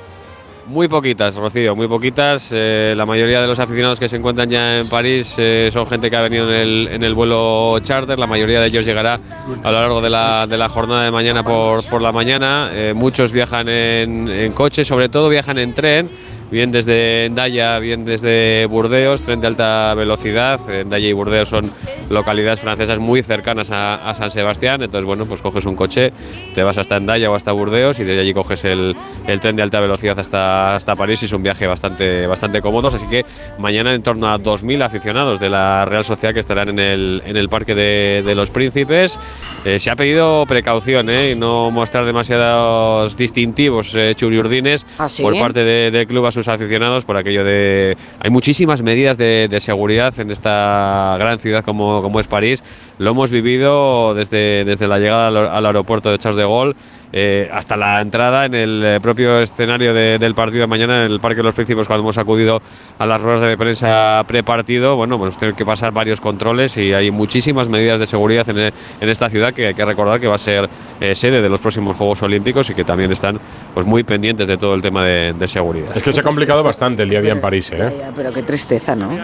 Muy 0.66 0.86
poquitas, 0.86 1.34
Rocío, 1.34 1.74
muy 1.74 1.88
poquitas. 1.88 2.50
Eh, 2.52 2.92
la 2.94 3.06
mayoría 3.06 3.40
de 3.40 3.46
los 3.46 3.58
aficionados 3.58 3.98
que 3.98 4.06
se 4.06 4.16
encuentran 4.16 4.50
ya 4.50 4.78
en 4.80 4.86
París 4.90 5.34
eh, 5.38 5.70
son 5.72 5.86
gente 5.86 6.10
que 6.10 6.16
ha 6.16 6.20
venido 6.20 6.44
en 6.52 6.60
el, 6.60 6.88
en 6.88 7.02
el 7.02 7.14
vuelo 7.14 7.78
charter. 7.80 8.18
La 8.18 8.26
mayoría 8.26 8.60
de 8.60 8.66
ellos 8.66 8.84
llegará 8.84 9.18
a 9.64 9.70
lo 9.70 9.80
largo 9.80 10.02
de 10.02 10.10
la, 10.10 10.46
de 10.46 10.58
la 10.58 10.68
jornada 10.68 11.04
de 11.04 11.10
mañana 11.10 11.42
por, 11.42 11.82
por 11.84 12.02
la 12.02 12.12
mañana. 12.12 12.68
Eh, 12.70 12.92
muchos 12.94 13.32
viajan 13.32 13.66
en, 13.70 14.28
en 14.28 14.52
coche, 14.52 14.84
sobre 14.84 15.08
todo 15.08 15.30
viajan 15.30 15.56
en 15.56 15.72
tren. 15.72 16.10
Bien 16.50 16.72
desde 16.72 17.26
Endaya, 17.26 17.78
bien 17.78 18.06
desde 18.06 18.64
Burdeos, 18.66 19.20
tren 19.20 19.38
de 19.40 19.48
alta 19.48 19.92
velocidad. 19.94 20.58
Endaya 20.70 21.06
y 21.06 21.12
Burdeos 21.12 21.50
son 21.50 21.70
localidades 22.10 22.60
francesas 22.60 22.98
muy 22.98 23.22
cercanas 23.22 23.70
a, 23.70 24.08
a 24.08 24.14
San 24.14 24.30
Sebastián. 24.30 24.80
Entonces, 24.82 25.04
bueno, 25.04 25.26
pues 25.26 25.42
coges 25.42 25.66
un 25.66 25.76
coche, 25.76 26.10
te 26.54 26.62
vas 26.62 26.78
hasta 26.78 26.96
Endaya 26.96 27.30
o 27.30 27.34
hasta 27.34 27.52
Burdeos 27.52 28.00
y 28.00 28.04
desde 28.04 28.22
allí 28.22 28.32
coges 28.32 28.64
el, 28.64 28.96
el 29.26 29.40
tren 29.40 29.56
de 29.56 29.62
alta 29.62 29.78
velocidad 29.78 30.18
hasta, 30.18 30.74
hasta 30.74 30.94
París 30.96 31.22
y 31.22 31.26
es 31.26 31.32
un 31.34 31.42
viaje 31.42 31.66
bastante, 31.66 32.26
bastante 32.26 32.62
cómodo. 32.62 32.88
Así 32.88 33.06
que 33.08 33.26
mañana 33.58 33.92
en 33.92 34.02
torno 34.02 34.28
a 34.32 34.38
2.000 34.38 34.82
aficionados 34.82 35.40
de 35.40 35.50
la 35.50 35.84
Real 35.84 36.06
Sociedad 36.06 36.32
que 36.32 36.40
estarán 36.40 36.70
en 36.70 36.78
el, 36.78 37.22
en 37.26 37.36
el 37.36 37.50
Parque 37.50 37.74
de, 37.74 38.22
de 38.24 38.34
los 38.34 38.48
Príncipes. 38.48 39.18
Eh, 39.66 39.78
se 39.78 39.90
ha 39.90 39.96
pedido 39.96 40.46
precaución 40.46 41.10
¿eh? 41.10 41.32
y 41.32 41.34
no 41.36 41.70
mostrar 41.70 42.06
demasiados 42.06 43.16
distintivos 43.18 43.94
eh, 43.94 44.14
churiurdines 44.14 44.86
¿Ah, 44.98 45.10
sí? 45.10 45.22
por 45.22 45.38
parte 45.38 45.62
de- 45.62 45.90
del 45.90 46.06
club 46.06 46.24
a 46.24 46.32
sus 46.38 46.48
aficionados 46.48 47.04
por 47.04 47.16
aquello 47.16 47.44
de... 47.44 47.96
Hay 48.20 48.30
muchísimas 48.30 48.82
medidas 48.82 49.18
de, 49.18 49.48
de 49.50 49.60
seguridad 49.60 50.18
en 50.18 50.30
esta 50.30 51.16
gran 51.18 51.38
ciudad 51.38 51.64
como, 51.64 52.00
como 52.02 52.20
es 52.20 52.26
París. 52.26 52.62
Lo 52.98 53.10
hemos 53.10 53.30
vivido 53.30 54.14
desde, 54.14 54.64
desde 54.64 54.86
la 54.88 54.98
llegada 54.98 55.28
al, 55.28 55.36
al 55.36 55.66
aeropuerto 55.66 56.10
de 56.10 56.18
Charles 56.18 56.36
de 56.36 56.42
Gaulle 56.42 56.74
eh, 57.10 57.48
hasta 57.52 57.74
la 57.76 58.02
entrada 58.02 58.44
en 58.44 58.54
el 58.54 58.82
eh, 58.84 59.00
propio 59.00 59.40
escenario 59.40 59.94
de- 59.94 60.18
del 60.18 60.34
partido 60.34 60.60
de 60.62 60.66
mañana 60.66 60.96
en 61.06 61.10
el 61.12 61.20
Parque 61.20 61.38
de 61.38 61.44
los 61.44 61.54
Príncipes 61.54 61.86
cuando 61.86 62.02
hemos 62.02 62.18
acudido 62.18 62.60
a 62.98 63.06
las 63.06 63.18
ruedas 63.20 63.40
de 63.48 63.56
prensa 63.56 64.22
prepartido. 64.26 64.94
Bueno, 64.96 65.16
pues 65.18 65.38
tenemos 65.38 65.56
que 65.56 65.64
pasar 65.64 65.90
varios 65.92 66.20
controles 66.20 66.76
y 66.76 66.92
hay 66.92 67.10
muchísimas 67.10 67.66
medidas 67.68 67.98
de 67.98 68.04
seguridad 68.06 68.46
en, 68.50 68.58
e- 68.58 68.72
en 69.00 69.08
esta 69.08 69.30
ciudad 69.30 69.54
que 69.54 69.68
hay 69.68 69.74
que 69.74 69.84
recordar 69.86 70.20
que 70.20 70.26
va 70.26 70.34
a 70.34 70.38
ser 70.38 70.68
eh, 71.00 71.14
sede 71.14 71.40
de 71.40 71.48
los 71.48 71.60
próximos 71.60 71.96
Juegos 71.96 72.22
Olímpicos 72.22 72.68
y 72.68 72.74
que 72.74 72.84
también 72.84 73.10
están 73.12 73.38
pues 73.72 73.86
muy 73.86 74.02
pendientes 74.02 74.46
de 74.46 74.58
todo 74.58 74.74
el 74.74 74.82
tema 74.82 75.02
de, 75.04 75.32
de 75.32 75.48
seguridad. 75.48 75.96
Es 75.96 76.02
que 76.02 76.12
se 76.12 76.20
ha 76.20 76.24
complicado 76.24 76.62
bastante 76.62 77.04
el 77.04 77.08
día 77.10 77.20
a 77.20 77.22
día 77.22 77.32
en 77.32 77.40
París, 77.40 77.72
¿eh? 77.72 77.90
Pero 78.14 78.32
qué 78.34 78.42
tristeza, 78.42 78.94
¿no? 78.94 79.16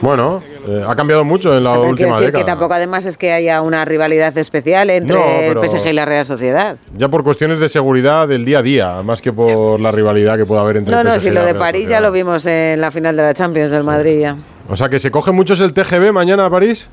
Bueno, 0.00 0.40
eh, 0.68 0.84
ha 0.86 0.94
cambiado 0.94 1.24
mucho 1.24 1.56
en 1.56 1.64
la 1.64 1.70
O 1.70 1.80
sea, 1.82 1.90
última 1.90 2.16
decir 2.18 2.26
que 2.32 2.38
década. 2.38 2.44
tampoco 2.44 2.74
además 2.74 3.04
es 3.06 3.16
que 3.16 3.32
haya 3.32 3.62
una 3.62 3.84
rivalidad 3.84 4.36
especial 4.36 4.90
entre 4.90 5.16
No, 5.16 5.60
el 5.62 5.68
PSG 5.68 5.88
y 5.88 5.92
la 5.94 6.04
Real 6.04 6.24
Sociedad. 6.24 6.76
Ya 6.96 7.08
por 7.08 7.24
cuestiones 7.24 7.58
de 7.60 7.68
seguridad 7.68 8.28
del 8.28 8.44
día 8.44 8.58
a 8.58 8.62
día, 8.62 9.02
más 9.02 9.22
que 9.22 9.32
por 9.32 9.80
la 9.80 9.90
rivalidad 9.90 10.36
que 10.36 10.44
pueda 10.46 10.60
haber 10.60 10.76
entre 10.76 10.94
No, 10.94 11.00
el 11.00 11.06
no, 11.06 11.14
PSG 11.14 11.20
si 11.20 11.28
y 11.28 11.30
lo 11.30 11.44
de 11.44 11.54
París 11.54 11.88
ya 11.88 12.00
lo 12.00 12.12
vimos 12.12 12.44
en 12.46 12.80
la 12.80 12.90
final 12.90 13.16
de 13.16 13.22
la 13.22 13.34
Champions 13.34 13.70
del 13.70 13.84
Madrid 13.84 14.20
ya. 14.20 14.36
O 14.68 14.76
sea, 14.76 14.88
que 14.88 14.98
se 14.98 15.10
coge 15.10 15.32
muchos 15.32 15.60
el 15.60 15.72
TGV 15.72 16.12
mañana 16.12 16.44
a 16.44 16.50
París. 16.50 16.88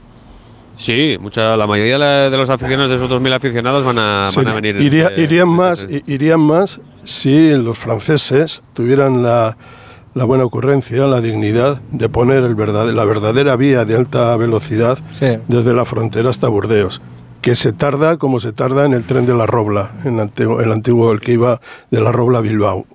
Sí, 0.77 1.17
mucha, 1.21 1.55
la 1.55 1.67
mayoría 1.67 1.97
de 1.97 2.37
los 2.37 2.49
aficionados, 2.49 2.89
de 2.89 2.95
esos 2.95 3.09
2.000 3.09 3.33
aficionados, 3.33 3.85
van 3.85 3.97
a, 3.97 4.25
Sí, 4.25 4.35
van 4.41 4.49
a 4.49 4.53
venir. 4.55 4.75
iría- 4.81 5.07
eh, 5.15 5.21
irían, 5.21 5.47
más, 5.47 5.87
irían 6.05 6.41
más 6.41 6.81
si 7.03 7.51
los 7.55 7.77
franceses 7.77 8.61
tuvieran 8.73 9.23
la, 9.23 9.55
la 10.15 10.23
buena 10.25 10.45
ocurrencia, 10.45 11.05
la 11.05 11.21
dignidad 11.21 11.81
de 11.91 12.09
poner 12.09 12.43
el 12.43 12.55
verdad- 12.55 12.89
la 12.91 13.05
verdadera 13.05 13.55
vía 13.57 13.85
de 13.85 13.95
alta 13.97 14.35
velocidad 14.37 14.97
Sí. 15.13 15.37
desde 15.47 15.73
la 15.73 15.85
frontera 15.85 16.29
hasta 16.29 16.47
Burdeos, 16.47 17.01
que 17.41 17.53
se 17.53 17.73
tarda 17.73 18.17
como 18.17 18.39
se 18.39 18.53
tarda 18.53 18.85
en 18.85 18.93
el 18.93 19.05
tren 19.05 19.25
de 19.25 19.33
la 19.35 19.45
Robla, 19.45 19.91
en 20.05 20.15
el 20.15 20.19
antiguo, 20.21 20.61
el, 20.61 20.71
antiguo, 20.71 21.11
el 21.11 21.19
que 21.19 21.33
iba 21.33 21.59
de 21.91 21.99
la 22.01 22.11
Robla 22.11 22.39
a 22.39 22.41
Bilbao. 22.41 22.85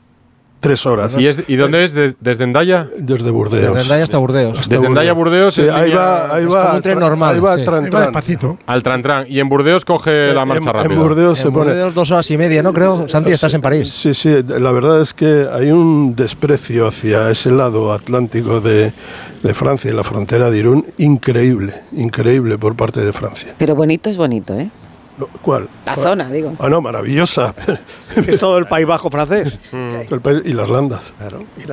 Tres 0.61 0.84
horas. 0.84 1.16
¿Y, 1.18 1.26
es- 1.26 1.42
y 1.48 1.56
dónde 1.56 1.84
es? 1.84 1.94
¿De- 1.94 2.14
¿Desde 2.20 2.44
Endaya? 2.44 2.86
Desde 2.98 3.30
Burdeos. 3.30 3.62
Desde 3.74 3.80
Endaya 3.82 4.04
hasta 4.04 4.18
Burdeos. 4.18 4.58
Hasta 4.58 4.74
Desde 4.74 4.86
Endaya 4.88 5.11
a 5.11 5.14
Burdeos 5.14 5.54
Sí, 5.54 5.62
ahí 5.62 5.90
va, 5.90 6.34
ahí 6.34 6.44
es 6.44 6.54
va, 6.54 6.74
un 6.74 6.82
tren 6.82 6.98
normal, 6.98 7.34
Ahí 7.36 7.40
va 7.40 7.56
sí. 7.56 7.64
tran, 7.64 7.76
Ahí 7.84 7.84
va 7.84 7.90
tran. 7.90 8.02
despacito. 8.04 8.58
Al 8.66 8.82
Tran 8.82 9.00
Tran. 9.02 9.24
Y 9.26 9.40
en 9.40 9.48
Burdeos 9.48 9.84
coge 9.86 10.34
la 10.34 10.42
En- 10.42 10.48
marcha 10.48 10.68
en, 10.70 10.76
rápida. 10.76 10.98
Burdeos 11.00 11.38
se 11.38 11.48
En 11.48 11.54
pone. 11.54 11.70
Burdeos 11.70 11.94
dos 11.94 12.11
horas 12.11 12.30
y 12.30 12.36
media, 12.36 12.62
¿no? 12.62 12.72
Creo, 12.74 13.08
Santi, 13.08 13.30
estás 13.30 13.54
en 13.54 13.61
París. 13.62 13.90
Sí, 13.92 14.12
sí, 14.12 14.36
la 14.46 14.70
verdad 14.72 15.00
es 15.00 15.14
que 15.14 15.46
hay 15.50 15.70
un 15.70 16.14
desprecio 16.14 16.86
hacia 16.88 17.30
ese 17.30 17.50
lado 17.50 17.92
atlántico 17.92 18.61
de, 18.61 18.92
de 19.42 19.54
Francia 19.54 19.90
y 19.90 19.94
la 19.94 20.04
frontera 20.04 20.50
de 20.50 20.58
Irún 20.58 20.86
increíble, 20.98 21.74
increíble 21.96 22.58
por 22.58 22.76
parte 22.76 23.00
de 23.00 23.12
Francia. 23.14 23.54
Pero 23.56 23.74
bonito 23.74 24.11
es 24.11 24.16
bonito, 24.18 24.52
¿eh? 24.58 24.70
No, 25.20 25.28
¿Cuál? 25.42 25.68
La 25.86 25.94
¿Cuál? 25.94 26.06
zona, 26.08 26.28
digo. 26.30 26.52
Ah, 26.58 26.68
no, 26.68 26.80
maravillosa. 26.80 27.54
Es 28.26 28.38
todo 28.38 28.58
el 28.58 28.66
País 28.66 28.86
Bajo 28.86 29.08
francés. 29.10 29.56
El 29.72 30.20
país- 30.20 30.42
y 30.44 30.52
las 30.52 30.68
landas. 30.68 31.12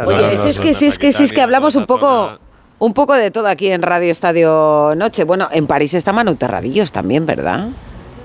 Oye, 0.05 0.37
si 0.37 0.49
es 0.49 0.59
que, 0.59 0.73
si 0.73 0.85
es 0.87 0.99
que, 0.99 1.11
si 1.13 1.23
es 1.23 1.33
que 1.33 1.41
hablamos 1.41 1.75
un 1.75 1.85
poco... 1.85 2.37
Un 2.79 2.93
poco 2.93 3.15
de 3.15 3.31
todo 3.31 3.47
aquí 3.47 3.69
en 3.69 3.81
Radio 3.81 4.11
Estadio 4.11 4.93
Noche. 4.95 5.23
Bueno, 5.23 5.47
en 5.51 5.65
París 5.65 5.95
está 5.95 6.13
Manu 6.13 6.35
Terradillos 6.35 6.91
también, 6.91 7.25
¿verdad? 7.25 7.69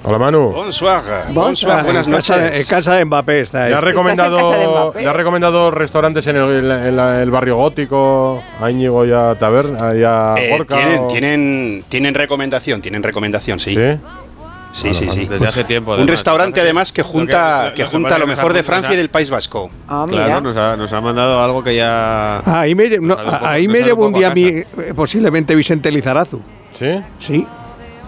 Hola 0.04 0.18
Manu. 0.18 0.50
Bonsoir. 0.50 1.00
Bonsoir. 1.00 1.32
Bonsoir. 1.32 1.84
Buenas 1.84 2.06
En 2.06 2.12
casa, 2.12 2.36
noches. 2.36 2.60
en 2.60 2.66
casa 2.66 2.94
de 2.96 3.04
Mbappé 3.06 3.40
está. 3.40 3.68
¿Le 3.68 3.74
ha 3.74 3.78
él. 3.78 3.84
recomendado, 3.84 4.92
le 4.94 5.06
ha 5.06 5.12
recomendado 5.14 5.70
restaurantes 5.70 6.26
en 6.26 6.36
el, 6.36 6.50
en 6.50 6.68
la- 6.68 6.88
en 6.88 6.96
la- 6.96 7.22
el 7.22 7.30
barrio 7.30 7.56
gótico, 7.56 8.42
a 8.60 8.70
Íñigo 8.70 9.06
y 9.06 9.12
a 9.12 9.34
Taberna, 9.38 9.94
y 9.96 10.02
a 10.04 10.34
Eh, 10.36 10.62
tienen, 10.68 10.98
o- 11.00 11.06
tienen, 11.06 11.84
tienen 11.88 12.12
recomendación, 12.14 12.82
tienen 12.82 13.02
recomendación, 13.02 13.58
sí. 13.58 13.74
¿Sí? 13.74 13.80
Sí, 14.72 14.88
Bueno, 14.88 14.94
sí, 14.98 15.08
sí. 15.10 15.20
desde 15.20 15.38
Pues 15.38 15.50
hace 15.50 15.64
tiempo, 15.64 15.94
Un 15.94 16.08
restaurante 16.08 16.60
además 16.60 16.92
que 16.92 17.02
junta, 17.02 17.64
Lo 17.64 17.68
que- 17.70 17.74
que 17.76 17.82
lo 17.82 17.88
que 17.90 17.96
junta 17.96 18.18
lo 18.18 18.26
mejor 18.26 18.52
de 18.54 18.62
Francia 18.62 18.94
y 18.94 18.96
del 18.96 19.10
País 19.10 19.28
Vasco. 19.30 19.70
Ah, 19.86 20.06
Claro, 20.08 20.40
nos 20.40 20.56
ha, 20.56 20.76
nos 20.76 20.92
ha 20.92 21.00
mandado 21.00 21.42
algo 21.42 21.62
que 21.62 21.76
ya. 21.76 22.38
Ahí 22.46 22.74
me, 22.74 22.88
no, 22.98 23.16
poco- 23.16 23.38
ahí 23.42 23.68
me 23.68 23.82
llevo 23.82 24.06
un 24.06 24.12
día 24.14 24.28
a 24.28 24.30
a 24.30 24.34
mí, 24.34 24.44
eh, 24.46 24.66
posiblemente 24.96 25.54
Vicente 25.54 25.90
Lizarazu. 25.90 26.40
¿Sí? 26.72 27.00
Sí. 27.18 27.46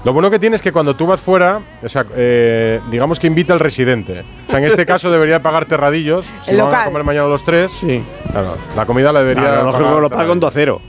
Lo 0.05 0.13
bueno 0.13 0.31
que 0.31 0.39
tiene 0.39 0.57
es 0.57 0.63
que 0.63 0.71
cuando 0.73 0.95
tú 0.97 1.07
vas 1.07 1.21
fuera, 1.21 1.61
o 1.83 1.89
sea, 1.89 2.05
eh, 2.15 2.79
digamos 2.91 3.19
que 3.19 3.27
invita 3.27 3.53
al 3.55 3.61
residente. 3.61 4.23
O 4.49 4.51
sea, 4.51 4.59
en 4.59 4.67
este 4.67 4.85
caso 4.87 5.11
debería 5.11 5.41
pagar 5.43 5.65
terradillos. 5.67 6.27
Si 6.45 6.51
El 6.51 6.59
van 6.59 6.67
a 6.67 6.71
local. 6.71 6.85
comer 6.87 7.05
mañana 7.05 7.27
los 7.29 7.43
tres, 7.45 7.73
Sí. 7.73 8.03
claro, 8.31 8.57
la 8.77 8.85
comida 8.87 9.13
la 9.13 9.21
debería. 9.21 9.43
Claro, 9.45 9.73
pagar 9.73 9.81
lo 9.83 9.93
paga 9.93 10.09
Terradillos. 10.09 10.33
Onda 10.33 10.51
Cero. 10.53 10.81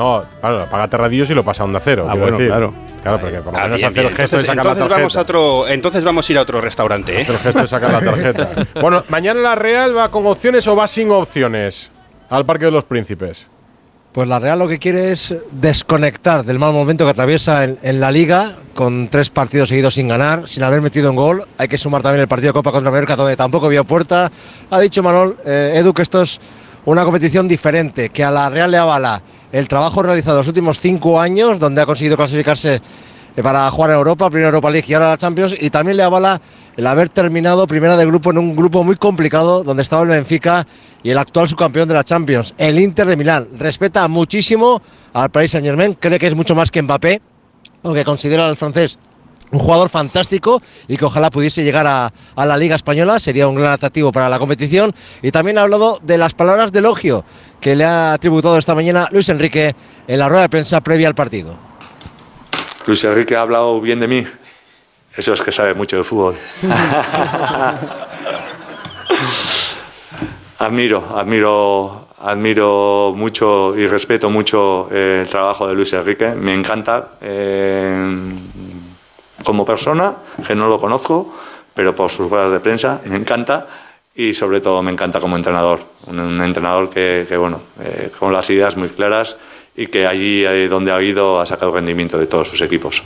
No, 0.00 0.24
claro, 0.40 0.66
paga 0.70 0.88
terradillos 0.88 1.28
y 1.28 1.34
lo 1.34 1.44
pasa 1.44 1.62
a 1.62 1.66
onda 1.66 1.78
cero. 1.84 2.06
Ah, 2.08 2.14
bueno, 2.14 2.32
decir. 2.38 2.48
claro. 2.48 2.72
Claro, 3.02 3.20
porque 3.20 3.36
por 3.40 3.52
lo 3.52 3.58
Ah, 3.58 3.62
menos 3.64 3.76
bien, 3.78 3.88
hacer 3.90 4.02
bien. 4.02 4.06
el 4.06 4.16
gesto 4.16 4.36
Entonces, 4.36 4.42
de 4.42 4.46
sacar 4.46 4.64
la 4.64 4.72
entonces 4.72 4.88
tarjeta. 4.88 4.98
vamos 5.00 5.16
a 5.16 5.20
otro, 5.20 5.68
entonces 5.68 6.04
vamos 6.04 6.28
a 6.28 6.32
ir 6.32 6.38
a 6.38 6.42
otro 6.42 6.60
restaurante, 6.60 7.18
¿eh? 7.18 7.22
Hacer 7.22 7.34
el 7.34 7.40
gesto 7.40 7.60
de 7.62 7.68
sacar 7.68 7.92
la 7.92 8.00
tarjeta. 8.10 8.48
bueno, 8.80 9.04
mañana 9.08 9.40
la 9.40 9.54
Real 9.54 9.96
va 9.96 10.10
con 10.10 10.26
opciones 10.26 10.66
o 10.68 10.74
va 10.76 10.86
sin 10.86 11.10
opciones 11.10 11.90
al 12.30 12.44
Parque 12.46 12.64
de 12.66 12.70
los 12.70 12.84
Príncipes. 12.84 13.46
Pues 14.12 14.26
la 14.26 14.38
Real 14.38 14.58
lo 14.58 14.66
que 14.68 14.78
quiere 14.78 15.12
es 15.12 15.34
desconectar 15.52 16.44
del 16.44 16.58
mal 16.58 16.72
momento 16.72 17.04
que 17.04 17.10
atraviesa 17.10 17.62
en, 17.64 17.78
en 17.82 18.00
la 18.00 18.10
liga, 18.10 18.56
con 18.74 19.08
tres 19.08 19.30
partidos 19.30 19.68
seguidos 19.68 19.94
sin 19.94 20.08
ganar, 20.08 20.48
sin 20.48 20.62
haber 20.64 20.80
metido 20.82 21.10
un 21.10 21.16
gol. 21.16 21.46
Hay 21.58 21.68
que 21.68 21.78
sumar 21.78 22.02
también 22.02 22.20
el 22.22 22.28
partido 22.28 22.48
de 22.48 22.54
Copa 22.54 22.72
contra 22.72 22.90
Mallorca, 22.90 23.16
donde 23.16 23.36
tampoco 23.36 23.68
vio 23.68 23.84
puerta. 23.84 24.30
Ha 24.70 24.80
dicho 24.80 25.02
Manol, 25.02 25.36
eh, 25.46 25.74
Edu, 25.76 25.94
que 25.94 26.02
esto 26.02 26.22
es 26.22 26.40
una 26.86 27.04
competición 27.04 27.46
diferente, 27.46 28.08
que 28.08 28.24
a 28.24 28.30
la 28.32 28.50
Real 28.50 28.70
le 28.70 28.78
avala 28.78 29.22
el 29.52 29.68
trabajo 29.68 30.02
realizado 30.02 30.38
los 30.38 30.48
últimos 30.48 30.80
cinco 30.80 31.20
años, 31.20 31.58
donde 31.58 31.82
ha 31.82 31.86
conseguido 31.86 32.16
clasificarse 32.16 32.80
eh, 33.36 33.42
para 33.42 33.70
jugar 33.70 33.90
en 33.90 33.96
Europa, 33.96 34.30
primero 34.30 34.48
Europa 34.48 34.70
League 34.70 34.86
y 34.88 34.94
ahora 34.94 35.08
la 35.08 35.18
Champions, 35.18 35.54
y 35.58 35.70
también 35.70 35.96
le 35.96 36.02
avala 36.02 36.40
el 36.76 36.86
haber 36.86 37.08
terminado 37.08 37.66
primera 37.66 37.96
de 37.96 38.06
grupo 38.06 38.30
en 38.30 38.38
un 38.38 38.56
grupo 38.56 38.84
muy 38.84 38.96
complicado 38.96 39.64
donde 39.64 39.82
estaba 39.82 40.02
el 40.02 40.08
Benfica 40.08 40.66
y 41.02 41.10
el 41.10 41.18
actual 41.18 41.48
subcampeón 41.48 41.88
de 41.88 41.94
la 41.94 42.04
Champions, 42.04 42.54
el 42.58 42.78
Inter 42.78 43.06
de 43.06 43.16
Milán. 43.16 43.48
Respeta 43.56 44.06
muchísimo 44.08 44.80
al 45.12 45.30
Paris 45.30 45.52
Saint 45.52 45.66
Germain, 45.66 45.94
cree 45.94 46.18
que 46.18 46.26
es 46.26 46.34
mucho 46.34 46.54
más 46.54 46.70
que 46.70 46.82
Mbappé, 46.82 47.20
aunque 47.82 48.04
considera 48.04 48.46
al 48.46 48.56
francés 48.56 48.98
un 49.52 49.58
jugador 49.58 49.88
fantástico 49.88 50.62
y 50.86 50.96
que 50.96 51.04
ojalá 51.04 51.28
pudiese 51.30 51.64
llegar 51.64 51.86
a, 51.86 52.12
a 52.36 52.46
la 52.46 52.56
Liga 52.56 52.76
Española, 52.76 53.18
sería 53.18 53.48
un 53.48 53.56
gran 53.56 53.72
atractivo 53.72 54.12
para 54.12 54.28
la 54.28 54.38
competición. 54.38 54.94
Y 55.22 55.32
también 55.32 55.58
ha 55.58 55.62
hablado 55.62 55.98
de 56.02 56.18
las 56.18 56.34
palabras 56.34 56.70
de 56.70 56.78
elogio 56.78 57.24
que 57.60 57.76
le 57.76 57.84
ha 57.84 58.16
tributado 58.18 58.56
esta 58.58 58.74
mañana 58.74 59.08
Luis 59.12 59.28
Enrique 59.28 59.74
en 60.06 60.18
la 60.18 60.28
rueda 60.28 60.42
de 60.42 60.48
prensa 60.48 60.80
previa 60.80 61.08
al 61.08 61.14
partido. 61.14 61.56
Luis 62.86 63.04
Enrique 63.04 63.36
ha 63.36 63.42
hablado 63.42 63.80
bien 63.80 64.00
de 64.00 64.08
mí. 64.08 64.26
Eso 65.14 65.34
es 65.34 65.42
que 65.42 65.52
sabe 65.52 65.74
mucho 65.74 65.96
de 65.96 66.04
fútbol. 66.04 66.36
admiro, 70.58 71.04
admiro, 71.16 72.08
admiro 72.20 73.12
mucho 73.14 73.76
y 73.76 73.86
respeto 73.86 74.30
mucho 74.30 74.88
eh, 74.90 75.20
el 75.22 75.28
trabajo 75.28 75.66
de 75.66 75.74
Luis 75.74 75.92
Enrique. 75.92 76.34
Me 76.34 76.54
encanta 76.54 77.10
eh, 77.20 78.18
como 79.44 79.66
persona, 79.66 80.14
que 80.46 80.54
no 80.54 80.68
lo 80.68 80.78
conozco, 80.78 81.34
pero 81.74 81.94
por 81.94 82.10
sus 82.10 82.30
ruedas 82.30 82.52
de 82.52 82.60
prensa 82.60 83.00
me 83.04 83.16
encanta. 83.16 83.66
Y 84.20 84.34
sobre 84.34 84.60
todo 84.60 84.82
me 84.82 84.90
encanta 84.92 85.18
como 85.18 85.36
entrenador, 85.36 85.80
un, 86.06 86.20
un 86.20 86.42
entrenador 86.42 86.90
que, 86.90 87.24
que, 87.26 87.36
bueno, 87.38 87.60
eh, 87.82 88.10
con 88.18 88.32
las 88.34 88.50
ideas 88.50 88.76
muy 88.76 88.88
claras 88.88 89.36
y 89.74 89.86
que 89.86 90.06
allí 90.06 90.44
eh, 90.44 90.68
donde 90.68 90.92
ha 90.92 91.00
ido 91.00 91.40
ha 91.40 91.46
sacado 91.46 91.72
rendimiento 91.72 92.18
de 92.18 92.26
todos 92.26 92.48
sus 92.48 92.60
equipos. 92.60 93.02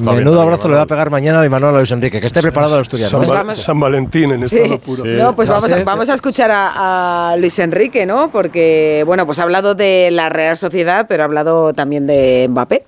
Menudo 0.00 0.40
abrazo 0.40 0.66
le 0.68 0.74
va 0.76 0.82
a 0.82 0.86
pegar 0.86 1.10
mañana 1.10 1.40
a 1.40 1.46
Imanol 1.46 1.74
a 1.74 1.78
Luis 1.78 1.90
Enrique, 1.92 2.20
que 2.20 2.26
esté 2.26 2.40
preparado 2.40 2.74
el 2.76 2.80
asturiano. 2.80 3.24
San. 3.24 3.46
Val- 3.46 3.54
San 3.54 3.78
Valentín 3.78 4.32
en 4.32 4.48
Sí. 4.48 4.56
estado 4.56 4.78
puro. 4.80 5.04
No, 5.04 5.36
pues 5.36 5.48
vamos 5.48 5.70
a, 5.70 5.84
vamos 5.84 6.08
a 6.08 6.14
escuchar 6.14 6.50
a, 6.50 7.30
a 7.32 7.36
Luis 7.36 7.56
Enrique, 7.60 8.06
¿no? 8.06 8.30
Porque, 8.32 9.04
bueno, 9.06 9.24
pues 9.26 9.38
ha 9.38 9.42
hablado 9.44 9.74
de 9.76 10.08
la 10.10 10.30
Real 10.30 10.56
Sociedad, 10.56 11.06
pero 11.08 11.22
ha 11.22 11.26
hablado 11.26 11.74
también 11.74 12.06
de 12.08 12.46
Mbappé. 12.50 12.84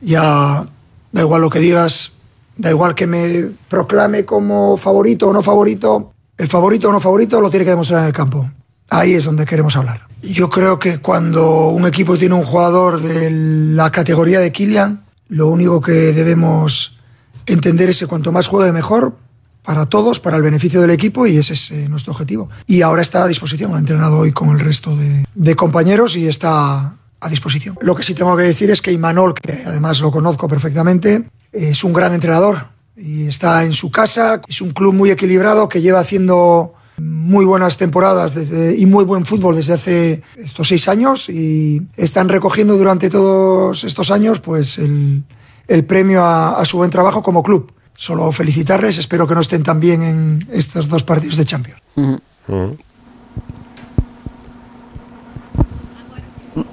Ya 0.00 0.64
da 1.12 1.20
igual 1.20 1.42
lo 1.42 1.50
que 1.50 1.58
digas, 1.60 2.12
da 2.56 2.70
igual 2.70 2.94
que 2.94 3.06
me 3.06 3.50
proclame 3.68 4.24
como 4.24 4.76
favorito 4.76 5.28
o 5.28 5.32
no 5.32 5.42
favorito, 5.42 6.12
el 6.36 6.48
favorito 6.48 6.88
o 6.88 6.92
no 6.92 7.00
favorito 7.00 7.40
lo 7.40 7.50
tiene 7.50 7.64
que 7.64 7.70
demostrar 7.70 8.00
en 8.00 8.06
el 8.06 8.12
campo. 8.12 8.50
Ahí 8.90 9.14
es 9.14 9.24
donde 9.24 9.46
queremos 9.46 9.76
hablar. 9.76 10.06
Yo 10.22 10.50
creo 10.50 10.78
que 10.78 10.98
cuando 10.98 11.68
un 11.68 11.86
equipo 11.86 12.16
tiene 12.18 12.34
un 12.34 12.44
jugador 12.44 13.00
de 13.00 13.30
la 13.30 13.90
categoría 13.90 14.38
de 14.40 14.52
Kylian, 14.52 15.02
lo 15.28 15.48
único 15.48 15.80
que 15.80 16.12
debemos 16.12 16.98
entender 17.46 17.88
es 17.88 17.98
que 17.98 18.06
cuanto 18.06 18.32
más 18.32 18.48
juegue 18.48 18.70
mejor 18.70 19.16
para 19.62 19.86
todos, 19.86 20.20
para 20.20 20.36
el 20.36 20.42
beneficio 20.42 20.80
del 20.80 20.90
equipo 20.90 21.26
y 21.26 21.36
ese 21.36 21.54
es 21.54 21.70
eh, 21.70 21.88
nuestro 21.88 22.12
objetivo. 22.12 22.50
Y 22.66 22.82
ahora 22.82 23.02
está 23.02 23.24
a 23.24 23.28
disposición, 23.28 23.74
ha 23.74 23.78
entrenado 23.78 24.18
hoy 24.18 24.32
con 24.32 24.50
el 24.50 24.58
resto 24.58 24.94
de, 24.96 25.24
de 25.34 25.56
compañeros 25.56 26.16
y 26.16 26.28
está 26.28 26.96
a 27.22 27.28
disposición. 27.28 27.78
Lo 27.80 27.94
que 27.94 28.02
sí 28.02 28.14
tengo 28.14 28.36
que 28.36 28.42
decir 28.42 28.70
es 28.70 28.82
que 28.82 28.92
Imanol, 28.92 29.34
que 29.34 29.62
además 29.64 30.00
lo 30.00 30.10
conozco 30.10 30.48
perfectamente, 30.48 31.24
es 31.52 31.84
un 31.84 31.92
gran 31.92 32.12
entrenador 32.12 32.66
y 32.96 33.26
está 33.26 33.64
en 33.64 33.72
su 33.72 33.90
casa, 33.90 34.42
es 34.48 34.60
un 34.60 34.72
club 34.72 34.92
muy 34.92 35.10
equilibrado 35.10 35.68
que 35.68 35.80
lleva 35.80 36.00
haciendo 36.00 36.74
muy 36.98 37.44
buenas 37.44 37.76
temporadas 37.78 38.34
desde, 38.34 38.76
y 38.76 38.86
muy 38.86 39.04
buen 39.04 39.24
fútbol 39.24 39.56
desde 39.56 39.72
hace 39.72 40.22
estos 40.36 40.68
seis 40.68 40.88
años 40.88 41.28
y 41.28 41.80
están 41.96 42.28
recogiendo 42.28 42.76
durante 42.76 43.08
todos 43.08 43.84
estos 43.84 44.10
años 44.10 44.40
pues 44.40 44.78
el, 44.78 45.24
el 45.68 45.84
premio 45.84 46.22
a, 46.22 46.60
a 46.60 46.64
su 46.64 46.76
buen 46.76 46.90
trabajo 46.90 47.22
como 47.22 47.42
club. 47.42 47.72
Solo 47.94 48.30
felicitarles, 48.32 48.98
espero 48.98 49.26
que 49.26 49.34
no 49.34 49.40
estén 49.40 49.62
tan 49.62 49.78
bien 49.78 50.02
en 50.02 50.48
estos 50.52 50.88
dos 50.88 51.02
partidos 51.02 51.36
de 51.36 51.44
Champions. 51.44 51.80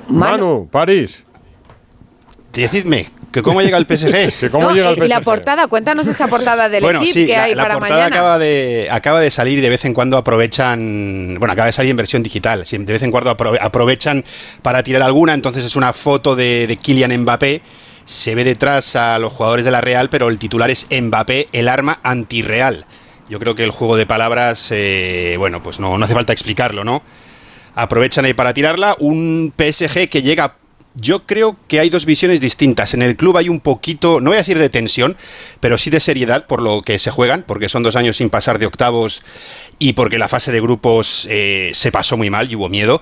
Manu, 0.07 0.67
París. 0.71 1.23
Decidme, 2.51 3.07
que 3.31 3.41
cómo 3.43 3.61
llega 3.61 3.77
el 3.77 3.85
PSG. 3.85 4.33
que 4.39 4.49
cómo 4.49 4.69
No, 4.69 4.75
llega 4.75 4.89
el 4.89 4.97
y, 4.97 5.05
y 5.05 5.07
la 5.07 5.17
PSG. 5.19 5.23
portada, 5.23 5.67
cuéntanos 5.67 6.07
esa 6.07 6.27
portada 6.27 6.67
del 6.67 6.83
bueno, 6.83 6.99
equipo 6.99 7.13
sí, 7.13 7.25
que 7.27 7.33
la, 7.33 7.43
hay 7.43 7.55
la 7.55 7.63
para 7.63 7.75
portada 7.75 7.95
mañana. 8.01 8.15
acaba 8.15 8.39
de, 8.39 8.87
acaba 8.91 9.19
de 9.21 9.31
salir 9.31 9.59
y 9.59 9.61
de 9.61 9.69
vez 9.69 9.85
en 9.85 9.93
cuando 9.93 10.17
aprovechan, 10.17 11.35
bueno, 11.37 11.53
acaba 11.53 11.67
de 11.67 11.71
salir 11.73 11.91
en 11.91 11.97
versión 11.97 12.23
digital, 12.23 12.63
de 12.69 12.77
vez 12.93 13.03
en 13.03 13.11
cuando 13.11 13.35
aprove- 13.35 13.59
aprovechan 13.61 14.25
para 14.63 14.81
tirar 14.83 15.03
alguna, 15.03 15.33
entonces 15.35 15.63
es 15.63 15.75
una 15.75 15.93
foto 15.93 16.35
de, 16.35 16.65
de 16.67 16.75
Kylian 16.77 17.15
Mbappé, 17.21 17.61
se 18.03 18.33
ve 18.33 18.43
detrás 18.43 18.95
a 18.95 19.19
los 19.19 19.31
jugadores 19.31 19.63
de 19.63 19.71
la 19.71 19.81
Real, 19.81 20.09
pero 20.09 20.27
el 20.29 20.39
titular 20.39 20.71
es 20.71 20.87
Mbappé, 20.89 21.49
el 21.53 21.67
arma 21.67 21.99
antirreal. 22.03 22.85
Yo 23.29 23.37
creo 23.39 23.53
que 23.53 23.63
el 23.63 23.69
juego 23.69 23.95
de 23.95 24.07
palabras, 24.07 24.69
eh, 24.71 25.35
bueno, 25.37 25.61
pues 25.61 25.79
no, 25.79 25.95
no 25.99 26.03
hace 26.05 26.15
falta 26.15 26.33
explicarlo, 26.33 26.83
¿no? 26.83 27.03
Aprovechan 27.75 28.25
ahí 28.25 28.33
para 28.33 28.53
tirarla, 28.53 28.95
un 28.99 29.53
PSG 29.57 30.09
que 30.09 30.21
llega 30.21 30.55
yo 30.95 31.25
creo 31.25 31.55
que 31.67 31.79
hay 31.79 31.89
dos 31.89 32.05
visiones 32.05 32.41
distintas. 32.41 32.93
En 32.93 33.01
el 33.01 33.15
club 33.15 33.37
hay 33.37 33.49
un 33.49 33.59
poquito, 33.59 34.19
no 34.21 34.31
voy 34.31 34.35
a 34.35 34.39
decir 34.39 34.57
de 34.57 34.69
tensión, 34.69 35.15
pero 35.59 35.77
sí 35.77 35.89
de 35.89 35.99
seriedad 35.99 36.45
por 36.45 36.61
lo 36.61 36.81
que 36.81 36.99
se 36.99 37.11
juegan, 37.11 37.43
porque 37.47 37.69
son 37.69 37.83
dos 37.83 37.95
años 37.95 38.17
sin 38.17 38.29
pasar 38.29 38.59
de 38.59 38.65
octavos 38.65 39.23
y 39.77 39.93
porque 39.93 40.17
la 40.17 40.27
fase 40.27 40.51
de 40.51 40.61
grupos 40.61 41.27
eh, 41.29 41.71
se 41.73 41.91
pasó 41.91 42.17
muy 42.17 42.29
mal 42.29 42.51
y 42.51 42.55
hubo 42.55 42.69
miedo. 42.69 43.01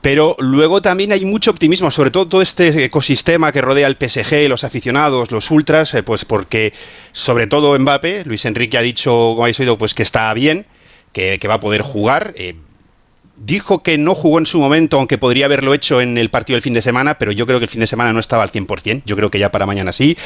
Pero 0.00 0.36
luego 0.38 0.80
también 0.80 1.10
hay 1.10 1.24
mucho 1.24 1.50
optimismo, 1.50 1.90
sobre 1.90 2.12
todo 2.12 2.28
todo 2.28 2.42
este 2.42 2.84
ecosistema 2.84 3.50
que 3.50 3.60
rodea 3.60 3.88
al 3.88 3.96
PSG, 3.96 4.48
los 4.48 4.62
aficionados, 4.62 5.32
los 5.32 5.50
ultras, 5.50 5.92
eh, 5.94 6.04
pues 6.04 6.24
porque 6.24 6.72
sobre 7.10 7.48
todo 7.48 7.76
Mbappé, 7.76 8.24
Luis 8.24 8.44
Enrique 8.44 8.78
ha 8.78 8.82
dicho, 8.82 9.10
como 9.10 9.42
habéis 9.42 9.58
oído, 9.58 9.76
pues 9.76 9.94
que 9.94 10.04
está 10.04 10.32
bien, 10.34 10.66
que, 11.12 11.40
va 11.48 11.54
a 11.54 11.60
poder 11.60 11.82
jugar. 11.82 12.32
eh, 12.36 12.54
Dijo 13.40 13.82
que 13.82 13.98
no 13.98 14.14
jugó 14.14 14.38
en 14.38 14.46
su 14.46 14.58
momento, 14.58 14.98
aunque 14.98 15.18
podría 15.18 15.46
haberlo 15.46 15.74
hecho 15.74 16.00
en 16.00 16.18
el 16.18 16.30
partido 16.30 16.56
del 16.56 16.62
fin 16.62 16.74
de 16.74 16.82
semana, 16.82 17.18
pero 17.18 17.32
yo 17.32 17.46
creo 17.46 17.58
que 17.58 17.64
el 17.64 17.70
fin 17.70 17.80
de 17.80 17.86
semana 17.86 18.12
no 18.12 18.20
estaba 18.20 18.42
al 18.42 18.50
100%, 18.50 19.02
yo 19.06 19.16
creo 19.16 19.30
que 19.30 19.38
ya 19.38 19.50
para 19.50 19.66
mañana 19.66 19.92
sí. 19.92 20.16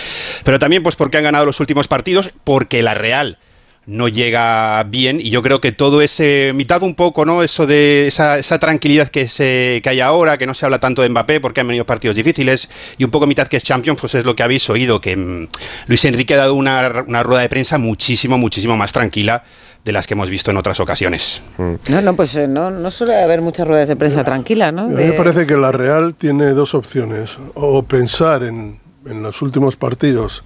Pero 0.45 0.59
también 0.59 0.83
pues 0.83 0.97
porque 0.97 1.19
han 1.19 1.25
ganado 1.25 1.45
los 1.45 1.61
últimos 1.61 1.89
partidos, 1.89 2.33
porque 2.45 2.83
la 2.83 2.95
Real 2.95 3.39
no 3.87 4.07
llega 4.07 4.83
bien 4.85 5.21
y 5.21 5.31
yo 5.31 5.43
creo 5.43 5.61
que 5.61 5.73
todo 5.73 6.03
ese 6.03 6.53
mitad 6.55 6.83
un 6.83 6.95
poco, 6.95 7.25
¿no? 7.25 7.43
Eso 7.43 7.67
de 7.67 8.07
esa, 8.07 8.41
tranquilidad 8.61 9.09
que 9.09 9.29
se 9.29 9.81
que 9.83 9.89
hay 9.89 10.01
ahora, 10.01 10.39
que 10.39 10.47
no 10.47 10.55
se 10.55 10.65
habla 10.65 10.79
tanto 10.79 11.03
de 11.03 11.09
Mbappé 11.09 11.41
porque 11.41 11.61
han 11.61 11.67
venido 11.67 11.85
partidos 11.85 12.17
difíciles 12.17 12.69
y 12.97 13.05
un 13.05 13.11
poco 13.11 13.27
mitad 13.27 13.49
que 13.49 13.57
es 13.57 13.65
Champions, 13.65 14.01
pues 14.01 14.15
es 14.15 14.25
lo 14.25 14.37
que 14.37 14.45
habéis 14.45 14.71
oído 14.71 15.01
que 15.01 15.17
mm, 15.17 15.49
Luis 15.87 16.05
Enrique 16.05 16.35
ha 16.35 16.39
dado 16.39 16.55
una, 16.55 17.05
una 17.07 17.23
rueda 17.23 17.43
de 17.43 17.49
prensa 17.49 17.77
muchísimo 17.79 18.39
muchísimo 18.39 18.77
más 18.77 18.93
tranquila 18.93 19.43
de 19.85 19.93
las 19.93 20.07
que 20.07 20.15
hemos 20.15 20.31
visto 20.31 20.51
en 20.51 20.57
otras 20.57 20.79
ocasiones. 20.81 21.43
No, 21.89 22.01
no, 22.03 22.15
pues 22.15 22.37
eh, 22.37 22.47
no, 22.47 22.71
no 22.71 22.91
suele 22.91 23.21
haber 23.21 23.41
muchas 23.41 23.67
ruedas 23.67 23.89
de 23.89 23.97
prensa 23.97 24.23
tranquila, 24.23 24.71
¿no? 24.71 24.83
A 24.83 24.87
mí 24.89 24.95
me 25.05 25.13
parece 25.13 25.45
que 25.47 25.57
la 25.57 25.73
Real 25.73 26.15
tiene 26.15 26.51
dos 26.53 26.75
opciones. 26.75 27.39
O 27.55 27.83
pensar 27.83 28.45
en, 28.45 28.79
en 29.07 29.23
los 29.23 29.43
últimos 29.43 29.77
partidos 29.77 30.45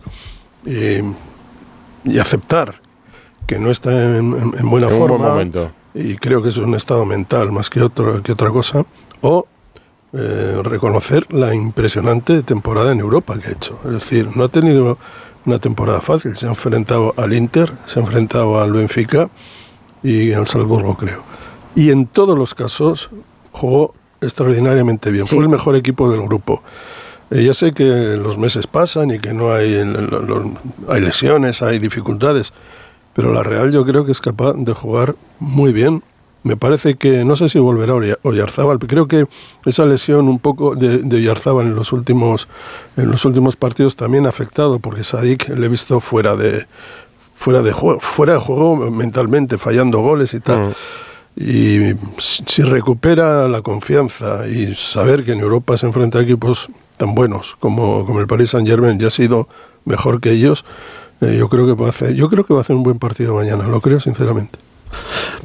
y, 0.65 1.01
y 2.05 2.19
aceptar 2.19 2.81
que 3.47 3.59
no 3.59 3.71
está 3.71 3.91
en, 3.93 4.33
en- 4.33 4.55
en 4.59 4.71
buena 4.71 4.87
En 4.89 4.93
un 4.95 4.99
buen 4.99 5.11
forma. 5.11 5.29
momento. 5.29 5.71
Y 5.95 6.17
creo 6.17 6.43
que 6.43 6.49
es 6.49 6.57
un 6.57 6.75
estado 6.75 7.05
mental 7.05 7.53
más 7.53 7.69
que, 7.71 7.83
otro, 7.83 8.23
que 8.23 8.33
otra 8.33 8.51
cosa. 8.51 8.85
O 9.21 9.47
eh, 10.15 10.61
reconocer 10.63 11.31
la 11.33 11.55
impresionante 11.55 12.43
temporada 12.43 12.93
en 12.93 13.01
Europa 13.01 13.39
que 13.39 13.49
ha 13.49 13.53
hecho. 13.53 13.79
Es 13.85 13.93
decir, 13.93 14.29
no 14.35 14.45
ha 14.45 14.49
tenido 14.49 14.99
una 15.47 15.59
temporada 15.59 16.01
fácil. 16.01 16.37
Se 16.37 16.47
ha 16.47 16.51
enfrentado 16.51 17.15
al 17.17 17.33
Inter, 17.33 17.73
se 17.87 17.99
ha 17.99 18.03
enfrentado 18.03 18.61
al 18.61 18.73
Benfica 18.73 19.31
y 20.03 20.33
al 20.33 20.47
Salzburgo, 20.47 20.97
creo. 20.97 21.23
Y 21.75 21.91
en 21.91 22.07
todos 22.07 22.37
los 22.37 22.55
casos 22.55 23.11
jugó 23.53 23.95
extraordinariamente 24.21 25.11
bien. 25.11 25.27
Fue 25.27 25.39
el 25.39 25.49
mejor 25.49 25.77
equipo 25.77 26.11
del 26.11 26.23
grupo. 26.23 26.63
Eh, 27.31 27.45
ya 27.45 27.55
sé 27.55 27.73
que 27.73 27.85
los 27.85 28.39
meses 28.39 28.67
pasan 28.67 29.11
y 29.11 29.19
que 29.19 29.33
no 29.33 29.53
hay, 29.53 29.85
los- 29.85 30.47
hay 30.89 31.01
lesiones, 31.01 31.61
hay 31.63 31.79
dificultades, 31.79 32.53
pero 33.15 33.33
la 33.33 33.43
Real 33.43 33.73
yo 33.73 33.85
creo 33.85 34.05
que 34.05 34.13
es 34.13 34.21
capaz 34.21 34.53
de 34.57 34.73
jugar 34.73 35.17
muy 35.41 35.73
bien. 35.73 36.03
Me 36.47 36.57
parece 36.57 36.95
que, 36.95 37.25
no 37.25 37.35
sé 37.35 37.49
si 37.49 37.59
volverá 37.59 37.95
Oya- 37.95 38.19
Oyarzábal, 38.23 38.79
pero 38.79 38.89
creo 38.89 39.09
que 39.09 39.27
esa 39.65 39.85
lesión 39.85 40.29
un 40.29 40.39
poco 40.39 40.77
de, 40.77 40.99
de 40.99 41.17
Oyarzábal 41.17 41.67
en 41.67 41.75
los 41.75 41.93
últimos 41.93 42.47
en 42.97 43.11
los 43.11 43.25
últimos 43.25 43.57
partidos 43.57 43.97
también 43.97 44.27
ha 44.27 44.29
afectado, 44.29 44.79
porque 44.79 45.03
Sadik 45.03 45.49
le 45.49 45.67
he 45.67 45.69
visto 45.69 45.99
fuera 46.01 46.37
de 46.37 46.67
fuera 47.35 47.63
de 47.63 47.73
juego, 47.73 47.99
fuera 48.01 48.35
de 48.35 48.39
juego 48.41 48.77
mentalmente, 48.91 49.59
fallando 49.59 49.99
goles 50.01 50.35
y 50.35 50.41
tal. 50.41 50.75
Y 51.37 51.95
si 52.19 52.45
si 52.47 52.63
recupera 52.63 53.49
la 53.49 53.61
confianza 53.61 54.47
y 54.49 54.75
saber 54.75 55.25
que 55.25 55.33
en 55.33 55.41
Europa 55.41 55.77
se 55.77 55.87
enfrenta 55.87 56.19
a 56.19 56.23
equipos 56.23 56.69
tan 56.97 57.15
buenos 57.15 57.57
como, 57.61 58.07
como 58.07 58.21
el 58.21 58.27
Paris 58.27 58.51
Saint 58.51 58.67
Germain 58.69 58.99
ya 58.99 59.09
ha 59.09 59.11
sido 59.11 59.49
mejor 59.85 60.21
que 60.21 60.31
ellos, 60.31 60.65
eh, 61.21 61.37
yo 61.39 61.49
creo 61.49 61.67
que 61.67 61.75
va 61.75 61.87
a 61.89 61.91
hacer, 61.91 62.15
yo 62.15 62.29
creo 62.31 62.45
que 62.47 62.55
va 62.55 62.61
a 62.61 62.63
hacer 62.63 62.75
un 62.77 62.83
buen 62.85 62.99
partido 62.99 63.35
mañana, 63.35 63.67
lo 63.67 63.81
creo 63.81 64.01
sinceramente. 64.01 64.59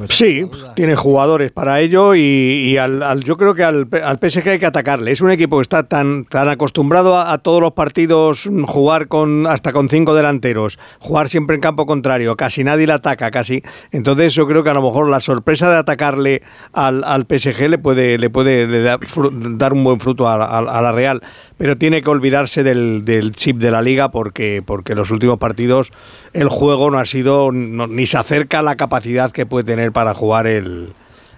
Sí, 0.08 0.46
tiene 0.74 0.96
jugadores 0.96 1.52
para 1.52 1.80
ello 1.80 2.14
y, 2.14 2.20
y 2.20 2.76
al, 2.76 3.02
al- 3.02 3.22
yo 3.22 3.36
creo 3.36 3.54
que 3.54 3.62
al, 3.62 3.86
al 4.04 4.18
PSG 4.18 4.48
hay 4.48 4.58
que 4.58 4.66
atacarle. 4.66 5.12
Es 5.12 5.20
un 5.20 5.30
equipo 5.30 5.58
que 5.58 5.62
está 5.62 5.84
tan, 5.84 6.24
tan 6.24 6.48
acostumbrado 6.48 7.16
a, 7.16 7.32
a 7.32 7.38
todos 7.38 7.60
los 7.60 7.72
partidos 7.72 8.46
mm, 8.50 8.64
jugar 8.64 9.08
con 9.08 9.46
hasta 9.46 9.72
con 9.72 9.88
cinco 9.88 10.14
delanteros, 10.14 10.78
jugar 10.98 11.28
siempre 11.28 11.54
en 11.56 11.60
campo 11.60 11.86
contrario, 11.86 12.36
casi 12.36 12.64
nadie 12.64 12.86
le 12.86 12.94
ataca, 12.94 13.30
casi. 13.30 13.62
Entonces 13.92 14.34
yo 14.34 14.46
creo 14.48 14.64
que 14.64 14.70
a 14.70 14.74
lo 14.74 14.82
mejor 14.82 15.08
la 15.08 15.20
sorpresa 15.20 15.70
de 15.70 15.76
atacarle 15.76 16.42
al, 16.72 17.04
al 17.04 17.26
PSG 17.26 17.68
le 17.68 17.78
puede, 17.78 18.18
le 18.18 18.30
puede 18.30 18.66
le 18.66 18.80
da- 18.82 18.98
fru- 18.98 19.30
dar 19.56 19.72
un 19.72 19.84
buen 19.84 20.00
fruto 20.00 20.28
a, 20.28 20.36
la- 20.38 20.46
a- 20.46 20.58
a 20.78 20.82
la 20.82 20.92
Real, 20.92 21.22
pero 21.62 21.78
tiene 21.78 22.02
que 22.02 22.10
olvidarse 22.10 22.64
del, 22.64 23.04
del 23.04 23.30
chip 23.30 23.58
de 23.58 23.70
la 23.70 23.80
liga 23.82 24.10
porque, 24.10 24.64
porque 24.66 24.96
los 24.96 25.12
últimos 25.12 25.38
partidos 25.38 25.90
el 26.32 26.48
juego 26.48 26.90
no 26.90 26.98
ha 26.98 27.06
sido, 27.06 27.52
no- 27.52 27.86
ni 27.86 28.08
se 28.08 28.18
acerca 28.18 28.58
a 28.58 28.62
la 28.62 28.74
capacidad 28.74 29.30
que 29.30 29.46
puede 29.46 29.62
tener 29.64 29.92
para 29.92 30.12
jugar 30.12 30.48
el, 30.48 30.88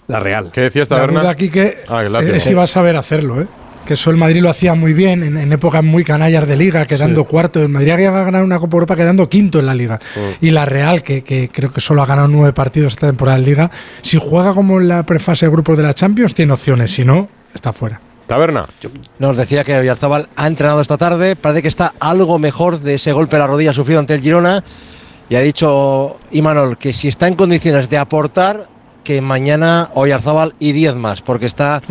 la 0.06 0.20
Real. 0.20 0.50
¿Qué 0.50 0.62
decías, 0.62 0.88
La 0.88 1.06
duda 1.06 1.28
aquí 1.28 1.50
que 1.50 1.76
Ah, 1.88 2.02
es 2.22 2.42
si 2.42 2.54
va 2.54 2.62
a 2.62 2.66
saber 2.66 2.96
hacerlo, 2.96 3.42
¿eh? 3.42 3.46
Que 3.86 3.92
eso 3.92 4.08
el 4.10 4.16
Madrid 4.16 4.40
lo 4.40 4.48
hacía 4.48 4.72
muy 4.72 4.94
bien 4.94 5.22
en, 5.22 5.36
en 5.36 5.52
épocas 5.52 5.84
muy 5.84 6.04
canallas 6.04 6.48
de 6.48 6.56
liga, 6.56 6.86
quedando 6.86 7.24
cuarto. 7.24 7.60
El 7.60 7.68
Madrid 7.68 7.90
había 7.90 8.10
ganado 8.12 8.42
una 8.46 8.58
Copa 8.58 8.76
Europa 8.76 8.96
quedando 8.96 9.28
quinto 9.28 9.58
en 9.60 9.66
la 9.66 9.74
liga. 9.74 10.00
Mm. 10.16 10.46
Y 10.46 10.50
la 10.52 10.64
Real, 10.64 11.02
que, 11.02 11.22
que 11.22 11.50
creo 11.52 11.70
que 11.70 11.82
solo 11.82 12.02
ha 12.02 12.06
ganado 12.06 12.28
nueve 12.28 12.54
partidos 12.54 12.94
esta 12.94 13.08
temporada 13.08 13.36
en 13.36 13.44
liga, 13.44 13.70
si 14.00 14.18
juega 14.18 14.54
como 14.54 14.80
en 14.80 14.88
la 14.88 15.02
prefase 15.02 15.44
de 15.44 15.52
grupos 15.52 15.76
de 15.76 15.82
la 15.82 15.92
Champions, 15.92 16.34
tiene 16.34 16.54
opciones. 16.54 16.92
Si 16.92 17.04
no, 17.04 17.28
está 17.54 17.74
fuera. 17.74 18.00
Taberna. 18.26 18.66
Nos 19.18 19.36
decía 19.36 19.64
que 19.64 19.76
Oyarzabal 19.76 20.28
ha 20.36 20.46
entrenado 20.46 20.80
esta 20.80 20.96
tarde, 20.96 21.36
parece 21.36 21.62
que 21.62 21.68
está 21.68 21.92
algo 22.00 22.38
mejor 22.38 22.80
de 22.80 22.94
ese 22.94 23.12
golpe 23.12 23.36
a 23.36 23.40
la 23.40 23.46
rodilla 23.46 23.72
sufrido 23.72 24.00
ante 24.00 24.14
el 24.14 24.20
Girona 24.22 24.64
y 25.28 25.36
ha 25.36 25.40
dicho 25.40 26.16
Imanol 26.30 26.78
que 26.78 26.92
si 26.92 27.08
está 27.08 27.28
en 27.28 27.34
condiciones 27.34 27.88
de 27.90 27.98
aportar, 27.98 28.68
que 29.04 29.20
mañana 29.20 29.90
Oyarzabal 29.94 30.54
y 30.58 30.72
10 30.72 30.94
más, 30.94 31.20
porque 31.20 31.44
está 31.44 31.82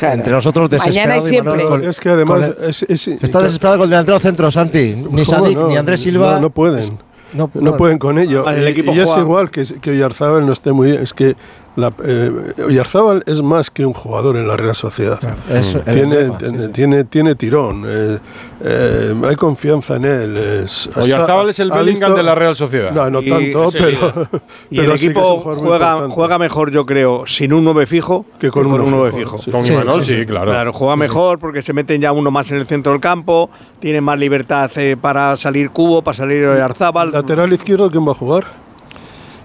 entre 0.00 0.32
nosotros 0.32 0.70
Mañana 0.70 1.16
y 1.16 1.20
desesperado. 1.20 1.28
siempre. 1.28 1.64
Con- 1.64 1.84
Es 1.84 1.98
que 1.98 2.08
además 2.10 2.42
el- 2.58 2.68
es- 2.68 2.82
es- 2.88 3.08
está 3.08 3.40
desesperado 3.42 3.78
con 3.78 3.84
el 3.86 3.90
delantero 3.90 4.20
centro, 4.20 4.50
Santi. 4.52 4.94
Ni 4.94 5.24
¿Cómo 5.24 5.24
Sadik, 5.24 5.58
no? 5.58 5.66
ni 5.68 5.76
Andrés 5.76 6.00
Silva. 6.02 6.34
No, 6.34 6.40
no 6.42 6.50
pueden. 6.50 6.98
No, 7.32 7.50
No 7.54 7.76
pueden 7.76 7.98
con 7.98 8.18
ello. 8.20 8.48
El 8.48 8.62
Y- 8.62 8.66
equipo 8.66 8.92
y, 8.92 9.00
es 9.00 9.08
igual 9.16 9.50
que, 9.50 9.64
que 9.80 9.90
Oyarzábal 9.90 10.46
no 10.46 10.52
esté 10.52 10.70
muy 10.72 10.90
bien. 10.92 11.02
Es 11.02 11.12
que 11.14 11.34
la, 11.80 11.92
eh, 12.04 12.30
Oyarzábal 12.66 13.22
es 13.26 13.42
más 13.42 13.70
que 13.70 13.84
un 13.86 13.92
jugador 13.92 14.36
en 14.36 14.46
la 14.46 14.56
Real 14.56 14.74
Sociedad. 14.74 15.18
es 15.50 15.74
el 15.74 15.82
tiene, 15.84 16.00
emblema, 16.20 16.38
tiene, 16.38 16.68
tiene, 16.68 17.04
tiene 17.04 17.34
tirón. 17.34 17.84
eh, 17.88 18.18
eh, 18.62 19.14
hay 19.26 19.36
confianza 19.36 19.96
en 19.96 20.04
él. 20.04 20.36
Es, 20.36 20.88
Oyarzábal 20.94 21.48
es 21.48 21.58
el 21.60 21.72
ha 21.72 21.76
Bellingham 21.76 22.14
de 22.14 22.22
la 22.22 22.34
Real 22.34 22.54
Sociedad. 22.54 22.90
No, 22.92 23.08
no 23.10 23.22
Y- 23.22 23.28
tanto, 23.30 23.70
pero. 23.72 23.88
líder. 23.88 24.12
Y 24.70 24.76
pero 24.78 24.92
el 24.92 24.98
sí 24.98 25.06
que 25.06 25.12
equipo 25.12 25.42
muy 25.44 25.54
juega, 25.56 26.08
juega 26.08 26.38
mejor, 26.38 26.70
yo 26.70 26.84
creo, 26.86 27.24
sin 27.26 27.52
un 27.52 27.64
9 27.64 27.86
fijo 27.86 28.24
que 28.38 28.50
con, 28.50 28.66
uno 28.66 28.84
un 28.84 28.90
9 28.90 29.10
fijo, 29.12 29.38
fijo. 29.38 29.38
sí. 29.38 29.50
Con 29.50 29.64
Sí, 29.64 29.72
Imanol, 29.72 30.02
sí, 30.02 30.16
sí, 30.16 30.26
claro. 30.26 30.50
Claro, 30.50 30.72
juega 30.72 30.94
mejor 30.96 31.38
porque 31.38 31.62
se 31.62 31.72
meten 31.72 32.00
ya 32.00 32.12
uno 32.12 32.30
más 32.30 32.50
en 32.50 32.58
el 32.58 32.66
centro 32.66 32.92
del 32.92 33.00
campo, 33.00 33.50
tiene 33.78 34.00
más 34.00 34.18
libertad 34.18 34.70
eh, 34.76 34.96
para 35.00 35.36
salir 35.36 35.70
Cubo, 35.70 36.02
para 36.02 36.16
salir 36.16 36.46
Arzábal. 36.46 37.10
Lateral 37.12 37.52
izquierdo, 37.52 37.90
¿quién 37.90 38.06
va 38.06 38.12
a 38.12 38.14
jugar? 38.14 38.44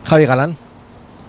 Javi 0.03 0.25
Galán. 0.25 0.57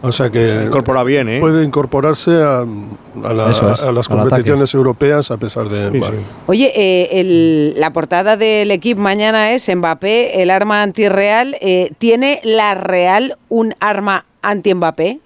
O 0.03 0.13
sea 0.13 0.29
que 0.31 0.65
incorpora 0.67 1.03
bien, 1.03 1.29
¿eh? 1.29 1.41
puede 1.41 1.65
incorporarse 1.65 2.31
a, 2.43 2.61
a 2.61 3.33
la- 3.33 3.51
es, 3.51 3.61
a 3.63 3.91
las 3.93 4.09
competiciones 4.09 4.73
europeas 4.75 5.31
a 5.31 5.37
pesar 5.39 5.69
de... 5.69 5.99
vale. 5.99 6.19
Oye, 6.47 6.71
eh, 6.77 7.09
el- 7.21 7.75
la 7.81 7.93
portada 7.93 8.37
del 8.37 8.71
equipo 8.71 9.01
mañana 9.01 9.53
es 9.53 9.69
Mbappé, 9.75 10.43
el 10.43 10.51
arma 10.51 10.83
antirreal. 10.83 11.57
Eh, 11.61 11.93
¿Tiene 11.99 12.41
la 12.45 12.75
Real 12.75 13.37
un 13.49 13.75
arma 13.81 14.27
anti-Mbappé? 14.43 15.19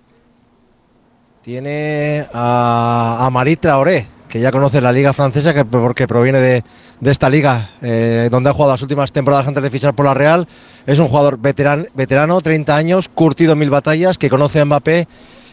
Tiene 1.43 2.27
a, 2.33 3.19
a 3.27 3.31
Marie 3.31 3.57
Traoré, 3.57 4.07
que 4.29 4.41
ya 4.41 4.53
conoce 4.53 4.81
la 4.81 4.93
liga 4.93 5.13
francesa, 5.13 5.55
que, 5.55 5.65
porque 5.65 6.07
proviene 6.07 6.39
de, 6.39 6.65
de 7.01 7.11
esta 7.11 7.31
liga, 7.31 7.71
eh, 7.83 8.29
donde 8.31 8.51
ha 8.51 8.53
jugado 8.53 8.73
las 8.73 8.83
últimas 8.83 9.11
temporadas 9.11 9.49
antes 9.49 9.63
de 9.63 9.71
fichar 9.71 9.95
por 9.95 10.05
la 10.07 10.15
Real. 10.15 10.47
Es 10.91 10.99
un 10.99 11.07
jugador 11.07 11.39
veteran- 11.39 11.87
veterano, 11.95 12.41
30 12.41 12.75
años, 12.75 13.09
curtido 13.09 13.53
en 13.53 13.59
mil 13.59 13.71
batallas, 13.71 14.19
que 14.19 14.29
conoce 14.29 14.59
a 14.61 14.65
Mbappé 14.65 15.07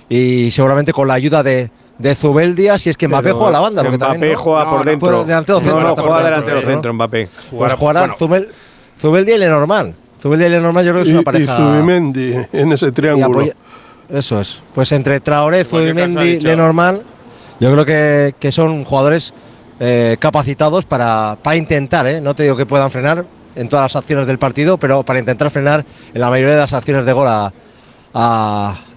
y 0.09 0.49
seguramente 0.51 0.93
con 0.93 1.07
la 1.07 1.13
ayuda 1.13 1.43
de, 1.43 1.69
de 1.99 2.15
Zubeldia, 2.15 2.79
si 2.79 2.89
es 2.89 2.97
que 2.97 3.07
Mbappé 3.07 3.23
Pero 3.25 3.35
juega 3.35 3.49
a 3.49 3.51
la 3.51 3.59
banda. 3.59 3.83
Mbappé 3.83 3.97
también, 3.99 4.33
¿no? 4.33 4.39
juega 4.39 4.63
No, 4.63 4.69
por 4.71 4.79
no, 4.79 4.85
dentro. 4.85 5.07
juega 5.09 5.25
delantero 5.25 5.59
No, 5.59 5.63
centro, 5.65 5.81
no, 5.81 5.95
juega 5.95 6.23
delantero 6.23 6.61
¿no? 6.61 6.67
centro, 6.67 6.93
Mbappé. 6.93 7.29
Pues 7.51 7.73
jugará 7.73 8.07
Zubel- 8.17 8.47
Zubeldia 8.99 9.35
y 9.35 9.39
Lenormand. 9.39 9.93
Zubeldia 10.19 10.47
y 10.47 10.49
Lenormand 10.49 10.87
yo 10.87 10.91
creo 10.93 11.03
que 11.03 11.09
es 11.09 11.11
Y, 11.11 11.13
una 11.13 11.21
y 11.21 11.25
pareja... 11.25 11.55
Zubimendi 11.55 12.33
en 12.53 12.71
ese 12.71 12.87
y 12.87 12.91
triángulo. 12.91 13.45
Eso 14.09 14.41
es. 14.41 14.59
Pues 14.73 14.91
entre 14.91 15.19
Traoré, 15.19 15.65
Zubimendi, 15.65 16.39
Lenormand, 16.39 17.01
yo 17.59 17.71
creo 17.73 17.85
que, 17.85 18.33
que 18.39 18.51
son 18.51 18.83
jugadores 18.85 19.33
eh, 19.79 20.17
capacitados 20.19 20.85
para, 20.85 21.37
para 21.43 21.55
intentar, 21.57 22.07
¿eh? 22.07 22.21
no 22.21 22.33
te 22.33 22.41
digo 22.43 22.55
que 22.57 22.65
puedan 22.65 22.89
frenar 22.89 23.25
en 23.57 23.69
todas 23.69 23.93
las 23.93 23.95
acciones 23.95 24.27
del 24.27 24.39
partido, 24.39 24.77
pero 24.77 25.03
para 25.03 25.19
intentar 25.19 25.49
frenar 25.49 25.83
en 26.13 26.21
la 26.21 26.29
mayoría 26.29 26.53
de 26.53 26.61
las 26.61 26.73
acciones 26.73 27.05
de 27.05 27.13
gol 27.13 27.27
a, 27.27 27.51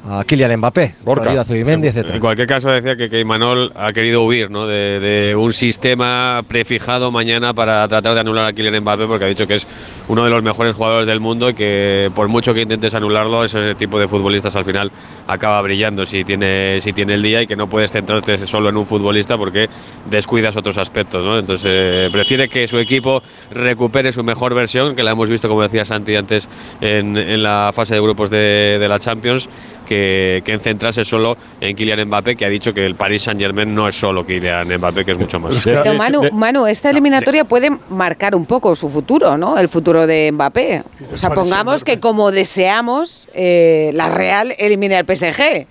a 0.08 0.24
Kylian 0.24 0.56
Mbappé, 0.58 0.94
con 0.96 1.04
Borja. 1.04 1.28
ayuda 1.30 1.42
a 1.42 1.44
Zubimendi, 1.44 1.88
etcétera. 1.88 2.14
En 2.14 2.20
cualquier 2.20 2.46
caso 2.46 2.70
decía 2.70 2.96
que, 2.96 3.10
que 3.10 3.20
Imanol 3.20 3.72
ha 3.76 3.92
querido 3.92 4.22
huir 4.24 4.50
¿no? 4.50 4.66
de, 4.66 4.98
de 4.98 5.36
un 5.36 5.52
sistema 5.52 6.42
prefijado 6.48 7.10
mañana 7.10 7.52
para 7.52 7.86
tratar 7.86 8.14
de 8.14 8.20
anular 8.20 8.46
a 8.46 8.52
Kylian 8.52 8.80
Mbappé 8.80 9.06
porque 9.06 9.24
ha 9.24 9.28
dicho 9.28 9.46
que 9.46 9.56
es 9.56 9.66
uno 10.08 10.24
de 10.24 10.30
los 10.30 10.42
mejores 10.42 10.74
jugadores 10.74 11.06
del 11.06 11.20
mundo 11.20 11.50
y 11.50 11.54
que 11.54 12.10
por 12.14 12.28
mucho 12.28 12.54
que 12.54 12.62
intentes 12.62 12.94
anularlo 12.94 13.44
ese 13.44 13.74
tipo 13.74 13.98
de 13.98 14.08
futbolistas 14.08 14.56
al 14.56 14.64
final 14.64 14.90
acaba 15.26 15.60
brillando 15.62 16.06
si 16.06 16.24
tiene, 16.24 16.80
si 16.80 16.92
tiene 16.92 17.14
el 17.14 17.22
día 17.22 17.42
y 17.42 17.46
que 17.46 17.56
no 17.56 17.68
puedes 17.68 17.92
centrarte 17.92 18.46
solo 18.46 18.70
en 18.70 18.76
un 18.76 18.86
futbolista 18.86 19.36
porque 19.36 19.68
descuidas 20.08 20.56
otros 20.56 20.78
aspectos. 20.78 21.24
¿no? 21.24 21.38
Entonces 21.38 21.70
eh, 21.70 22.08
prefiere 22.10 22.48
que 22.48 22.66
su 22.66 22.78
equipo 22.78 23.22
recupere 23.50 24.12
su 24.12 24.24
mejor 24.24 24.54
versión 24.54 24.96
que 24.96 25.02
la 25.02 25.10
hemos 25.12 25.28
visto 25.28 25.48
como 25.48 25.62
decía 25.62 25.84
Santi 25.84 26.16
antes 26.16 26.48
en, 26.80 27.16
en 27.16 27.42
la 27.42 27.70
fase 27.74 27.94
de 27.94 28.00
grupos 28.00 28.30
de, 28.30 28.78
de 28.80 28.88
la 28.88 28.98
Champions 28.98 29.48
que, 29.90 30.40
que 30.44 30.52
en 30.52 30.60
centrarse 30.60 31.04
solo 31.04 31.36
en 31.60 31.74
Kylian 31.74 32.06
Mbappé, 32.06 32.36
que 32.36 32.44
ha 32.44 32.48
dicho 32.48 32.72
que 32.72 32.86
el 32.86 32.94
Paris 32.94 33.22
Saint 33.22 33.40
Germain 33.40 33.74
no 33.74 33.88
es 33.88 33.96
solo 33.96 34.24
Kylian 34.24 34.68
Mbappé, 34.68 35.04
que 35.04 35.10
es 35.10 35.18
mucho 35.18 35.40
más. 35.40 35.64
Pero 35.64 35.94
Manu, 35.94 36.30
Manu, 36.30 36.68
esta 36.68 36.90
eliminatoria 36.90 37.42
puede 37.42 37.70
marcar 37.88 38.36
un 38.36 38.46
poco 38.46 38.76
su 38.76 38.88
futuro, 38.88 39.36
¿no? 39.36 39.58
El 39.58 39.68
futuro 39.68 40.06
de 40.06 40.30
Mbappé. 40.32 40.84
O 41.12 41.16
sea, 41.16 41.30
pongamos 41.30 41.82
que 41.82 41.98
como 41.98 42.30
deseamos, 42.30 43.28
eh, 43.34 43.90
la 43.94 44.14
Real 44.14 44.54
elimine 44.58 44.96
al 44.96 45.04
PSG. 45.04 45.66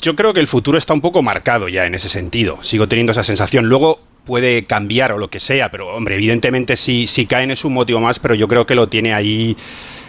Yo 0.00 0.16
creo 0.16 0.32
que 0.32 0.40
el 0.40 0.46
futuro 0.46 0.78
está 0.78 0.94
un 0.94 1.02
poco 1.02 1.20
marcado 1.20 1.68
ya 1.68 1.84
en 1.84 1.94
ese 1.94 2.08
sentido. 2.08 2.62
Sigo 2.62 2.88
teniendo 2.88 3.12
esa 3.12 3.24
sensación. 3.24 3.66
Luego 3.66 4.00
puede 4.24 4.64
cambiar 4.64 5.12
o 5.12 5.18
lo 5.18 5.28
que 5.28 5.38
sea, 5.38 5.70
pero 5.70 5.94
hombre, 5.94 6.14
evidentemente 6.14 6.78
si, 6.78 7.06
si 7.06 7.26
caen 7.26 7.50
es 7.50 7.66
un 7.66 7.74
motivo 7.74 8.00
más, 8.00 8.20
pero 8.20 8.34
yo 8.34 8.48
creo 8.48 8.64
que 8.64 8.74
lo 8.74 8.88
tiene 8.88 9.12
ahí 9.12 9.56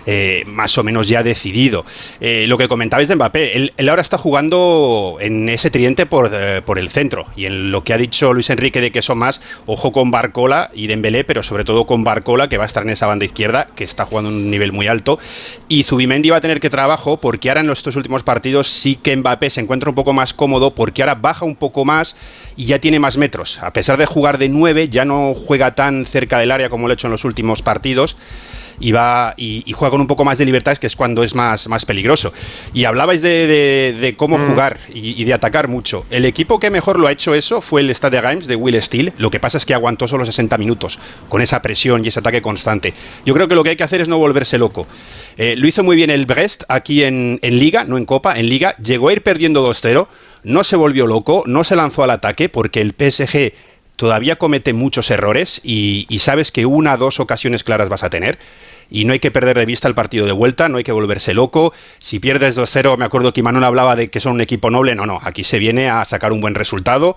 eh, 0.06 0.44
más 0.48 0.78
o 0.78 0.84
menos 0.84 1.08
ya 1.08 1.24
decidido. 1.24 1.86
Eh, 2.20 2.46
lo 2.48 2.58
que 2.58 2.68
comentabais 2.68 3.08
de 3.08 3.16
Mbappé, 3.16 3.56
él, 3.78 3.90
ahora 3.90 4.02
está 4.02 4.18
jugando 4.18 5.18
en 5.20 5.50
ese 5.50 5.70
tridente 5.70 6.06
por, 6.06 6.30
eh, 6.34 6.62
por 6.66 6.80
el 6.80 6.90
centro 6.90 7.26
y 7.36 7.46
en 7.46 7.72
lo 7.72 7.84
que 7.84 7.94
ha 7.94 7.98
dicho 7.98 8.34
Luis 8.34 8.50
Enrique 8.50 8.82
de 8.82 8.92
que 8.92 9.02
son 9.02 9.18
más, 9.18 9.42
ojo 9.66 9.92
con 9.92 10.12
Barcola 10.12 10.72
y 10.74 10.88
Dembélé, 10.88 11.24
pero 11.24 11.44
sobre 11.44 11.64
todo 11.64 11.86
con 11.86 12.04
Barcola 12.04 12.50
que 12.50 12.58
va 12.58 12.64
a 12.64 12.68
estar 12.68 12.84
en 12.84 12.90
esa 12.90 13.08
banda 13.08 13.26
izquierda, 13.26 13.70
que 13.76 13.84
está 13.84 14.06
jugando 14.06 14.30
un 14.30 14.50
nivel 14.50 14.72
muy 14.72 14.88
alto 14.88 15.20
y 15.68 15.84
Zubimendi 15.84 16.30
va 16.30 16.38
a 16.38 16.42
tener 16.42 16.60
que 16.60 16.70
trabajo 16.70 17.18
porque 17.18 17.50
ahora 17.50 17.62
en 17.62 17.70
estos 17.70 17.96
últimos 17.96 18.24
partidos 18.24 18.68
sí 18.68 18.96
que 18.96 19.16
Mbappé 19.16 19.50
se 19.50 19.62
encuentra 19.62 19.90
un 19.90 19.96
poco 19.96 20.14
más 20.14 20.34
cómodo 20.34 20.74
porque 20.74 21.02
ahora 21.02 21.16
baja 21.16 21.46
un 21.46 21.56
poco 21.56 21.86
más 21.86 22.16
y 22.56 22.66
ya 22.66 22.80
tiene 22.80 23.00
más 23.00 23.18
metros. 23.18 23.60
A 23.62 23.74
pesar 23.74 23.98
de 23.98 24.06
jugar 24.06 24.38
de 24.38 24.50
9, 24.50 24.90
ya 24.90 25.06
no 25.06 25.34
juega 25.34 25.76
tan 25.76 26.06
cerca 26.06 26.40
del 26.40 26.52
área 26.52 26.70
como 26.70 26.88
lo 26.88 26.92
ha 26.92 26.96
hecho 26.96 27.08
en 27.08 27.12
los 27.12 27.26
últimos 27.26 27.62
partidos 27.62 28.18
y 28.82 28.92
va 28.92 29.34
y, 29.38 29.64
y 29.66 29.72
juega 29.74 29.92
con 29.92 30.02
un 30.02 30.08
poco 30.08 30.26
más 30.26 30.38
de 30.38 30.46
libertades, 30.46 30.80
que 30.80 30.88
es 30.88 30.96
cuando 30.96 31.24
es 31.24 31.36
más, 31.36 31.68
más 31.68 31.86
peligroso. 31.86 32.34
Y 32.74 32.84
hablabais 32.86 33.22
de, 33.22 33.48
de- 33.48 33.94
de 34.02 34.16
cómo 34.18 34.38
jugar 34.40 34.80
y, 34.94 35.22
y 35.22 35.24
de 35.24 35.34
atacar 35.34 35.68
mucho. 35.68 36.06
El 36.10 36.26
equipo 36.26 36.60
que 36.60 36.70
mejor 36.70 37.00
lo 37.00 37.08
ha 37.08 37.12
hecho 37.12 37.34
eso 37.36 37.62
fue 37.62 37.82
el 37.82 37.90
Stade 37.96 38.20
Games 38.22 38.48
de 38.48 38.56
Will 38.56 38.82
Steele. 38.82 39.14
Lo 39.18 39.30
que 39.32 39.40
pasa 39.40 39.58
es 39.58 39.66
que 39.66 39.74
aguantó 39.74 40.08
solo 40.08 40.26
60 40.26 40.58
minutos 40.58 41.00
con 41.30 41.42
esa 41.42 41.62
presión 41.62 42.04
y 42.04 42.08
ese 42.10 42.20
ataque 42.20 42.42
constante. 42.42 42.94
Yo 43.26 43.34
creo 43.34 43.48
que 43.48 43.56
lo 43.56 43.64
que 43.64 43.70
hay 43.72 43.76
que 43.76 43.84
hacer 43.84 44.02
es 44.02 44.08
no 44.08 44.18
volverse 44.18 44.58
loco. 44.58 44.88
Eh, 45.38 45.56
lo 45.58 45.68
hizo 45.68 45.84
muy 45.84 45.96
bien 45.96 46.10
el 46.10 46.26
Brest 46.26 46.64
aquí 46.68 47.04
en, 47.04 47.40
en 47.42 47.60
Liga, 47.60 47.84
no 47.84 47.98
en 47.98 48.06
Copa, 48.06 48.38
en 48.40 48.50
Liga. 48.50 48.76
Llegó 48.78 49.10
a 49.10 49.14
ir 49.14 49.22
perdiendo 49.22 49.68
2-0, 49.70 50.08
no 50.44 50.64
se 50.64 50.76
volvió 50.76 51.06
loco, 51.08 51.44
no 51.46 51.64
se 51.64 51.76
lanzó 51.76 52.04
al 52.04 52.10
ataque 52.10 52.50
porque 52.50 52.82
el 52.82 52.94
PSG 52.98 53.54
todavía 53.96 54.36
comete 54.38 54.74
muchos 54.74 55.12
errores 55.12 55.62
y, 55.64 56.08
y 56.10 56.20
sabes 56.20 56.52
que 56.52 56.66
una 56.66 56.96
o 56.96 56.98
dos 56.98 57.20
ocasiones 57.20 57.64
claras 57.64 57.90
vas 57.90 58.04
a 58.04 58.10
tener. 58.10 58.40
Y 58.94 59.06
no 59.06 59.14
hay 59.14 59.20
que 59.20 59.32
perder 59.32 59.58
de 59.58 59.66
vista 59.66 59.88
el 59.88 59.96
partido 59.96 60.26
de 60.26 60.34
vuelta, 60.34 60.68
no 60.68 60.78
hay 60.78 60.84
que 60.84 60.92
volverse 60.92 61.34
loco. 61.34 61.74
Si 62.00 62.20
pierdes 62.20 62.58
2-0, 62.58 62.98
me 62.98 63.06
acuerdo 63.06 63.32
que 63.34 63.40
Imanol 63.40 63.64
hablaba 63.64 63.96
de 63.96 64.10
que 64.10 64.20
son 64.20 64.34
un 64.34 64.42
equipo 64.42 64.70
noble. 64.70 64.94
No, 64.96 65.06
no, 65.06 65.18
aquí 65.24 65.44
se 65.46 65.60
viene 65.60 65.90
a 65.90 66.04
sacar 66.04 66.34
un 66.34 66.42
buen 66.42 66.56
resultado 66.56 67.16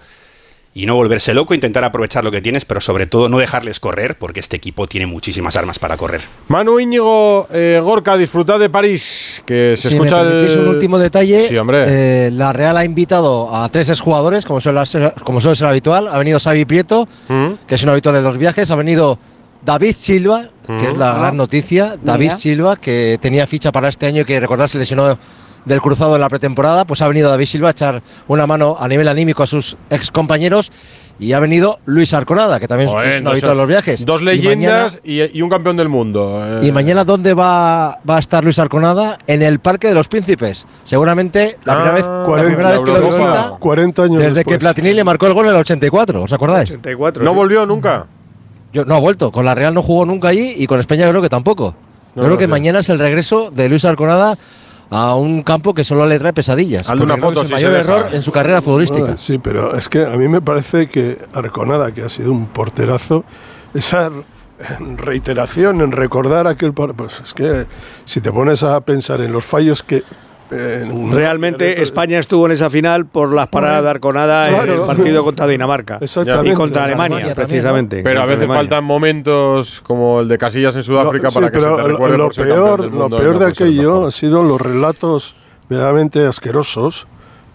y 0.76 0.86
no 0.86 0.96
volverse 0.96 1.34
loco, 1.34 1.54
intentar 1.54 1.84
aprovechar 1.84 2.24
lo 2.24 2.32
que 2.32 2.40
tienes, 2.42 2.64
pero 2.64 2.80
sobre 2.80 3.06
todo 3.06 3.28
no 3.28 3.38
dejarles 3.38 3.78
correr, 3.78 4.18
porque 4.18 4.40
este 4.40 4.56
equipo 4.56 4.88
tiene 4.88 5.06
muchísimas 5.06 5.54
armas 5.54 5.78
para 5.78 5.96
correr. 5.96 6.20
Manu 6.48 6.80
Íñigo 6.80 7.46
eh, 7.52 7.80
Gorka, 7.80 8.16
disfrutad 8.16 8.58
de 8.58 8.70
París, 8.70 9.40
que 9.46 9.74
se 9.76 9.88
si 9.88 9.94
escucha 9.94 10.24
me 10.24 10.30
el... 10.46 10.58
un 10.60 10.68
último 10.68 10.98
detalle, 10.98 11.48
Sí, 11.48 11.56
hombre. 11.56 11.84
eh, 12.26 12.30
la 12.32 12.52
Real 12.52 12.76
ha 12.76 12.84
invitado 12.84 13.54
a 13.54 13.68
tres 13.68 13.88
exjugadores, 13.88 14.44
como 14.44 14.60
suele 14.60 14.84
ser, 14.86 15.14
como 15.24 15.40
suele 15.40 15.54
ser 15.54 15.68
habitual. 15.68 16.08
Ha 16.08 16.18
venido 16.18 16.40
Xavi 16.40 16.64
Prieto, 16.64 17.08
Mm. 17.28 17.52
que 17.68 17.76
es 17.76 17.82
un 17.84 17.90
habitual 17.90 18.16
de 18.16 18.22
los 18.22 18.36
viajes. 18.36 18.68
Ha 18.72 18.74
venido 18.76 19.16
David 19.64 19.94
Silva, 19.96 20.48
que 20.66 20.90
es 20.90 20.96
la 20.96 21.14
Ah. 21.16 21.18
gran 21.18 21.36
noticia. 21.36 21.96
David 22.02 22.24
Mira. 22.26 22.36
Silva, 22.36 22.76
que 22.76 23.18
tenía 23.20 23.46
ficha 23.46 23.72
para 23.72 23.88
este 23.88 24.06
año 24.06 24.22
y 24.22 24.24
que 24.24 24.38
recordar 24.40 24.68
se 24.68 24.78
lesionó 24.78 25.16
del 25.64 25.80
cruzado 25.80 26.14
en 26.16 26.20
la 26.20 26.28
pretemporada. 26.28 26.84
Pues 26.84 27.00
ha 27.02 27.08
venido 27.08 27.30
David 27.30 27.46
Silva 27.46 27.68
a 27.68 27.70
echar 27.70 28.02
una 28.28 28.46
mano 28.46 28.76
a 28.78 28.86
nivel 28.88 29.08
anímico 29.08 29.42
a 29.42 29.46
sus 29.46 29.76
ex 29.90 30.10
compañeros. 30.10 30.70
Y 31.16 31.32
ha 31.32 31.38
venido 31.38 31.78
Luis 31.86 32.12
Arconada, 32.12 32.58
que 32.58 32.66
también 32.66 32.90
Joder, 32.90 33.08
es 33.12 33.18
un 33.18 33.24
no 33.24 33.30
habitual 33.30 33.52
de 33.52 33.56
los 33.56 33.68
viajes. 33.68 34.04
Dos 34.04 34.20
Y 34.20 34.24
leyendas 34.24 35.00
mañana- 35.04 35.28
y, 35.32 35.38
y 35.38 35.42
un 35.42 35.48
campeón 35.48 35.76
del 35.76 35.88
mundo. 35.88 36.42
eh. 36.60 36.66
¿Y 36.66 36.72
mañana 36.72 37.04
dónde 37.04 37.34
va, 37.34 38.00
va 38.08 38.16
a 38.16 38.18
estar 38.18 38.42
Luis 38.42 38.58
Arconada? 38.58 39.18
En 39.28 39.40
el 39.40 39.60
Parque 39.60 39.86
de 39.86 39.94
los 39.94 40.08
Príncipes. 40.08 40.66
Seguramente 40.82 41.56
la 41.64 41.74
primera 41.74 41.90
Ah, 41.90 41.94
vez, 41.94 42.04
la 42.04 42.24
40, 42.26 42.46
primera 42.48 42.70
vez 42.72 42.80
que 42.80 42.90
lo 42.90 43.06
visita 43.06 43.52
40 43.60 44.02
años 44.02 44.18
desde 44.18 44.34
después. 44.34 44.56
que 44.56 44.58
Platini 44.58 44.92
le 44.92 45.04
marcó 45.04 45.28
el 45.28 45.34
gol 45.34 45.46
en 45.46 45.52
el 45.52 45.58
84, 45.58 46.20
¿os 46.24 46.32
acordáis? 46.32 46.68
84. 46.70 47.22
¿No 47.22 47.30
sí. 47.30 47.36
volvió 47.36 47.64
nunca? 47.64 48.06
Yo, 48.74 48.84
no 48.84 48.94
ha 48.96 49.00
vuelto, 49.00 49.32
con 49.32 49.46
la 49.46 49.54
Real 49.54 49.72
no 49.72 49.80
jugó 49.82 50.04
nunca 50.04 50.28
allí 50.28 50.52
y 50.58 50.66
con 50.66 50.78
España 50.80 51.08
creo 51.08 51.22
que 51.22 51.30
tampoco. 51.30 51.74
No 52.14 52.22
yo 52.22 52.22
creo 52.24 52.28
lo 52.34 52.38
que 52.38 52.46
mañana 52.48 52.80
es 52.80 52.88
el 52.90 52.98
regreso 52.98 53.50
de 53.50 53.68
Luis 53.70 53.84
Arconada 53.86 54.36
a 54.90 55.14
un 55.14 55.42
campo 55.42 55.72
que 55.74 55.82
solo 55.84 56.06
le 56.06 56.18
trae 56.18 56.32
pesadillas. 56.32 56.88
Hazle 56.88 57.04
una 57.04 57.16
foto 57.16 57.40
es 57.40 57.40
el 57.42 57.46
si 57.46 57.52
mayor 57.54 57.72
error 57.72 58.08
en 58.12 58.22
su 58.22 58.30
carrera 58.30 58.60
futbolística. 58.60 59.00
Bueno, 59.00 59.16
sí, 59.16 59.38
pero 59.38 59.74
es 59.76 59.88
que 59.88 60.04
a 60.04 60.10
mí 60.10 60.28
me 60.28 60.40
parece 60.42 60.88
que 60.88 61.18
Arconada, 61.32 61.90
que 61.92 62.02
ha 62.02 62.08
sido 62.08 62.30
un 62.32 62.46
porterazo, 62.46 63.24
esa 63.72 64.10
reiteración 64.96 65.80
en 65.80 65.92
recordar 65.92 66.46
aquel 66.46 66.72
par- 66.72 66.94
pues 66.94 67.20
es 67.20 67.34
que 67.34 67.66
si 68.04 68.20
te 68.20 68.30
pones 68.32 68.62
a 68.62 68.80
pensar 68.82 69.20
en 69.20 69.32
los 69.32 69.44
fallos 69.44 69.82
que 69.82 70.02
eh, 70.50 70.88
Realmente 71.12 71.82
España 71.82 72.18
estuvo 72.18 72.46
en 72.46 72.52
esa 72.52 72.68
final 72.70 73.06
por 73.06 73.32
las 73.34 73.46
paradas 73.48 73.82
de 73.84 73.90
Arconada 73.90 74.48
en 74.48 74.70
el 74.70 74.80
partido 74.82 75.24
contra 75.24 75.46
Dinamarca. 75.46 75.98
Y 76.02 76.52
contra 76.52 76.84
Alemania, 76.84 77.16
Alemania 77.18 77.34
también, 77.34 77.34
precisamente. 77.34 78.02
Pero 78.02 78.20
a 78.20 78.24
veces 78.24 78.38
Alemania. 78.38 78.60
faltan 78.60 78.84
momentos 78.84 79.80
como 79.82 80.20
el 80.20 80.28
de 80.28 80.38
Casillas 80.38 80.76
en 80.76 80.82
Sudáfrica 80.82 81.24
Lo- 81.24 81.30
sí, 81.30 81.34
para 81.40 81.50
que 81.50 81.60
se 81.60 81.66
te 81.66 81.70
lo- 81.72 81.88
recuerde 81.88 82.18
lo 82.18 82.24
por 82.26 82.34
ser 82.34 82.44
peor, 82.46 82.80
del 82.82 82.90
lo 82.90 82.96
mundo 82.98 83.16
y 83.16 83.20
peor 83.20 83.38
de 83.38 83.46
aquello 83.46 84.06
ha 84.06 84.10
sido 84.10 84.42
los 84.42 84.60
relatos 84.60 85.34
verdaderamente 85.68 86.26
asquerosos 86.26 87.06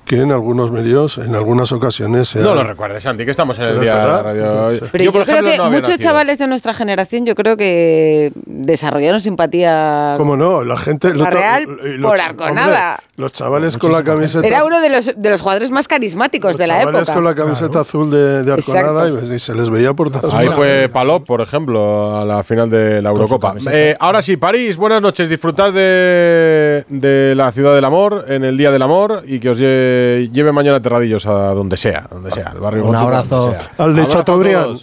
que 0.09 0.21
en 0.21 0.31
algunos 0.31 0.71
medios, 0.71 1.19
en 1.19 1.35
algunas 1.35 1.71
ocasiones 1.71 2.29
se 2.29 2.39
No 2.39 2.49
han- 2.49 2.55
lo 2.57 2.63
recuerdes, 2.63 3.03
Santi, 3.03 3.25
que 3.25 3.29
estamos 3.31 3.59
en 3.59 3.65
el 3.65 3.79
día 3.79 3.95
de 3.95 3.99
la 3.99 4.05
verdad. 4.07 4.23
radio. 4.23 4.71
Sí. 4.71 4.79
Pero 4.91 5.03
yo, 5.03 5.11
por 5.11 5.21
creo 5.21 5.35
ejemplo, 5.35 5.51
que 5.51 5.57
no 5.59 5.63
había 5.65 5.77
muchos 5.77 5.89
nacido. 5.91 6.09
chavales 6.09 6.39
de 6.39 6.47
nuestra 6.47 6.73
generación, 6.73 7.25
yo 7.27 7.35
creo 7.35 7.55
que 7.57 8.31
desarrollaron 8.47 9.21
simpatía. 9.21 10.15
¿Cómo 10.17 10.35
no? 10.35 10.63
La 10.63 10.77
gente... 10.77 11.13
La 11.13 11.29
Real 11.29 11.65
los 11.97 12.09
por 12.11 12.19
Arconada. 12.19 12.91
hombre, 12.95 13.05
los 13.17 13.31
chavales 13.33 13.77
con 13.77 13.91
la 13.91 14.03
camiseta... 14.03 14.47
Era 14.47 14.63
uno 14.65 14.81
de 14.81 14.89
los, 14.89 15.13
de 15.15 15.29
los 15.29 15.41
jugadores 15.41 15.69
más 15.69 15.87
carismáticos 15.87 16.57
de 16.57 16.65
la 16.65 16.79
chavales 16.79 17.01
época. 17.01 17.13
con 17.13 17.23
la 17.25 17.35
camiseta 17.35 17.79
azul 17.81 18.09
de, 18.09 18.43
de 18.43 18.51
Arconada 18.51 19.09
y, 19.09 19.35
y 19.35 19.39
se 19.39 19.53
les 19.53 19.69
veía 19.69 19.93
por 19.93 20.09
todas 20.09 20.33
Ahí 20.33 20.47
fue 20.47 20.89
Palop, 20.91 21.23
por 21.27 21.41
ejemplo, 21.41 22.19
a 22.19 22.25
la 22.25 22.43
final 22.43 22.67
de 22.67 22.99
la 23.01 23.09
Eurocopa. 23.09 23.53
Eh, 23.71 23.95
ahora 23.99 24.23
sí, 24.23 24.37
París, 24.37 24.75
buenas 24.75 25.03
noches. 25.03 25.29
Disfrutar 25.29 25.71
de, 25.71 26.83
de 26.89 27.35
la 27.35 27.51
ciudad 27.51 27.75
del 27.75 27.85
amor, 27.85 28.25
en 28.27 28.43
el 28.43 28.57
Día 28.57 28.71
del 28.71 28.81
Amor, 28.81 29.21
y 29.27 29.39
que 29.39 29.49
os 29.51 29.59
lle- 29.99 30.31
lleve 30.31 30.51
mañana 30.51 30.81
Terradillos 30.81 31.25
a 31.25 31.53
donde 31.53 31.77
sea, 31.77 32.07
donde 32.11 32.31
sea, 32.31 32.47
al 32.49 32.59
barrio 32.59 32.85
Un 32.85 32.95
abrazo. 32.95 33.55
Al 33.77 33.95
de 33.95 34.05
Chateaubriand. 34.05 34.79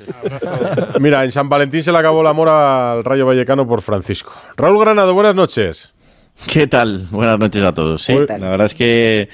Mira, 1.00 1.24
en 1.24 1.32
San 1.32 1.48
Valentín 1.48 1.82
se 1.82 1.92
le 1.92 1.98
acabó 1.98 2.20
el 2.20 2.26
amor 2.26 2.48
al 2.48 3.04
Rayo 3.04 3.26
Vallecano 3.26 3.66
por 3.66 3.82
Francisco. 3.82 4.32
Raúl 4.56 4.78
Granado, 4.80 5.14
buenas 5.14 5.34
noches. 5.34 5.92
¿Qué 6.46 6.66
tal? 6.66 7.06
Buenas 7.10 7.38
noches 7.38 7.62
a 7.62 7.72
todos. 7.72 8.02
Sí, 8.02 8.14
la 8.14 8.48
verdad 8.48 8.64
es 8.66 8.74
que 8.74 9.28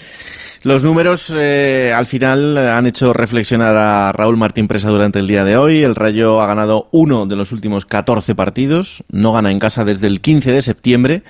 los 0.65 0.83
números 0.83 1.33
eh, 1.37 1.93
al 1.95 2.07
final 2.07 2.59
han 2.59 2.87
hecho 2.87 3.13
reflexionar 3.13 3.77
a 3.77 4.11
Raúl 4.13 4.37
Martín 4.37 4.67
Presa 4.67 4.89
durante 4.91 5.21
el 5.21 5.29
día 5.29 5.45
de 5.45 5.57
hoy. 5.57 5.85
El 5.85 5.95
Rayo 5.95 6.41
ha 6.41 6.47
ganado 6.47 6.89
uno 6.91 7.27
de 7.27 7.37
los 7.37 7.53
últimos 7.53 7.87
14 7.87 8.35
partidos, 8.35 9.05
no 9.11 9.33
gana 9.33 9.53
en 9.53 9.61
casa 9.61 9.85
desde 9.85 10.09
el 10.09 10.21
15 10.21 10.51
de 10.51 10.63
septiembre 10.63 11.23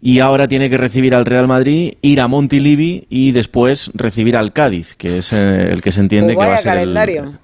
y 0.00 0.20
ahora 0.20 0.46
tiene 0.48 0.70
que 0.70 0.78
recibir 0.78 1.14
al 1.14 1.24
Real 1.24 1.46
Madrid, 1.48 1.94
ir 2.02 2.20
a 2.20 2.28
Montilivi 2.28 3.06
y 3.10 3.32
después 3.32 3.90
recibir 3.94 4.36
al 4.36 4.52
Cádiz, 4.52 4.94
que 4.94 5.18
es 5.18 5.32
eh, 5.32 5.70
el 5.72 5.82
que 5.82 5.90
se 5.92 6.00
entiende 6.00 6.34
Pues 6.34 6.46
que 6.46 6.50
va 6.52 6.56
a 6.58 6.60
ser 6.62 6.72
el- 6.72 6.78
calendario. 6.78 7.38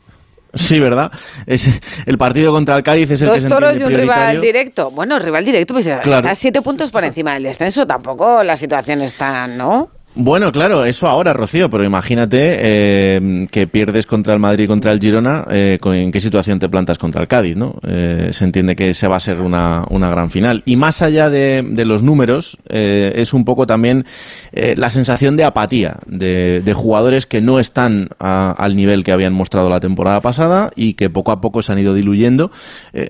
Sí, 0.57 0.79
¿verdad? 0.79 1.11
Es, 1.47 1.69
el 2.07 2.17
partido 2.17 2.53
contra 2.53 2.77
el 2.77 2.85
Cádiz 2.85 3.11
es 3.11 3.21
el 3.23 3.27
que 3.27 3.33
Dos 3.33 3.43
se 3.43 3.49
toros 3.49 3.77
y 3.77 3.83
un 3.83 3.93
rival 3.93 4.41
directo. 4.41 4.93
Bueno, 4.93 5.19
rival 5.19 5.45
directo, 5.45 5.75
pues 5.75 5.85
Claro. 5.87 6.21
está 6.27 6.35
siete 6.37 6.63
puntos 6.63 6.91
por 6.93 7.03
encima 7.03 7.35
del 7.35 7.43
descenso. 7.43 7.89
Tampoco 7.89 8.45
la 8.45 8.57
situación 8.57 9.03
está, 9.03 9.49
¿no? 9.49 9.91
Bueno, 10.17 10.53
claro, 10.53 10.85
eso 10.85 11.09
ahora, 11.09 11.33
Rocío, 11.33 11.69
pero 11.69 11.83
imagínate 11.83 12.57
eh, 12.61 13.49
que 13.51 13.67
pierdes 13.67 14.07
contra 14.07 14.33
el 14.33 14.39
Madrid 14.39 14.65
y 14.65 14.67
contra 14.69 14.93
el 14.93 15.01
Girona, 15.01 15.45
eh, 15.51 15.77
¿en 15.83 16.13
qué 16.13 16.21
situación 16.21 16.61
te 16.61 16.69
plantas 16.69 16.99
contra 16.99 17.21
el 17.21 17.27
Cádiz? 17.27 17.57
¿no? 17.57 17.75
Eh, 17.85 18.29
se 18.31 18.45
entiende 18.45 18.77
que 18.77 18.95
se 18.95 19.09
va 19.09 19.17
a 19.17 19.21
ser 19.21 19.41
una, 19.41 19.85
una 19.91 20.09
gran 20.11 20.31
final. 20.31 20.63
Y 20.67 20.77
más 20.77 21.03
allá 21.03 21.31
de, 21.31 21.67
de 21.69 21.85
los 21.85 22.05
números, 22.05 22.59
eh, 22.69 23.13
es 23.17 23.33
un 23.33 23.45
poco 23.45 23.67
también 23.67 24.07
la 24.53 24.89
sensación 24.89 25.37
de 25.37 25.43
apatía 25.43 25.97
de, 26.07 26.63
de 26.65 26.75
jugadores 26.75 27.27
que 27.27 27.41
no 27.41 27.59
están 27.59 28.11
al 28.21 28.77
nivel 28.77 29.03
que 29.03 29.11
habían 29.11 29.33
mostrado 29.33 29.69
la 29.69 29.81
temporada 29.81 30.21
pasada 30.21 30.71
y 30.77 30.95
que 30.95 31.11
poco 31.11 31.33
a 31.33 31.41
poco 31.41 31.61
se 31.61 31.73
han 31.73 31.81
ido 31.81 31.93
diluyendo. 31.93 32.53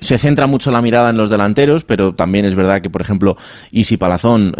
Se 0.00 0.16
centra 0.16 0.46
mucho 0.46 0.70
la 0.70 0.80
mirada 0.80 1.10
en 1.10 1.18
los 1.18 1.28
delanteros, 1.28 1.84
pero 1.84 2.14
también 2.14 2.46
es 2.46 2.54
verdad 2.54 2.80
que, 2.80 2.88
por 2.88 3.02
ejemplo, 3.02 3.36
Isi 3.72 3.98
Palazón, 3.98 4.56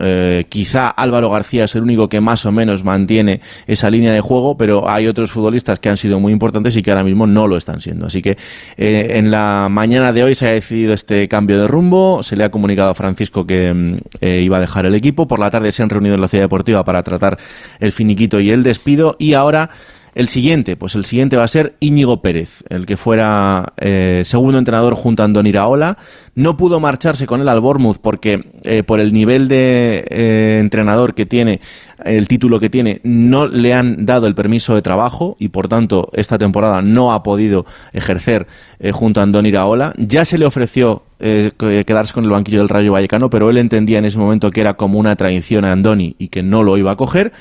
quizá 0.51 0.89
Álvaro 0.91 1.31
García 1.31 1.65
es 1.65 1.75
el 1.75 1.85
único 1.85 2.11
que 2.11 2.21
más 2.21 2.34
o 2.47 2.53
menos 2.53 2.85
mantiene 2.85 3.41
esa 3.67 3.91
línea 3.91 4.13
de 4.13 4.21
juego, 4.21 4.57
pero 4.57 4.89
hay 4.89 5.07
otros 5.07 5.31
futbolistas 5.31 5.79
que 5.79 5.89
han 5.89 5.97
sido 5.97 6.21
muy 6.21 6.33
importantes 6.33 6.77
y 6.77 6.83
que 6.83 6.91
ahora 6.91 7.05
mismo 7.05 7.27
no 7.27 7.47
lo 7.47 7.57
están 7.57 7.81
siendo. 7.81 8.07
Así 8.07 8.23
que 8.23 8.37
eh, 8.77 9.13
en 9.15 9.31
la 9.31 9.69
mañana 9.71 10.13
de 10.13 10.23
hoy 10.25 10.35
se 10.35 10.49
ha 10.49 10.51
decidido 10.51 10.95
este 10.95 11.29
cambio 11.29 11.61
de 11.61 11.69
rumbo, 11.69 12.23
se 12.23 12.37
le 12.37 12.45
ha 12.45 12.51
comunicado 12.51 12.91
a 12.91 12.95
Francisco 12.95 13.47
que 13.47 13.73
mm, 13.73 13.97
eh, 14.21 14.41
iba 14.45 14.57
a 14.57 14.61
dejar 14.61 14.87
el 14.87 14.95
equipo, 14.95 15.27
por 15.27 15.39
la 15.39 15.51
tarde 15.51 15.73
se 15.73 15.83
han 15.83 15.91
reunido 15.91 16.15
en 16.15 16.21
la 16.21 16.29
ciudad 16.29 16.45
deportiva 16.45 16.85
para 16.85 17.03
tratar 17.03 17.39
el 17.81 17.93
finiquito 17.93 18.41
y 18.41 18.51
el 18.51 18.63
despido. 18.63 19.17
Y 19.19 19.35
ahora 19.35 19.71
El 20.15 20.29
siguiente, 20.29 20.77
pues 20.77 20.95
el 20.95 21.05
siguiente 21.05 21.37
va 21.37 21.43
a 21.43 21.49
ser 21.49 21.75
Íñigo 21.81 22.23
Pérez, 22.23 22.63
el 22.69 22.87
que 22.87 22.97
fuera 22.97 23.73
eh, 23.79 24.23
segundo 24.25 24.59
entrenador 24.59 24.95
junto 24.95 25.23
a 25.23 25.25
Andoni 25.25 25.49
Iraola. 25.49 25.99
No 26.37 26.57
pudo 26.57 26.79
marcharse 26.79 27.27
con 27.27 27.41
él 27.41 27.49
al 27.49 27.61
Bournemouth 27.61 27.99
porque 27.99 28.45
eh, 28.63 28.85
por 28.85 29.01
el 29.01 29.13
nivel 29.13 29.49
de 29.49 30.05
eh, 30.09 30.59
entrenador 30.61 31.15
que 31.15 31.27
tiene, 31.27 31.61
el 32.05 32.29
título 32.29 32.61
que 32.61 32.71
tiene, 32.71 33.01
no 33.03 33.49
le 33.49 33.75
han 33.75 34.07
dado 34.07 34.29
el 34.29 34.37
permiso 34.37 34.77
de 34.77 34.83
trabajo 34.83 35.37
y 35.41 35.49
por 35.49 35.67
tanto 35.67 36.11
esta 36.13 36.39
temporada 36.39 36.81
no 36.81 37.13
ha 37.13 37.25
podido 37.25 37.67
ejercer 37.93 38.47
junto 38.93 39.19
a 39.19 39.25
Andoni 39.25 39.49
Iraola. 39.49 39.95
Ya 39.97 40.25
se 40.25 40.39
le 40.39 40.47
ofreció 40.47 41.03
quedarse 41.19 42.13
con 42.13 42.25
el 42.25 42.31
banquillo 42.31 42.59
del 42.59 42.69
Rayo 42.69 42.93
Vallecano, 42.93 43.31
pero 43.31 43.49
él 43.49 43.57
entendía 43.57 43.99
en 43.99 44.05
ese 44.05 44.19
momento 44.19 44.51
que 44.51 44.61
era 44.61 44.75
como 44.75 44.99
una 44.99 45.17
traición 45.17 45.65
a 45.65 45.73
Andoni 45.73 46.15
y 46.19 46.29
que 46.29 46.43
no 46.43 46.63
lo 46.63 46.77
iba 46.77 46.93
a 46.93 46.97
coger 46.97 47.33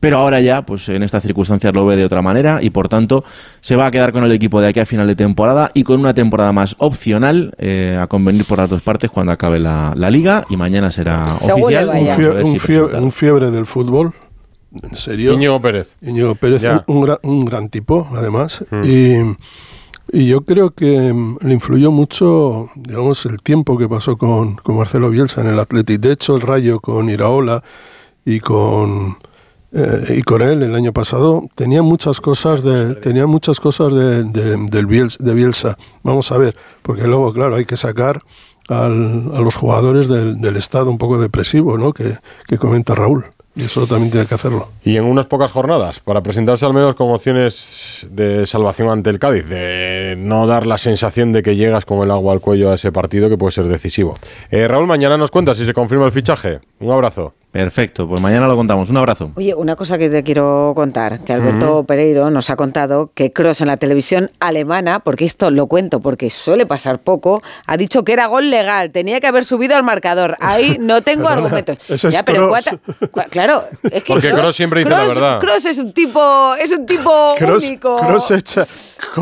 pero 0.00 0.18
ahora 0.18 0.40
ya, 0.40 0.62
pues 0.62 0.88
en 0.88 1.02
estas 1.02 1.22
circunstancias 1.22 1.74
lo 1.74 1.84
ve 1.84 1.96
de 1.96 2.04
otra 2.04 2.22
manera 2.22 2.60
y 2.62 2.70
por 2.70 2.88
tanto 2.88 3.22
se 3.60 3.76
va 3.76 3.86
a 3.86 3.90
quedar 3.90 4.12
con 4.12 4.24
el 4.24 4.32
equipo 4.32 4.60
de 4.60 4.68
aquí 4.68 4.80
a 4.80 4.86
final 4.86 5.06
de 5.06 5.14
temporada 5.14 5.70
y 5.74 5.84
con 5.84 6.00
una 6.00 6.14
temporada 6.14 6.52
más 6.52 6.74
opcional 6.78 7.54
eh, 7.58 7.98
a 8.00 8.06
convenir 8.06 8.46
por 8.46 8.58
las 8.58 8.70
dos 8.70 8.80
partes 8.80 9.10
cuando 9.10 9.32
acabe 9.32 9.60
la, 9.60 9.94
liga 10.10 10.44
y 10.48 10.56
mañana 10.56 10.90
será 10.90 11.22
oficial. 11.22 11.88
Un, 11.90 13.12
fiebre, 13.12 13.50
del 13.50 13.66
fútbol. 13.66 14.12
En 14.82 14.96
serio. 14.96 15.34
Íñigo 15.34 15.60
Pérez. 15.60 15.96
Íñigo 16.00 16.34
Pérez, 16.34 16.64
un, 16.86 17.02
gran, 17.02 17.18
un, 17.22 17.44
gran, 17.44 17.68
tipo, 17.68 18.08
además. 18.12 18.64
Mm. 18.70 18.80
Y, 18.84 20.18
y, 20.18 20.26
yo 20.26 20.40
creo 20.40 20.70
que 20.70 21.12
mm, 21.12 21.38
le 21.42 21.52
influyó 21.52 21.92
mucho, 21.92 22.70
digamos, 22.74 23.24
el 23.26 23.40
tiempo 23.42 23.78
que 23.78 23.88
pasó 23.88 24.16
con, 24.16 24.56
con 24.56 24.76
Marcelo 24.76 25.10
Bielsa 25.10 25.42
en 25.42 25.48
el 25.48 25.58
Athletic. 25.58 26.00
De 26.00 26.12
hecho, 26.12 26.34
el 26.34 26.42
Rayo 26.42 26.80
con 26.80 27.08
Iraola 27.08 27.62
y 28.24 28.40
con 28.40 29.16
eh, 29.72 30.16
y 30.16 30.22
con 30.22 30.42
él 30.42 30.62
el 30.62 30.74
año 30.74 30.92
pasado 30.92 31.42
tenía 31.54 31.82
muchas 31.82 32.20
cosas 32.20 32.62
de 32.62 32.94
tenía 32.94 33.26
muchas 33.26 33.60
cosas 33.60 33.92
de, 33.92 34.84
Bielsa, 34.86 35.22
de 35.22 35.34
Bielsa. 35.34 35.78
Vamos 36.02 36.32
a 36.32 36.38
ver, 36.38 36.56
porque 36.82 37.06
luego 37.06 37.32
claro 37.32 37.54
hay 37.54 37.64
que 37.64 37.76
sacar 37.76 38.20
al, 38.68 39.30
a 39.34 39.40
los 39.40 39.54
jugadores 39.54 40.08
del, 40.08 40.56
estado 40.56 40.90
un 40.90 40.98
poco 40.98 41.20
depresivo, 41.20 41.78
¿no? 41.78 41.92
Que, 41.92 42.16
que 42.46 42.58
comenta 42.58 42.94
Raúl. 42.94 43.26
Y 43.56 43.64
eso 43.64 43.86
también 43.86 44.12
tiene 44.12 44.26
que 44.26 44.34
hacerlo. 44.34 44.68
Y 44.84 44.96
en 44.96 45.04
unas 45.04 45.26
pocas 45.26 45.50
jornadas, 45.50 45.98
para 45.98 46.22
presentarse 46.22 46.64
al 46.66 46.72
menos 46.72 46.94
con 46.94 47.10
opciones 47.10 48.06
de 48.08 48.46
salvación 48.46 48.88
ante 48.88 49.10
el 49.10 49.18
Cádiz, 49.18 49.48
de 49.48 50.14
no 50.16 50.46
dar 50.46 50.66
la 50.66 50.78
sensación 50.78 51.32
de 51.32 51.42
que 51.42 51.56
llegas 51.56 51.84
con 51.84 51.98
el 51.98 52.12
agua 52.12 52.32
al 52.32 52.40
cuello 52.40 52.70
a 52.70 52.74
ese 52.76 52.92
partido 52.92 53.28
que 53.28 53.36
puede 53.36 53.50
ser 53.50 53.66
decisivo. 53.66 54.14
Eh, 54.50 54.68
Raúl, 54.68 54.86
mañana 54.86 55.16
nos 55.16 55.32
cuentas 55.32 55.56
si 55.56 55.66
se 55.66 55.74
confirma 55.74 56.06
el 56.06 56.12
fichaje. 56.12 56.60
Un 56.78 56.92
abrazo. 56.92 57.34
Perfecto, 57.52 58.06
pues 58.06 58.20
mañana 58.20 58.46
lo 58.46 58.54
contamos. 58.54 58.90
Un 58.90 58.96
abrazo. 58.96 59.32
Oye, 59.34 59.54
una 59.56 59.74
cosa 59.74 59.98
que 59.98 60.08
te 60.08 60.22
quiero 60.22 60.72
contar, 60.76 61.18
que 61.24 61.32
Alberto 61.32 61.82
Pereiro 61.82 62.30
nos 62.30 62.48
ha 62.48 62.54
contado 62.54 63.10
que 63.12 63.32
Cross 63.32 63.62
en 63.62 63.66
la 63.66 63.76
televisión 63.76 64.30
alemana, 64.38 65.00
porque 65.00 65.24
esto 65.24 65.50
lo 65.50 65.66
cuento 65.66 65.98
porque 65.98 66.30
suele 66.30 66.64
pasar 66.64 67.00
poco, 67.00 67.42
ha 67.66 67.76
dicho 67.76 68.04
que 68.04 68.12
era 68.12 68.26
gol 68.26 68.50
legal, 68.50 68.92
tenía 68.92 69.20
que 69.20 69.26
haber 69.26 69.44
subido 69.44 69.74
al 69.74 69.82
marcador. 69.82 70.36
Ahí 70.40 70.76
no 70.78 71.02
tengo 71.02 71.28
argumentos. 71.28 71.78
ya, 71.88 72.22
pero 72.24 72.52
claro, 73.30 73.64
es 73.82 74.04
que 74.04 74.12
porque 74.12 74.30
Cross 74.30 74.54
siempre 74.54 74.84
dice 74.84 74.90
la 74.90 75.06
verdad. 75.06 75.40
Cross 75.40 75.66
es 75.66 75.78
un 75.78 75.92
tipo, 75.92 76.54
es 76.54 76.70
un 76.70 76.86
tipo 76.86 77.34
único. 77.34 77.96
Cross 77.96 78.30
echa, 78.30 78.64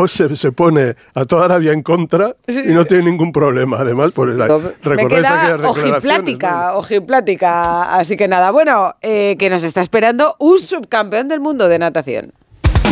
se, 0.06 0.36
se, 0.36 0.52
pone 0.52 0.96
a 1.14 1.24
toda 1.24 1.46
Arabia 1.46 1.72
en 1.72 1.82
contra 1.82 2.36
y 2.46 2.72
no 2.72 2.84
tiene 2.84 3.04
ningún 3.04 3.32
problema. 3.32 3.78
Además, 3.78 4.12
por 4.12 4.28
la, 4.34 4.46
recordáis 4.82 5.26
aquellas 5.26 5.62
declaraciones. 5.62 6.74
Ojiplática, 6.74 7.94
así 7.94 8.17
que 8.18 8.28
nada, 8.28 8.50
bueno, 8.50 8.96
eh, 9.00 9.36
que 9.38 9.48
nos 9.48 9.64
está 9.64 9.80
esperando 9.80 10.34
un 10.38 10.58
subcampeón 10.58 11.28
del 11.28 11.40
mundo 11.40 11.68
de 11.68 11.78
natación. 11.78 12.32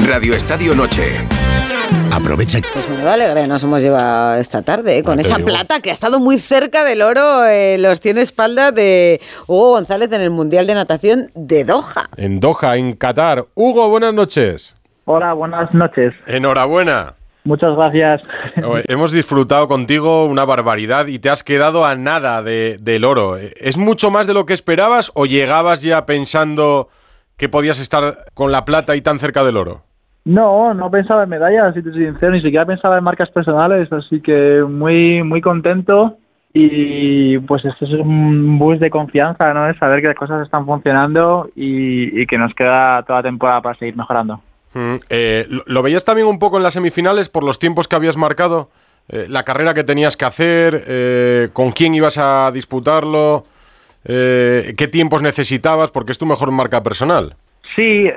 Radio 0.06 0.34
Estadio 0.34 0.74
Noche. 0.74 1.02
Aprovecha. 2.12 2.60
Pues 2.72 2.88
menuda 2.88 3.14
alegría 3.14 3.46
nos 3.46 3.62
hemos 3.64 3.82
llevado 3.82 4.36
esta 4.36 4.62
tarde, 4.62 4.98
eh, 4.98 5.02
con 5.02 5.18
esa 5.18 5.38
plata 5.38 5.80
que 5.80 5.90
ha 5.90 5.92
estado 5.92 6.20
muy 6.20 6.38
cerca 6.38 6.84
del 6.84 7.02
oro 7.02 7.44
en 7.44 7.82
los 7.82 8.00
100 8.00 8.18
espaldas 8.18 8.74
de 8.74 9.20
Hugo 9.48 9.72
González 9.72 10.10
en 10.12 10.20
el 10.20 10.30
Mundial 10.30 10.66
de 10.66 10.74
Natación 10.74 11.30
de 11.34 11.64
Doha. 11.64 12.08
En 12.16 12.38
Doha, 12.38 12.76
en 12.76 12.94
Qatar. 12.94 13.46
Hugo, 13.54 13.90
buenas 13.90 14.14
noches. 14.14 14.76
Hola, 15.06 15.32
buenas 15.32 15.74
noches. 15.74 16.14
Enhorabuena. 16.26 17.15
Muchas 17.46 17.76
gracias. 17.76 18.22
Hemos 18.88 19.12
disfrutado 19.12 19.68
contigo 19.68 20.26
una 20.26 20.44
barbaridad 20.44 21.06
y 21.06 21.20
te 21.20 21.30
has 21.30 21.44
quedado 21.44 21.86
a 21.86 21.94
nada 21.94 22.42
de, 22.42 22.76
del 22.80 23.04
oro. 23.04 23.36
¿Es 23.36 23.78
mucho 23.78 24.10
más 24.10 24.26
de 24.26 24.34
lo 24.34 24.46
que 24.46 24.52
esperabas 24.52 25.12
o 25.14 25.26
llegabas 25.26 25.80
ya 25.82 26.06
pensando 26.06 26.88
que 27.36 27.48
podías 27.48 27.78
estar 27.78 28.24
con 28.34 28.50
la 28.50 28.64
plata 28.64 28.96
y 28.96 29.00
tan 29.00 29.20
cerca 29.20 29.44
del 29.44 29.56
oro? 29.56 29.82
No, 30.24 30.74
no 30.74 30.90
pensaba 30.90 31.22
en 31.22 31.28
medallas, 31.28 31.72
si 31.74 31.82
te 31.82 31.92
soy 31.92 32.06
sincero, 32.06 32.32
ni 32.32 32.42
siquiera 32.42 32.66
pensaba 32.66 32.98
en 32.98 33.04
marcas 33.04 33.30
personales, 33.30 33.92
así 33.92 34.20
que 34.20 34.64
muy, 34.68 35.22
muy 35.22 35.40
contento 35.40 36.16
y 36.52 37.38
pues 37.38 37.64
esto 37.64 37.84
es 37.84 37.92
un 37.92 38.58
boost 38.58 38.80
de 38.80 38.90
confianza, 38.90 39.54
¿no? 39.54 39.70
Es 39.70 39.78
saber 39.78 40.00
que 40.00 40.08
las 40.08 40.16
cosas 40.16 40.42
están 40.42 40.66
funcionando 40.66 41.48
y, 41.54 42.20
y 42.20 42.26
que 42.26 42.38
nos 42.38 42.52
queda 42.54 43.04
toda 43.04 43.20
la 43.20 43.22
temporada 43.22 43.60
para 43.60 43.78
seguir 43.78 43.96
mejorando. 43.96 44.40
Mm, 44.76 44.96
eh, 45.08 45.46
¿Lo 45.64 45.82
veías 45.82 46.04
también 46.04 46.26
un 46.26 46.38
poco 46.38 46.58
en 46.58 46.62
las 46.62 46.74
semifinales 46.74 47.30
por 47.30 47.42
los 47.42 47.58
tiempos 47.58 47.88
que 47.88 47.96
habías 47.96 48.18
marcado? 48.18 48.68
Eh, 49.08 49.24
la 49.26 49.42
carrera 49.42 49.72
que 49.72 49.84
tenías 49.84 50.18
que 50.18 50.26
hacer, 50.26 50.82
eh, 50.86 51.48
con 51.54 51.72
quién 51.72 51.94
ibas 51.94 52.18
a 52.18 52.50
disputarlo, 52.52 53.44
qué 54.04 54.88
tiempos 54.92 55.22
necesitabas, 55.22 55.90
porque 55.90 56.12
es 56.12 56.18
tu 56.18 56.26
mejor 56.26 56.52
marca 56.52 56.82
personal. 56.82 57.34
Sí, 57.74 58.08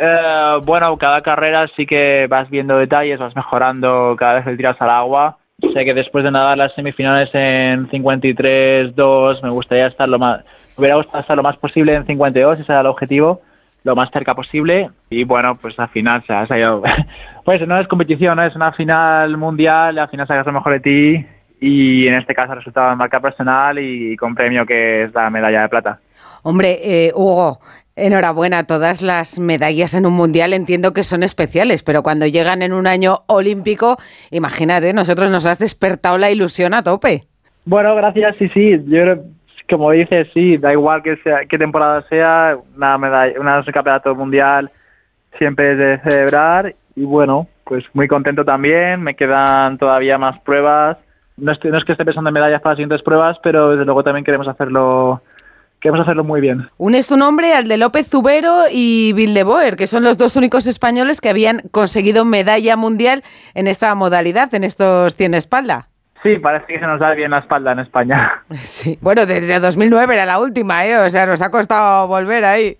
bueno, 0.63 0.95
cada 0.97 1.21
carrera 1.21 1.67
sí 1.75 1.87
que 1.87 2.27
vas 2.29 2.47
viendo 2.49 2.77
detalles, 2.77 3.17
vas 3.17 3.35
mejorando 3.35 4.15
cada 4.19 4.35
vez 4.35 4.45
que 4.45 4.55
tiras 4.55 4.79
al 4.81 4.91
agua. 4.91 5.37
Sé 5.73 5.85
que 5.85 5.95
después 5.95 6.23
de 6.23 6.29
nadar 6.29 6.59
las 6.59 6.75
semifinales 6.75 7.29
en 7.33 7.89
53-2 7.89 9.41
me 9.41 9.49
gustaría 9.49 9.87
estar 9.87 10.07
lo 10.07 10.19
más, 10.19 10.43
hubiera 10.77 10.95
gustado 10.95 11.21
estar 11.21 11.35
lo 11.35 11.43
más 11.43 11.57
posible 11.57 11.95
en 11.95 12.05
52, 12.05 12.59
ese 12.59 12.71
era 12.71 12.81
el 12.81 12.87
objetivo 12.87 13.41
lo 13.83 13.95
más 13.95 14.09
cerca 14.11 14.35
posible 14.35 14.89
y 15.09 15.23
bueno, 15.23 15.57
pues 15.61 15.73
al 15.79 15.89
final 15.89 16.23
se 16.25 16.33
ha 16.33 16.47
salido, 16.47 16.81
pues 17.45 17.65
no 17.67 17.79
es 17.79 17.87
competición, 17.87 18.35
¿no? 18.35 18.43
es 18.43 18.55
una 18.55 18.71
final 18.73 19.37
mundial, 19.37 19.97
al 19.97 20.09
final 20.09 20.27
sacas 20.27 20.45
lo 20.45 20.53
mejor 20.53 20.73
de 20.73 20.79
ti 20.79 21.25
y 21.61 22.07
en 22.07 22.15
este 22.15 22.33
caso 22.33 22.53
ha 22.53 22.55
resultado 22.55 22.91
en 22.91 22.97
marca 22.97 23.19
personal 23.19 23.79
y 23.79 24.15
con 24.17 24.35
premio 24.35 24.65
que 24.65 25.03
es 25.03 25.13
la 25.13 25.29
medalla 25.29 25.63
de 25.63 25.69
plata. 25.69 25.99
Hombre, 26.43 26.79
eh, 26.83 27.11
Hugo, 27.13 27.59
enhorabuena, 27.95 28.65
todas 28.65 29.01
las 29.01 29.39
medallas 29.39 29.93
en 29.93 30.05
un 30.05 30.13
mundial 30.13 30.53
entiendo 30.53 30.93
que 30.93 31.03
son 31.03 31.23
especiales, 31.23 31.83
pero 31.83 32.03
cuando 32.03 32.25
llegan 32.25 32.61
en 32.61 32.73
un 32.73 32.87
año 32.87 33.19
olímpico, 33.27 33.97
imagínate, 34.31 34.93
nosotros 34.93 35.29
nos 35.29 35.45
has 35.45 35.59
despertado 35.59 36.17
la 36.17 36.31
ilusión 36.31 36.73
a 36.73 36.83
tope. 36.83 37.21
Bueno, 37.65 37.95
gracias, 37.95 38.35
sí, 38.39 38.49
sí, 38.53 38.71
yo 38.87 39.01
como 39.69 39.91
dices, 39.91 40.27
sí, 40.33 40.57
da 40.57 40.71
igual 40.71 41.03
que 41.03 41.17
sea, 41.17 41.45
qué 41.45 41.57
temporada 41.57 42.01
sea, 42.09 42.57
una 42.75 42.97
medalla, 42.97 43.39
una 43.39 43.63
campeonato 43.63 44.15
mundial 44.15 44.71
siempre 45.37 45.73
es 45.73 45.77
de 45.77 45.99
celebrar 46.09 46.75
y 46.95 47.03
bueno, 47.03 47.47
pues 47.63 47.83
muy 47.93 48.07
contento 48.07 48.43
también, 48.43 49.01
me 49.01 49.15
quedan 49.15 49.77
todavía 49.77 50.17
más 50.17 50.39
pruebas. 50.41 50.97
No, 51.37 51.51
estoy, 51.51 51.71
no 51.71 51.77
es 51.77 51.85
que 51.85 51.93
esté 51.93 52.03
pensando 52.03 52.29
en 52.29 52.33
medallas 52.33 52.61
para 52.61 52.73
las 52.73 52.77
siguientes 52.77 53.03
pruebas, 53.03 53.37
pero 53.41 53.71
desde 53.71 53.85
luego 53.85 54.03
también 54.03 54.25
queremos 54.25 54.47
hacerlo 54.47 55.21
queremos 55.79 56.01
hacerlo 56.01 56.23
muy 56.23 56.41
bien. 56.41 56.69
Unes 56.77 57.07
tu 57.07 57.15
nombre 57.15 57.53
al 57.53 57.67
de 57.67 57.77
López 57.77 58.09
Zubero 58.09 58.63
y 58.71 59.13
Boer, 59.43 59.75
que 59.77 59.87
son 59.87 60.03
los 60.03 60.17
dos 60.17 60.35
únicos 60.35 60.67
españoles 60.67 61.21
que 61.21 61.29
habían 61.29 61.61
conseguido 61.71 62.25
medalla 62.25 62.75
mundial 62.75 63.23
en 63.53 63.67
esta 63.67 63.93
modalidad, 63.95 64.53
en 64.53 64.65
estos 64.65 65.15
100 65.15 65.35
espalda. 65.35 65.88
Sí, 66.21 66.37
parece 66.37 66.65
que 66.67 66.79
se 66.79 66.85
nos 66.85 66.99
da 66.99 67.13
bien 67.13 67.31
la 67.31 67.37
espalda 67.37 67.71
en 67.71 67.79
España. 67.79 68.43
Sí, 68.51 68.97
bueno, 69.01 69.25
desde 69.25 69.59
2009 69.59 70.13
era 70.13 70.25
la 70.25 70.39
última, 70.39 70.85
¿eh? 70.85 70.97
O 70.97 71.09
sea, 71.09 71.25
nos 71.25 71.41
ha 71.41 71.49
costado 71.49 72.07
volver 72.07 72.43
ahí. 72.45 72.75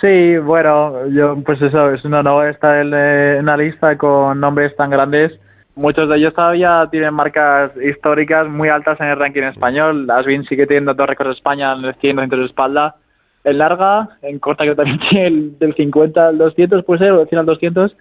Sí, 0.00 0.36
bueno, 0.38 1.06
yo 1.08 1.36
pues 1.44 1.62
eso, 1.62 1.90
es 1.90 2.04
un 2.04 2.14
honor 2.14 2.48
estar 2.48 2.76
en 2.76 2.92
una 3.40 3.56
lista 3.56 3.96
con 3.96 4.38
nombres 4.38 4.76
tan 4.76 4.90
grandes. 4.90 5.32
Muchos 5.76 6.08
de 6.08 6.16
ellos 6.16 6.34
todavía 6.34 6.86
tienen 6.90 7.14
marcas 7.14 7.72
históricas 7.76 8.46
muy 8.48 8.68
altas 8.68 9.00
en 9.00 9.06
el 9.06 9.18
ranking 9.18 9.42
español. 9.42 10.08
Asvin 10.10 10.44
sigue 10.44 10.66
teniendo 10.66 10.94
dos 10.94 11.08
récords 11.08 11.30
de 11.30 11.34
España 11.36 11.72
en 11.72 11.84
el 11.84 11.94
100 11.94 12.28
de 12.28 12.44
espalda. 12.44 12.96
En 13.44 13.58
larga, 13.58 14.08
en 14.22 14.38
corta 14.38 14.64
que 14.64 14.74
también 14.74 14.98
tiene 15.10 15.26
el 15.26 15.58
del 15.58 15.74
50 15.74 16.28
al 16.28 16.38
200, 16.38 16.84
puede 16.84 16.98
ser, 16.98 17.12
o 17.12 17.18
del 17.18 17.28
100 17.28 17.38
al 17.38 17.46
200 17.46 17.96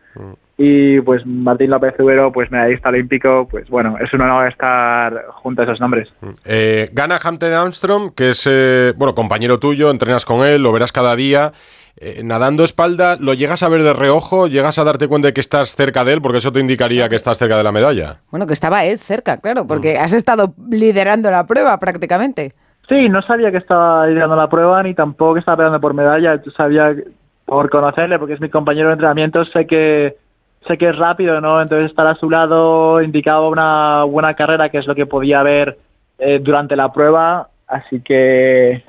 y 0.65 1.01
pues 1.01 1.25
Martín 1.25 1.71
López 1.71 1.93
Ubero, 1.99 2.31
pues 2.31 2.49
medallista 2.49 2.87
olímpico, 2.87 3.47
pues 3.51 3.67
bueno, 3.69 3.97
es 3.99 4.13
un 4.13 4.21
honor 4.21 4.47
estar 4.47 5.25
junto 5.33 5.61
a 5.61 5.65
esos 5.65 5.81
nombres. 5.81 6.07
Eh, 6.45 6.89
gana 6.93 7.19
Hampton 7.21 7.51
Armstrong, 7.51 8.13
que 8.15 8.29
es, 8.29 8.47
eh, 8.49 8.93
bueno, 8.95 9.13
compañero 9.13 9.59
tuyo, 9.59 9.91
entrenas 9.91 10.23
con 10.23 10.47
él, 10.47 10.63
lo 10.63 10.71
verás 10.71 10.93
cada 10.93 11.17
día. 11.17 11.51
Eh, 11.97 12.21
nadando 12.23 12.63
espalda, 12.63 13.17
¿lo 13.19 13.33
llegas 13.33 13.61
a 13.61 13.67
ver 13.67 13.83
de 13.83 13.91
reojo? 13.91 14.47
¿Llegas 14.47 14.79
a 14.79 14.85
darte 14.85 15.09
cuenta 15.09 15.27
de 15.27 15.33
que 15.33 15.41
estás 15.41 15.75
cerca 15.75 16.05
de 16.05 16.13
él? 16.13 16.21
Porque 16.21 16.37
eso 16.37 16.53
te 16.53 16.61
indicaría 16.61 17.09
que 17.09 17.17
estás 17.17 17.37
cerca 17.37 17.57
de 17.57 17.63
la 17.63 17.73
medalla. 17.73 18.21
Bueno, 18.31 18.47
que 18.47 18.53
estaba 18.53 18.85
él 18.85 18.99
cerca, 18.99 19.41
claro, 19.41 19.67
porque 19.67 19.97
has 19.97 20.13
estado 20.13 20.53
liderando 20.69 21.29
la 21.29 21.45
prueba 21.45 21.77
prácticamente. 21.77 22.53
Sí, 22.87 23.09
no 23.09 23.21
sabía 23.21 23.51
que 23.51 23.57
estaba 23.57 24.07
liderando 24.07 24.37
la 24.37 24.49
prueba 24.49 24.81
ni 24.81 24.93
tampoco 24.93 25.33
que 25.33 25.39
estaba 25.41 25.57
peleando 25.57 25.81
por 25.81 25.93
medalla. 25.93 26.41
Sabía, 26.55 26.95
por 27.45 27.69
conocerle, 27.69 28.17
porque 28.17 28.35
es 28.35 28.41
mi 28.41 28.49
compañero 28.49 28.87
de 28.87 28.93
entrenamiento, 28.93 29.43
sé 29.45 29.67
que 29.67 30.22
sé 30.67 30.77
que 30.77 30.89
es 30.89 30.97
rápido, 30.97 31.41
¿no? 31.41 31.61
Entonces 31.61 31.89
estar 31.89 32.07
a 32.07 32.15
su 32.15 32.29
lado 32.29 33.01
indicaba 33.01 33.47
una 33.47 34.03
buena 34.03 34.33
carrera, 34.33 34.69
que 34.69 34.79
es 34.79 34.87
lo 34.87 34.95
que 34.95 35.05
podía 35.05 35.43
ver 35.43 35.77
eh, 36.19 36.39
durante 36.41 36.75
la 36.75 36.91
prueba, 36.91 37.49
así 37.67 38.01
que 38.01 38.71
eh, 38.71 38.83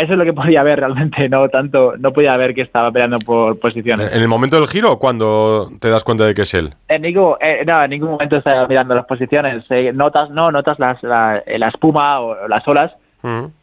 eso 0.00 0.12
es 0.12 0.18
lo 0.18 0.24
que 0.24 0.32
podía 0.34 0.62
ver 0.62 0.80
realmente, 0.80 1.28
no 1.28 1.48
tanto, 1.48 1.94
no 1.98 2.12
podía 2.12 2.36
ver 2.36 2.54
que 2.54 2.62
estaba 2.62 2.90
peleando 2.90 3.18
por 3.18 3.58
posiciones. 3.58 4.14
¿En 4.14 4.22
el 4.22 4.28
momento 4.28 4.56
del 4.56 4.68
giro 4.68 4.92
o 4.92 4.98
cuando 4.98 5.70
te 5.80 5.88
das 5.88 6.04
cuenta 6.04 6.24
de 6.24 6.34
que 6.34 6.42
es 6.42 6.54
él? 6.54 6.74
En 6.88 7.02
ningún, 7.02 7.34
eh, 7.40 7.64
no, 7.66 7.82
en 7.82 7.90
ningún 7.90 8.10
momento 8.10 8.36
estaba 8.36 8.66
mirando 8.66 8.94
las 8.94 9.06
posiciones, 9.06 9.64
eh, 9.70 9.92
notas, 9.92 10.30
no, 10.30 10.50
notas 10.50 10.78
las, 10.78 11.02
la, 11.02 11.42
la 11.46 11.68
espuma 11.68 12.20
o 12.20 12.48
las 12.48 12.66
olas 12.66 12.92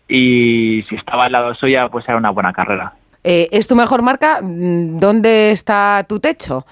y 0.07 0.83
si 0.83 0.95
estaba 0.95 1.25
al 1.25 1.31
lado 1.31 1.55
suya, 1.55 1.89
pues 1.89 2.05
era 2.07 2.17
una 2.17 2.29
buena 2.29 2.53
carrera. 2.53 2.93
Eh, 3.23 3.49
¿Es 3.51 3.67
tu 3.67 3.75
mejor 3.75 4.01
marca? 4.01 4.39
Mm, 4.41 4.99
¿Dónde 4.99 5.51
está 5.51 6.05
tu 6.07 6.19
techo? 6.19 6.65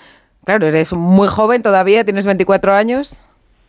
Claro, 0.46 0.68
eres 0.68 0.94
muy 0.94 1.28
joven 1.28 1.62
todavía, 1.62 2.04
tienes 2.04 2.26
24 2.26 2.74
años. 2.74 3.20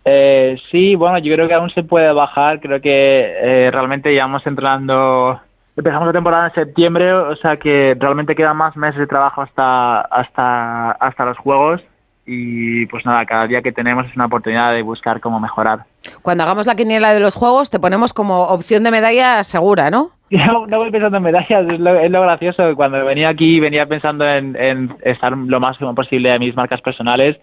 Eh, 0.04 0.56
sí, 0.70 0.94
bueno, 0.94 1.18
yo 1.18 1.34
creo 1.34 1.48
que 1.48 1.54
aún 1.54 1.70
se 1.70 1.82
puede 1.82 2.12
bajar. 2.12 2.60
Creo 2.60 2.80
que 2.80 3.20
eh, 3.20 3.70
realmente 3.72 4.12
llevamos 4.12 4.46
entrenando. 4.46 5.40
Empezamos 5.76 6.06
la 6.06 6.12
temporada 6.12 6.48
en 6.48 6.54
septiembre, 6.54 7.12
o 7.12 7.36
sea 7.36 7.56
que 7.56 7.96
realmente 7.98 8.34
quedan 8.34 8.56
más 8.56 8.76
meses 8.76 9.00
de 9.00 9.06
trabajo 9.06 9.42
hasta 9.42 10.00
hasta 10.02 10.92
hasta 10.92 11.24
los 11.24 11.36
juegos 11.38 11.82
y 12.26 12.86
pues 12.86 13.04
nada, 13.06 13.24
cada 13.24 13.46
día 13.46 13.62
que 13.62 13.72
tenemos 13.72 14.06
es 14.06 14.16
una 14.16 14.26
oportunidad 14.26 14.72
de 14.72 14.82
buscar 14.82 15.20
cómo 15.20 15.38
mejorar. 15.40 15.80
Cuando 16.22 16.42
hagamos 16.44 16.66
la 16.66 16.74
quiniela 16.74 17.12
de 17.14 17.20
los 17.20 17.34
juegos, 17.34 17.70
te 17.70 17.78
ponemos 17.78 18.12
como 18.12 18.42
opción 18.44 18.82
de 18.84 18.90
medalla 18.90 19.42
segura, 19.44 19.90
¿no? 19.90 20.10
No, 20.30 20.66
no 20.66 20.78
voy 20.78 20.90
pensando 20.90 21.18
en 21.18 21.22
medallas, 21.22 21.66
es 21.72 21.78
lo, 21.78 21.94
es 22.00 22.10
lo 22.10 22.22
gracioso. 22.22 22.74
Cuando 22.74 23.04
venía 23.04 23.28
aquí 23.28 23.60
venía 23.60 23.86
pensando 23.86 24.26
en, 24.28 24.56
en 24.56 24.92
estar 25.04 25.30
lo 25.36 25.60
más 25.60 25.76
posible 25.94 26.30
de 26.30 26.38
mis 26.40 26.56
marcas 26.56 26.80
personales 26.80 27.36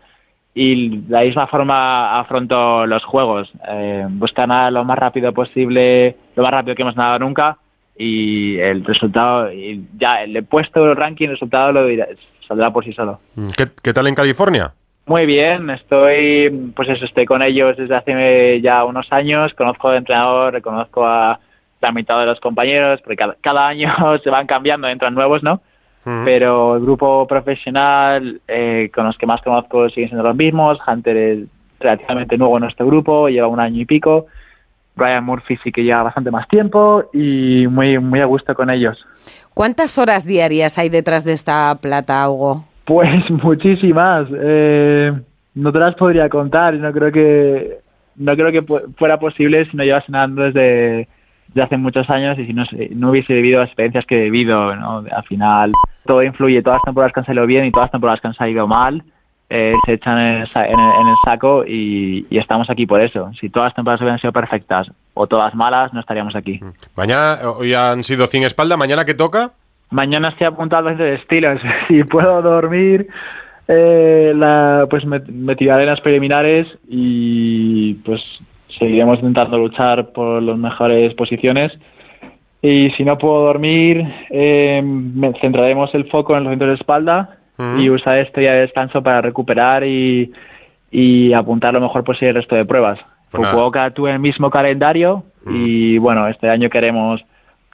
y 0.53 0.97
de 0.97 1.18
la 1.18 1.22
misma 1.23 1.47
forma 1.47 2.19
afronto 2.19 2.85
los 2.85 3.03
juegos. 3.05 3.49
Eh, 3.69 4.05
buscar 4.10 4.49
nadar 4.49 4.73
lo 4.73 4.84
más 4.84 4.99
rápido 4.99 5.31
posible, 5.31 6.18
lo 6.35 6.43
más 6.43 6.51
rápido 6.51 6.76
que 6.76 6.81
hemos 6.81 6.97
nadado 6.97 7.19
nunca 7.19 7.57
y 7.97 8.57
el 8.60 8.84
resultado, 8.84 9.51
y 9.53 9.85
ya 9.97 10.26
le 10.26 10.39
he 10.39 10.43
puesto 10.43 10.84
el 10.85 10.97
ranking, 10.97 11.27
el 11.27 11.31
resultado 11.35 11.72
lo 11.72 11.88
dirá- 11.88 12.07
saldrá 12.48 12.72
por 12.72 12.84
sí 12.84 12.94
solo. 12.94 13.20
¿Qué, 13.57 13.68
qué 13.82 13.94
tal 13.94 14.07
en 14.07 14.15
California? 14.15 14.74
Muy 15.06 15.26
bien, 15.26 15.70
estoy, 15.70 16.72
pues 16.76 16.88
eso, 16.88 17.03
estoy 17.03 17.26
con 17.26 17.41
ellos 17.41 17.76
desde 17.76 17.95
hace 17.95 18.61
ya 18.61 18.86
unos 18.86 19.11
años, 19.11 19.53
conozco 19.53 19.90
al 19.90 19.98
entrenador, 19.98 20.61
conozco 20.61 21.06
a 21.06 21.40
la 21.82 21.91
mitad 21.91 22.20
de 22.20 22.26
los 22.26 22.40
compañeros, 22.40 23.02
porque 23.02 23.18
cada, 23.18 23.36
cada 23.41 23.68
año 23.68 23.94
se 24.24 24.30
van 24.30 24.48
cambiando, 24.48 24.88
entran 24.88 25.14
nuevos, 25.14 25.44
¿no? 25.44 25.61
Pero 26.26 26.76
el 26.76 26.82
grupo 26.82 27.26
profesional 27.28 28.41
eh, 28.45 28.91
con 28.94 29.06
los 29.06 29.18
que 29.18 29.26
más 29.26 29.41
conozco 29.41 29.88
siguen 29.88 30.10
siendo 30.10 30.28
los 30.28 30.36
mismos, 30.36 30.78
Hunter 30.86 31.15
es 31.15 31.40
relativamente 31.80 32.38
nuevo 32.38 32.57
en 32.57 32.64
nuestro 32.64 32.86
grupo, 32.86 33.30
lleva 33.30 33.48
un 33.48 33.61
año 33.61 33.80
y 33.80 33.86
pico, 33.86 34.26
Brian 34.95 35.24
Murphy 35.24 35.57
sí 35.64 35.72
que 35.72 35.82
lleva 35.84 36.03
bastante 36.03 36.30
más 36.30 36.45
tiempo 36.49 37.06
y 37.14 37.68
muy, 37.68 37.99
muy 37.99 38.20
a 38.20 38.26
gusto 38.26 38.53
con 38.53 38.70
ellos. 38.70 38.98
¿Cuántas 39.53 39.97
horas 39.97 40.25
diarias 40.25 40.77
hay 40.77 40.89
detrás 40.89 41.23
de 41.23 41.34
esta 41.34 41.75
plata, 41.81 42.27
Hugo? 42.30 42.65
Pues 42.85 43.09
muchísimas. 43.43 44.27
Eh, 44.31 45.11
no 45.55 45.71
te 45.71 45.80
las 45.80 45.95
podría 45.95 46.30
contar. 46.30 46.75
No 46.75 46.91
creo 46.91 47.11
que 47.11 47.77
no 48.15 48.35
creo 48.35 48.51
que 48.51 48.91
fuera 48.97 49.17
posible 49.17 49.65
si 49.69 49.77
no 49.77 49.84
llevas 49.84 50.07
nadando 50.07 50.43
desde, 50.43 51.07
desde 51.47 51.61
hace 51.61 51.77
muchos 51.77 52.09
años 52.09 52.38
y 52.38 52.45
si 52.45 52.53
no, 52.53 52.63
no 52.95 53.09
hubiese 53.09 53.34
vivido 53.34 53.59
las 53.59 53.69
experiencias 53.69 54.05
que 54.05 54.15
he 54.15 54.30
vivido. 54.30 54.75
¿no? 54.75 55.03
Al 55.11 55.23
final 55.23 55.71
todo 56.05 56.23
influye. 56.23 56.61
Todas 56.61 56.77
las 56.77 56.85
temporadas 56.85 57.13
que 57.13 57.19
han 57.19 57.25
salido 57.25 57.45
bien 57.45 57.65
y 57.65 57.71
todas 57.71 57.85
las 57.85 57.91
temporadas 57.91 58.21
que 58.21 58.27
han 58.27 58.35
salido 58.35 58.67
mal 58.67 59.03
eh, 59.55 59.71
se 59.85 59.93
echan 59.93 60.17
en 60.17 60.41
el, 60.41 60.47
en 60.55 60.80
el- 60.80 61.01
en 61.01 61.07
el 61.07 61.15
saco 61.23 61.63
y, 61.65 62.25
y 62.30 62.38
estamos 62.39 62.69
aquí 62.69 62.85
por 62.88 63.03
eso. 63.03 63.31
Si 63.39 63.49
todas 63.49 63.67
las 63.67 63.75
temporadas 63.75 64.01
hubieran 64.01 64.19
sido 64.19 64.34
perfectas 64.34 64.88
o 65.13 65.27
todas 65.27 65.53
malas, 65.53 65.93
no 65.93 65.99
estaríamos 65.99 66.35
aquí. 66.35 66.59
Mañana, 66.95 67.38
hoy 67.57 67.73
han 67.73 68.03
sido 68.03 68.25
100 68.27 68.43
espalda, 68.45 68.77
¿mañana 68.77 69.05
qué 69.05 69.13
toca? 69.13 69.51
Mañana 69.91 70.30
estoy 70.30 70.47
apuntado 70.47 70.89
a 70.89 70.93
de 70.95 71.15
estilos. 71.15 71.61
si 71.88 72.03
puedo 72.03 72.41
dormir, 72.41 73.07
eh, 73.67 74.34
la, 74.35 74.88
pues 74.89 75.05
me, 75.05 75.19
me 75.19 75.55
tiraré 75.55 75.84
en 75.84 75.89
las 75.89 76.01
preliminares 76.01 76.67
y 76.89 77.93
pues 78.05 78.21
seguiremos 78.80 79.19
intentando 79.19 79.57
luchar 79.59 80.11
por 80.13 80.41
las 80.41 80.57
mejores 80.57 81.13
posiciones. 81.13 81.71
Y 82.61 82.89
si 82.91 83.03
no 83.03 83.17
puedo 83.17 83.43
dormir, 83.43 84.03
eh, 84.31 84.81
me 84.84 85.34
centraremos 85.41 85.93
el 85.93 86.09
foco 86.09 86.35
en 86.35 86.45
los 86.45 86.51
centros 86.51 86.69
de 86.69 86.75
espalda 86.75 87.38
y 87.57 87.89
usar 87.89 88.17
este 88.17 88.41
día 88.41 88.53
de 88.53 88.61
descanso 88.61 89.01
para 89.03 89.21
recuperar 89.21 89.84
y, 89.84 90.31
y 90.91 91.34
apuntar 91.34 91.73
lo 91.73 91.81
mejor 91.81 92.03
posible 92.03 92.30
el 92.30 92.35
resto 92.35 92.55
de 92.55 92.65
pruebas. 92.65 92.99
Pues. 93.31 93.49
Fukuoka 93.49 93.91
tuve 93.91 94.11
el 94.11 94.19
mismo 94.19 94.49
calendario 94.49 95.23
y 95.47 95.97
bueno, 95.97 96.27
este 96.27 96.49
año 96.49 96.69
queremos 96.69 97.21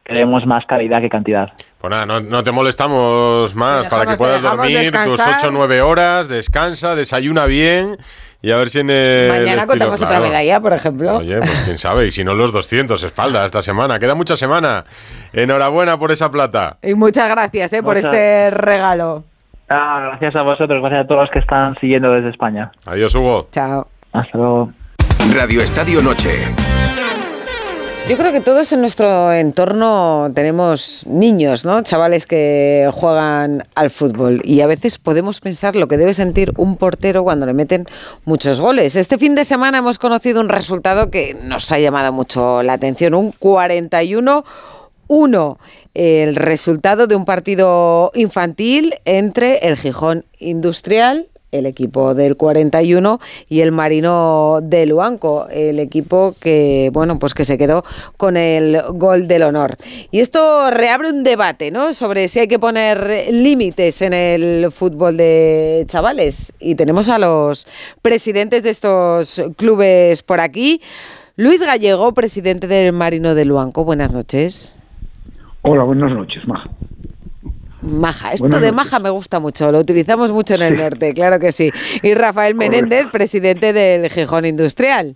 queremos 0.03 0.45
más 0.45 0.65
calidad 0.65 1.01
que 1.01 1.09
cantidad. 1.09 1.49
Pues 1.79 1.91
nada, 1.91 2.05
no, 2.05 2.19
no 2.19 2.43
te 2.43 2.51
molestamos 2.51 3.53
más 3.55 3.83
Te 3.83 3.89
para 3.89 4.11
que 4.11 4.17
puedas 4.17 4.41
dormir 4.41 4.91
tus 4.91 5.17
descansar. 5.17 5.35
8 5.37 5.47
o 5.47 5.51
9 5.51 5.81
horas, 5.81 6.27
descansa, 6.27 6.95
desayuna 6.95 7.45
bien 7.45 7.97
y 8.41 8.51
a 8.51 8.57
ver 8.57 8.69
si 8.69 8.79
en 8.79 8.89
el 8.89 9.29
Mañana 9.29 9.49
estilo, 9.49 9.67
contamos 9.67 10.01
otra 10.01 10.19
medalla, 10.21 10.61
por 10.61 10.71
ejemplo. 10.71 11.17
Oye, 11.17 11.39
pues 11.39 11.61
quién 11.65 11.77
sabe, 11.77 12.07
y 12.07 12.11
si 12.11 12.23
no 12.23 12.33
los 12.33 12.53
200 12.53 13.03
espalda 13.03 13.43
esta 13.43 13.61
semana. 13.61 13.99
Queda 13.99 14.15
mucha 14.15 14.37
semana. 14.37 14.85
Enhorabuena 15.33 15.99
por 15.99 16.11
esa 16.11 16.31
plata. 16.31 16.77
Y 16.81 16.93
muchas 16.93 17.29
gracias 17.29 17.73
eh, 17.73 17.83
por 17.83 17.97
este 17.97 18.49
regalo. 18.51 19.25
Ah, 19.69 20.01
gracias 20.03 20.35
a 20.35 20.41
vosotros, 20.41 20.81
gracias 20.81 21.05
a 21.05 21.07
todos 21.07 21.21
los 21.21 21.29
que 21.29 21.39
están 21.39 21.75
siguiendo 21.79 22.11
desde 22.11 22.29
España. 22.29 22.71
Adiós, 22.85 23.13
Hugo. 23.13 23.47
Chao. 23.51 23.87
Hasta 24.11 24.37
luego. 24.37 24.71
Radio 25.35 25.61
Estadio 25.61 26.01
Noche. 26.01 26.29
Yo 28.09 28.17
creo 28.17 28.31
que 28.31 28.41
todos 28.41 28.71
en 28.71 28.81
nuestro 28.81 29.31
entorno 29.31 30.31
tenemos 30.33 31.05
niños, 31.05 31.63
¿no? 31.63 31.83
Chavales 31.83 32.25
que 32.25 32.89
juegan 32.91 33.63
al 33.75 33.91
fútbol 33.91 34.41
y 34.43 34.61
a 34.61 34.65
veces 34.65 34.97
podemos 34.97 35.39
pensar 35.41 35.75
lo 35.75 35.87
que 35.87 35.97
debe 35.97 36.15
sentir 36.15 36.51
un 36.57 36.75
portero 36.75 37.23
cuando 37.23 37.45
le 37.45 37.53
meten 37.53 37.85
muchos 38.25 38.59
goles. 38.59 38.95
Este 38.95 39.19
fin 39.19 39.35
de 39.35 39.43
semana 39.43 39.77
hemos 39.77 39.99
conocido 39.99 40.41
un 40.41 40.49
resultado 40.49 41.11
que 41.11 41.35
nos 41.43 41.71
ha 41.71 41.77
llamado 41.77 42.11
mucho 42.11 42.63
la 42.63 42.73
atención, 42.73 43.13
un 43.13 43.31
41 43.31 44.43
1, 45.09 45.57
el 45.95 46.35
resultado 46.35 47.07
de 47.07 47.15
un 47.15 47.25
partido 47.25 48.11
infantil 48.13 48.93
entre 49.05 49.57
el 49.67 49.75
Gijón 49.75 50.23
Industrial, 50.37 51.25
el 51.51 51.65
equipo 51.65 52.13
del 52.13 52.37
41 52.37 53.19
y 53.47 53.61
el 53.61 53.71
Marino 53.71 54.59
de 54.61 54.85
Luanco, 54.85 55.47
el 55.49 55.79
equipo 55.79 56.35
que 56.39 56.91
bueno, 56.93 57.17
pues 57.17 57.33
que 57.33 57.43
se 57.43 57.57
quedó 57.57 57.83
con 58.17 58.37
el 58.37 58.81
gol 58.93 59.27
del 59.27 59.43
honor. 59.43 59.77
Y 60.11 60.19
esto 60.19 60.69
reabre 60.69 61.09
un 61.09 61.23
debate, 61.23 61.71
¿no? 61.71 61.93
sobre 61.93 62.27
si 62.27 62.39
hay 62.39 62.47
que 62.47 62.59
poner 62.59 63.29
límites 63.31 64.01
en 64.01 64.13
el 64.13 64.71
fútbol 64.71 65.17
de 65.17 65.85
chavales 65.87 66.53
y 66.59 66.75
tenemos 66.75 67.09
a 67.09 67.17
los 67.17 67.67
presidentes 68.01 68.63
de 68.63 68.69
estos 68.69 69.41
clubes 69.57 70.21
por 70.21 70.39
aquí. 70.39 70.81
Luis 71.35 71.63
Gallego, 71.63 72.13
presidente 72.13 72.67
del 72.67 72.91
Marino 72.93 73.33
de 73.33 73.45
Luanco, 73.45 73.85
buenas 73.85 74.11
noches. 74.11 74.78
Hola, 75.61 75.83
buenas 75.83 76.11
noches, 76.11 76.47
Maja. 76.47 76.63
Maja, 77.81 78.33
esto 78.33 78.43
Buenas 78.43 78.61
de 78.61 78.71
noches. 78.71 78.85
maja 78.85 78.99
me 78.99 79.09
gusta 79.09 79.39
mucho, 79.39 79.71
lo 79.71 79.79
utilizamos 79.79 80.31
mucho 80.31 80.55
en 80.55 80.61
el 80.63 80.77
norte, 80.77 81.13
claro 81.13 81.39
que 81.39 81.51
sí. 81.51 81.71
Y 82.03 82.13
Rafael 82.13 82.53
Menéndez, 82.55 83.07
presidente 83.11 83.71
del 83.71 84.09
Gijón 84.09 84.45
Industrial. 84.45 85.15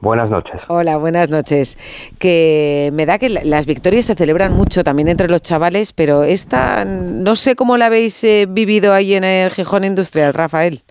Buenas 0.00 0.28
noches. 0.30 0.60
Hola, 0.68 0.98
buenas 0.98 1.28
noches. 1.30 1.78
Que 2.18 2.90
me 2.94 3.06
da 3.06 3.18
que 3.18 3.28
la- 3.30 3.44
las 3.44 3.66
victorias 3.66 4.04
se 4.06 4.14
celebran 4.14 4.52
mucho 4.52 4.84
también 4.84 5.08
entre 5.08 5.28
los 5.28 5.40
chavales, 5.42 5.92
pero 5.92 6.22
esta 6.22 6.84
no 6.84 7.34
sé 7.34 7.56
cómo 7.56 7.76
la 7.76 7.86
habéis 7.86 8.22
eh, 8.24 8.46
vivido 8.48 8.92
ahí 8.92 9.14
en 9.14 9.24
el 9.24 9.50
Gijón 9.50 9.84
Industrial, 9.84 10.32
Rafael. 10.34 10.82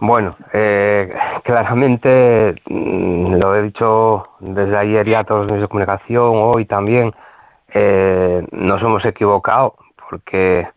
Bueno, 0.00 0.36
eh, 0.52 1.14
claramente 1.44 2.56
mm, 2.66 3.34
lo 3.36 3.54
he 3.56 3.62
dicho 3.62 4.26
desde 4.40 4.76
ayer 4.76 5.08
ya 5.08 5.20
a 5.20 5.24
todos 5.24 5.42
los 5.42 5.46
medios 5.52 5.62
de 5.62 5.68
comunicación, 5.68 6.32
hoy 6.34 6.64
también, 6.66 7.12
eh, 7.72 8.46
nos 8.52 8.82
hemos 8.82 9.04
equivocado 9.04 9.74
porque 10.10 10.68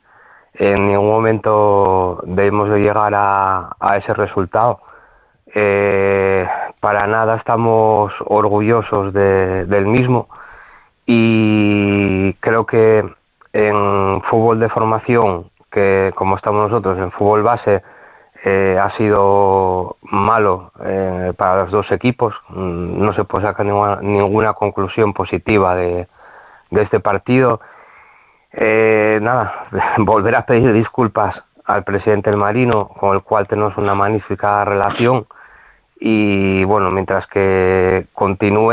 en 0.54 0.82
ningún 0.84 1.10
momento 1.10 2.22
debemos 2.26 2.70
de 2.70 2.80
llegar 2.80 3.14
a, 3.14 3.70
a 3.80 3.98
ese 3.98 4.14
resultado. 4.14 4.80
Eh, 5.54 6.48
para 6.80 7.08
nada 7.08 7.38
estamos 7.38 8.14
orgullosos 8.26 9.14
de- 9.14 9.66
del 9.66 9.86
mismo 9.88 10.28
y 11.06 12.34
creo 12.36 12.66
que 12.66 13.04
en 13.54 14.22
fútbol 14.30 14.60
de 14.60 14.70
formación, 14.70 15.50
que 15.72 16.12
como 16.16 16.36
estamos 16.38 16.70
nosotros 16.70 16.98
en 17.00 17.12
fútbol 17.12 17.44
base, 17.44 17.82
eh, 18.50 18.80
ha 18.80 18.96
sido 18.96 19.98
malo 20.04 20.72
eh, 20.82 21.34
para 21.36 21.64
los 21.64 21.72
dos 21.72 21.92
equipos. 21.92 22.34
Mm, 22.50 23.04
No 23.04 23.14
se 23.14 23.26
puede 23.26 23.46
sacar 23.46 23.66
ninguna, 23.66 23.98
ninguna 24.02 24.54
conclusión 24.54 25.14
positiva 25.14 25.76
de, 25.76 26.08
este 26.72 27.00
partido. 27.00 27.60
Eh, 28.54 29.20
nada, 29.22 29.68
volver 29.98 30.36
a 30.36 30.46
pedir 30.46 30.72
disculpas 30.74 31.36
al 31.66 31.84
presidente 31.84 32.30
del 32.30 32.40
Marino, 32.40 32.88
con 32.88 33.16
el 33.16 33.22
cual 33.22 33.48
tenemos 33.48 33.76
una 33.78 33.96
magnífica 33.96 34.64
relación. 34.64 35.26
Y 36.00 36.64
bueno, 36.64 36.90
mientras 36.92 37.28
que 37.28 38.08
continúe 38.14 38.72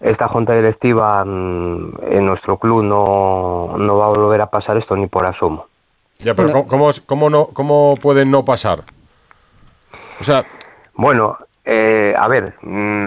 esta 0.00 0.28
junta 0.28 0.54
directiva 0.54 1.24
mm, 1.24 1.98
en 2.02 2.26
nuestro 2.26 2.58
club, 2.58 2.82
no, 2.82 3.76
no 3.78 3.98
va 3.98 4.06
a 4.06 4.08
volver 4.08 4.40
a 4.40 4.50
pasar 4.50 4.76
esto 4.76 4.96
ni 4.96 5.06
por 5.06 5.24
asomo. 5.24 5.69
Ya, 6.22 6.34
pero 6.34 6.50
¿cómo, 6.52 6.66
cómo, 6.66 6.90
cómo 7.06 7.30
no, 7.30 7.46
¿cómo 7.48 7.94
puede 8.00 8.24
no 8.24 8.44
pasar? 8.44 8.80
O 10.20 10.24
sea, 10.24 10.44
Bueno, 10.94 11.36
eh, 11.64 12.14
a 12.18 12.28
ver, 12.28 12.54
mm, 12.62 13.06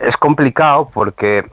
es 0.00 0.16
complicado 0.18 0.90
porque 0.94 1.44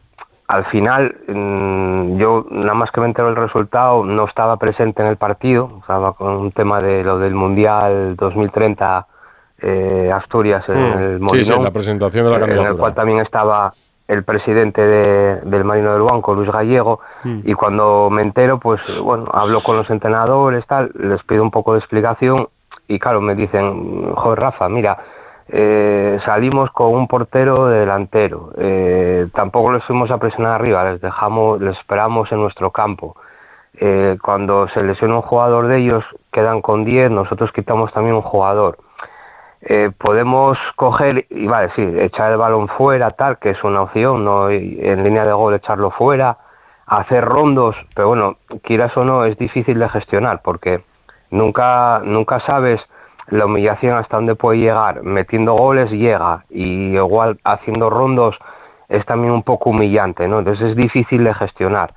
al 0.48 0.66
final 0.66 1.16
mm, 1.28 2.18
yo 2.18 2.46
nada 2.52 2.74
más 2.74 2.92
que 2.92 3.02
me 3.02 3.08
entero 3.08 3.28
del 3.28 3.36
resultado 3.38 4.04
no 4.04 4.26
estaba 4.28 4.58
presente 4.58 5.02
en 5.02 5.08
el 5.10 5.18
partido, 5.18 5.78
estaba 5.82 6.14
con 6.14 6.34
un 6.36 6.52
tema 6.52 6.82
de 6.82 7.04
lo 7.04 7.18
del 7.20 7.34
Mundial 7.34 8.16
2030 8.16 9.06
eh, 9.62 10.10
Asturias 10.14 10.64
en 10.70 10.76
Mm, 10.76 10.98
el 11.00 11.18
sí, 11.18 11.24
Molinón, 11.24 11.58
sí, 11.58 11.64
la 11.64 11.72
presentación 11.72 12.26
de 12.26 12.32
la 12.32 12.38
eh, 12.38 12.40
en 12.40 12.44
el 12.44 12.50
candidatura. 12.56 12.80
cual 12.82 12.94
también 12.96 13.20
estaba 13.20 13.74
el 14.10 14.24
presidente 14.26 14.82
de- 14.82 15.36
del 15.44 15.64
Marino 15.64 15.94
del 15.94 16.02
Banco, 16.02 16.34
Luis 16.34 16.52
Gallego, 16.52 17.00
Mm. 17.24 17.40
y 17.46 17.54
cuando 17.54 18.10
me 18.10 18.22
entero, 18.24 18.60
pues 18.60 18.82
bueno, 19.02 19.26
hablo 19.32 19.64
con 19.64 19.78
los 19.78 19.90
entrenadores, 19.90 20.66
tal, 20.68 20.92
les 20.96 21.24
pido 21.24 21.44
un 21.44 21.52
poco 21.52 21.74
de 21.74 21.80
explicación 21.80 22.48
y 22.88 22.98
claro, 23.00 23.22
me 23.22 23.36
dicen, 23.36 24.14
joder 24.16 24.40
Rafa, 24.40 24.68
mira, 24.68 24.98
eh, 25.48 26.20
salimos 26.26 26.72
con 26.72 26.88
un 26.94 27.08
portero 27.08 27.68
de 27.68 27.80
delantero, 27.80 28.50
eh, 28.58 29.28
tampoco 29.34 29.72
les 29.74 29.84
fuimos 29.86 30.10
a 30.12 30.18
presionar 30.18 30.54
arriba, 30.54 30.84
les 30.92 31.02
dejamos, 31.02 31.62
les 31.62 31.78
esperamos 31.78 32.32
en 32.32 32.42
nuestro 32.42 32.72
campo. 32.72 33.16
Eh, 33.82 34.18
cuando 34.22 34.68
se 34.70 34.82
lesiona 34.84 35.16
un 35.16 35.22
jugador 35.22 35.68
de 35.68 35.78
ellos, 35.78 36.04
quedan 36.32 36.62
con 36.62 36.84
10, 36.84 37.10
nosotros 37.12 37.52
quitamos 37.54 37.94
también 37.94 38.16
un 38.16 38.22
jugador. 38.24 38.78
Eh, 39.62 39.92
podemos 39.98 40.58
coger 40.76 41.26
y 41.30 41.46
vale, 41.46 41.70
sí, 41.76 41.82
echar 41.82 42.32
el 42.32 42.38
balón 42.38 42.70
fuera, 42.70 43.12
tal, 43.12 43.40
que 43.40 43.50
es 43.50 43.64
una 43.64 43.82
opción, 43.82 44.24
no 44.24 44.50
en 44.50 45.04
línea 45.04 45.26
de 45.26 45.34
gol 45.34 45.54
echarlo 45.54 45.92
fuera, 45.92 46.38
hacer 46.86 47.26
rondos, 47.26 47.76
pero 47.94 48.08
bueno, 48.08 48.38
quieras 48.64 48.96
o 48.96 49.02
no, 49.02 49.26
es 49.26 49.38
difícil 49.38 49.78
de 49.78 49.90
gestionar 49.90 50.42
porque 50.42 50.82
nunca, 51.30 52.02
nunca 52.04 52.40
sabes 52.46 52.82
la 53.28 53.46
humillación 53.46 53.98
hasta 53.98 54.18
dónde 54.18 54.36
puede 54.36 54.60
llegar. 54.60 55.04
Metiendo 55.04 55.54
goles 55.54 55.92
llega 55.92 56.46
y 56.50 56.96
igual 56.96 57.40
haciendo 57.44 57.90
rondos 57.90 58.36
es 58.88 59.06
también 59.06 59.34
un 59.34 59.44
poco 59.44 59.70
humillante, 59.70 60.28
¿no? 60.28 60.40
Entonces 60.40 60.72
es 60.72 60.76
difícil 60.76 61.24
de 61.24 61.34
gestionar. 61.36 61.94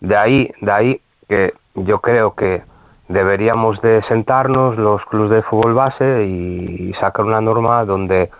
De 0.00 0.16
ahí, 0.16 0.50
de 0.60 0.72
ahí 0.72 1.00
que 1.28 1.52
yo 1.74 2.00
creo 2.00 2.34
que 2.34 2.62
deberíamos 3.10 3.80
de 3.82 4.02
sentarnos 4.08 4.76
los 4.78 5.04
clubes 5.06 5.30
de 5.30 5.42
fútbol 5.42 5.74
base 5.74 6.24
y 6.24 6.92
sacar 7.00 7.24
una 7.24 7.40
norma 7.40 7.84
donde 7.84 8.30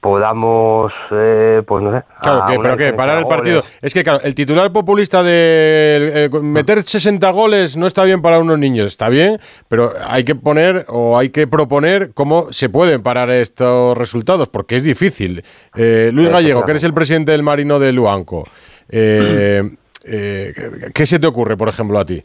podamos, 0.00 0.92
eh, 1.12 1.62
pues 1.64 1.84
no 1.84 1.92
sé, 1.92 2.04
Claro, 2.20 2.42
a 2.42 2.46
que, 2.46 2.58
pero 2.58 2.76
que 2.76 2.92
parar 2.92 3.18
el 3.20 3.26
partido. 3.26 3.60
goles. 3.60 3.78
Es 3.80 3.94
que, 3.94 4.02
claro, 4.02 4.18
el 4.24 4.34
titular 4.34 4.72
populista 4.72 5.22
de 5.22 6.24
eh, 6.24 6.28
meter 6.40 6.82
60 6.82 7.30
goles 7.30 7.76
no 7.76 7.86
está 7.86 8.02
bien 8.02 8.20
para 8.20 8.40
unos 8.40 8.58
niños, 8.58 8.88
está 8.88 9.08
bien, 9.08 9.38
pero 9.68 9.92
hay 10.08 10.24
que 10.24 10.34
poner 10.34 10.86
o 10.88 11.16
hay 11.16 11.30
que 11.30 11.46
proponer 11.46 12.10
cómo 12.14 12.52
se 12.52 12.68
pueden 12.68 13.04
parar 13.04 13.30
estos 13.30 13.96
resultados, 13.96 14.48
porque 14.48 14.74
es 14.74 14.82
difícil. 14.82 15.44
Eh, 15.76 16.10
Luis 16.12 16.28
Gallego, 16.28 16.64
que 16.64 16.72
eres 16.72 16.82
el 16.82 16.94
presidente 16.94 17.30
del 17.30 17.44
Marino 17.44 17.78
de 17.78 17.92
Luanco, 17.92 18.48
eh, 18.88 19.62
eh, 20.04 20.52
¿qué 20.92 21.06
se 21.06 21.20
te 21.20 21.28
ocurre, 21.28 21.56
por 21.56 21.68
ejemplo, 21.68 22.00
a 22.00 22.04
ti? 22.04 22.24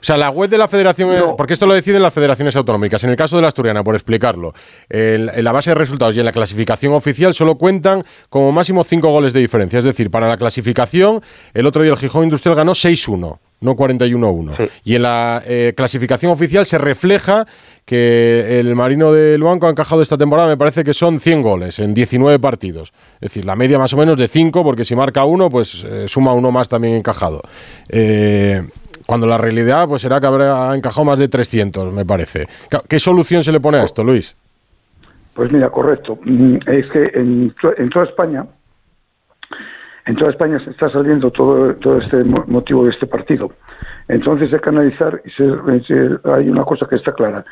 O 0.00 0.04
sea, 0.04 0.16
la 0.16 0.30
web 0.30 0.48
de 0.48 0.58
la 0.58 0.68
federación, 0.68 1.36
porque 1.36 1.52
esto 1.52 1.66
lo 1.66 1.74
deciden 1.74 2.02
las 2.02 2.14
federaciones 2.14 2.56
autonómicas. 2.56 3.04
En 3.04 3.10
el 3.10 3.16
caso 3.16 3.36
de 3.36 3.42
la 3.42 3.48
Asturiana, 3.48 3.84
por 3.84 3.94
explicarlo, 3.94 4.54
en, 4.88 5.28
en 5.28 5.44
la 5.44 5.52
base 5.52 5.70
de 5.70 5.74
resultados 5.74 6.16
y 6.16 6.20
en 6.20 6.24
la 6.26 6.32
clasificación 6.32 6.92
oficial 6.94 7.34
solo 7.34 7.56
cuentan 7.56 8.04
como 8.28 8.52
máximo 8.52 8.84
cinco 8.84 9.10
goles 9.10 9.32
de 9.32 9.40
diferencia. 9.40 9.78
Es 9.78 9.84
decir, 9.84 10.10
para 10.10 10.28
la 10.28 10.36
clasificación, 10.36 11.22
el 11.54 11.66
otro 11.66 11.82
día 11.82 11.92
el 11.92 11.98
Gijón 11.98 12.24
Industrial 12.24 12.56
ganó 12.56 12.72
6-1. 12.72 13.38
No 13.60 13.76
41-1. 13.76 14.70
Y 14.84 14.94
en 14.94 15.02
la 15.02 15.42
eh, 15.46 15.74
clasificación 15.76 16.32
oficial 16.32 16.64
se 16.64 16.78
refleja 16.78 17.46
que 17.84 18.58
el 18.58 18.74
Marino 18.74 19.12
de 19.12 19.36
Luanco 19.36 19.66
ha 19.66 19.70
encajado 19.70 20.00
esta 20.00 20.16
temporada, 20.16 20.48
me 20.48 20.56
parece 20.56 20.82
que 20.82 20.94
son 20.94 21.20
100 21.20 21.42
goles 21.42 21.78
en 21.78 21.92
19 21.92 22.38
partidos. 22.38 22.92
Es 23.16 23.32
decir, 23.32 23.44
la 23.44 23.56
media 23.56 23.78
más 23.78 23.92
o 23.92 23.98
menos 23.98 24.16
de 24.16 24.28
5, 24.28 24.64
porque 24.64 24.86
si 24.86 24.96
marca 24.96 25.24
uno, 25.24 25.50
pues 25.50 25.84
eh, 25.84 26.08
suma 26.08 26.32
uno 26.32 26.50
más 26.50 26.70
también 26.70 26.94
encajado. 26.94 27.42
Eh, 27.90 28.62
cuando 29.10 29.26
la 29.26 29.38
realidad 29.38 29.88
pues 29.88 30.02
será 30.02 30.20
que 30.20 30.26
habrá 30.28 30.72
encajado 30.72 31.04
más 31.04 31.18
de 31.18 31.26
300, 31.26 31.92
me 31.92 32.04
parece. 32.04 32.46
¿Qué 32.88 33.00
solución 33.00 33.42
se 33.42 33.50
le 33.50 33.58
pone 33.58 33.78
a 33.78 33.82
esto, 33.82 34.04
Luis? 34.04 34.36
Pues 35.34 35.50
mira, 35.50 35.68
correcto. 35.68 36.16
Mm, 36.22 36.58
Es 36.64 36.86
que 36.92 37.10
en, 37.14 37.52
en 37.76 37.90
toda 37.90 38.04
España, 38.04 38.44
en 40.06 40.14
toda 40.14 40.30
España 40.30 40.60
se 40.64 40.70
está 40.70 40.88
saliendo 40.90 41.32
todo, 41.32 41.70
este 41.98 42.22
mo- 42.22 42.44
motivo 42.46 42.84
de 42.84 42.90
este 42.90 43.08
partido. 43.08 43.50
Entonces 44.06 44.52
hay 44.52 44.60
que 44.60 44.68
analizar, 44.68 45.20
y 45.24 45.30
se- 45.30 46.18
hay 46.32 46.48
una 46.48 46.62
cosa 46.62 46.86
que 46.88 46.94
está 46.94 47.12
clara. 47.12 47.44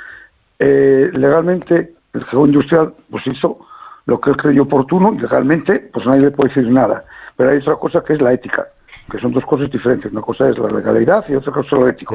Eh, 0.61 1.11
legalmente, 1.13 1.93
el 2.15 2.23
juego 2.25 2.47
industrial 2.47 2.95
pues 3.11 3.27
hizo 3.27 3.59
lo 4.07 4.21
que 4.21 4.31
él 4.31 4.37
creyó 4.37 4.63
oportuno 4.63 5.13
y 5.15 5.19
legalmente 5.19 5.91
pues 5.93 6.07
nadie 6.07 6.21
le 6.23 6.31
puede 6.31 6.51
decir 6.55 6.71
nada. 6.71 7.05
Pero 7.37 7.51
hay 7.51 7.59
otra 7.59 7.75
cosa 7.77 8.05
que 8.07 8.13
es 8.15 8.21
la 8.23 8.33
ética, 8.33 8.65
que 9.11 9.19
son 9.19 9.33
dos 9.33 9.45
cosas 9.45 9.71
diferentes. 9.71 10.11
Una 10.13 10.21
cosa 10.23 10.49
es 10.49 10.59
la 10.59 10.69
legalidad 10.71 11.25
y 11.29 11.35
otra 11.35 11.53
cosa 11.53 11.67
es 11.67 11.73
lo 11.73 11.89
ético. 11.89 12.15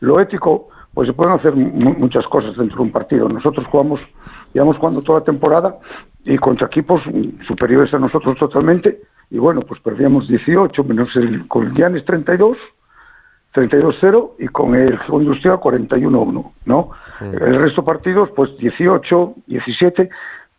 Lo 0.00 0.20
ético, 0.20 0.68
pues 0.94 1.08
se 1.08 1.14
pueden 1.14 1.34
hacer 1.34 1.54
mu- 1.54 1.94
muchas 1.94 2.26
cosas 2.26 2.56
dentro 2.56 2.76
de 2.78 2.82
un 2.82 2.92
partido. 2.92 3.28
Nosotros 3.28 3.66
jugamos, 3.68 4.00
llevamos 4.52 4.76
jugando 4.78 5.02
toda 5.02 5.20
la 5.20 5.24
temporada 5.24 5.76
y 6.24 6.36
contra 6.38 6.66
equipos 6.66 7.00
mm, 7.06 7.44
superiores 7.46 7.92
a 7.94 7.98
nosotros 7.98 8.36
totalmente. 8.38 9.00
Y 9.30 9.38
bueno, 9.38 9.60
pues 9.62 9.80
perdíamos 9.80 10.28
18 10.28 10.84
menos 10.84 11.08
el 11.16 11.46
con 11.48 11.66
el 11.68 11.74
Llanes 11.74 12.04
32, 12.04 12.56
32-0 13.54 14.30
y 14.38 14.48
con 14.48 14.74
el 14.74 14.98
Industrial 15.10 15.56
41-1, 15.58 16.52
¿no? 16.66 16.90
El 17.20 17.60
resto 17.60 17.82
de 17.82 17.86
partidos, 17.86 18.30
pues 18.34 18.56
18, 18.58 19.34
17, 19.46 20.08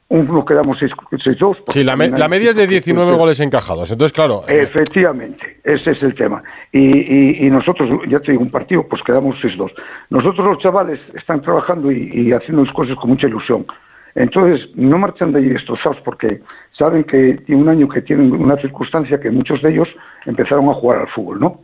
uno 0.09 0.45
quedamos 0.45 0.77
6-2. 0.79 1.57
Sí, 1.69 1.83
la, 1.83 1.95
me- 1.95 2.09
la 2.09 2.27
media 2.27 2.51
es 2.51 2.55
de 2.55 2.67
19 2.67 3.13
goles 3.17 3.39
encajados. 3.39 3.91
Entonces, 3.91 4.13
claro, 4.15 4.43
eh, 4.47 4.61
Efectivamente, 4.63 5.57
ese 5.63 5.91
es 5.91 6.03
el 6.03 6.13
tema. 6.15 6.43
Y, 6.71 6.79
y- 6.79 7.47
y 7.47 7.49
nosotros, 7.49 7.89
ya 8.07 8.19
te 8.19 8.31
digo, 8.31 8.43
un 8.43 8.51
partido, 8.51 8.85
pues 8.87 9.01
quedamos 9.03 9.35
6-2. 9.41 9.71
Nosotros 10.09 10.45
los 10.45 10.59
chavales 10.59 10.99
están 11.15 11.41
trabajando 11.41 11.91
y, 11.91 12.09
y 12.13 12.31
haciendo 12.31 12.63
las 12.63 12.73
cosas 12.73 12.95
con 12.97 13.09
mucha 13.11 13.27
ilusión. 13.27 13.65
Entonces, 14.15 14.69
no 14.75 14.99
marchan 14.99 15.31
de 15.31 15.39
ahí 15.39 15.49
destrozados 15.49 15.97
porque 16.05 16.39
saben 16.77 17.03
que 17.05 17.35
tiene 17.47 17.61
un 17.63 17.69
año 17.69 17.87
que 17.89 18.01
tienen 18.03 18.31
una 18.31 18.57
circunstancia 18.57 19.19
que 19.19 19.31
muchos 19.31 19.59
de 19.63 19.71
ellos 19.71 19.87
empezaron 20.27 20.69
a 20.69 20.73
jugar 20.75 20.99
al 20.99 21.07
fútbol, 21.07 21.39
¿no? 21.39 21.61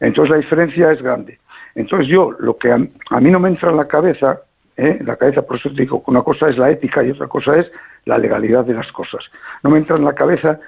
Entonces 0.00 0.30
la 0.30 0.36
diferencia 0.38 0.92
es 0.92 1.02
grande. 1.02 1.38
Entonces 1.74 2.08
yo, 2.08 2.30
lo 2.38 2.56
que 2.56 2.72
a, 2.72 2.78
a 3.10 3.20
mí 3.20 3.30
no 3.30 3.38
me 3.38 3.50
entra 3.50 3.70
en 3.70 3.76
la 3.76 3.86
cabeza, 3.86 4.40
¿eh? 4.80 4.96
en 5.00 5.06
la 5.06 5.16
cabeza, 5.16 5.42
por 5.42 5.56
eso 5.56 5.68
te 5.70 5.82
digo, 5.82 6.02
que 6.02 6.10
una 6.10 6.22
cosa 6.22 6.48
es 6.48 6.56
la 6.58 6.70
ética 6.70 7.02
y 7.04 7.10
otra 7.10 7.26
cosa 7.28 7.56
es 7.56 7.70
la 8.06 8.18
legalidad 8.18 8.64
de 8.64 8.74
las 8.74 8.90
cosas. 8.92 9.22
No 9.62 9.70
me 9.70 9.78
entra 9.78 9.96
en 9.96 10.04
la 10.04 10.14
cabeza 10.14 10.58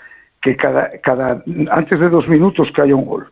que 0.41 0.57
cada, 0.57 0.91
cada 1.03 1.43
antes 1.71 1.99
de 1.99 2.09
dos 2.09 2.29
minutos 2.29 2.69
que 2.75 2.83
haya 2.83 2.95
un 2.95 3.07
gol. 3.07 3.27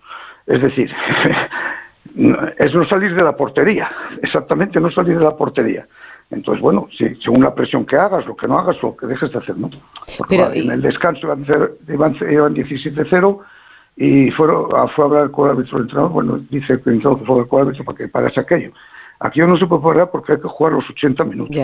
Es 0.47 0.63
decir, 0.63 0.91
es 2.59 2.75
no 2.75 2.85
salir 2.89 3.15
de 3.15 3.23
la 3.23 3.37
portería, 3.37 3.91
exactamente 4.23 4.81
no 4.81 4.91
salir 4.91 5.19
de 5.19 5.25
la 5.25 5.37
portería. 5.37 5.87
Entonces, 6.31 6.63
bueno, 6.63 6.87
sí, 6.97 7.07
según 7.25 7.43
la 7.43 7.55
presión 7.55 7.85
que 7.85 7.97
hagas, 7.97 8.25
lo 8.27 8.37
que 8.37 8.47
no 8.47 8.59
hagas, 8.59 8.81
lo 8.83 8.97
que 8.97 9.07
dejes 9.07 9.33
de 9.33 9.39
hacer, 9.39 9.57
¿no? 9.59 9.69
Porque 10.17 10.37
Pero, 10.37 10.53
en 10.55 10.71
el 10.71 10.81
descanso 10.81 11.27
iban, 11.27 11.45
iban, 11.89 12.17
iban 12.31 12.55
17-0 12.55 13.39
y 13.97 14.31
fueron, 14.31 14.67
a- 14.77 14.87
fue 14.89 15.05
a 15.05 15.09
hablar 15.09 15.31
con 15.33 15.47
el 15.47 15.57
árbitro 15.57 15.79
del 15.79 15.87
entrenador, 15.87 16.13
bueno, 16.13 16.39
dice 16.49 16.81
que 16.81 16.91
el 16.91 16.97
entrenador 16.97 17.19
fue 17.27 17.29
a 17.29 17.33
hablar 17.33 17.49
con 17.49 17.61
el 17.61 17.67
árbitro 17.67 17.85
para 17.85 17.99
que 17.99 18.09
pagase 18.09 18.41
aquello. 18.41 18.71
Aquí 19.21 19.41
no 19.41 19.57
se 19.59 19.67
puede 19.67 19.83
parar 19.83 20.11
porque 20.11 20.33
hay 20.33 20.41
que 20.41 20.49
jugar 20.49 20.73
los 20.73 20.89
80 20.91 21.25
minutos, 21.25 21.57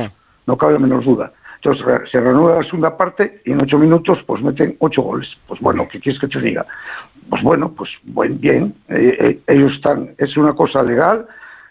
no 0.47 0.57
cabe 0.57 0.75
la 0.75 0.79
menor 0.79 1.05
duda. 1.05 1.33
Entonces 1.57 2.11
se 2.13 2.21
reanuda 2.21 2.57
la 2.57 2.65
segunda 2.65 2.97
parte 2.97 3.41
y 3.45 3.53
en 3.53 3.61
ocho 3.61 3.79
minutos 3.79 4.19
pues 4.27 4.43
meten 4.43 4.77
ocho 4.79 5.03
goles. 5.03 5.29
Pues 5.49 5.61
bueno, 5.61 5.89
¿qué 5.91 5.99
quieres 5.99 6.21
que 6.21 6.29
te 6.29 6.41
diga? 6.41 6.67
Pues 7.29 7.43
bueno, 7.43 7.73
pues 7.77 7.91
buen, 8.05 8.39
bien, 8.39 8.75
eh, 8.89 9.17
eh, 9.19 9.41
ellos 9.49 9.73
están, 9.73 10.11
es 10.19 10.37
una 10.37 10.53
cosa 10.53 10.83
legal, 10.83 11.27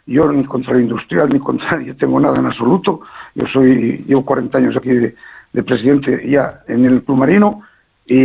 yo 0.08 0.30
ni 0.32 0.44
contra 0.44 0.74
el 0.74 0.82
industrial 0.82 1.30
ni 1.30 1.40
contra 1.40 1.82
yo 1.84 1.96
tengo 1.96 2.20
nada 2.20 2.38
en 2.38 2.48
absoluto, 2.48 3.02
yo 3.36 3.46
soy, 3.54 4.04
llevo 4.08 4.26
40 4.26 4.58
años 4.58 4.76
aquí 4.76 4.90
de, 4.90 5.16
de 5.54 5.64
presidente 5.64 6.28
ya 6.28 6.62
en 6.68 6.84
el 6.84 7.04
Club 7.04 7.20
Marino 7.20 7.62
y, 8.08 8.16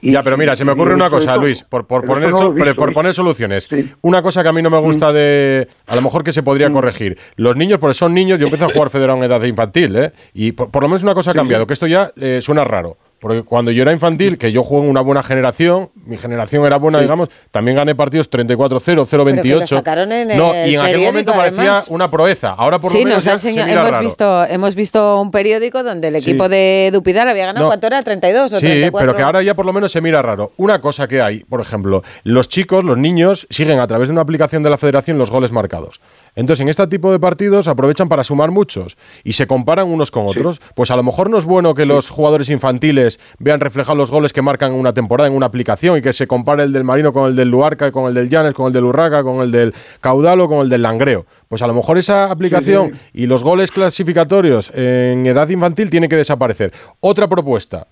y- 0.00 0.12
ya, 0.12 0.22
pero 0.22 0.36
mira, 0.38 0.56
se 0.56 0.64
me 0.64 0.72
ocurre 0.72 0.94
una 0.94 1.10
cosa. 1.10 1.36
Luis, 1.36 1.62
por, 1.62 1.86
poner, 1.86 2.30
no 2.30 2.52
visto, 2.52 2.76
por 2.76 3.14
soluciones. 3.14 3.68
Una 4.00 4.22
cosa 4.22 4.42
que 4.42 4.48
a 4.48 4.52
mí 4.52 4.62
no 4.62 4.70
me 4.70 4.78
gusta 4.78 5.12
de. 5.12 5.68
A 5.86 5.94
lo 5.94 6.02
mejor 6.02 6.24
que 6.24 6.32
se 6.32 6.42
podría 6.42 6.70
corregir. 6.70 7.18
Los 7.36 7.56
niños, 7.56 7.78
porque 7.78 7.94
son 7.94 8.14
niños, 8.14 8.38
yo 8.38 8.46
empecé 8.46 8.64
a 8.64 8.68
jugar 8.68 8.90
federado 8.90 9.18
en 9.18 9.24
edad 9.24 9.42
infantil, 9.42 9.96
¿eh? 9.96 10.12
Y 10.32 10.52
por, 10.52 10.70
por 10.70 10.82
lo 10.82 10.88
menos 10.88 11.02
una 11.02 11.14
cosa 11.14 11.32
ha 11.32 11.34
cambiado, 11.34 11.66
que 11.66 11.74
esto 11.74 11.86
ya 11.86 12.10
eh, 12.16 12.40
suena 12.42 12.64
raro. 12.64 12.96
Porque 13.20 13.42
cuando 13.42 13.72
yo 13.72 13.82
era 13.82 13.92
infantil, 13.92 14.38
que 14.38 14.52
yo 14.52 14.62
jugué 14.62 14.84
en 14.84 14.90
una 14.90 15.00
buena 15.00 15.24
generación, 15.24 15.90
mi 16.06 16.16
generación 16.16 16.64
era 16.64 16.76
buena, 16.76 16.98
Sí. 16.98 17.02
digamos, 17.02 17.28
también 17.50 17.76
gané 17.76 17.96
partidos 17.96 18.30
34-0, 18.30 19.06
Pero 19.10 19.24
que 19.24 19.32
lo 19.32 19.60
0-28. 19.64 19.66
sacaron 19.66 20.12
en 20.12 20.28
no, 20.38 20.52
y 20.66 20.74
en 20.76 20.80
aquel 20.80 21.00
momento 21.00 21.32
parecía 21.32 21.82
una 21.88 22.08
proeza. 22.10 22.50
Ahora 22.50 22.78
por 22.78 22.92
sí, 22.92 22.98
lo 22.98 23.04
menos 23.08 23.26
nos 23.26 23.40
se 23.42 23.50
mira 23.50 23.72
hemos 23.72 23.90
raro. 23.90 24.02
visto, 24.02 24.44
hemos 24.44 24.74
visto 24.76 25.20
un 25.20 25.30
periódico 25.32 25.82
donde 25.82 26.08
el 26.08 26.20
Sí. 26.22 26.30
equipo 26.30 26.48
de 26.48 26.90
Dupidal 26.92 27.28
había 27.28 27.46
ganado, 27.46 27.64
No. 27.64 27.70
¿cuánto 27.70 27.88
era? 27.88 28.02
¿32 28.04 28.52
o 28.52 28.58
Sí, 28.58 28.66
34? 28.66 29.06
pero 29.08 29.16
que 29.16 29.22
ahora 29.22 29.42
ya 29.42 29.54
por 29.54 29.66
lo 29.66 29.72
menos 29.72 29.90
se 29.90 30.00
mira 30.00 30.22
raro. 30.22 30.52
Una 30.56 30.80
cosa 30.80 31.08
que 31.08 31.20
hay, 31.20 31.40
por 31.40 31.60
ejemplo, 31.60 32.04
los 32.22 32.48
chicos, 32.48 32.84
los 32.84 32.96
niños, 32.98 33.46
siguen 33.50 33.80
a 33.80 33.86
través 33.88 34.08
de 34.08 34.12
una 34.12 34.20
aplicación 34.22 34.62
de 34.62 34.70
la 34.70 34.78
federación 34.78 35.18
los 35.18 35.30
goles 35.30 35.50
marcados. 35.50 36.00
Entonces, 36.38 36.62
en 36.62 36.68
este 36.68 36.86
tipo 36.86 37.10
de 37.10 37.18
partidos 37.18 37.66
aprovechan 37.66 38.08
para 38.08 38.22
sumar 38.22 38.52
muchos 38.52 38.96
y 39.24 39.32
se 39.32 39.48
comparan 39.48 39.88
unos 39.88 40.12
con 40.12 40.28
otros. 40.28 40.60
Pues 40.76 40.92
a 40.92 40.96
lo 40.96 41.02
mejor 41.02 41.30
no 41.30 41.36
es 41.36 41.44
bueno 41.44 41.74
que 41.74 41.84
los 41.84 42.10
jugadores 42.10 42.48
infantiles 42.48 43.18
vean 43.40 43.58
reflejados 43.58 43.98
los 43.98 44.12
goles 44.12 44.32
que 44.32 44.40
marcan 44.40 44.70
en 44.70 44.78
una 44.78 44.94
temporada 44.94 45.28
en 45.28 45.34
una 45.34 45.46
aplicación 45.46 45.98
y 45.98 46.00
que 46.00 46.12
se 46.12 46.28
compare 46.28 46.62
el 46.62 46.72
del 46.72 46.84
Marino 46.84 47.12
con 47.12 47.28
el 47.28 47.34
del 47.34 47.48
Luarca, 47.48 47.90
con 47.90 48.06
el 48.06 48.14
del 48.14 48.30
Llanes, 48.30 48.54
con 48.54 48.68
el 48.68 48.72
del 48.72 48.84
Urraca, 48.84 49.24
con 49.24 49.40
el 49.40 49.50
del 49.50 49.74
Caudal 50.00 50.40
o 50.40 50.48
con 50.48 50.60
el 50.60 50.68
del 50.68 50.82
Langreo. 50.82 51.26
Pues 51.48 51.60
a 51.60 51.66
lo 51.66 51.74
mejor 51.74 51.98
esa 51.98 52.30
aplicación 52.30 52.92
y 53.12 53.26
los 53.26 53.42
goles 53.42 53.72
clasificatorios 53.72 54.70
en 54.74 55.26
edad 55.26 55.48
infantil 55.48 55.90
tiene 55.90 56.08
que 56.08 56.14
desaparecer. 56.14 56.72
Otra 57.00 57.26
propuesta 57.26 57.88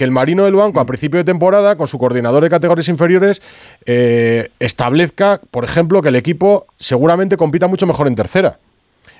que 0.00 0.04
el 0.04 0.12
Marino 0.12 0.46
del 0.46 0.54
Banco 0.54 0.80
a 0.80 0.86
principio 0.86 1.18
de 1.18 1.24
temporada, 1.24 1.76
con 1.76 1.86
su 1.86 1.98
coordinador 1.98 2.42
de 2.42 2.48
categorías 2.48 2.88
inferiores, 2.88 3.42
eh, 3.84 4.48
establezca, 4.58 5.42
por 5.50 5.62
ejemplo, 5.62 6.00
que 6.00 6.08
el 6.08 6.16
equipo 6.16 6.64
seguramente 6.78 7.36
compita 7.36 7.66
mucho 7.66 7.86
mejor 7.86 8.06
en 8.06 8.14
tercera. 8.14 8.58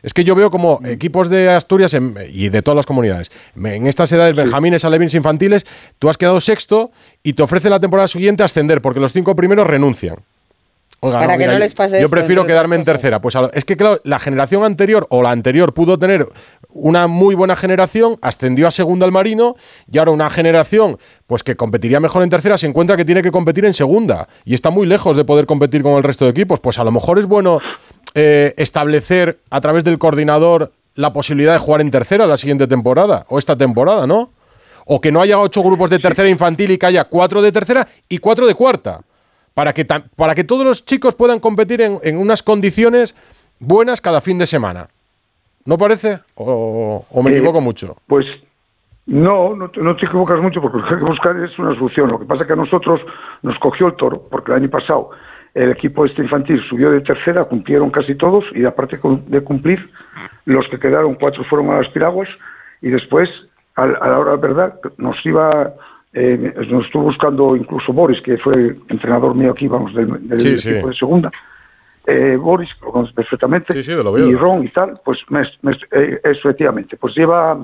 Es 0.02 0.14
que 0.14 0.24
yo 0.24 0.34
veo 0.34 0.50
como 0.50 0.80
equipos 0.86 1.28
de 1.28 1.50
Asturias 1.50 1.92
en- 1.92 2.16
y 2.32 2.48
de 2.48 2.62
todas 2.62 2.76
las 2.76 2.86
comunidades, 2.86 3.30
en 3.62 3.86
estas 3.86 4.10
edades, 4.12 4.34
benjamines, 4.34 4.86
alevines, 4.86 5.12
infantiles, 5.12 5.66
tú 5.98 6.08
has 6.08 6.16
quedado 6.16 6.40
sexto 6.40 6.92
y 7.22 7.34
te 7.34 7.42
ofrecen 7.42 7.72
la 7.72 7.80
temporada 7.80 8.08
siguiente 8.08 8.42
ascender 8.42 8.80
porque 8.80 9.00
los 9.00 9.12
cinco 9.12 9.36
primeros 9.36 9.66
renuncian. 9.66 10.16
Oiga, 11.02 11.18
Para 11.20 11.38
que 11.38 11.46
no 11.46 11.54
yo- 11.54 11.58
les 11.58 11.72
pase 11.72 11.96
Yo 11.98 12.04
esto, 12.04 12.10
prefiero 12.14 12.42
entre 12.42 12.52
quedarme 12.52 12.76
en 12.76 12.84
tercera. 12.84 13.20
Pues 13.22 13.34
a 13.34 13.40
lo- 13.40 13.52
es 13.52 13.64
que, 13.64 13.74
claro, 13.76 14.00
la 14.04 14.18
generación 14.18 14.64
anterior 14.64 15.06
o 15.08 15.22
la 15.22 15.30
anterior 15.30 15.72
pudo 15.72 15.98
tener 15.98 16.28
una 16.68 17.06
muy 17.06 17.34
buena 17.34 17.56
generación, 17.56 18.18
ascendió 18.20 18.66
a 18.66 18.70
segunda 18.70 19.06
al 19.06 19.12
Marino, 19.12 19.54
y 19.90 19.96
ahora 19.96 20.10
una 20.10 20.28
generación 20.28 20.98
pues 21.26 21.42
que 21.42 21.56
competiría 21.56 22.00
mejor 22.00 22.22
en 22.22 22.28
tercera 22.28 22.58
se 22.58 22.66
encuentra 22.66 22.98
que 22.98 23.06
tiene 23.06 23.22
que 23.22 23.30
competir 23.30 23.64
en 23.64 23.72
segunda 23.72 24.28
y 24.44 24.52
está 24.54 24.68
muy 24.70 24.86
lejos 24.86 25.16
de 25.16 25.24
poder 25.24 25.46
competir 25.46 25.82
con 25.82 25.94
el 25.94 26.02
resto 26.02 26.26
de 26.26 26.32
equipos. 26.32 26.60
Pues 26.60 26.78
a 26.78 26.84
lo 26.84 26.92
mejor 26.92 27.18
es 27.18 27.24
bueno 27.26 27.60
eh, 28.14 28.52
establecer 28.58 29.38
a 29.50 29.60
través 29.62 29.84
del 29.84 29.98
coordinador 29.98 30.72
la 30.96 31.12
posibilidad 31.14 31.52
de 31.54 31.60
jugar 31.60 31.80
en 31.80 31.90
tercera 31.90 32.26
la 32.26 32.36
siguiente 32.36 32.66
temporada 32.66 33.24
o 33.28 33.38
esta 33.38 33.56
temporada, 33.56 34.06
¿no? 34.06 34.32
O 34.84 35.00
que 35.00 35.12
no 35.12 35.22
haya 35.22 35.38
ocho 35.38 35.62
grupos 35.62 35.88
de 35.88 35.98
tercera 36.00 36.28
infantil 36.28 36.72
y 36.72 36.78
que 36.78 36.86
haya 36.86 37.04
cuatro 37.04 37.40
de 37.40 37.52
tercera 37.52 37.86
y 38.08 38.18
cuatro 38.18 38.46
de 38.46 38.54
cuarta. 38.54 39.00
Para 39.60 39.74
que, 39.74 39.84
para 39.84 40.34
que 40.34 40.42
todos 40.42 40.64
los 40.64 40.86
chicos 40.86 41.14
puedan 41.14 41.38
competir 41.38 41.82
en, 41.82 41.98
en 42.02 42.16
unas 42.16 42.42
condiciones 42.42 43.14
buenas 43.58 44.00
cada 44.00 44.22
fin 44.22 44.38
de 44.38 44.46
semana. 44.46 44.88
¿No 45.66 45.76
parece? 45.76 46.20
¿O, 46.34 47.04
o 47.10 47.22
me 47.22 47.28
Eh, 47.30 47.34
equivoco 47.34 47.60
mucho? 47.60 47.98
Pues 48.06 48.24
no, 49.04 49.54
no 49.54 49.68
te, 49.68 49.82
no 49.82 49.94
te 49.96 50.06
equivocas 50.06 50.40
mucho 50.40 50.62
porque 50.62 50.78
lo 50.78 50.88
que 50.88 50.94
hay 50.94 51.00
que 51.00 51.04
buscar 51.06 51.36
es 51.44 51.58
una 51.58 51.74
solución. 51.74 52.10
Lo 52.10 52.18
que 52.18 52.24
pasa 52.24 52.40
es 52.40 52.46
que 52.46 52.54
a 52.54 52.56
nosotros 52.56 53.02
nos 53.42 53.58
cogió 53.58 53.88
el 53.88 53.96
toro 53.96 54.22
porque 54.30 54.50
el 54.52 54.56
año 54.62 54.70
pasado 54.70 55.10
el 55.52 55.72
equipo 55.72 56.06
este 56.06 56.22
infantil 56.22 56.58
subió 56.70 56.90
de 56.90 57.02
tercera, 57.02 57.44
cumplieron 57.44 57.90
casi 57.90 58.14
todos 58.14 58.46
y 58.54 58.64
aparte 58.64 58.98
de 59.26 59.40
cumplir, 59.44 59.90
los 60.46 60.66
que 60.70 60.78
quedaron 60.78 61.16
cuatro 61.16 61.44
fueron 61.44 61.68
a 61.68 61.82
las 61.82 61.88
piraguas 61.92 62.30
y 62.80 62.88
después, 62.88 63.28
a, 63.76 63.84
la 63.86 64.18
hora 64.20 64.30
de 64.36 64.38
verdad, 64.38 64.80
nos 64.96 65.16
iba, 65.26 65.74
eh, 66.12 66.54
nos 66.70 66.84
estuvo 66.86 67.04
buscando 67.04 67.54
incluso 67.56 67.92
Boris, 67.92 68.20
que 68.22 68.36
fue 68.38 68.76
entrenador 68.88 69.34
mío 69.34 69.52
aquí, 69.52 69.68
vamos, 69.68 69.94
del, 69.94 70.28
del 70.28 70.40
Sí, 70.40 70.56
sí. 70.58 70.70
equipo 70.70 70.88
de 70.88 70.94
segunda. 70.94 71.30
Eh, 72.06 72.36
Boris, 72.36 72.68
lo 72.82 72.90
conoces 72.90 73.14
perfectamente, 73.14 73.72
Oviedo. 73.72 74.28
y 74.30 74.34
Ron 74.34 74.64
y 74.64 74.68
tal, 74.70 74.98
pues 75.04 75.18
me, 75.28 75.42
me- 75.62 75.76
eh, 75.92 76.20
efectivamente, 76.24 76.96
pues 76.96 77.14
lleva, 77.14 77.58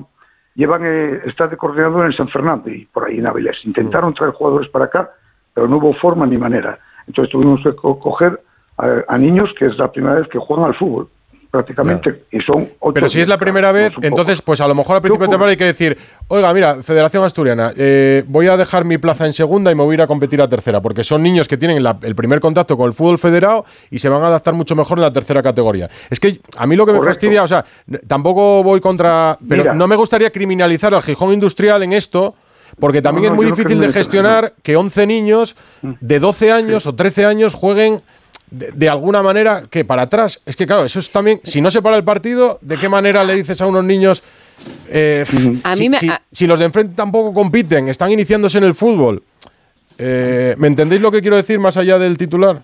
llevan, 0.55 0.81
eh, 0.85 1.21
está 1.25 1.47
de 1.47 1.57
coordinador 1.57 2.05
en 2.05 2.13
San 2.13 2.29
Fernando 2.29 2.69
y 2.69 2.85
por 2.85 3.05
ahí 3.07 3.17
en 3.19 3.27
Avilés. 3.27 3.57
Intentaron 3.65 4.13
traer 4.13 4.33
jugadores 4.33 4.69
para 4.69 4.85
acá, 4.85 5.09
pero 5.53 5.67
no 5.67 5.77
hubo 5.77 5.93
forma 5.95 6.25
ni 6.25 6.37
manera. 6.37 6.79
Entonces 7.07 7.31
tuvimos 7.31 7.61
que 7.63 7.75
co- 7.75 7.99
coger 7.99 8.39
a, 8.77 9.01
a 9.07 9.17
niños 9.17 9.49
que 9.57 9.65
es 9.65 9.77
la 9.77 9.91
primera 9.91 10.15
vez 10.15 10.27
que 10.29 10.37
juegan 10.39 10.65
al 10.65 10.75
fútbol, 10.75 11.09
prácticamente, 11.57 12.23
y 12.31 12.39
son 12.41 12.69
ocho 12.79 12.93
Pero 12.93 13.09
si 13.09 13.19
es 13.19 13.27
la 13.27 13.37
primera 13.37 13.71
vez, 13.71 13.93
entonces, 14.01 14.41
pues 14.41 14.61
a 14.61 14.67
lo 14.67 14.75
mejor 14.75 14.95
al 14.97 15.01
principio 15.01 15.25
de 15.25 15.31
temporada 15.31 15.51
hay 15.51 15.57
que 15.57 15.65
decir, 15.65 15.97
oiga, 16.27 16.53
mira, 16.53 16.83
Federación 16.83 17.23
Asturiana, 17.23 17.73
eh, 17.75 18.23
voy 18.27 18.47
a 18.47 18.55
dejar 18.57 18.85
mi 18.85 18.97
plaza 18.99 19.25
en 19.25 19.33
segunda 19.33 19.71
y 19.71 19.75
me 19.75 19.83
voy 19.83 19.93
a 19.93 19.95
ir 19.95 20.01
a 20.03 20.07
competir 20.07 20.39
a 20.41 20.47
tercera, 20.47 20.81
porque 20.81 21.03
son 21.03 21.23
niños 21.23 21.47
que 21.47 21.57
tienen 21.57 21.81
la- 21.81 21.97
el 22.03 22.15
primer 22.15 22.39
contacto 22.39 22.77
con 22.77 22.85
el 22.87 22.93
fútbol 22.93 23.17
federado 23.17 23.65
y 23.89 23.97
se 23.99 24.07
van 24.09 24.23
a 24.23 24.27
adaptar 24.27 24.53
mucho 24.53 24.75
mejor 24.75 24.99
en 24.99 25.01
la 25.03 25.11
tercera 25.13 25.41
categoría. 25.41 25.89
Es 26.09 26.19
que 26.19 26.39
a 26.57 26.67
mí 26.67 26.75
lo 26.75 26.85
que 26.85 26.93
me 26.93 27.01
fastidia, 27.01 27.41
o 27.43 27.47
sea, 27.47 27.65
tampoco 28.07 28.63
voy 28.63 28.79
contra, 28.79 29.37
pero 29.49 29.63
Mira. 29.63 29.73
no 29.73 29.87
me 29.87 29.95
gustaría 29.95 30.29
criminalizar 30.31 30.93
al 30.93 31.01
Gijón 31.01 31.33
Industrial 31.33 31.81
en 31.83 31.93
esto. 31.93 32.35
Porque 32.79 33.01
también 33.01 33.27
No, 33.27 33.31
es 33.31 33.35
muy 33.37 33.45
difícil 33.45 33.79
de 33.79 33.87
gestionar 33.93 34.53
que 34.61 34.75
11 34.75 35.07
niños 35.07 35.55
de 35.81 36.19
12 36.19 36.51
años 36.51 36.85
o 36.85 36.93
13 36.93 37.25
años 37.25 37.53
jueguen 37.55 38.01
de, 38.49 38.71
de 38.71 38.89
alguna 38.89 39.21
manera 39.21 39.63
que 39.69 39.83
para 39.85 40.03
atrás. 40.03 40.41
Es 40.45 40.55
que 40.55 40.65
claro, 40.65 40.85
eso 40.85 40.99
es 40.99 41.11
también, 41.11 41.39
si 41.43 41.61
no 41.61 41.69
se 41.71 41.81
para 41.81 41.97
el 41.97 42.03
partido, 42.03 42.59
¿de 42.61 42.77
qué 42.77 42.89
manera 42.89 43.23
le 43.23 43.35
dices 43.35 43.61
a 43.61 43.67
unos 43.67 43.83
niños, 43.83 44.23
eh, 44.89 45.23
A 45.63 45.75
si, 45.75 45.81
mí 45.83 45.89
me- 45.89 45.97
si- 45.97 46.09
a- 46.09 46.21
si 46.31 46.47
los 46.47 46.57
de 46.59 46.65
enfrente 46.65 46.95
tampoco 46.95 47.33
compiten, 47.33 47.87
están 47.89 48.11
iniciándose 48.11 48.57
en 48.57 48.63
el 48.63 48.73
fútbol? 48.75 49.21
Eh, 49.97 50.55
¿Me 50.57 50.67
entendéis 50.67 51.01
lo 51.01 51.11
que 51.11 51.21
quiero 51.21 51.35
decir 51.37 51.59
más 51.59 51.75
allá 51.77 51.97
del 51.97 52.17
titular? 52.17 52.61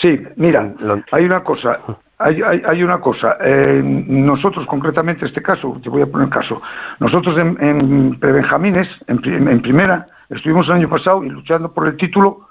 Sí, 0.00 0.18
mira, 0.36 0.72
hay 1.12 1.24
una 1.24 1.42
cosa, 1.44 1.78
hay, 2.18 2.40
hay, 2.42 2.62
hay 2.66 2.82
una 2.82 3.00
cosa. 3.00 3.36
eh, 3.44 3.82
nosotros, 3.84 4.66
concretamente, 4.66 5.26
este 5.26 5.42
caso, 5.42 5.78
te 5.82 5.90
voy 5.90 6.00
a 6.02 6.06
poner 6.06 6.28
caso. 6.30 6.62
Nosotros 7.00 7.36
en, 7.38 7.62
en 7.62 8.18
prebenjamines, 8.18 8.88
en, 9.08 9.20
en 9.48 9.60
primera, 9.60 10.06
estuvimos 10.30 10.66
el 10.68 10.74
año 10.74 10.88
pasado 10.88 11.22
y 11.24 11.28
luchando 11.28 11.70
por 11.72 11.86
el 11.86 11.96
título 11.98 12.48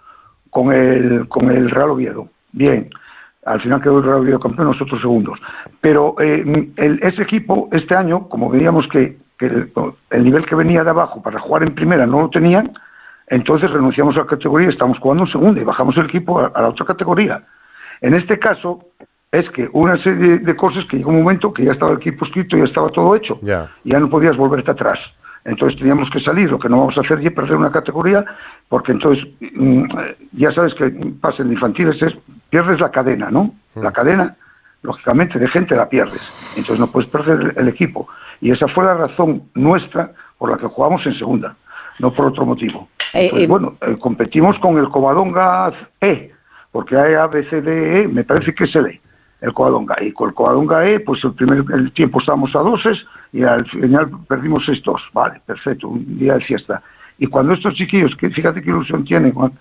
con 0.49 0.71
el, 0.73 1.27
con 1.27 1.49
el 1.51 1.69
Real 1.69 1.91
Oviedo. 1.91 2.27
Bien, 2.51 2.89
al 3.45 3.61
final 3.61 3.81
quedó 3.81 3.99
el 3.99 4.03
Real 4.03 4.17
Oviedo 4.19 4.39
campeón, 4.39 4.67
nosotros 4.67 4.99
segundos. 5.01 5.39
Pero 5.81 6.15
eh, 6.19 6.69
el- 6.77 6.99
ese 7.03 7.21
equipo, 7.23 7.69
este 7.71 7.95
año, 7.95 8.27
como 8.30 8.49
veíamos 8.49 8.88
que, 8.88 9.17
que 9.38 9.45
el, 9.45 9.71
el 10.11 10.23
nivel 10.23 10.45
que 10.45 10.55
venía 10.55 10.84
de 10.84 10.89
abajo 10.89 11.21
para 11.21 11.39
jugar 11.39 11.63
en 11.63 11.76
primera 11.76 12.05
no 12.05 12.21
lo 12.21 12.30
tenían, 12.30 12.71
entonces 13.27 13.69
renunciamos 13.71 14.15
a 14.17 14.21
la 14.21 14.26
categoría 14.26 14.67
y 14.67 14.71
estamos 14.71 14.97
jugando 14.99 15.23
en 15.26 15.31
segunda 15.31 15.61
y 15.61 15.63
bajamos 15.63 15.95
el 15.97 16.05
equipo 16.05 16.39
a, 16.39 16.47
a 16.47 16.61
la 16.61 16.69
otra 16.69 16.85
categoría. 16.85 17.43
En 18.01 18.13
este 18.15 18.39
caso, 18.39 18.80
es 19.31 19.47
que 19.51 19.69
una 19.73 20.01
serie 20.01 20.39
de 20.39 20.55
cosas 20.55 20.84
que 20.89 20.97
llegó 20.97 21.11
un 21.11 21.19
momento 21.19 21.53
que 21.53 21.63
ya 21.63 21.73
estaba 21.73 21.91
el 21.91 21.97
equipo 21.99 22.26
escrito, 22.26 22.57
ya 22.57 22.63
estaba 22.63 22.89
todo 22.89 23.15
hecho, 23.15 23.38
Ya. 23.43 23.69
y 23.84 23.91
ya 23.91 23.99
no 23.99 24.09
podías 24.09 24.35
volverte 24.35 24.71
atrás. 24.71 24.97
Entonces 25.45 25.79
teníamos 25.79 26.09
que 26.11 26.19
salir, 26.19 26.49
lo 26.49 26.59
que 26.59 26.69
no 26.69 26.79
vamos 26.79 26.97
a 26.97 27.01
hacer 27.01 27.25
es 27.25 27.33
perder 27.33 27.55
una 27.55 27.71
categoría, 27.71 28.25
porque 28.67 28.91
entonces 28.91 29.25
mm, 29.39 29.83
ya 30.33 30.51
sabes 30.51 30.73
que 30.75 30.89
pasa 31.21 31.43
en 31.43 31.53
infantiles, 31.53 32.01
es, 32.01 32.13
pierdes 32.49 32.79
la 32.79 32.91
cadena, 32.91 33.31
¿no? 33.31 33.53
La 33.75 33.91
cadena, 33.91 34.35
lógicamente, 34.81 35.39
de 35.39 35.47
gente 35.47 35.75
la 35.75 35.87
pierdes. 35.87 36.21
Entonces 36.57 36.79
no 36.79 36.87
puedes 36.87 37.09
perder 37.09 37.53
el, 37.55 37.67
equipo. 37.67 38.07
Y 38.41 38.51
esa 38.51 38.67
fue 38.67 38.85
la 38.85 38.95
razón 38.95 39.43
nuestra 39.55 40.11
por 40.37 40.51
la 40.51 40.57
que 40.57 40.67
jugamos 40.67 41.05
en 41.05 41.17
segunda, 41.17 41.55
no 41.99 42.13
por 42.13 42.27
otro 42.27 42.45
motivo. 42.45 42.89
Eh, 43.13 43.31
eh, 43.33 43.47
bueno, 43.47 43.73
eh, 43.81 43.95
competimos 43.99 44.57
con 44.59 44.77
el 44.77 44.89
Covadonga 44.89 45.71
E, 46.01 46.31
porque 46.71 46.97
hay 46.97 47.15
A, 47.15 47.27
B, 47.27 47.49
C, 47.49 47.61
D, 47.61 48.01
E, 48.01 48.07
me 48.07 48.23
parece 48.23 48.53
que 48.53 48.65
es 48.65 48.75
el 48.75 48.87
E, 48.87 49.01
el 49.41 49.53
Covadonga. 49.53 49.95
Y 50.01 50.11
con 50.11 50.29
el 50.29 50.35
Covadonga 50.35 50.85
E, 50.87 50.99
pues 50.99 51.23
el 51.23 51.33
primer 51.33 51.63
el 51.73 51.91
tiempo 51.93 52.19
estábamos 52.19 52.55
a 52.55 52.59
doses 52.59 52.97
y 53.31 53.43
al 53.43 53.65
final 53.69 54.09
perdimos 54.27 54.63
6-2. 54.67 54.95
Vale, 55.13 55.41
perfecto, 55.45 55.87
un 55.87 56.17
día 56.17 56.33
de 56.35 56.41
fiesta. 56.41 56.81
Y 57.17 57.27
cuando 57.27 57.53
estos 57.53 57.73
chiquillos, 57.75 58.15
que 58.17 58.29
fíjate 58.29 58.61
qué 58.61 58.69
ilusión 58.69 59.03
tienen, 59.03 59.33
Juan, 59.33 59.51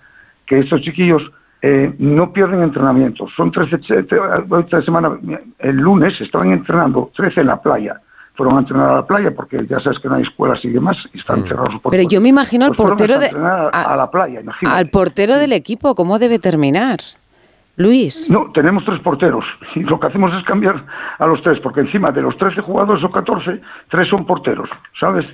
que 0.45 0.59
estos 0.59 0.81
chiquillos 0.81 1.21
eh, 1.61 1.93
no 1.99 2.31
pierden 2.31 2.61
entrenamiento. 2.63 3.27
Son 3.35 3.51
13, 3.51 3.79
che- 3.81 4.03
te- 4.03 4.15
esta 4.61 4.81
semana, 4.81 5.11
el 5.59 5.75
lunes 5.75 6.13
estaban 6.21 6.51
entrenando 6.53 7.11
13 7.15 7.41
en 7.41 7.47
la 7.47 7.61
playa. 7.61 7.99
Fueron 8.35 8.55
a 8.55 8.59
entrenar 8.61 8.89
a 8.89 8.95
la 8.95 9.05
playa 9.05 9.31
porque 9.35 9.65
ya 9.69 9.81
sabes 9.81 9.99
que 9.99 10.07
no 10.07 10.15
hay 10.15 10.23
escuelas 10.23 10.63
y 10.63 10.69
demás 10.69 10.95
y 11.13 11.19
están 11.19 11.43
cerrados 11.43 11.73
los 11.73 11.81
Pero 11.91 12.03
yo 12.09 12.21
me 12.21 12.29
imagino 12.29 12.63
al 12.65 12.71
Pues 12.75 12.87
portero 12.87 13.15
a 13.15 13.19
de. 13.19 13.27
a 13.73 13.95
la 13.97 14.09
playa, 14.09 14.39
imagínate. 14.39 14.77
Al 14.79 14.89
portero 14.89 15.35
del 15.37 15.51
equipo, 15.51 15.93
¿cómo 15.95 16.17
debe 16.19 16.39
terminar? 16.39 16.99
Luis. 17.79 18.29
No, 18.29 18.51
tenemos 18.53 18.83
tres 18.85 18.99
porteros 19.01 19.43
y 19.73 19.79
lo 19.83 19.99
que 19.99 20.07
hacemos 20.07 20.31
es 20.37 20.43
cambiar 20.45 20.85
a 21.17 21.25
los 21.25 21.41
tres, 21.41 21.59
porque 21.63 21.79
encima 21.79 22.11
de 22.11 22.21
los 22.21 22.37
13 22.37 22.59
jugadores 22.61 23.01
o 23.03 23.09
14, 23.09 23.61
tres 23.89 24.07
son 24.09 24.25
porteros, 24.25 24.69
¿sabes? 24.99 25.25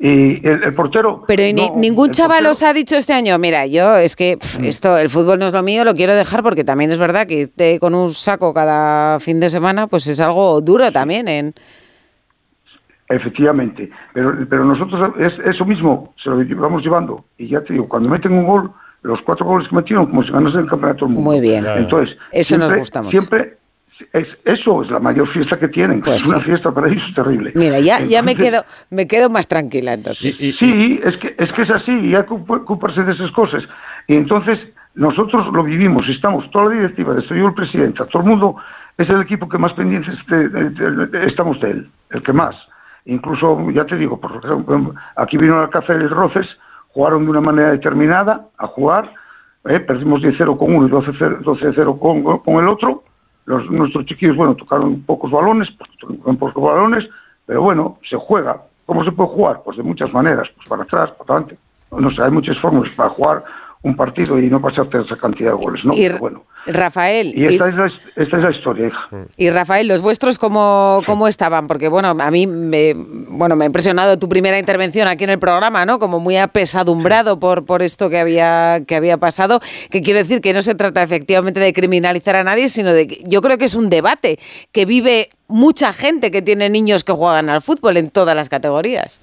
Y 0.00 0.44
el, 0.44 0.64
el 0.64 0.74
portero... 0.74 1.22
Pero 1.28 1.42
ni- 1.44 1.52
no, 1.52 1.76
ningún 1.76 2.10
chaval 2.10 2.38
portero- 2.42 2.50
os 2.50 2.62
ha 2.64 2.72
dicho 2.72 2.96
este 2.96 3.12
año, 3.12 3.38
mira, 3.38 3.64
yo 3.66 3.94
es 3.94 4.16
que 4.16 4.36
pf, 4.36 4.66
esto, 4.66 4.98
el 4.98 5.08
fútbol 5.08 5.38
no 5.38 5.46
es 5.46 5.54
lo 5.54 5.62
mío, 5.62 5.84
lo 5.84 5.94
quiero 5.94 6.16
dejar 6.16 6.42
porque 6.42 6.64
también 6.64 6.90
es 6.90 6.98
verdad 6.98 7.28
que 7.28 7.34
irte 7.42 7.78
con 7.78 7.94
un 7.94 8.12
saco 8.12 8.52
cada 8.52 9.20
fin 9.20 9.38
de 9.38 9.48
semana, 9.48 9.86
pues 9.86 10.08
es 10.08 10.20
algo 10.20 10.60
duro 10.60 10.90
también. 10.90 11.28
En... 11.28 11.54
Efectivamente, 13.08 13.88
pero, 14.12 14.34
pero 14.48 14.64
nosotros 14.64 15.12
es, 15.20 15.32
eso 15.46 15.64
mismo 15.64 16.12
se 16.22 16.28
lo 16.30 16.38
vamos 16.60 16.82
llevando 16.82 17.24
y 17.38 17.48
ya 17.48 17.60
te 17.62 17.74
digo, 17.74 17.86
cuando 17.88 18.08
meten 18.08 18.32
un 18.32 18.46
gol, 18.46 18.72
los 19.04 19.20
cuatro 19.22 19.46
goles 19.46 19.68
que 19.68 19.76
metieron 19.76 20.06
como 20.06 20.22
si 20.24 20.32
ganase 20.32 20.58
el 20.58 20.66
campeonato 20.66 21.04
del 21.06 21.14
mundo. 21.14 21.30
Muy 21.30 21.40
bien. 21.40 21.64
Entonces, 21.66 22.16
Eso 22.32 22.56
nos 22.56 22.64
siempre- 22.70 22.78
gusta 22.80 23.02
mucho. 23.02 23.18
Siempre 23.18 23.56
es, 24.12 24.26
eso 24.44 24.82
es 24.82 24.90
la 24.90 24.98
mayor 24.98 25.28
fiesta 25.32 25.58
que 25.58 25.68
tienen. 25.68 26.00
Pues 26.00 26.24
es 26.24 26.28
una 26.28 26.38
sí. 26.40 26.46
fiesta 26.46 26.72
para 26.72 26.88
ellos 26.88 27.04
terrible. 27.14 27.52
Mira, 27.54 27.78
ya, 27.80 28.00
ya 28.00 28.22
me 28.22 28.32
Entonces, 28.32 28.50
quedo, 28.50 28.64
me 28.90 29.06
quedo 29.06 29.30
más 29.30 29.46
tranquila 29.46 29.92
entonces. 29.94 30.36
Sí, 30.36 31.00
es 31.04 31.16
que, 31.18 31.34
es 31.38 31.52
que 31.52 31.62
es 31.62 31.70
así, 31.70 31.92
y 31.92 32.14
hay 32.16 32.22
que 32.24 32.30
ocu- 32.30 32.60
ocuparse 32.62 33.02
de 33.04 33.12
esas 33.12 33.30
cosas. 33.32 33.62
Y 34.08 34.16
entonces 34.16 34.58
nosotros 34.94 35.46
lo 35.52 35.62
vivimos, 35.62 36.08
estamos, 36.08 36.50
toda 36.50 36.66
la 36.66 36.70
directiva, 36.72 37.14
desde 37.14 37.38
yo 37.38 37.46
el 37.48 37.54
presidente, 37.54 38.02
todo 38.10 38.22
el 38.22 38.28
mundo 38.28 38.56
es 38.96 39.08
el 39.08 39.20
equipo 39.20 39.48
que 39.48 39.58
más 39.58 39.72
pendientes 39.74 40.14
de- 40.28 40.48
de- 40.48 40.70
de- 40.70 41.06
de- 41.06 41.26
estamos 41.26 41.60
de 41.60 41.70
él, 41.70 41.88
el 42.10 42.22
que 42.22 42.32
más. 42.32 42.54
Incluso, 43.06 43.70
ya 43.70 43.84
te 43.84 43.96
digo, 43.96 44.18
por 44.18 44.40
ejemplo, 44.42 44.94
aquí 45.16 45.36
vino 45.36 45.60
al 45.60 45.68
Café 45.70 45.94
de 45.98 46.08
Roces, 46.08 46.46
jugaron 46.94 47.24
de 47.24 47.30
una 47.30 47.40
manera 47.40 47.72
determinada 47.72 48.46
a 48.56 48.68
jugar, 48.68 49.12
¿eh? 49.64 49.80
perdimos 49.80 50.22
10-0 50.22 50.56
con 50.56 50.74
uno 50.74 50.86
y 50.86 50.90
12-0 50.90 51.42
12-0 51.42 51.98
con, 51.98 52.38
con 52.38 52.62
el 52.62 52.68
otro. 52.68 53.02
Los, 53.46 53.68
nuestros 53.70 54.06
chiquillos, 54.06 54.36
bueno, 54.36 54.54
tocaron 54.54 55.02
pocos 55.02 55.30
balones, 55.30 55.68
pues, 55.76 55.90
tocaron 55.98 56.36
pocos 56.38 56.62
balones, 56.62 57.04
pero 57.44 57.60
bueno, 57.62 57.98
se 58.08 58.16
juega. 58.16 58.62
¿Cómo 58.86 59.04
se 59.04 59.12
puede 59.12 59.30
jugar? 59.30 59.60
Pues 59.64 59.76
de 59.76 59.82
muchas 59.82 60.12
maneras, 60.12 60.48
pues 60.56 60.68
para 60.68 60.84
atrás, 60.84 61.10
para 61.12 61.38
adelante. 61.38 61.58
No 61.90 62.10
sé, 62.14 62.22
hay 62.22 62.30
muchas 62.30 62.58
formas 62.58 62.88
para 62.90 63.10
jugar 63.10 63.44
un 63.84 63.94
partido 63.96 64.38
y 64.38 64.48
no 64.48 64.60
pasarte 64.60 64.98
esa 65.00 65.16
cantidad 65.16 65.50
de 65.50 65.56
goles, 65.56 65.84
¿no? 65.84 65.94
Y- 65.94 66.02
Pero 66.02 66.18
bueno. 66.18 66.44
Rafael, 66.66 67.34
Y 67.36 67.44
esta, 67.44 67.68
es 67.68 67.74
la, 67.74 67.86
esta 68.16 68.36
es 68.38 68.42
la 68.42 68.50
historia, 68.50 68.86
hija. 68.86 69.26
Y 69.36 69.50
Rafael, 69.50 69.86
¿los 69.86 70.00
vuestros 70.00 70.38
cómo, 70.38 71.02
cómo 71.04 71.28
estaban? 71.28 71.66
Porque 71.68 71.88
bueno, 71.88 72.08
a 72.18 72.30
mí 72.30 72.46
me, 72.46 72.94
bueno, 72.96 73.54
me 73.54 73.64
ha 73.64 73.66
impresionado 73.66 74.18
tu 74.18 74.30
primera 74.30 74.58
intervención 74.58 75.06
aquí 75.06 75.24
en 75.24 75.30
el 75.30 75.38
programa, 75.38 75.84
¿no? 75.84 75.98
Como 75.98 76.20
muy 76.20 76.38
apesadumbrado 76.38 77.38
por, 77.38 77.66
por 77.66 77.82
esto 77.82 78.08
que 78.08 78.18
había, 78.18 78.80
que 78.88 78.96
había 78.96 79.18
pasado, 79.18 79.60
que 79.90 80.00
quiero 80.00 80.20
decir 80.20 80.40
que 80.40 80.54
no 80.54 80.62
se 80.62 80.74
trata 80.74 81.02
efectivamente 81.02 81.60
de 81.60 81.74
criminalizar 81.74 82.34
a 82.36 82.44
nadie, 82.44 82.70
sino 82.70 82.94
de 82.94 83.08
que 83.08 83.18
yo 83.26 83.42
creo 83.42 83.58
que 83.58 83.66
es 83.66 83.74
un 83.74 83.90
debate 83.90 84.38
que 84.72 84.86
vive 84.86 85.28
mucha 85.48 85.92
gente 85.92 86.30
que 86.30 86.40
tiene 86.40 86.70
niños 86.70 87.04
que 87.04 87.12
juegan 87.12 87.50
al 87.50 87.60
fútbol 87.60 87.98
en 87.98 88.08
todas 88.08 88.34
las 88.34 88.48
categorías. 88.48 89.20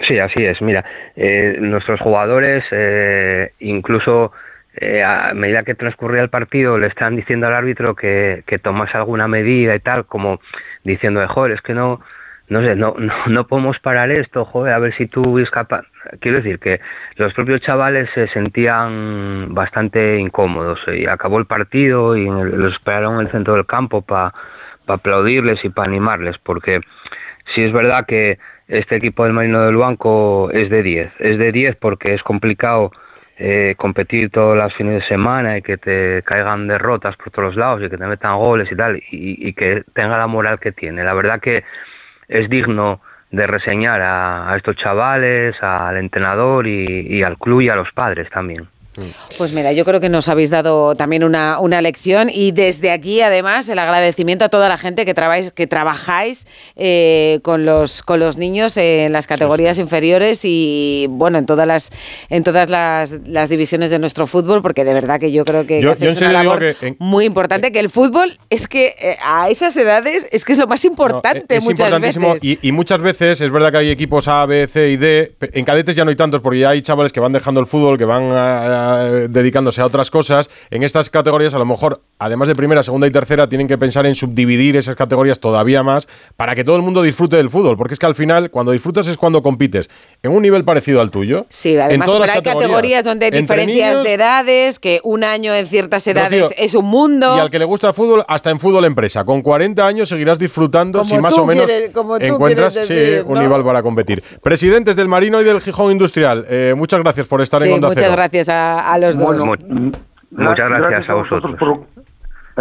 Sí, 0.00 0.18
así 0.18 0.44
es. 0.44 0.60
Mira, 0.60 0.84
eh, 1.16 1.56
nuestros 1.60 2.00
jugadores, 2.00 2.64
eh, 2.70 3.52
incluso 3.60 4.32
eh, 4.76 5.02
a 5.02 5.32
medida 5.34 5.62
que 5.62 5.74
transcurría 5.74 6.22
el 6.22 6.28
partido, 6.28 6.78
le 6.78 6.88
están 6.88 7.16
diciendo 7.16 7.46
al 7.46 7.54
árbitro 7.54 7.94
que, 7.94 8.42
que 8.46 8.58
tomase 8.58 8.96
alguna 8.96 9.26
medida 9.26 9.74
y 9.74 9.80
tal, 9.80 10.04
como 10.04 10.38
diciendo, 10.84 11.22
"Eh, 11.22 11.26
joder, 11.28 11.52
es 11.52 11.62
que 11.62 11.72
no, 11.72 12.00
no 12.48 12.60
sé, 12.62 12.76
no, 12.76 12.94
no, 12.98 13.14
no 13.26 13.46
podemos 13.46 13.78
parar 13.80 14.10
esto, 14.10 14.44
joder, 14.44 14.74
a 14.74 14.78
ver 14.78 14.94
si 14.96 15.06
tú 15.06 15.38
eres 15.38 15.50
capaz. 15.50 15.84
Quiero 16.20 16.38
decir 16.38 16.58
que 16.58 16.80
los 17.16 17.32
propios 17.32 17.62
chavales 17.62 18.08
se 18.14 18.28
sentían 18.28 19.54
bastante 19.54 20.18
incómodos 20.18 20.78
y 20.88 21.04
acabó 21.10 21.38
el 21.38 21.46
partido 21.46 22.16
y 22.16 22.26
los 22.26 22.74
esperaron 22.74 23.14
en 23.14 23.26
el 23.26 23.32
centro 23.32 23.54
del 23.54 23.66
campo 23.66 24.02
para 24.02 24.32
aplaudirles 24.86 25.64
y 25.64 25.70
para 25.70 25.88
animarles, 25.88 26.36
porque 26.38 26.80
sí 27.46 27.62
es 27.64 27.72
verdad 27.72 28.04
que 28.06 28.38
este 28.68 28.96
equipo 28.96 29.24
del 29.24 29.32
Marino 29.32 29.64
del 29.64 29.76
Banco 29.76 30.50
es 30.50 30.70
de 30.70 30.82
10. 30.82 31.12
Es 31.18 31.38
de 31.38 31.52
10 31.52 31.76
porque 31.76 32.14
es 32.14 32.22
complicado 32.22 32.90
eh, 33.38 33.74
competir 33.76 34.30
todos 34.30 34.56
los 34.56 34.74
fines 34.74 35.02
de 35.02 35.08
semana 35.08 35.58
y 35.58 35.62
que 35.62 35.76
te 35.76 36.22
caigan 36.22 36.66
derrotas 36.66 37.16
por 37.16 37.30
todos 37.30 37.56
lados 37.56 37.82
y 37.82 37.90
que 37.90 37.98
te 37.98 38.06
metan 38.06 38.36
goles 38.36 38.70
y 38.70 38.76
tal, 38.76 38.96
y, 38.96 39.02
y 39.48 39.52
que 39.52 39.84
tenga 39.92 40.18
la 40.18 40.26
moral 40.26 40.58
que 40.58 40.72
tiene. 40.72 41.04
La 41.04 41.14
verdad 41.14 41.40
que 41.40 41.64
es 42.28 42.48
digno 42.48 43.00
de 43.30 43.46
reseñar 43.46 44.00
a, 44.02 44.56
estos 44.56 44.76
chavales, 44.76 45.54
al 45.62 45.96
entrenador 45.96 46.66
y 46.66 47.22
al 47.22 47.36
club 47.38 47.60
y 47.60 47.68
a 47.68 47.76
los 47.76 47.90
padres 47.92 48.30
también. 48.30 48.68
Pues 49.38 49.52
mira, 49.52 49.72
yo 49.72 49.84
creo 49.84 50.00
que 50.00 50.08
nos 50.08 50.28
habéis 50.28 50.50
dado 50.50 50.94
también 50.94 51.22
una, 51.24 51.58
una 51.60 51.80
lección 51.82 52.30
y 52.32 52.52
desde 52.52 52.90
aquí 52.90 53.20
además 53.20 53.68
el 53.68 53.78
agradecimiento 53.78 54.44
a 54.44 54.48
toda 54.48 54.68
la 54.68 54.78
gente 54.78 55.04
que, 55.04 55.14
trabajáis 55.14 55.52
que 55.52 55.66
trabajáis 55.66 56.46
eh, 56.76 57.40
con, 57.42 57.64
los, 57.66 58.02
con 58.02 58.20
los 58.20 58.36
niños 58.38 58.76
en 58.76 59.12
las 59.12 59.26
categorías 59.26 59.78
inferiores 59.78 60.40
y 60.44 61.06
bueno, 61.10 61.38
en 61.38 61.46
todas 61.46 61.66
las 61.66 61.90
en 62.30 62.42
todas 62.44 62.70
las, 62.70 63.20
las 63.26 63.48
divisiones 63.50 63.90
de 63.90 63.98
nuestro 63.98 64.26
fútbol 64.26 64.62
porque 64.62 64.84
de 64.84 64.94
verdad 64.94 65.20
que 65.20 65.30
yo 65.32 65.44
creo 65.44 65.66
que, 65.66 65.80
Yo- 65.80 65.96
que 65.96 66.06
yo 66.06 66.12
una 66.16 66.32
labor 66.32 66.58
que 66.58 66.86
en- 66.86 66.96
muy 66.98 67.24
importante, 67.24 67.72
que 67.72 67.80
el 67.80 67.90
fútbol 67.90 68.38
es 68.50 68.66
que 68.68 68.94
eh, 69.00 69.16
a 69.22 69.48
esas 69.50 69.76
edades 69.76 70.26
es 70.32 70.44
que 70.44 70.52
es 70.52 70.58
lo 70.58 70.66
más 70.66 70.84
importante 70.84 71.56
es 71.56 71.64
muchas 71.64 71.88
importantísimo 71.88 72.34
veces. 72.34 72.44
y, 72.62 72.68
y 72.68 72.72
muchas 72.72 73.00
veces 73.00 73.40
es 73.40 73.50
verdad 73.50 73.70
que 73.72 73.78
hay 73.78 73.90
equipos 73.90 74.28
A, 74.28 74.46
B, 74.46 74.66
C 74.68 74.90
y 74.90 74.96
D. 74.96 75.34
En 75.52 75.64
cadetes 75.64 75.94
ya 75.96 76.04
no 76.04 76.10
hay 76.10 76.16
tantos 76.16 76.40
porque 76.40 76.60
ya 76.60 76.70
hay 76.70 76.82
chavales 76.82 77.12
que 77.12 77.20
van 77.20 77.32
dejando 77.32 77.60
el 77.60 77.66
fútbol, 77.66 77.98
que 77.98 78.04
van 78.04 78.32
a- 78.32 78.62
a- 78.62 78.85
dedicándose 79.28 79.80
a 79.80 79.86
otras 79.86 80.10
cosas. 80.10 80.48
En 80.70 80.82
estas 80.82 81.10
categorías 81.10 81.54
a 81.54 81.58
lo 81.58 81.66
mejor, 81.66 82.00
además 82.18 82.48
de 82.48 82.54
primera, 82.54 82.82
segunda 82.82 83.06
y 83.06 83.10
tercera, 83.10 83.48
tienen 83.48 83.68
que 83.68 83.78
pensar 83.78 84.06
en 84.06 84.14
subdividir 84.14 84.76
esas 84.76 84.96
categorías 84.96 85.38
todavía 85.40 85.82
más 85.82 86.08
para 86.36 86.54
que 86.54 86.64
todo 86.64 86.76
el 86.76 86.82
mundo 86.82 87.02
disfrute 87.02 87.36
del 87.36 87.50
fútbol. 87.50 87.76
Porque 87.76 87.94
es 87.94 88.00
que 88.00 88.06
al 88.06 88.14
final, 88.14 88.50
cuando 88.50 88.72
disfrutas 88.72 89.06
es 89.08 89.16
cuando 89.16 89.42
compites 89.42 89.88
en 90.22 90.32
un 90.32 90.42
nivel 90.42 90.64
parecido 90.64 91.00
al 91.00 91.10
tuyo. 91.10 91.46
Sí, 91.48 91.76
además, 91.76 92.10
pero 92.10 92.24
hay 92.24 92.42
categorías 92.42 93.04
donde 93.04 93.26
hay 93.26 93.32
diferencias 93.32 93.90
niños, 93.92 94.04
de 94.04 94.14
edades, 94.14 94.78
que 94.78 95.00
un 95.04 95.24
año 95.24 95.54
en 95.54 95.66
ciertas 95.66 96.06
edades 96.06 96.52
es 96.56 96.74
un 96.74 96.84
mundo. 96.86 97.36
Y 97.36 97.40
al 97.40 97.50
que 97.50 97.58
le 97.58 97.64
gusta 97.64 97.88
el 97.88 97.94
fútbol, 97.94 98.24
hasta 98.28 98.50
en 98.50 98.60
fútbol 98.60 98.84
empresa. 98.84 99.24
Con 99.24 99.42
40 99.42 99.86
años 99.86 100.08
seguirás 100.08 100.38
disfrutando 100.38 101.00
Como 101.00 101.14
si 101.16 101.20
más 101.20 101.36
o 101.38 101.46
menos 101.46 101.66
quieres- 101.66 101.90
como 101.92 102.16
encuentras 102.16 102.74
sí, 102.82 102.94
un 103.24 103.38
nivel 103.38 103.62
para 103.64 103.82
competir. 103.82 104.22
Presidentes 104.42 104.96
del 104.96 105.08
Marino 105.08 105.40
y 105.40 105.44
del 105.44 105.60
Gijón 105.60 105.92
Industrial, 105.92 106.44
eh, 106.48 106.74
muchas 106.76 107.00
gracias 107.00 107.26
por 107.26 107.40
estar 107.42 107.60
Sí, 107.60 107.68
en 107.68 107.74
Onda 107.74 107.88
muchas 107.88 108.02
Cero. 108.04 108.14
gracias 108.16 108.48
a, 108.48 108.75
a 108.80 108.98
los 108.98 109.18
dos. 109.18 109.36
mm, 109.68 109.90
Muchas 110.30 110.68
gra- 110.70 110.78
gracias 110.88 111.08
a 111.10 111.14
vosotros. 111.14 111.56
por 111.56 111.80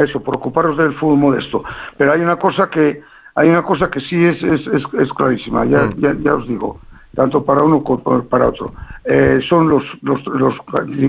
eso, 0.03 0.21
por 0.23 0.35
ocuparos 0.35 0.77
del 0.77 0.93
fútbol 0.95 1.17
modesto. 1.17 1.63
Pero 1.97 2.13
hay 2.13 2.21
una 2.21 2.35
cosa 2.37 2.69
que 2.69 3.01
hay 3.37 3.49
una 3.49 3.63
cosa 3.63 3.89
que 3.89 3.99
sí 4.01 4.15
es, 4.23 4.41
es, 4.43 4.61
es, 4.67 4.83
es 4.99 5.09
clarísima, 5.13 5.65
ya, 5.65 5.83
Mm. 5.83 5.93
ya, 5.99 6.15
ya 6.21 6.35
os 6.35 6.47
digo, 6.47 6.79
tanto 7.15 7.43
para 7.43 7.63
uno 7.63 7.83
como 7.83 8.23
para 8.23 8.47
otro. 8.47 8.73
Eh, 9.03 9.39
son 9.49 9.67
los, 9.67 9.83
los, 10.03 10.25
los 10.27 10.53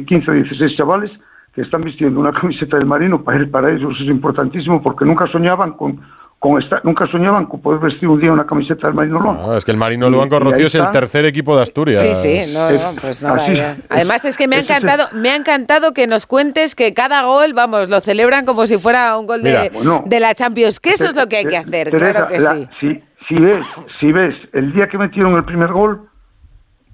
15 0.06 0.30
o 0.30 0.34
16 0.34 0.76
chavales 0.76 1.10
que 1.54 1.62
están 1.62 1.82
vistiendo 1.84 2.18
una 2.18 2.32
camiseta 2.40 2.76
del 2.78 2.86
marino, 2.86 3.22
para, 3.22 3.46
para 3.46 3.70
ellos 3.70 3.94
es 4.00 4.08
importantísimo 4.08 4.82
porque 4.82 5.04
nunca 5.04 5.26
soñaban 5.28 5.72
con, 5.74 6.00
con 6.38 6.62
esta- 6.62 6.80
nunca 6.84 7.06
soñaban 7.06 7.46
con 7.46 7.60
poder 7.62 7.80
vestir 7.80 8.08
un 8.08 8.20
día 8.20 8.30
una 8.30 8.46
camiseta 8.46 8.86
del 8.86 8.94
marino 8.94 9.18
Luanco. 9.18 9.42
No, 9.46 9.56
es 9.56 9.64
que 9.64 9.70
el 9.72 9.78
Marino 9.78 10.08
Luanco 10.10 10.38
Rocío 10.38 10.66
es 10.66 10.74
el 10.74 10.90
tercer 10.90 11.24
equipo 11.24 11.56
de 11.56 11.62
Asturias. 11.62 12.02
Sí, 12.02 12.14
sí, 12.14 12.52
no, 12.52 12.70
no, 12.70 12.92
pues 13.00 13.22
nada. 13.22 13.48
ya. 13.48 13.76
Además 13.88 14.24
es 14.24 14.36
que 14.36 14.46
me 14.46 14.56
ha 14.56 14.60
encantado, 14.60 15.08
me 15.12 15.30
ha 15.30 15.36
encantado 15.36 15.92
que 15.94 16.06
nos 16.06 16.26
cuentes 16.26 16.74
que 16.74 16.92
cada 16.94 17.22
gol, 17.24 17.52
vamos, 17.54 17.88
lo 17.88 18.00
celebran 18.00 18.44
como 18.44 18.66
si 18.66 18.76
fuera 18.78 19.16
un 19.18 19.26
gol 19.26 19.42
de, 19.42 19.50
Mira, 19.50 19.70
bueno, 19.72 20.04
de 20.06 20.20
la 20.20 20.34
Champions, 20.34 20.78
que 20.78 20.90
eso 20.90 21.08
es 21.08 21.16
lo 21.16 21.26
que 21.26 21.36
hay 21.38 21.46
que 21.46 21.56
hacer, 21.56 21.90
claro 21.90 22.28
que 22.28 22.38
la- 22.38 22.54
sí. 22.54 22.68
Si, 22.80 23.02
si 23.28 23.34
ves, 23.40 23.64
si 23.98 24.12
ves, 24.12 24.34
el 24.52 24.72
día 24.72 24.88
que 24.88 24.98
metieron 24.98 25.34
el 25.36 25.44
primer 25.44 25.70
gol, 25.72 26.08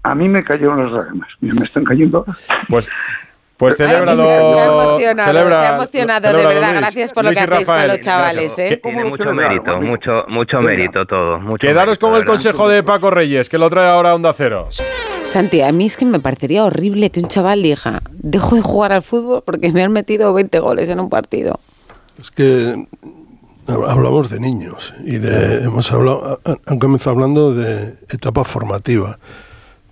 a 0.04 0.14
mí 0.14 0.28
me 0.28 0.42
cayeron 0.44 0.82
las 0.84 0.92
lágrimas. 0.92 1.28
Mira, 1.40 1.54
me 1.54 1.64
están 1.64 1.84
cayendo. 1.84 2.24
Pues, 2.68 2.88
pues 3.68 3.76
celébralo. 3.76 4.22
se 4.24 4.30
ha 4.30 4.66
emocionado, 4.66 4.98
celebra- 5.32 5.60
se 5.60 5.66
ha 5.66 5.74
emocionado, 5.76 6.28
de 6.28 6.46
verdad. 6.46 6.68
Luis. 6.70 6.80
Gracias 6.80 7.12
por 7.12 7.24
lo 7.24 7.30
Luis 7.30 7.38
que 7.38 7.44
y 7.44 7.52
hacéis 7.52 7.68
con 7.68 7.88
los 7.88 8.00
chavales, 8.00 8.58
¿eh? 8.58 8.80
Tiene 8.82 9.04
mucho 9.04 9.24
mérito, 9.32 9.80
mucho, 9.80 10.10
mucho 10.28 10.60
mérito 10.60 11.06
todo. 11.06 11.38
Mucho 11.40 11.56
Quedaros 11.58 11.86
mérito, 11.92 12.06
con 12.06 12.14
el 12.14 12.20
¿verdad? 12.20 12.32
consejo 12.32 12.68
de 12.68 12.82
Paco 12.82 13.10
Reyes, 13.10 13.48
que 13.48 13.58
lo 13.58 13.70
trae 13.70 13.88
ahora 13.88 14.10
a 14.10 14.14
Onda 14.14 14.32
Cero. 14.36 14.68
Santi, 15.24 15.60
a 15.60 15.70
mí 15.70 15.86
es 15.86 15.96
que 15.96 16.04
me 16.04 16.18
parecería 16.18 16.64
horrible 16.64 17.10
que 17.10 17.20
un 17.20 17.28
chaval 17.28 17.62
diga, 17.62 18.00
dejo 18.12 18.56
de 18.56 18.62
jugar 18.62 18.92
al 18.92 19.02
fútbol 19.02 19.42
porque 19.44 19.70
me 19.72 19.82
han 19.84 19.92
metido 19.92 20.32
20 20.34 20.58
goles 20.58 20.88
en 20.88 20.98
un 20.98 21.08
partido. 21.08 21.60
Es 22.20 22.30
que 22.32 22.84
hablamos 23.68 24.28
de 24.30 24.40
niños 24.40 24.92
y 25.04 25.18
de 25.18 25.62
hemos 25.62 25.92
hablado 25.92 26.40
han 26.66 26.78
comenzado 26.80 27.14
hablando 27.14 27.54
de 27.54 27.94
etapa 28.10 28.42
formativa. 28.42 29.18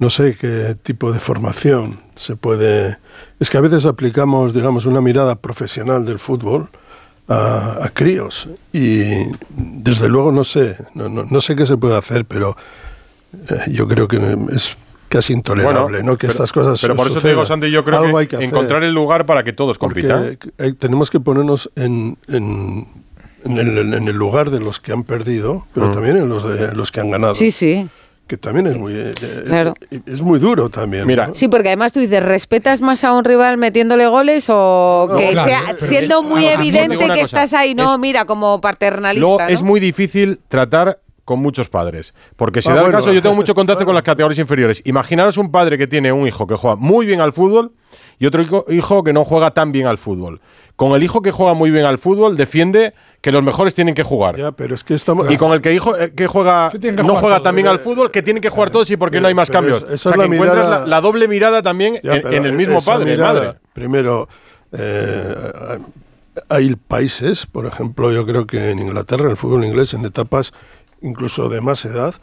No 0.00 0.10
sé 0.10 0.34
qué 0.34 0.76
tipo 0.82 1.12
de 1.12 1.20
formación 1.20 2.00
se 2.16 2.34
puede. 2.34 2.96
Es 3.38 3.48
que 3.50 3.58
a 3.58 3.60
veces 3.60 3.86
aplicamos, 3.86 4.52
digamos, 4.52 4.84
una 4.86 5.00
mirada 5.00 5.36
profesional 5.36 6.04
del 6.04 6.18
fútbol 6.18 6.68
a, 7.28 7.78
a 7.84 7.88
críos 7.90 8.48
y 8.72 9.02
desde 9.50 10.08
luego 10.08 10.32
no 10.32 10.42
sé, 10.42 10.76
no, 10.94 11.08
no- 11.08 11.24
no 11.24 11.40
sé 11.40 11.54
qué 11.54 11.64
se 11.66 11.76
puede 11.76 11.96
hacer, 11.96 12.24
pero 12.24 12.56
eh, 13.50 13.70
yo 13.70 13.86
creo 13.86 14.08
que 14.08 14.18
es 14.52 14.76
casi 15.08 15.32
intolerable, 15.34 16.02
¿no? 16.02 16.12
Que 16.12 16.26
pero- 16.26 16.32
estas 16.32 16.50
cosas 16.52 16.80
Pero 16.80 16.96
por 16.96 17.06
eso 17.06 17.20
te 17.20 17.28
digo. 17.28 17.44
Santi, 17.46 17.70
yo 17.70 17.84
creo 17.84 17.98
Algo 18.02 18.18
hay 18.18 18.26
que, 18.26 18.30
que 18.30 18.36
hacer. 18.36 18.48
encontrar 18.48 18.82
el 18.82 18.92
lugar 18.94 19.26
para 19.26 19.44
que 19.44 19.52
todos 19.52 19.76
Porque 19.78 20.02
compitan. 20.08 20.38
tenemos 20.78 21.10
que 21.10 21.20
ponernos 21.20 21.70
en, 21.76 22.16
en, 22.28 22.86
en 23.44 23.58
el, 23.58 23.92
en 23.94 24.08
el 24.08 24.16
lugar 24.16 24.50
de 24.50 24.60
los 24.60 24.80
que 24.80 24.92
han 24.92 25.04
perdido, 25.04 25.66
pero 25.74 25.88
Mm. 25.88 25.92
también 25.92 26.16
en 26.16 26.28
los 26.28 26.42
de 26.48 26.74
los 26.74 26.90
que 26.90 27.00
han 27.00 27.10
ganado. 27.10 27.34
Sí, 27.34 27.50
sí. 27.50 27.86
Que 28.30 28.36
también 28.36 28.68
es 28.68 28.76
muy, 28.78 28.92
eh, 28.92 29.12
eh, 29.20 29.42
Claro. 29.44 29.74
es 30.06 30.20
muy 30.22 30.38
duro 30.38 30.68
también. 30.68 31.04
Mira, 31.04 31.26
¿no? 31.26 31.34
Sí, 31.34 31.48
porque 31.48 31.66
además 31.66 31.92
tú 31.92 31.98
dices, 31.98 32.22
¿respetas 32.22 32.80
más 32.80 33.02
a 33.02 33.12
un 33.12 33.24
rival 33.24 33.56
metiéndole 33.58 34.06
goles 34.06 34.46
o 34.48 35.08
No, 35.10 35.16
que 35.16 35.30
claro, 35.32 35.50
sea 35.50 35.60
siendo 35.80 36.20
es- 36.20 36.24
muy 36.28 36.46
evidente 36.46 36.96
que 36.96 37.08
cosa, 37.08 37.14
estás 37.22 37.52
ahí, 37.54 37.74
no, 37.74 37.94
es- 37.94 37.98
mira, 37.98 38.26
como 38.26 38.60
paternalista, 38.60 39.20
Luego 39.20 39.40
¿no? 39.42 39.48
es 39.48 39.62
muy 39.62 39.80
difícil 39.80 40.38
tratar 40.46 41.00
con 41.24 41.40
muchos 41.40 41.68
padres. 41.68 42.14
Porque 42.36 42.62
si 42.62 42.70
Ah, 42.70 42.74
da 42.76 42.82
el 42.86 42.92
caso, 42.92 43.12
yo 43.12 43.20
tengo 43.20 43.34
mucho 43.34 43.52
contacto 43.52 43.84
con 43.84 43.96
las 43.96 44.04
categorías 44.04 44.38
inferiores. 44.38 44.80
Imaginaros 44.84 45.36
un 45.36 45.50
padre 45.50 45.76
que 45.76 45.88
tiene 45.88 46.12
un 46.12 46.28
hijo 46.28 46.46
que 46.46 46.54
juega 46.54 46.76
muy 46.76 47.06
bien 47.06 47.20
al 47.20 47.32
fútbol 47.32 47.72
y 48.20 48.26
otro 48.26 48.42
hijo, 48.42 48.64
hijo 48.68 49.02
que 49.02 49.12
no 49.12 49.24
juega 49.24 49.50
tan 49.50 49.72
bien 49.72 49.88
al 49.88 49.98
fútbol. 49.98 50.40
Con 50.76 50.92
el 50.92 51.02
hijo 51.02 51.20
que 51.20 51.32
juega 51.32 51.54
muy 51.54 51.72
bien 51.72 51.84
al 51.84 51.98
fútbol, 51.98 52.36
defiende 52.36 52.94
que 53.20 53.32
los 53.32 53.42
mejores 53.42 53.74
tienen 53.74 53.94
que 53.94 54.02
jugar. 54.02 54.54
pero 54.56 54.74
es 54.74 54.82
que 54.82 54.94
estamos. 54.94 55.30
Y 55.30 55.36
con 55.36 55.52
el 55.52 55.60
que 55.60 55.74
hijo 55.74 55.96
eh, 55.96 56.12
que 56.14 56.26
juega 56.26 56.70
que 56.70 56.92
no 56.92 57.16
juega 57.16 57.36
todos. 57.36 57.42
tan 57.42 57.54
bien 57.54 57.68
al 57.68 57.78
fútbol, 57.80 58.10
que 58.10 58.22
tienen 58.22 58.40
que 58.42 58.48
jugar 58.48 58.70
todos 58.70 58.90
y 58.90 58.96
porque 58.96 59.16
Pero- 59.16 59.22
no 59.22 59.28
hay 59.28 59.34
más 59.34 59.50
cambios. 59.50 59.84
es- 59.90 60.06
o 60.06 60.10
sea, 60.10 60.12
es 60.12 60.12
que 60.12 60.18
la 60.18 60.24
encuentras 60.34 60.56
mirada- 60.64 60.78
la, 60.80 60.86
la 60.86 61.00
doble 61.00 61.28
mirada 61.28 61.62
también 61.62 61.98
Ya, 62.02 62.14
en, 62.16 62.44
el 62.46 62.52
mismo 62.54 62.78
padre, 62.82 63.10
mirada, 63.12 63.40
madre. 63.40 63.58
Primero, 63.74 64.28
eh, 64.72 65.34
hay 66.48 66.74
países, 66.76 67.46
por 67.46 67.66
ejemplo, 67.66 68.12
yo 68.12 68.24
creo 68.24 68.46
que 68.46 68.70
en 68.70 68.78
Inglaterra, 68.78 69.24
en 69.24 69.30
el 69.30 69.36
fútbol 69.36 69.64
inglés, 69.64 69.94
en 69.94 70.04
etapas 70.04 70.52
incluso 71.02 71.48
de 71.48 71.60
más 71.60 71.84
edad, 71.84 72.14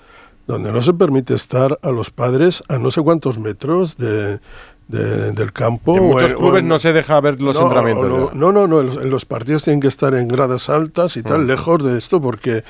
donde 0.47 0.71
no 0.71 0.81
se 0.81 0.93
permite 0.93 1.33
estar 1.33 1.77
a 1.81 1.91
los 1.91 2.09
padres 2.09 2.63
a 2.69 2.77
no 2.77 2.89
sé 2.89 3.01
cuántos 3.01 3.37
metros 3.37 3.97
de, 3.97 4.39
de- 4.87 5.31
del 5.33 5.51
campo. 5.53 5.93
En 5.95 5.99
o 5.99 6.03
muchos 6.03 6.33
o 6.33 6.37
clubes 6.37 6.63
no 6.63 6.79
se 6.79 6.93
deja 6.93 7.19
ver 7.19 7.41
los 7.41 7.55
no, 7.55 7.63
entrenamientos 7.63 8.09
No, 8.09 8.29
no, 8.33 8.51
no, 8.51 8.67
no, 8.67 8.79
en 8.81 8.85
los- 8.87 8.97
en 8.97 9.09
los 9.09 9.25
partidos 9.25 9.63
tienen 9.63 9.79
que 9.81 9.87
estar 9.87 10.13
en 10.15 10.27
gradas 10.27 10.69
altas 10.69 11.17
y 11.17 11.23
tal, 11.23 11.41
Mm. 11.43 11.47
lejos 11.47 11.83
de 11.83 11.97
esto, 11.97 12.21
porque 12.21 12.63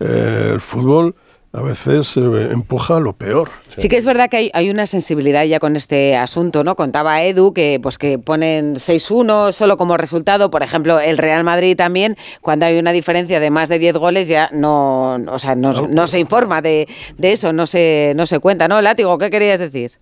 eh, 0.00 0.50
el 0.52 0.60
fútbol 0.60 1.14
a 1.54 1.60
veces 1.60 2.16
eh, 2.16 2.20
empuja 2.50 2.96
a 2.96 3.00
lo 3.00 3.12
peor. 3.12 3.50
Sí 3.76 3.88
que 3.90 3.98
es 3.98 4.06
verdad 4.06 4.30
que 4.30 4.38
hay, 4.38 4.50
hay 4.54 4.70
una 4.70 4.86
sensibilidad 4.86 5.44
ya 5.44 5.60
con 5.60 5.76
este 5.76 6.16
asunto, 6.16 6.64
¿no? 6.64 6.76
Contaba 6.76 7.22
Edu 7.22 7.52
que 7.52 7.78
pues 7.82 7.98
que 7.98 8.18
ponen 8.18 8.76
6-1 8.76 9.52
solo 9.52 9.76
como 9.76 9.98
resultado, 9.98 10.50
por 10.50 10.62
ejemplo, 10.62 10.98
el 10.98 11.18
Real 11.18 11.44
Madrid 11.44 11.76
también, 11.76 12.16
cuando 12.40 12.64
hay 12.64 12.78
una 12.78 12.92
diferencia 12.92 13.38
de 13.38 13.50
más 13.50 13.68
de 13.68 13.78
10 13.78 13.96
goles 13.98 14.28
ya 14.28 14.48
no, 14.52 15.16
o 15.28 15.38
sea, 15.38 15.54
no, 15.54 15.72
no 15.88 16.06
se 16.06 16.18
informa 16.18 16.62
de, 16.62 16.88
de 17.18 17.32
eso, 17.32 17.52
no 17.52 17.66
se, 17.66 18.12
no 18.16 18.24
se 18.24 18.38
cuenta, 18.38 18.66
¿no? 18.66 18.80
Látigo, 18.80 19.18
¿qué 19.18 19.28
querías 19.28 19.58
decir? 19.58 19.92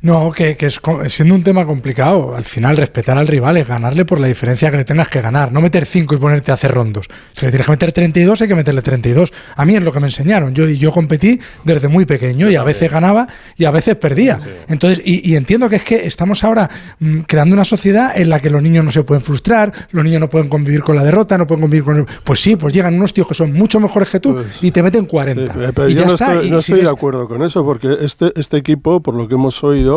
No, 0.00 0.30
que, 0.30 0.56
que 0.56 0.66
es 0.66 0.80
siendo 1.08 1.34
un 1.34 1.42
tema 1.42 1.64
complicado, 1.66 2.36
al 2.36 2.44
final 2.44 2.76
respetar 2.76 3.18
al 3.18 3.26
rival 3.26 3.56
es 3.56 3.66
ganarle 3.66 4.04
por 4.04 4.20
la 4.20 4.28
diferencia 4.28 4.70
que 4.70 4.76
le 4.76 4.84
tengas 4.84 5.08
que 5.08 5.20
ganar, 5.20 5.50
no 5.52 5.60
meter 5.60 5.86
5 5.86 6.14
y 6.14 6.18
ponerte 6.18 6.50
a 6.52 6.54
hacer 6.54 6.72
rondos. 6.72 7.06
Si 7.32 7.46
le 7.46 7.50
tienes 7.50 7.66
que 7.66 7.72
meter 7.72 7.92
32, 7.92 8.42
hay 8.42 8.48
que 8.48 8.54
meterle 8.54 8.82
32. 8.82 9.32
A 9.56 9.64
mí 9.64 9.74
es 9.74 9.82
lo 9.82 9.92
que 9.92 9.98
me 9.98 10.06
enseñaron. 10.06 10.54
Yo, 10.54 10.68
yo 10.68 10.92
competí 10.92 11.40
desde 11.64 11.88
muy 11.88 12.04
pequeño 12.06 12.48
y 12.48 12.54
a 12.56 12.62
veces 12.62 12.90
ganaba 12.92 13.26
y 13.56 13.64
a 13.64 13.70
veces 13.72 13.96
perdía. 13.96 14.38
Entonces, 14.68 15.02
y, 15.04 15.28
y 15.28 15.34
entiendo 15.34 15.68
que 15.68 15.76
es 15.76 15.84
que 15.84 16.06
estamos 16.06 16.44
ahora 16.44 16.70
mm, 17.00 17.20
creando 17.20 17.54
una 17.54 17.64
sociedad 17.64 18.16
en 18.16 18.28
la 18.28 18.38
que 18.38 18.50
los 18.50 18.62
niños 18.62 18.84
no 18.84 18.92
se 18.92 19.02
pueden 19.02 19.22
frustrar, 19.22 19.72
los 19.90 20.04
niños 20.04 20.20
no 20.20 20.28
pueden 20.28 20.48
convivir 20.48 20.82
con 20.82 20.94
la 20.94 21.02
derrota, 21.02 21.36
no 21.36 21.46
pueden 21.46 21.62
convivir 21.62 21.84
con 21.84 21.96
el... 21.96 22.06
Pues 22.22 22.40
sí, 22.40 22.54
pues 22.54 22.72
llegan 22.72 22.94
unos 22.94 23.12
tíos 23.12 23.26
que 23.26 23.34
son 23.34 23.52
mucho 23.52 23.80
mejores 23.80 24.08
que 24.10 24.20
tú 24.20 24.44
y 24.62 24.70
te 24.70 24.82
meten 24.82 25.06
40. 25.06 25.42
Eh, 25.42 25.72
Pero 25.74 25.88
y 25.88 25.94
yo 25.94 26.00
ya 26.02 26.06
no 26.06 26.14
está. 26.14 26.34
estoy, 26.34 26.50
no 26.50 26.58
estoy 26.58 26.80
de 26.82 26.90
acuerdo 26.90 27.26
con 27.26 27.42
eso, 27.42 27.64
porque 27.64 27.96
este, 28.00 28.32
este 28.36 28.56
equipo, 28.56 29.02
por 29.02 29.14
lo 29.14 29.26
que 29.26 29.34
hemos 29.34 29.62
oído, 29.64 29.87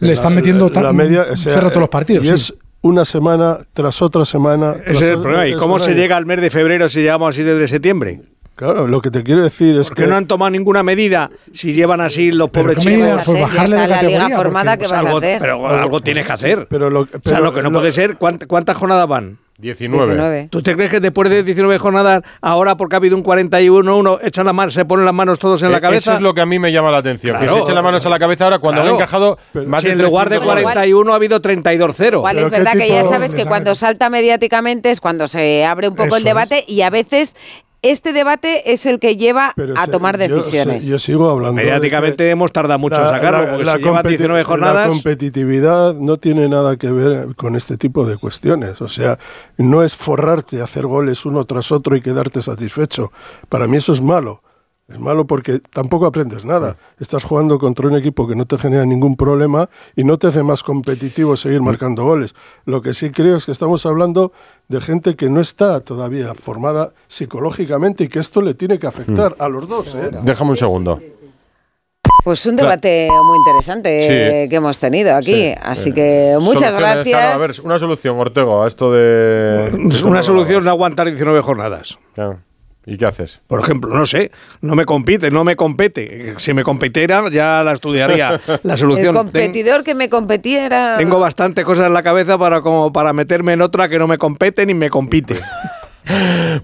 Le 0.00 0.08
la- 0.08 0.12
están 0.12 0.34
metiendo 0.34 0.68
la, 0.68 0.82
tan- 0.82 0.96
media, 0.96 1.26
o 1.32 1.36
sea, 1.36 1.54
cerro 1.54 1.68
todos 1.70 1.80
los 1.82 1.88
partidos, 1.90 2.24
Y 2.24 2.28
sí. 2.28 2.34
es 2.34 2.54
una 2.82 3.04
semana 3.04 3.58
tras 3.72 4.00
otra 4.02 4.24
semana. 4.24 4.72
Ese 4.74 4.84
tras 4.84 4.96
es 4.96 5.02
el 5.02 5.14
otra- 5.16 5.22
problema. 5.22 5.48
¿Y 5.48 5.54
cómo 5.54 5.78
se 5.78 5.90
año. 5.90 6.00
llega 6.00 6.16
al 6.16 6.26
mes 6.26 6.40
de 6.40 6.50
febrero 6.50 6.88
si 6.88 7.00
llegamos 7.00 7.30
así 7.30 7.42
desde 7.42 7.66
septiembre? 7.68 8.20
Claro, 8.54 8.88
lo 8.88 9.00
que 9.00 9.10
te 9.12 9.22
quiero 9.22 9.42
decir 9.42 9.76
es 9.76 9.88
¿Por 9.88 9.96
que. 9.98 10.06
no 10.08 10.16
han 10.16 10.26
tomado 10.26 10.50
ninguna 10.50 10.82
medida 10.82 11.30
si 11.54 11.72
llevan 11.74 12.00
así 12.00 12.32
los 12.32 12.50
pobres 12.50 12.76
¿qué 12.78 12.90
chicos? 12.90 13.22
Pues 13.24 13.40
bajarle 13.40 13.76
Ya 13.76 13.84
está 13.84 13.96
de 13.98 14.02
la 14.02 14.08
liga 14.26 14.36
formada, 14.36 14.72
porque- 14.72 14.84
¿qué 14.86 14.92
vas 14.92 15.04
a 15.04 15.06
algo, 15.06 15.18
hacer? 15.18 15.38
Pero 15.40 15.66
algo 15.68 16.00
tienes 16.00 16.26
que 16.26 16.32
hacer. 16.32 16.66
Pero 16.68 16.90
lo, 16.90 17.00
o 17.02 17.06
sea, 17.06 17.20
pero 17.22 17.40
lo 17.44 17.52
que 17.52 17.62
no 17.62 17.70
lo- 17.70 17.78
puede 17.78 17.92
ser, 17.92 18.16
¿cuánt- 18.18 18.46
¿cuántas 18.48 18.76
jornadas 18.76 19.06
van? 19.06 19.38
19. 19.58 20.06
19. 20.06 20.48
¿Tú 20.50 20.62
te 20.62 20.74
crees 20.74 20.88
que 20.90 21.00
después 21.00 21.28
de 21.28 21.42
19 21.42 21.78
jornadas, 21.78 22.22
ahora 22.40 22.76
porque 22.76 22.94
ha 22.94 22.98
habido 22.98 23.16
un 23.16 23.22
41, 23.22 23.96
uno 23.96 24.18
echan 24.22 24.46
la 24.46 24.52
mano, 24.52 24.70
se 24.70 24.84
ponen 24.84 25.04
las 25.04 25.12
manos 25.14 25.38
todos 25.40 25.62
en 25.62 25.72
la 25.72 25.78
Eh, 25.78 25.80
cabeza? 25.80 26.10
Eso 26.12 26.16
es 26.18 26.20
lo 26.22 26.32
que 26.32 26.40
a 26.40 26.46
mí 26.46 26.58
me 26.60 26.70
llama 26.72 26.90
la 26.92 26.98
atención. 26.98 27.34
Que 27.38 27.44
Claro. 27.46 27.56
se 27.58 27.62
echen 27.64 27.74
las 27.74 27.84
manos 27.84 28.06
a 28.06 28.08
la 28.08 28.18
cabeza 28.18 28.44
ahora 28.44 28.60
cuando 28.60 28.80
Claro. 28.82 28.94
han 28.96 29.00
encajado 29.02 29.38
más 29.66 29.82
si 29.82 29.88
de 29.88 29.94
en 29.94 30.02
lugar 30.02 30.28
de 30.28 30.36
300 30.36 30.46
goles. 30.46 30.62
41 30.62 31.12
ha 31.12 31.16
habido 31.16 31.40
32-0. 31.42 32.18
Igual 32.18 32.38
es 32.38 32.50
verdad 32.50 32.72
que 32.74 32.88
ya 32.88 33.02
sabes 33.04 33.34
que 33.34 33.44
cuando 33.46 33.74
salta 33.74 34.08
mediáticamente 34.10 34.90
es 34.92 35.00
cuando 35.00 35.26
se 35.26 35.64
abre 35.66 35.88
un 35.88 35.94
poco 35.94 36.08
Eso 36.08 36.16
el 36.18 36.24
debate 36.24 36.64
y 36.66 36.82
a 36.82 36.90
veces 36.90 37.34
este 37.82 38.12
debate 38.12 38.72
es 38.72 38.86
el 38.86 38.98
que 38.98 39.16
lleva 39.16 39.54
a 39.76 39.84
se- 39.84 39.90
tomar 39.90 40.18
yo- 40.18 40.34
decisiones. 40.36 40.86
Yo, 40.86 40.98
sigo 40.98 41.30
hablando. 41.30 41.54
Mediáticamente 41.54 42.28
hemos 42.30 42.52
tardado 42.52 42.78
mucho 42.78 42.96
en 42.96 43.02
la- 43.04 43.10
sacarlo, 43.10 43.42
la- 43.44 43.50
porque 43.50 43.64
la 43.64 43.76
llevan 43.76 43.94
competi- 44.04 44.08
19 44.08 44.40
La 44.40 44.44
jornadas... 44.44 44.88
competitividad 44.88 45.94
no 45.94 46.16
tiene 46.16 46.48
nada 46.48 46.76
que 46.76 46.90
ver 46.90 47.34
con 47.36 47.56
este 47.56 47.76
tipo 47.76 48.04
de 48.04 48.16
cuestiones. 48.16 48.80
O 48.82 48.88
sea, 48.88 49.18
no 49.56 49.82
es 49.82 49.94
forrarte, 49.94 50.60
hacer 50.60 50.86
goles 50.86 51.24
uno 51.24 51.44
tras 51.44 51.70
otro 51.72 51.96
y 51.96 52.00
quedarte 52.00 52.42
satisfecho. 52.42 53.12
Para 53.48 53.66
mí 53.68 53.76
eso 53.76 53.92
es 53.92 54.00
malo. 54.02 54.42
Es 54.88 54.98
malo 54.98 55.26
porque 55.26 55.58
tampoco 55.70 56.06
aprendes 56.06 56.46
nada. 56.46 56.76
Estás 56.98 57.22
jugando 57.22 57.58
contra 57.58 57.86
un 57.88 57.94
equipo 57.96 58.26
que 58.26 58.34
no 58.34 58.46
te 58.46 58.56
genera 58.56 58.86
ningún 58.86 59.16
problema 59.16 59.68
y 59.94 60.02
no 60.04 60.16
te 60.18 60.28
hace 60.28 60.42
más 60.42 60.62
competitivo 60.62 61.36
seguir 61.36 61.60
marcando 61.60 62.04
goles. 62.04 62.34
Lo 62.64 62.80
que 62.80 62.94
sí 62.94 63.10
creo 63.10 63.36
es 63.36 63.44
que 63.44 63.52
estamos 63.52 63.84
hablando 63.84 64.32
de 64.68 64.80
gente 64.80 65.14
que 65.14 65.28
no 65.28 65.40
está 65.40 65.80
todavía 65.80 66.32
formada 66.34 66.94
psicológicamente 67.06 68.04
y 68.04 68.08
que 68.08 68.18
esto 68.18 68.40
le 68.40 68.54
tiene 68.54 68.78
que 68.78 68.86
afectar 68.86 69.36
a 69.38 69.48
los 69.50 69.68
dos. 69.68 69.94
¿eh? 69.94 70.10
Déjame 70.22 70.52
un 70.52 70.56
segundo. 70.56 70.98
Pues 72.24 72.44
un 72.46 72.54
Claro. 72.56 72.70
debate 72.70 73.08
muy 73.24 73.38
interesante 73.38 73.88
Sí. 73.90 74.06
eh, 74.10 74.46
que 74.48 74.56
hemos 74.56 74.78
tenido 74.78 75.14
aquí. 75.14 75.34
Sí, 75.34 75.54
Así 75.62 75.92
que 75.92 76.36
muchas 76.40 76.70
Soluciones, 76.70 76.94
gracias. 76.94 77.16
claro, 77.18 77.34
a 77.34 77.46
ver, 77.46 77.54
una 77.62 77.78
solución, 77.78 78.18
Ortego, 78.18 78.62
a 78.62 78.68
esto 78.68 78.90
de. 78.92 79.70
Una 80.04 80.22
solución 80.22 80.62
es 80.62 80.68
aguantar 80.68 81.06
19 81.08 81.42
jornadas. 81.42 81.98
Claro. 82.14 82.38
¿Y 82.90 82.96
qué 82.96 83.04
haces? 83.04 83.40
Por 83.46 83.60
ejemplo, 83.60 83.94
no 83.94 84.06
sé, 84.06 84.30
no 84.62 84.74
me 84.74 84.86
compite, 84.86 85.30
no 85.30 85.44
me 85.44 85.56
compete. 85.56 86.34
Si 86.38 86.54
me 86.54 86.62
competiera, 86.64 87.28
ya 87.30 87.62
la 87.62 87.72
estudiaría. 87.74 88.40
La 88.62 88.72
El 88.72 88.78
solución. 88.78 89.08
Ten- 89.14 89.14
competidor 89.14 89.84
que 89.84 89.94
me 89.94 90.08
competiera. 90.08 90.96
tengo 90.96 91.20
bastantes 91.20 91.64
cosas 91.66 91.86
en 91.88 91.92
la 91.92 92.02
cabeza 92.02 92.38
para, 92.38 92.62
como 92.62 92.90
para 92.92 93.12
meterme 93.12 93.52
en 93.52 93.60
otra 93.60 93.88
que 93.90 93.98
no 93.98 94.06
me 94.06 94.16
compete 94.16 94.64
ni 94.64 94.72
me 94.74 94.88
compite. 94.88 95.38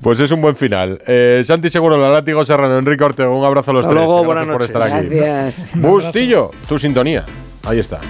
Pues 0.01 0.19
es 0.21 0.31
un 0.31 0.41
buen 0.41 0.57
final. 0.57 1.03
Eh, 1.07 1.43
Santi 1.45 1.69
Seguro, 1.69 1.99
la 1.99 2.09
Látigo 2.09 2.47
Serrano, 2.47 2.79
Enrique 2.79 3.05
Ortego, 3.05 3.39
un 3.39 3.45
abrazo 3.45 3.73
a 3.73 3.75
los 3.75 3.85
Hasta 3.85 3.95
tres. 3.95 4.07
luego, 4.07 4.23
Gracias 4.23 4.27
buenas 4.47 4.55
por 4.55 4.63
estar 4.63 4.83
aquí. 4.83 5.07
Gracias. 5.09 5.71
Bustillo, 5.75 6.51
tu 6.67 6.79
sintonía. 6.79 7.27
Ahí 7.65 7.79
está. 7.79 8.01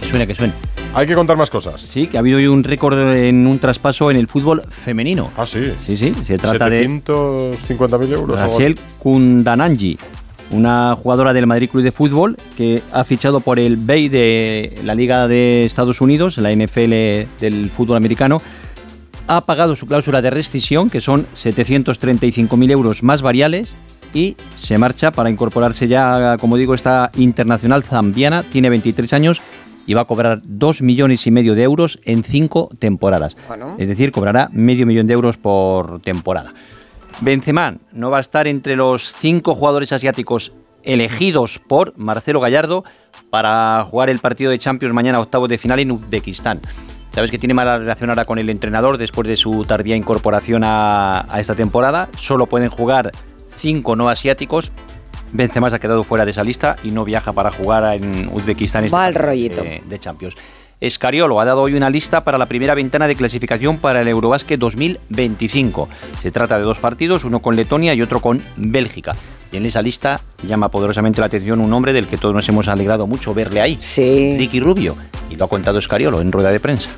Que 0.00 0.08
suene, 0.08 0.24
que 0.24 0.36
suene. 0.36 0.52
Hay 0.94 1.06
que 1.08 1.14
contar 1.14 1.36
más 1.36 1.50
cosas. 1.50 1.80
Sí, 1.80 2.06
que 2.06 2.16
ha 2.16 2.20
habido 2.20 2.52
un 2.52 2.62
récord 2.62 2.96
en 3.16 3.46
un 3.46 3.58
traspaso 3.58 4.10
en 4.10 4.16
el 4.16 4.28
fútbol 4.28 4.62
femenino. 4.68 5.30
Ah, 5.36 5.44
sí. 5.44 5.72
Sí, 5.80 5.96
sí, 5.96 6.14
se 6.22 6.38
trata 6.38 6.70
de 6.70 6.88
750.000 6.88 8.12
euros. 8.12 8.40
Rachel 8.40 8.78
Kundananji, 9.00 9.98
una 10.50 10.94
jugadora 10.94 11.32
del 11.32 11.48
Madrid 11.48 11.68
Club 11.68 11.82
de 11.82 11.90
Fútbol 11.90 12.36
que 12.56 12.80
ha 12.92 13.02
fichado 13.02 13.40
por 13.40 13.58
el 13.58 13.76
BEI 13.76 14.08
de 14.08 14.78
la 14.84 14.94
Liga 14.94 15.26
de 15.26 15.64
Estados 15.64 16.00
Unidos, 16.00 16.38
la 16.38 16.52
NFL 16.54 16.92
del 17.40 17.70
fútbol 17.74 17.96
americano. 17.96 18.40
Ha 19.26 19.40
pagado 19.40 19.74
su 19.74 19.86
cláusula 19.86 20.22
de 20.22 20.30
rescisión, 20.30 20.90
que 20.90 21.00
son 21.00 21.26
735.000 21.34 22.70
euros 22.70 23.02
más 23.02 23.20
variales, 23.20 23.74
y 24.12 24.36
se 24.56 24.78
marcha 24.78 25.10
para 25.10 25.28
incorporarse 25.28 25.88
ya, 25.88 26.36
como 26.38 26.56
digo, 26.56 26.74
esta 26.74 27.10
internacional 27.16 27.82
zambiana. 27.82 28.44
Tiene 28.44 28.70
23 28.70 29.12
años 29.12 29.42
y 29.86 29.94
va 29.94 30.02
a 30.02 30.06
cobrar 30.06 30.40
2 30.44 30.82
millones 30.82 31.26
y 31.26 31.30
medio 31.30 31.54
de 31.54 31.62
euros 31.62 32.00
en 32.04 32.24
5 32.24 32.70
temporadas. 32.78 33.36
Es 33.78 33.88
decir, 33.88 34.12
cobrará 34.12 34.48
medio 34.52 34.86
millón 34.86 35.06
de 35.06 35.14
euros 35.14 35.36
por 35.36 36.00
temporada. 36.00 36.54
Benzema 37.20 37.76
no 37.92 38.10
va 38.10 38.18
a 38.18 38.20
estar 38.20 38.46
entre 38.48 38.76
los 38.76 39.12
cinco 39.14 39.54
jugadores 39.54 39.92
asiáticos 39.92 40.52
elegidos 40.82 41.58
por 41.58 41.96
Marcelo 41.96 42.40
Gallardo 42.40 42.84
para 43.30 43.84
jugar 43.84 44.10
el 44.10 44.18
partido 44.18 44.50
de 44.50 44.58
Champions 44.58 44.94
mañana 44.94 45.20
octavo 45.20 45.48
de 45.48 45.58
final 45.58 45.78
en 45.78 45.92
Uzbekistán. 45.92 46.60
Sabes 47.10 47.30
que 47.30 47.38
tiene 47.38 47.54
mala 47.54 47.78
relación 47.78 48.10
ahora 48.10 48.24
con 48.24 48.38
el 48.38 48.50
entrenador 48.50 48.98
después 48.98 49.28
de 49.28 49.36
su 49.36 49.64
tardía 49.64 49.94
incorporación 49.94 50.64
a, 50.64 51.32
a 51.32 51.40
esta 51.40 51.54
temporada. 51.54 52.08
Solo 52.16 52.46
pueden 52.46 52.70
jugar 52.70 53.12
cinco 53.56 53.94
no 53.94 54.08
asiáticos. 54.08 54.72
Benzema 55.34 55.68
se 55.68 55.76
ha 55.76 55.78
quedado 55.80 56.02
fuera 56.04 56.24
de 56.24 56.30
esa 56.30 56.42
lista 56.44 56.76
y 56.82 56.90
no 56.92 57.04
viaja 57.04 57.32
para 57.32 57.50
jugar 57.50 57.94
en 57.96 58.28
Uzbekistán 58.32 58.84
este 58.84 58.96
Mal 58.96 59.14
rollito. 59.14 59.62
de, 59.62 59.82
de 59.84 59.98
Champions. 59.98 60.36
Escariolo 60.80 61.40
ha 61.40 61.44
dado 61.44 61.62
hoy 61.62 61.74
una 61.74 61.90
lista 61.90 62.24
para 62.24 62.38
la 62.38 62.46
primera 62.46 62.74
ventana 62.74 63.06
de 63.08 63.14
clasificación 63.16 63.78
para 63.78 64.00
el 64.00 64.08
Eurobásquet 64.08 64.58
2025. 64.60 65.88
Se 66.22 66.30
trata 66.30 66.58
de 66.58 66.64
dos 66.64 66.78
partidos, 66.78 67.24
uno 67.24 67.40
con 67.40 67.56
Letonia 67.56 67.94
y 67.94 68.02
otro 68.02 68.20
con 68.20 68.40
Bélgica. 68.56 69.14
Y 69.52 69.56
en 69.56 69.66
esa 69.66 69.82
lista 69.82 70.20
llama 70.46 70.68
poderosamente 70.70 71.20
la 71.20 71.26
atención 71.26 71.60
un 71.60 71.72
hombre 71.72 71.92
del 71.92 72.06
que 72.06 72.16
todos 72.18 72.34
nos 72.34 72.48
hemos 72.48 72.68
alegrado 72.68 73.06
mucho 73.06 73.34
verle 73.34 73.60
ahí. 73.60 73.78
Sí. 73.80 74.36
Ricky 74.38 74.60
Rubio. 74.60 74.96
Y 75.30 75.36
lo 75.36 75.44
ha 75.46 75.48
contado 75.48 75.78
Escariolo 75.78 76.20
en 76.20 76.30
rueda 76.32 76.50
de 76.50 76.60
prensa. 76.60 76.90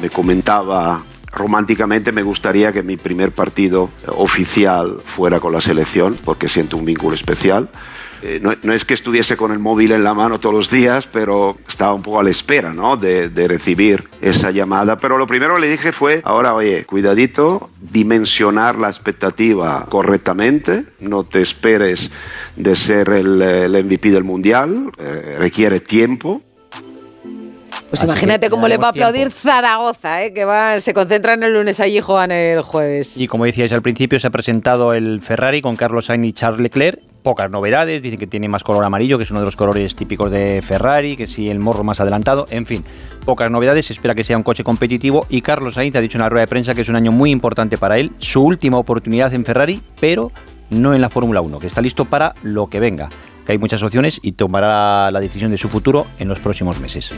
me 0.00 0.08
comentaba 0.10 1.02
románticamente 1.34 2.12
me 2.12 2.22
gustaría 2.22 2.72
que 2.72 2.82
mi 2.82 2.96
primer 2.96 3.32
partido 3.32 3.90
oficial 4.06 5.00
fuera 5.04 5.40
con 5.40 5.52
la 5.52 5.60
selección 5.60 6.16
porque 6.24 6.48
siento 6.48 6.76
un 6.76 6.84
vínculo 6.84 7.14
especial 7.14 7.68
Eh, 8.26 8.40
no, 8.40 8.72
es 8.72 8.86
que 8.86 8.94
estuviese 8.94 9.36
con 9.36 9.52
el 9.52 9.58
móvil 9.58 9.92
en 9.92 10.02
la 10.02 10.14
mano 10.14 10.40
todos 10.40 10.54
los 10.54 10.70
días, 10.70 11.06
pero 11.06 11.58
estaba 11.68 11.92
un 11.92 12.00
poco 12.00 12.20
a 12.20 12.22
la 12.22 12.30
espera 12.30 12.72
¿no? 12.72 12.96
de, 12.96 13.28
recibir 13.46 14.08
esa 14.22 14.50
llamada. 14.50 14.96
Pero 14.96 15.18
lo 15.18 15.26
primero 15.26 15.56
que 15.56 15.60
le 15.60 15.68
dije 15.68 15.92
fue, 15.92 16.22
ahora 16.24 16.54
oye, 16.54 16.86
cuidadito, 16.86 17.68
dimensionar 17.82 18.78
la 18.78 18.88
expectativa 18.88 19.84
correctamente, 19.90 20.86
no 21.00 21.24
te 21.24 21.42
esperes 21.42 22.10
de 22.56 22.74
ser 22.74 23.10
el, 23.10 23.42
el 23.42 23.84
MVP 23.84 24.10
del 24.10 24.24
Mundial, 24.24 24.90
eh, 24.96 25.36
requiere 25.38 25.80
tiempo. 25.80 26.40
Pues 27.94 28.02
Así 28.02 28.10
imagínate 28.10 28.50
cómo 28.50 28.66
le 28.66 28.76
va 28.76 28.88
a 28.88 28.90
aplaudir 28.90 29.30
Zaragoza, 29.30 30.24
¿eh? 30.24 30.32
que 30.32 30.44
va, 30.44 30.80
se 30.80 30.92
concentran 30.92 31.44
el 31.44 31.54
lunes 31.54 31.78
allí 31.78 31.98
y 31.98 32.00
juegan 32.00 32.32
el 32.32 32.60
jueves. 32.62 33.20
Y 33.20 33.28
como 33.28 33.44
decíais 33.44 33.72
al 33.72 33.82
principio, 33.82 34.18
se 34.18 34.26
ha 34.26 34.30
presentado 34.30 34.94
el 34.94 35.20
Ferrari 35.22 35.60
con 35.60 35.76
Carlos 35.76 36.06
Sainz 36.06 36.26
y 36.26 36.32
Charles 36.32 36.60
Leclerc. 36.60 36.98
Pocas 37.22 37.48
novedades, 37.52 38.02
dicen 38.02 38.18
que 38.18 38.26
tiene 38.26 38.48
más 38.48 38.64
color 38.64 38.82
amarillo, 38.82 39.16
que 39.16 39.22
es 39.22 39.30
uno 39.30 39.38
de 39.38 39.46
los 39.46 39.54
colores 39.54 39.94
típicos 39.94 40.28
de 40.32 40.60
Ferrari, 40.60 41.16
que 41.16 41.28
sí, 41.28 41.48
el 41.48 41.60
morro 41.60 41.84
más 41.84 42.00
adelantado, 42.00 42.48
en 42.50 42.66
fin, 42.66 42.84
pocas 43.24 43.48
novedades, 43.48 43.86
se 43.86 43.92
espera 43.92 44.16
que 44.16 44.24
sea 44.24 44.36
un 44.36 44.42
coche 44.42 44.64
competitivo 44.64 45.24
y 45.28 45.40
Carlos 45.40 45.74
Sainz 45.74 45.94
ha 45.94 46.00
dicho 46.00 46.18
en 46.18 46.22
la 46.22 46.28
rueda 46.28 46.46
de 46.46 46.48
prensa 46.48 46.74
que 46.74 46.80
es 46.80 46.88
un 46.88 46.96
año 46.96 47.12
muy 47.12 47.30
importante 47.30 47.78
para 47.78 47.96
él, 47.96 48.10
su 48.18 48.42
última 48.42 48.76
oportunidad 48.76 49.32
en 49.34 49.44
Ferrari, 49.44 49.80
pero 50.00 50.32
no 50.70 50.94
en 50.94 51.00
la 51.00 51.10
Fórmula 51.10 51.40
1, 51.42 51.60
que 51.60 51.68
está 51.68 51.80
listo 51.80 52.06
para 52.06 52.34
lo 52.42 52.66
que 52.66 52.80
venga, 52.80 53.08
que 53.44 53.52
hay 53.52 53.58
muchas 53.58 53.82
opciones 53.82 54.20
y 54.22 54.32
tomará 54.32 55.10
la 55.10 55.20
decisión 55.20 55.50
de 55.50 55.58
su 55.58 55.68
futuro 55.68 56.06
en 56.18 56.28
los 56.28 56.38
próximos 56.38 56.80
meses. 56.80 57.12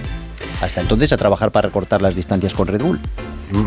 Hasta 0.60 0.80
entonces 0.80 1.12
a 1.12 1.16
trabajar 1.16 1.50
para 1.50 1.68
recortar 1.68 2.02
las 2.02 2.14
distancias 2.14 2.54
con 2.54 2.66
Red 2.66 2.82
Bull. 2.82 3.00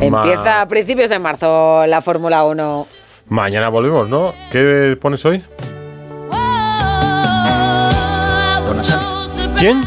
Empieza 0.02 0.62
a 0.62 0.68
principios 0.68 1.10
de 1.10 1.20
marzo 1.20 1.86
la 1.86 2.02
Fórmula 2.02 2.44
1. 2.44 2.88
Mañana 3.30 3.70
volvemos, 3.70 4.10
¿no? 4.10 4.34
¿Qué 4.52 4.98
pones 5.00 5.24
hoy? 5.26 5.44
Donna 8.66 8.84
Summer. 8.84 9.56
¿Quién? 9.56 9.82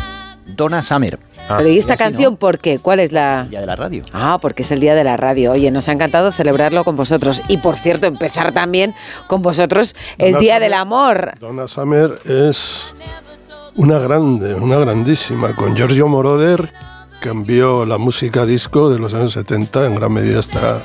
Donna 0.46 0.82
Summer. 0.82 1.18
Pero 1.48 1.68
¿y 1.68 1.78
esta 1.78 1.96
canción 1.96 2.36
por 2.36 2.58
qué? 2.58 2.78
¿Cuál 2.78 3.00
es 3.00 3.12
la...? 3.12 3.46
Día 3.50 3.60
de 3.60 3.66
la 3.66 3.76
radio. 3.76 4.02
Ah, 4.12 4.38
porque 4.40 4.62
es 4.62 4.70
el 4.70 4.80
día 4.80 4.94
de 4.94 5.04
la 5.04 5.16
radio. 5.16 5.52
Oye, 5.52 5.70
nos 5.70 5.88
ha 5.88 5.92
encantado 5.92 6.32
celebrarlo 6.32 6.84
con 6.84 6.96
vosotros. 6.96 7.42
Y 7.48 7.58
por 7.58 7.76
cierto, 7.76 8.06
empezar 8.06 8.52
también 8.52 8.94
con 9.26 9.42
vosotros 9.42 9.94
el 10.18 10.32
Donna 10.32 10.40
Día 10.40 10.54
Summer. 10.54 10.62
del 10.62 10.74
Amor. 10.74 11.32
Donna 11.40 11.66
Summer 11.66 12.10
es 12.24 12.94
una 13.76 13.98
grande, 13.98 14.54
una 14.54 14.78
grandísima. 14.78 15.54
Con 15.54 15.76
Giorgio 15.76 16.08
Moroder 16.08 16.72
cambió 17.22 17.86
la 17.86 17.98
música 17.98 18.44
disco 18.44 18.90
de 18.90 18.98
los 18.98 19.14
años 19.14 19.32
70, 19.32 19.86
en 19.86 19.94
gran 19.94 20.12
medida 20.12 20.40
está, 20.40 20.80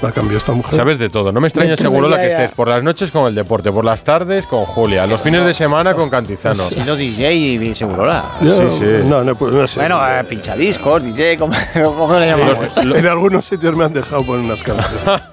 la 0.00 0.10
cambió 0.10 0.38
esta 0.38 0.52
mujer. 0.52 0.74
Sabes 0.74 0.98
de 0.98 1.10
todo. 1.10 1.30
No 1.32 1.40
me 1.40 1.48
extraña 1.48 1.76
seguro 1.76 2.08
la 2.08 2.18
que 2.20 2.28
estés 2.28 2.50
por 2.52 2.68
las 2.68 2.82
noches 2.82 3.10
con 3.10 3.26
el 3.28 3.34
deporte, 3.34 3.70
por 3.70 3.84
las 3.84 4.02
tardes 4.02 4.46
con 4.46 4.64
Julia, 4.64 5.06
los 5.06 5.20
fines 5.20 5.44
de 5.44 5.52
semana 5.52 5.94
con 5.94 6.08
Cantizano. 6.08 6.64
Siendo 6.70 6.96
DJ 6.96 7.34
y 7.34 7.74
Segurola. 7.74 8.24
Yo- 8.40 8.70
Sí, 8.70 8.78
sí. 8.80 9.08
No, 9.08 9.22
no, 9.22 9.34
pues, 9.36 9.52
no 9.52 9.66
sé. 9.66 9.80
Bueno, 9.80 10.00
eh, 10.08 10.24
pinchadiscos, 10.24 11.02
DJ, 11.04 11.36
¿cómo, 11.36 11.52
cómo 11.74 12.18
le 12.18 12.26
llamamos? 12.26 12.66
en 12.76 13.06
algunos 13.06 13.44
sitios 13.44 13.76
me 13.76 13.84
han 13.84 13.92
dejado 13.92 14.24
poner 14.24 14.44
unas 14.44 14.62
canciones. 14.62 14.98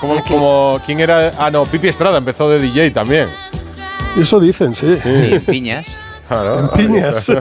Como, 0.00 0.24
como 0.24 0.80
quién 0.86 0.98
era. 1.00 1.30
Ah, 1.36 1.50
no, 1.50 1.66
Pipi 1.66 1.88
Estrada 1.88 2.16
empezó 2.16 2.48
de 2.48 2.58
DJ 2.58 2.90
también. 2.90 3.28
Eso 4.18 4.40
dicen, 4.40 4.74
sí. 4.74 4.96
Sí, 4.96 5.38
piñas. 5.46 5.86
Claro. 6.30 6.60
En 6.60 6.68
piñas. 6.70 7.26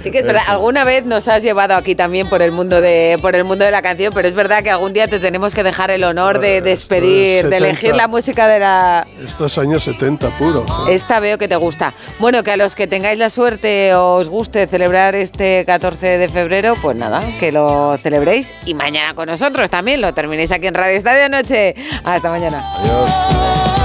Sí 0.00 0.10
que 0.10 0.18
es 0.20 0.26
verdad, 0.26 0.42
alguna 0.46 0.84
vez 0.84 1.04
nos 1.04 1.26
has 1.28 1.42
llevado 1.42 1.74
aquí 1.74 1.94
también 1.94 2.28
por 2.28 2.40
el 2.42 2.52
mundo 2.52 2.80
de 2.80 3.18
por 3.20 3.34
el 3.34 3.44
mundo 3.44 3.64
de 3.64 3.70
la 3.70 3.82
canción, 3.82 4.12
pero 4.14 4.28
es 4.28 4.34
verdad 4.34 4.62
que 4.62 4.70
algún 4.70 4.92
día 4.92 5.08
te 5.08 5.18
tenemos 5.18 5.54
que 5.54 5.62
dejar 5.62 5.90
el 5.90 6.04
honor 6.04 6.38
de 6.38 6.60
despedir, 6.62 7.44
de 7.48 7.50
70. 7.50 7.56
elegir 7.56 7.96
la 7.96 8.08
música 8.08 8.46
de 8.46 8.60
la 8.60 9.06
Esto 9.22 9.46
es 9.46 9.58
años 9.58 9.82
70 9.84 10.30
puro. 10.38 10.64
esta 10.88 11.20
veo 11.20 11.36
que 11.38 11.48
te 11.48 11.56
gusta. 11.56 11.92
Bueno, 12.18 12.42
que 12.42 12.52
a 12.52 12.56
los 12.56 12.74
que 12.74 12.86
tengáis 12.86 13.18
la 13.18 13.28
suerte 13.30 13.94
o 13.94 14.14
os 14.14 14.28
guste 14.28 14.66
celebrar 14.66 15.14
este 15.14 15.64
14 15.66 16.18
de 16.18 16.28
febrero, 16.28 16.74
pues 16.80 16.96
nada, 16.96 17.20
que 17.38 17.52
lo 17.52 17.96
celebréis 17.98 18.54
y 18.64 18.74
mañana 18.74 19.14
con 19.14 19.26
nosotros 19.28 19.68
también 19.70 20.00
lo 20.00 20.14
terminéis 20.14 20.52
aquí 20.52 20.66
en 20.66 20.74
Radio 20.74 20.96
Estadio 20.96 21.28
Noche. 21.28 21.74
Hasta 22.04 22.30
mañana. 22.30 22.62
Adiós. 22.78 23.79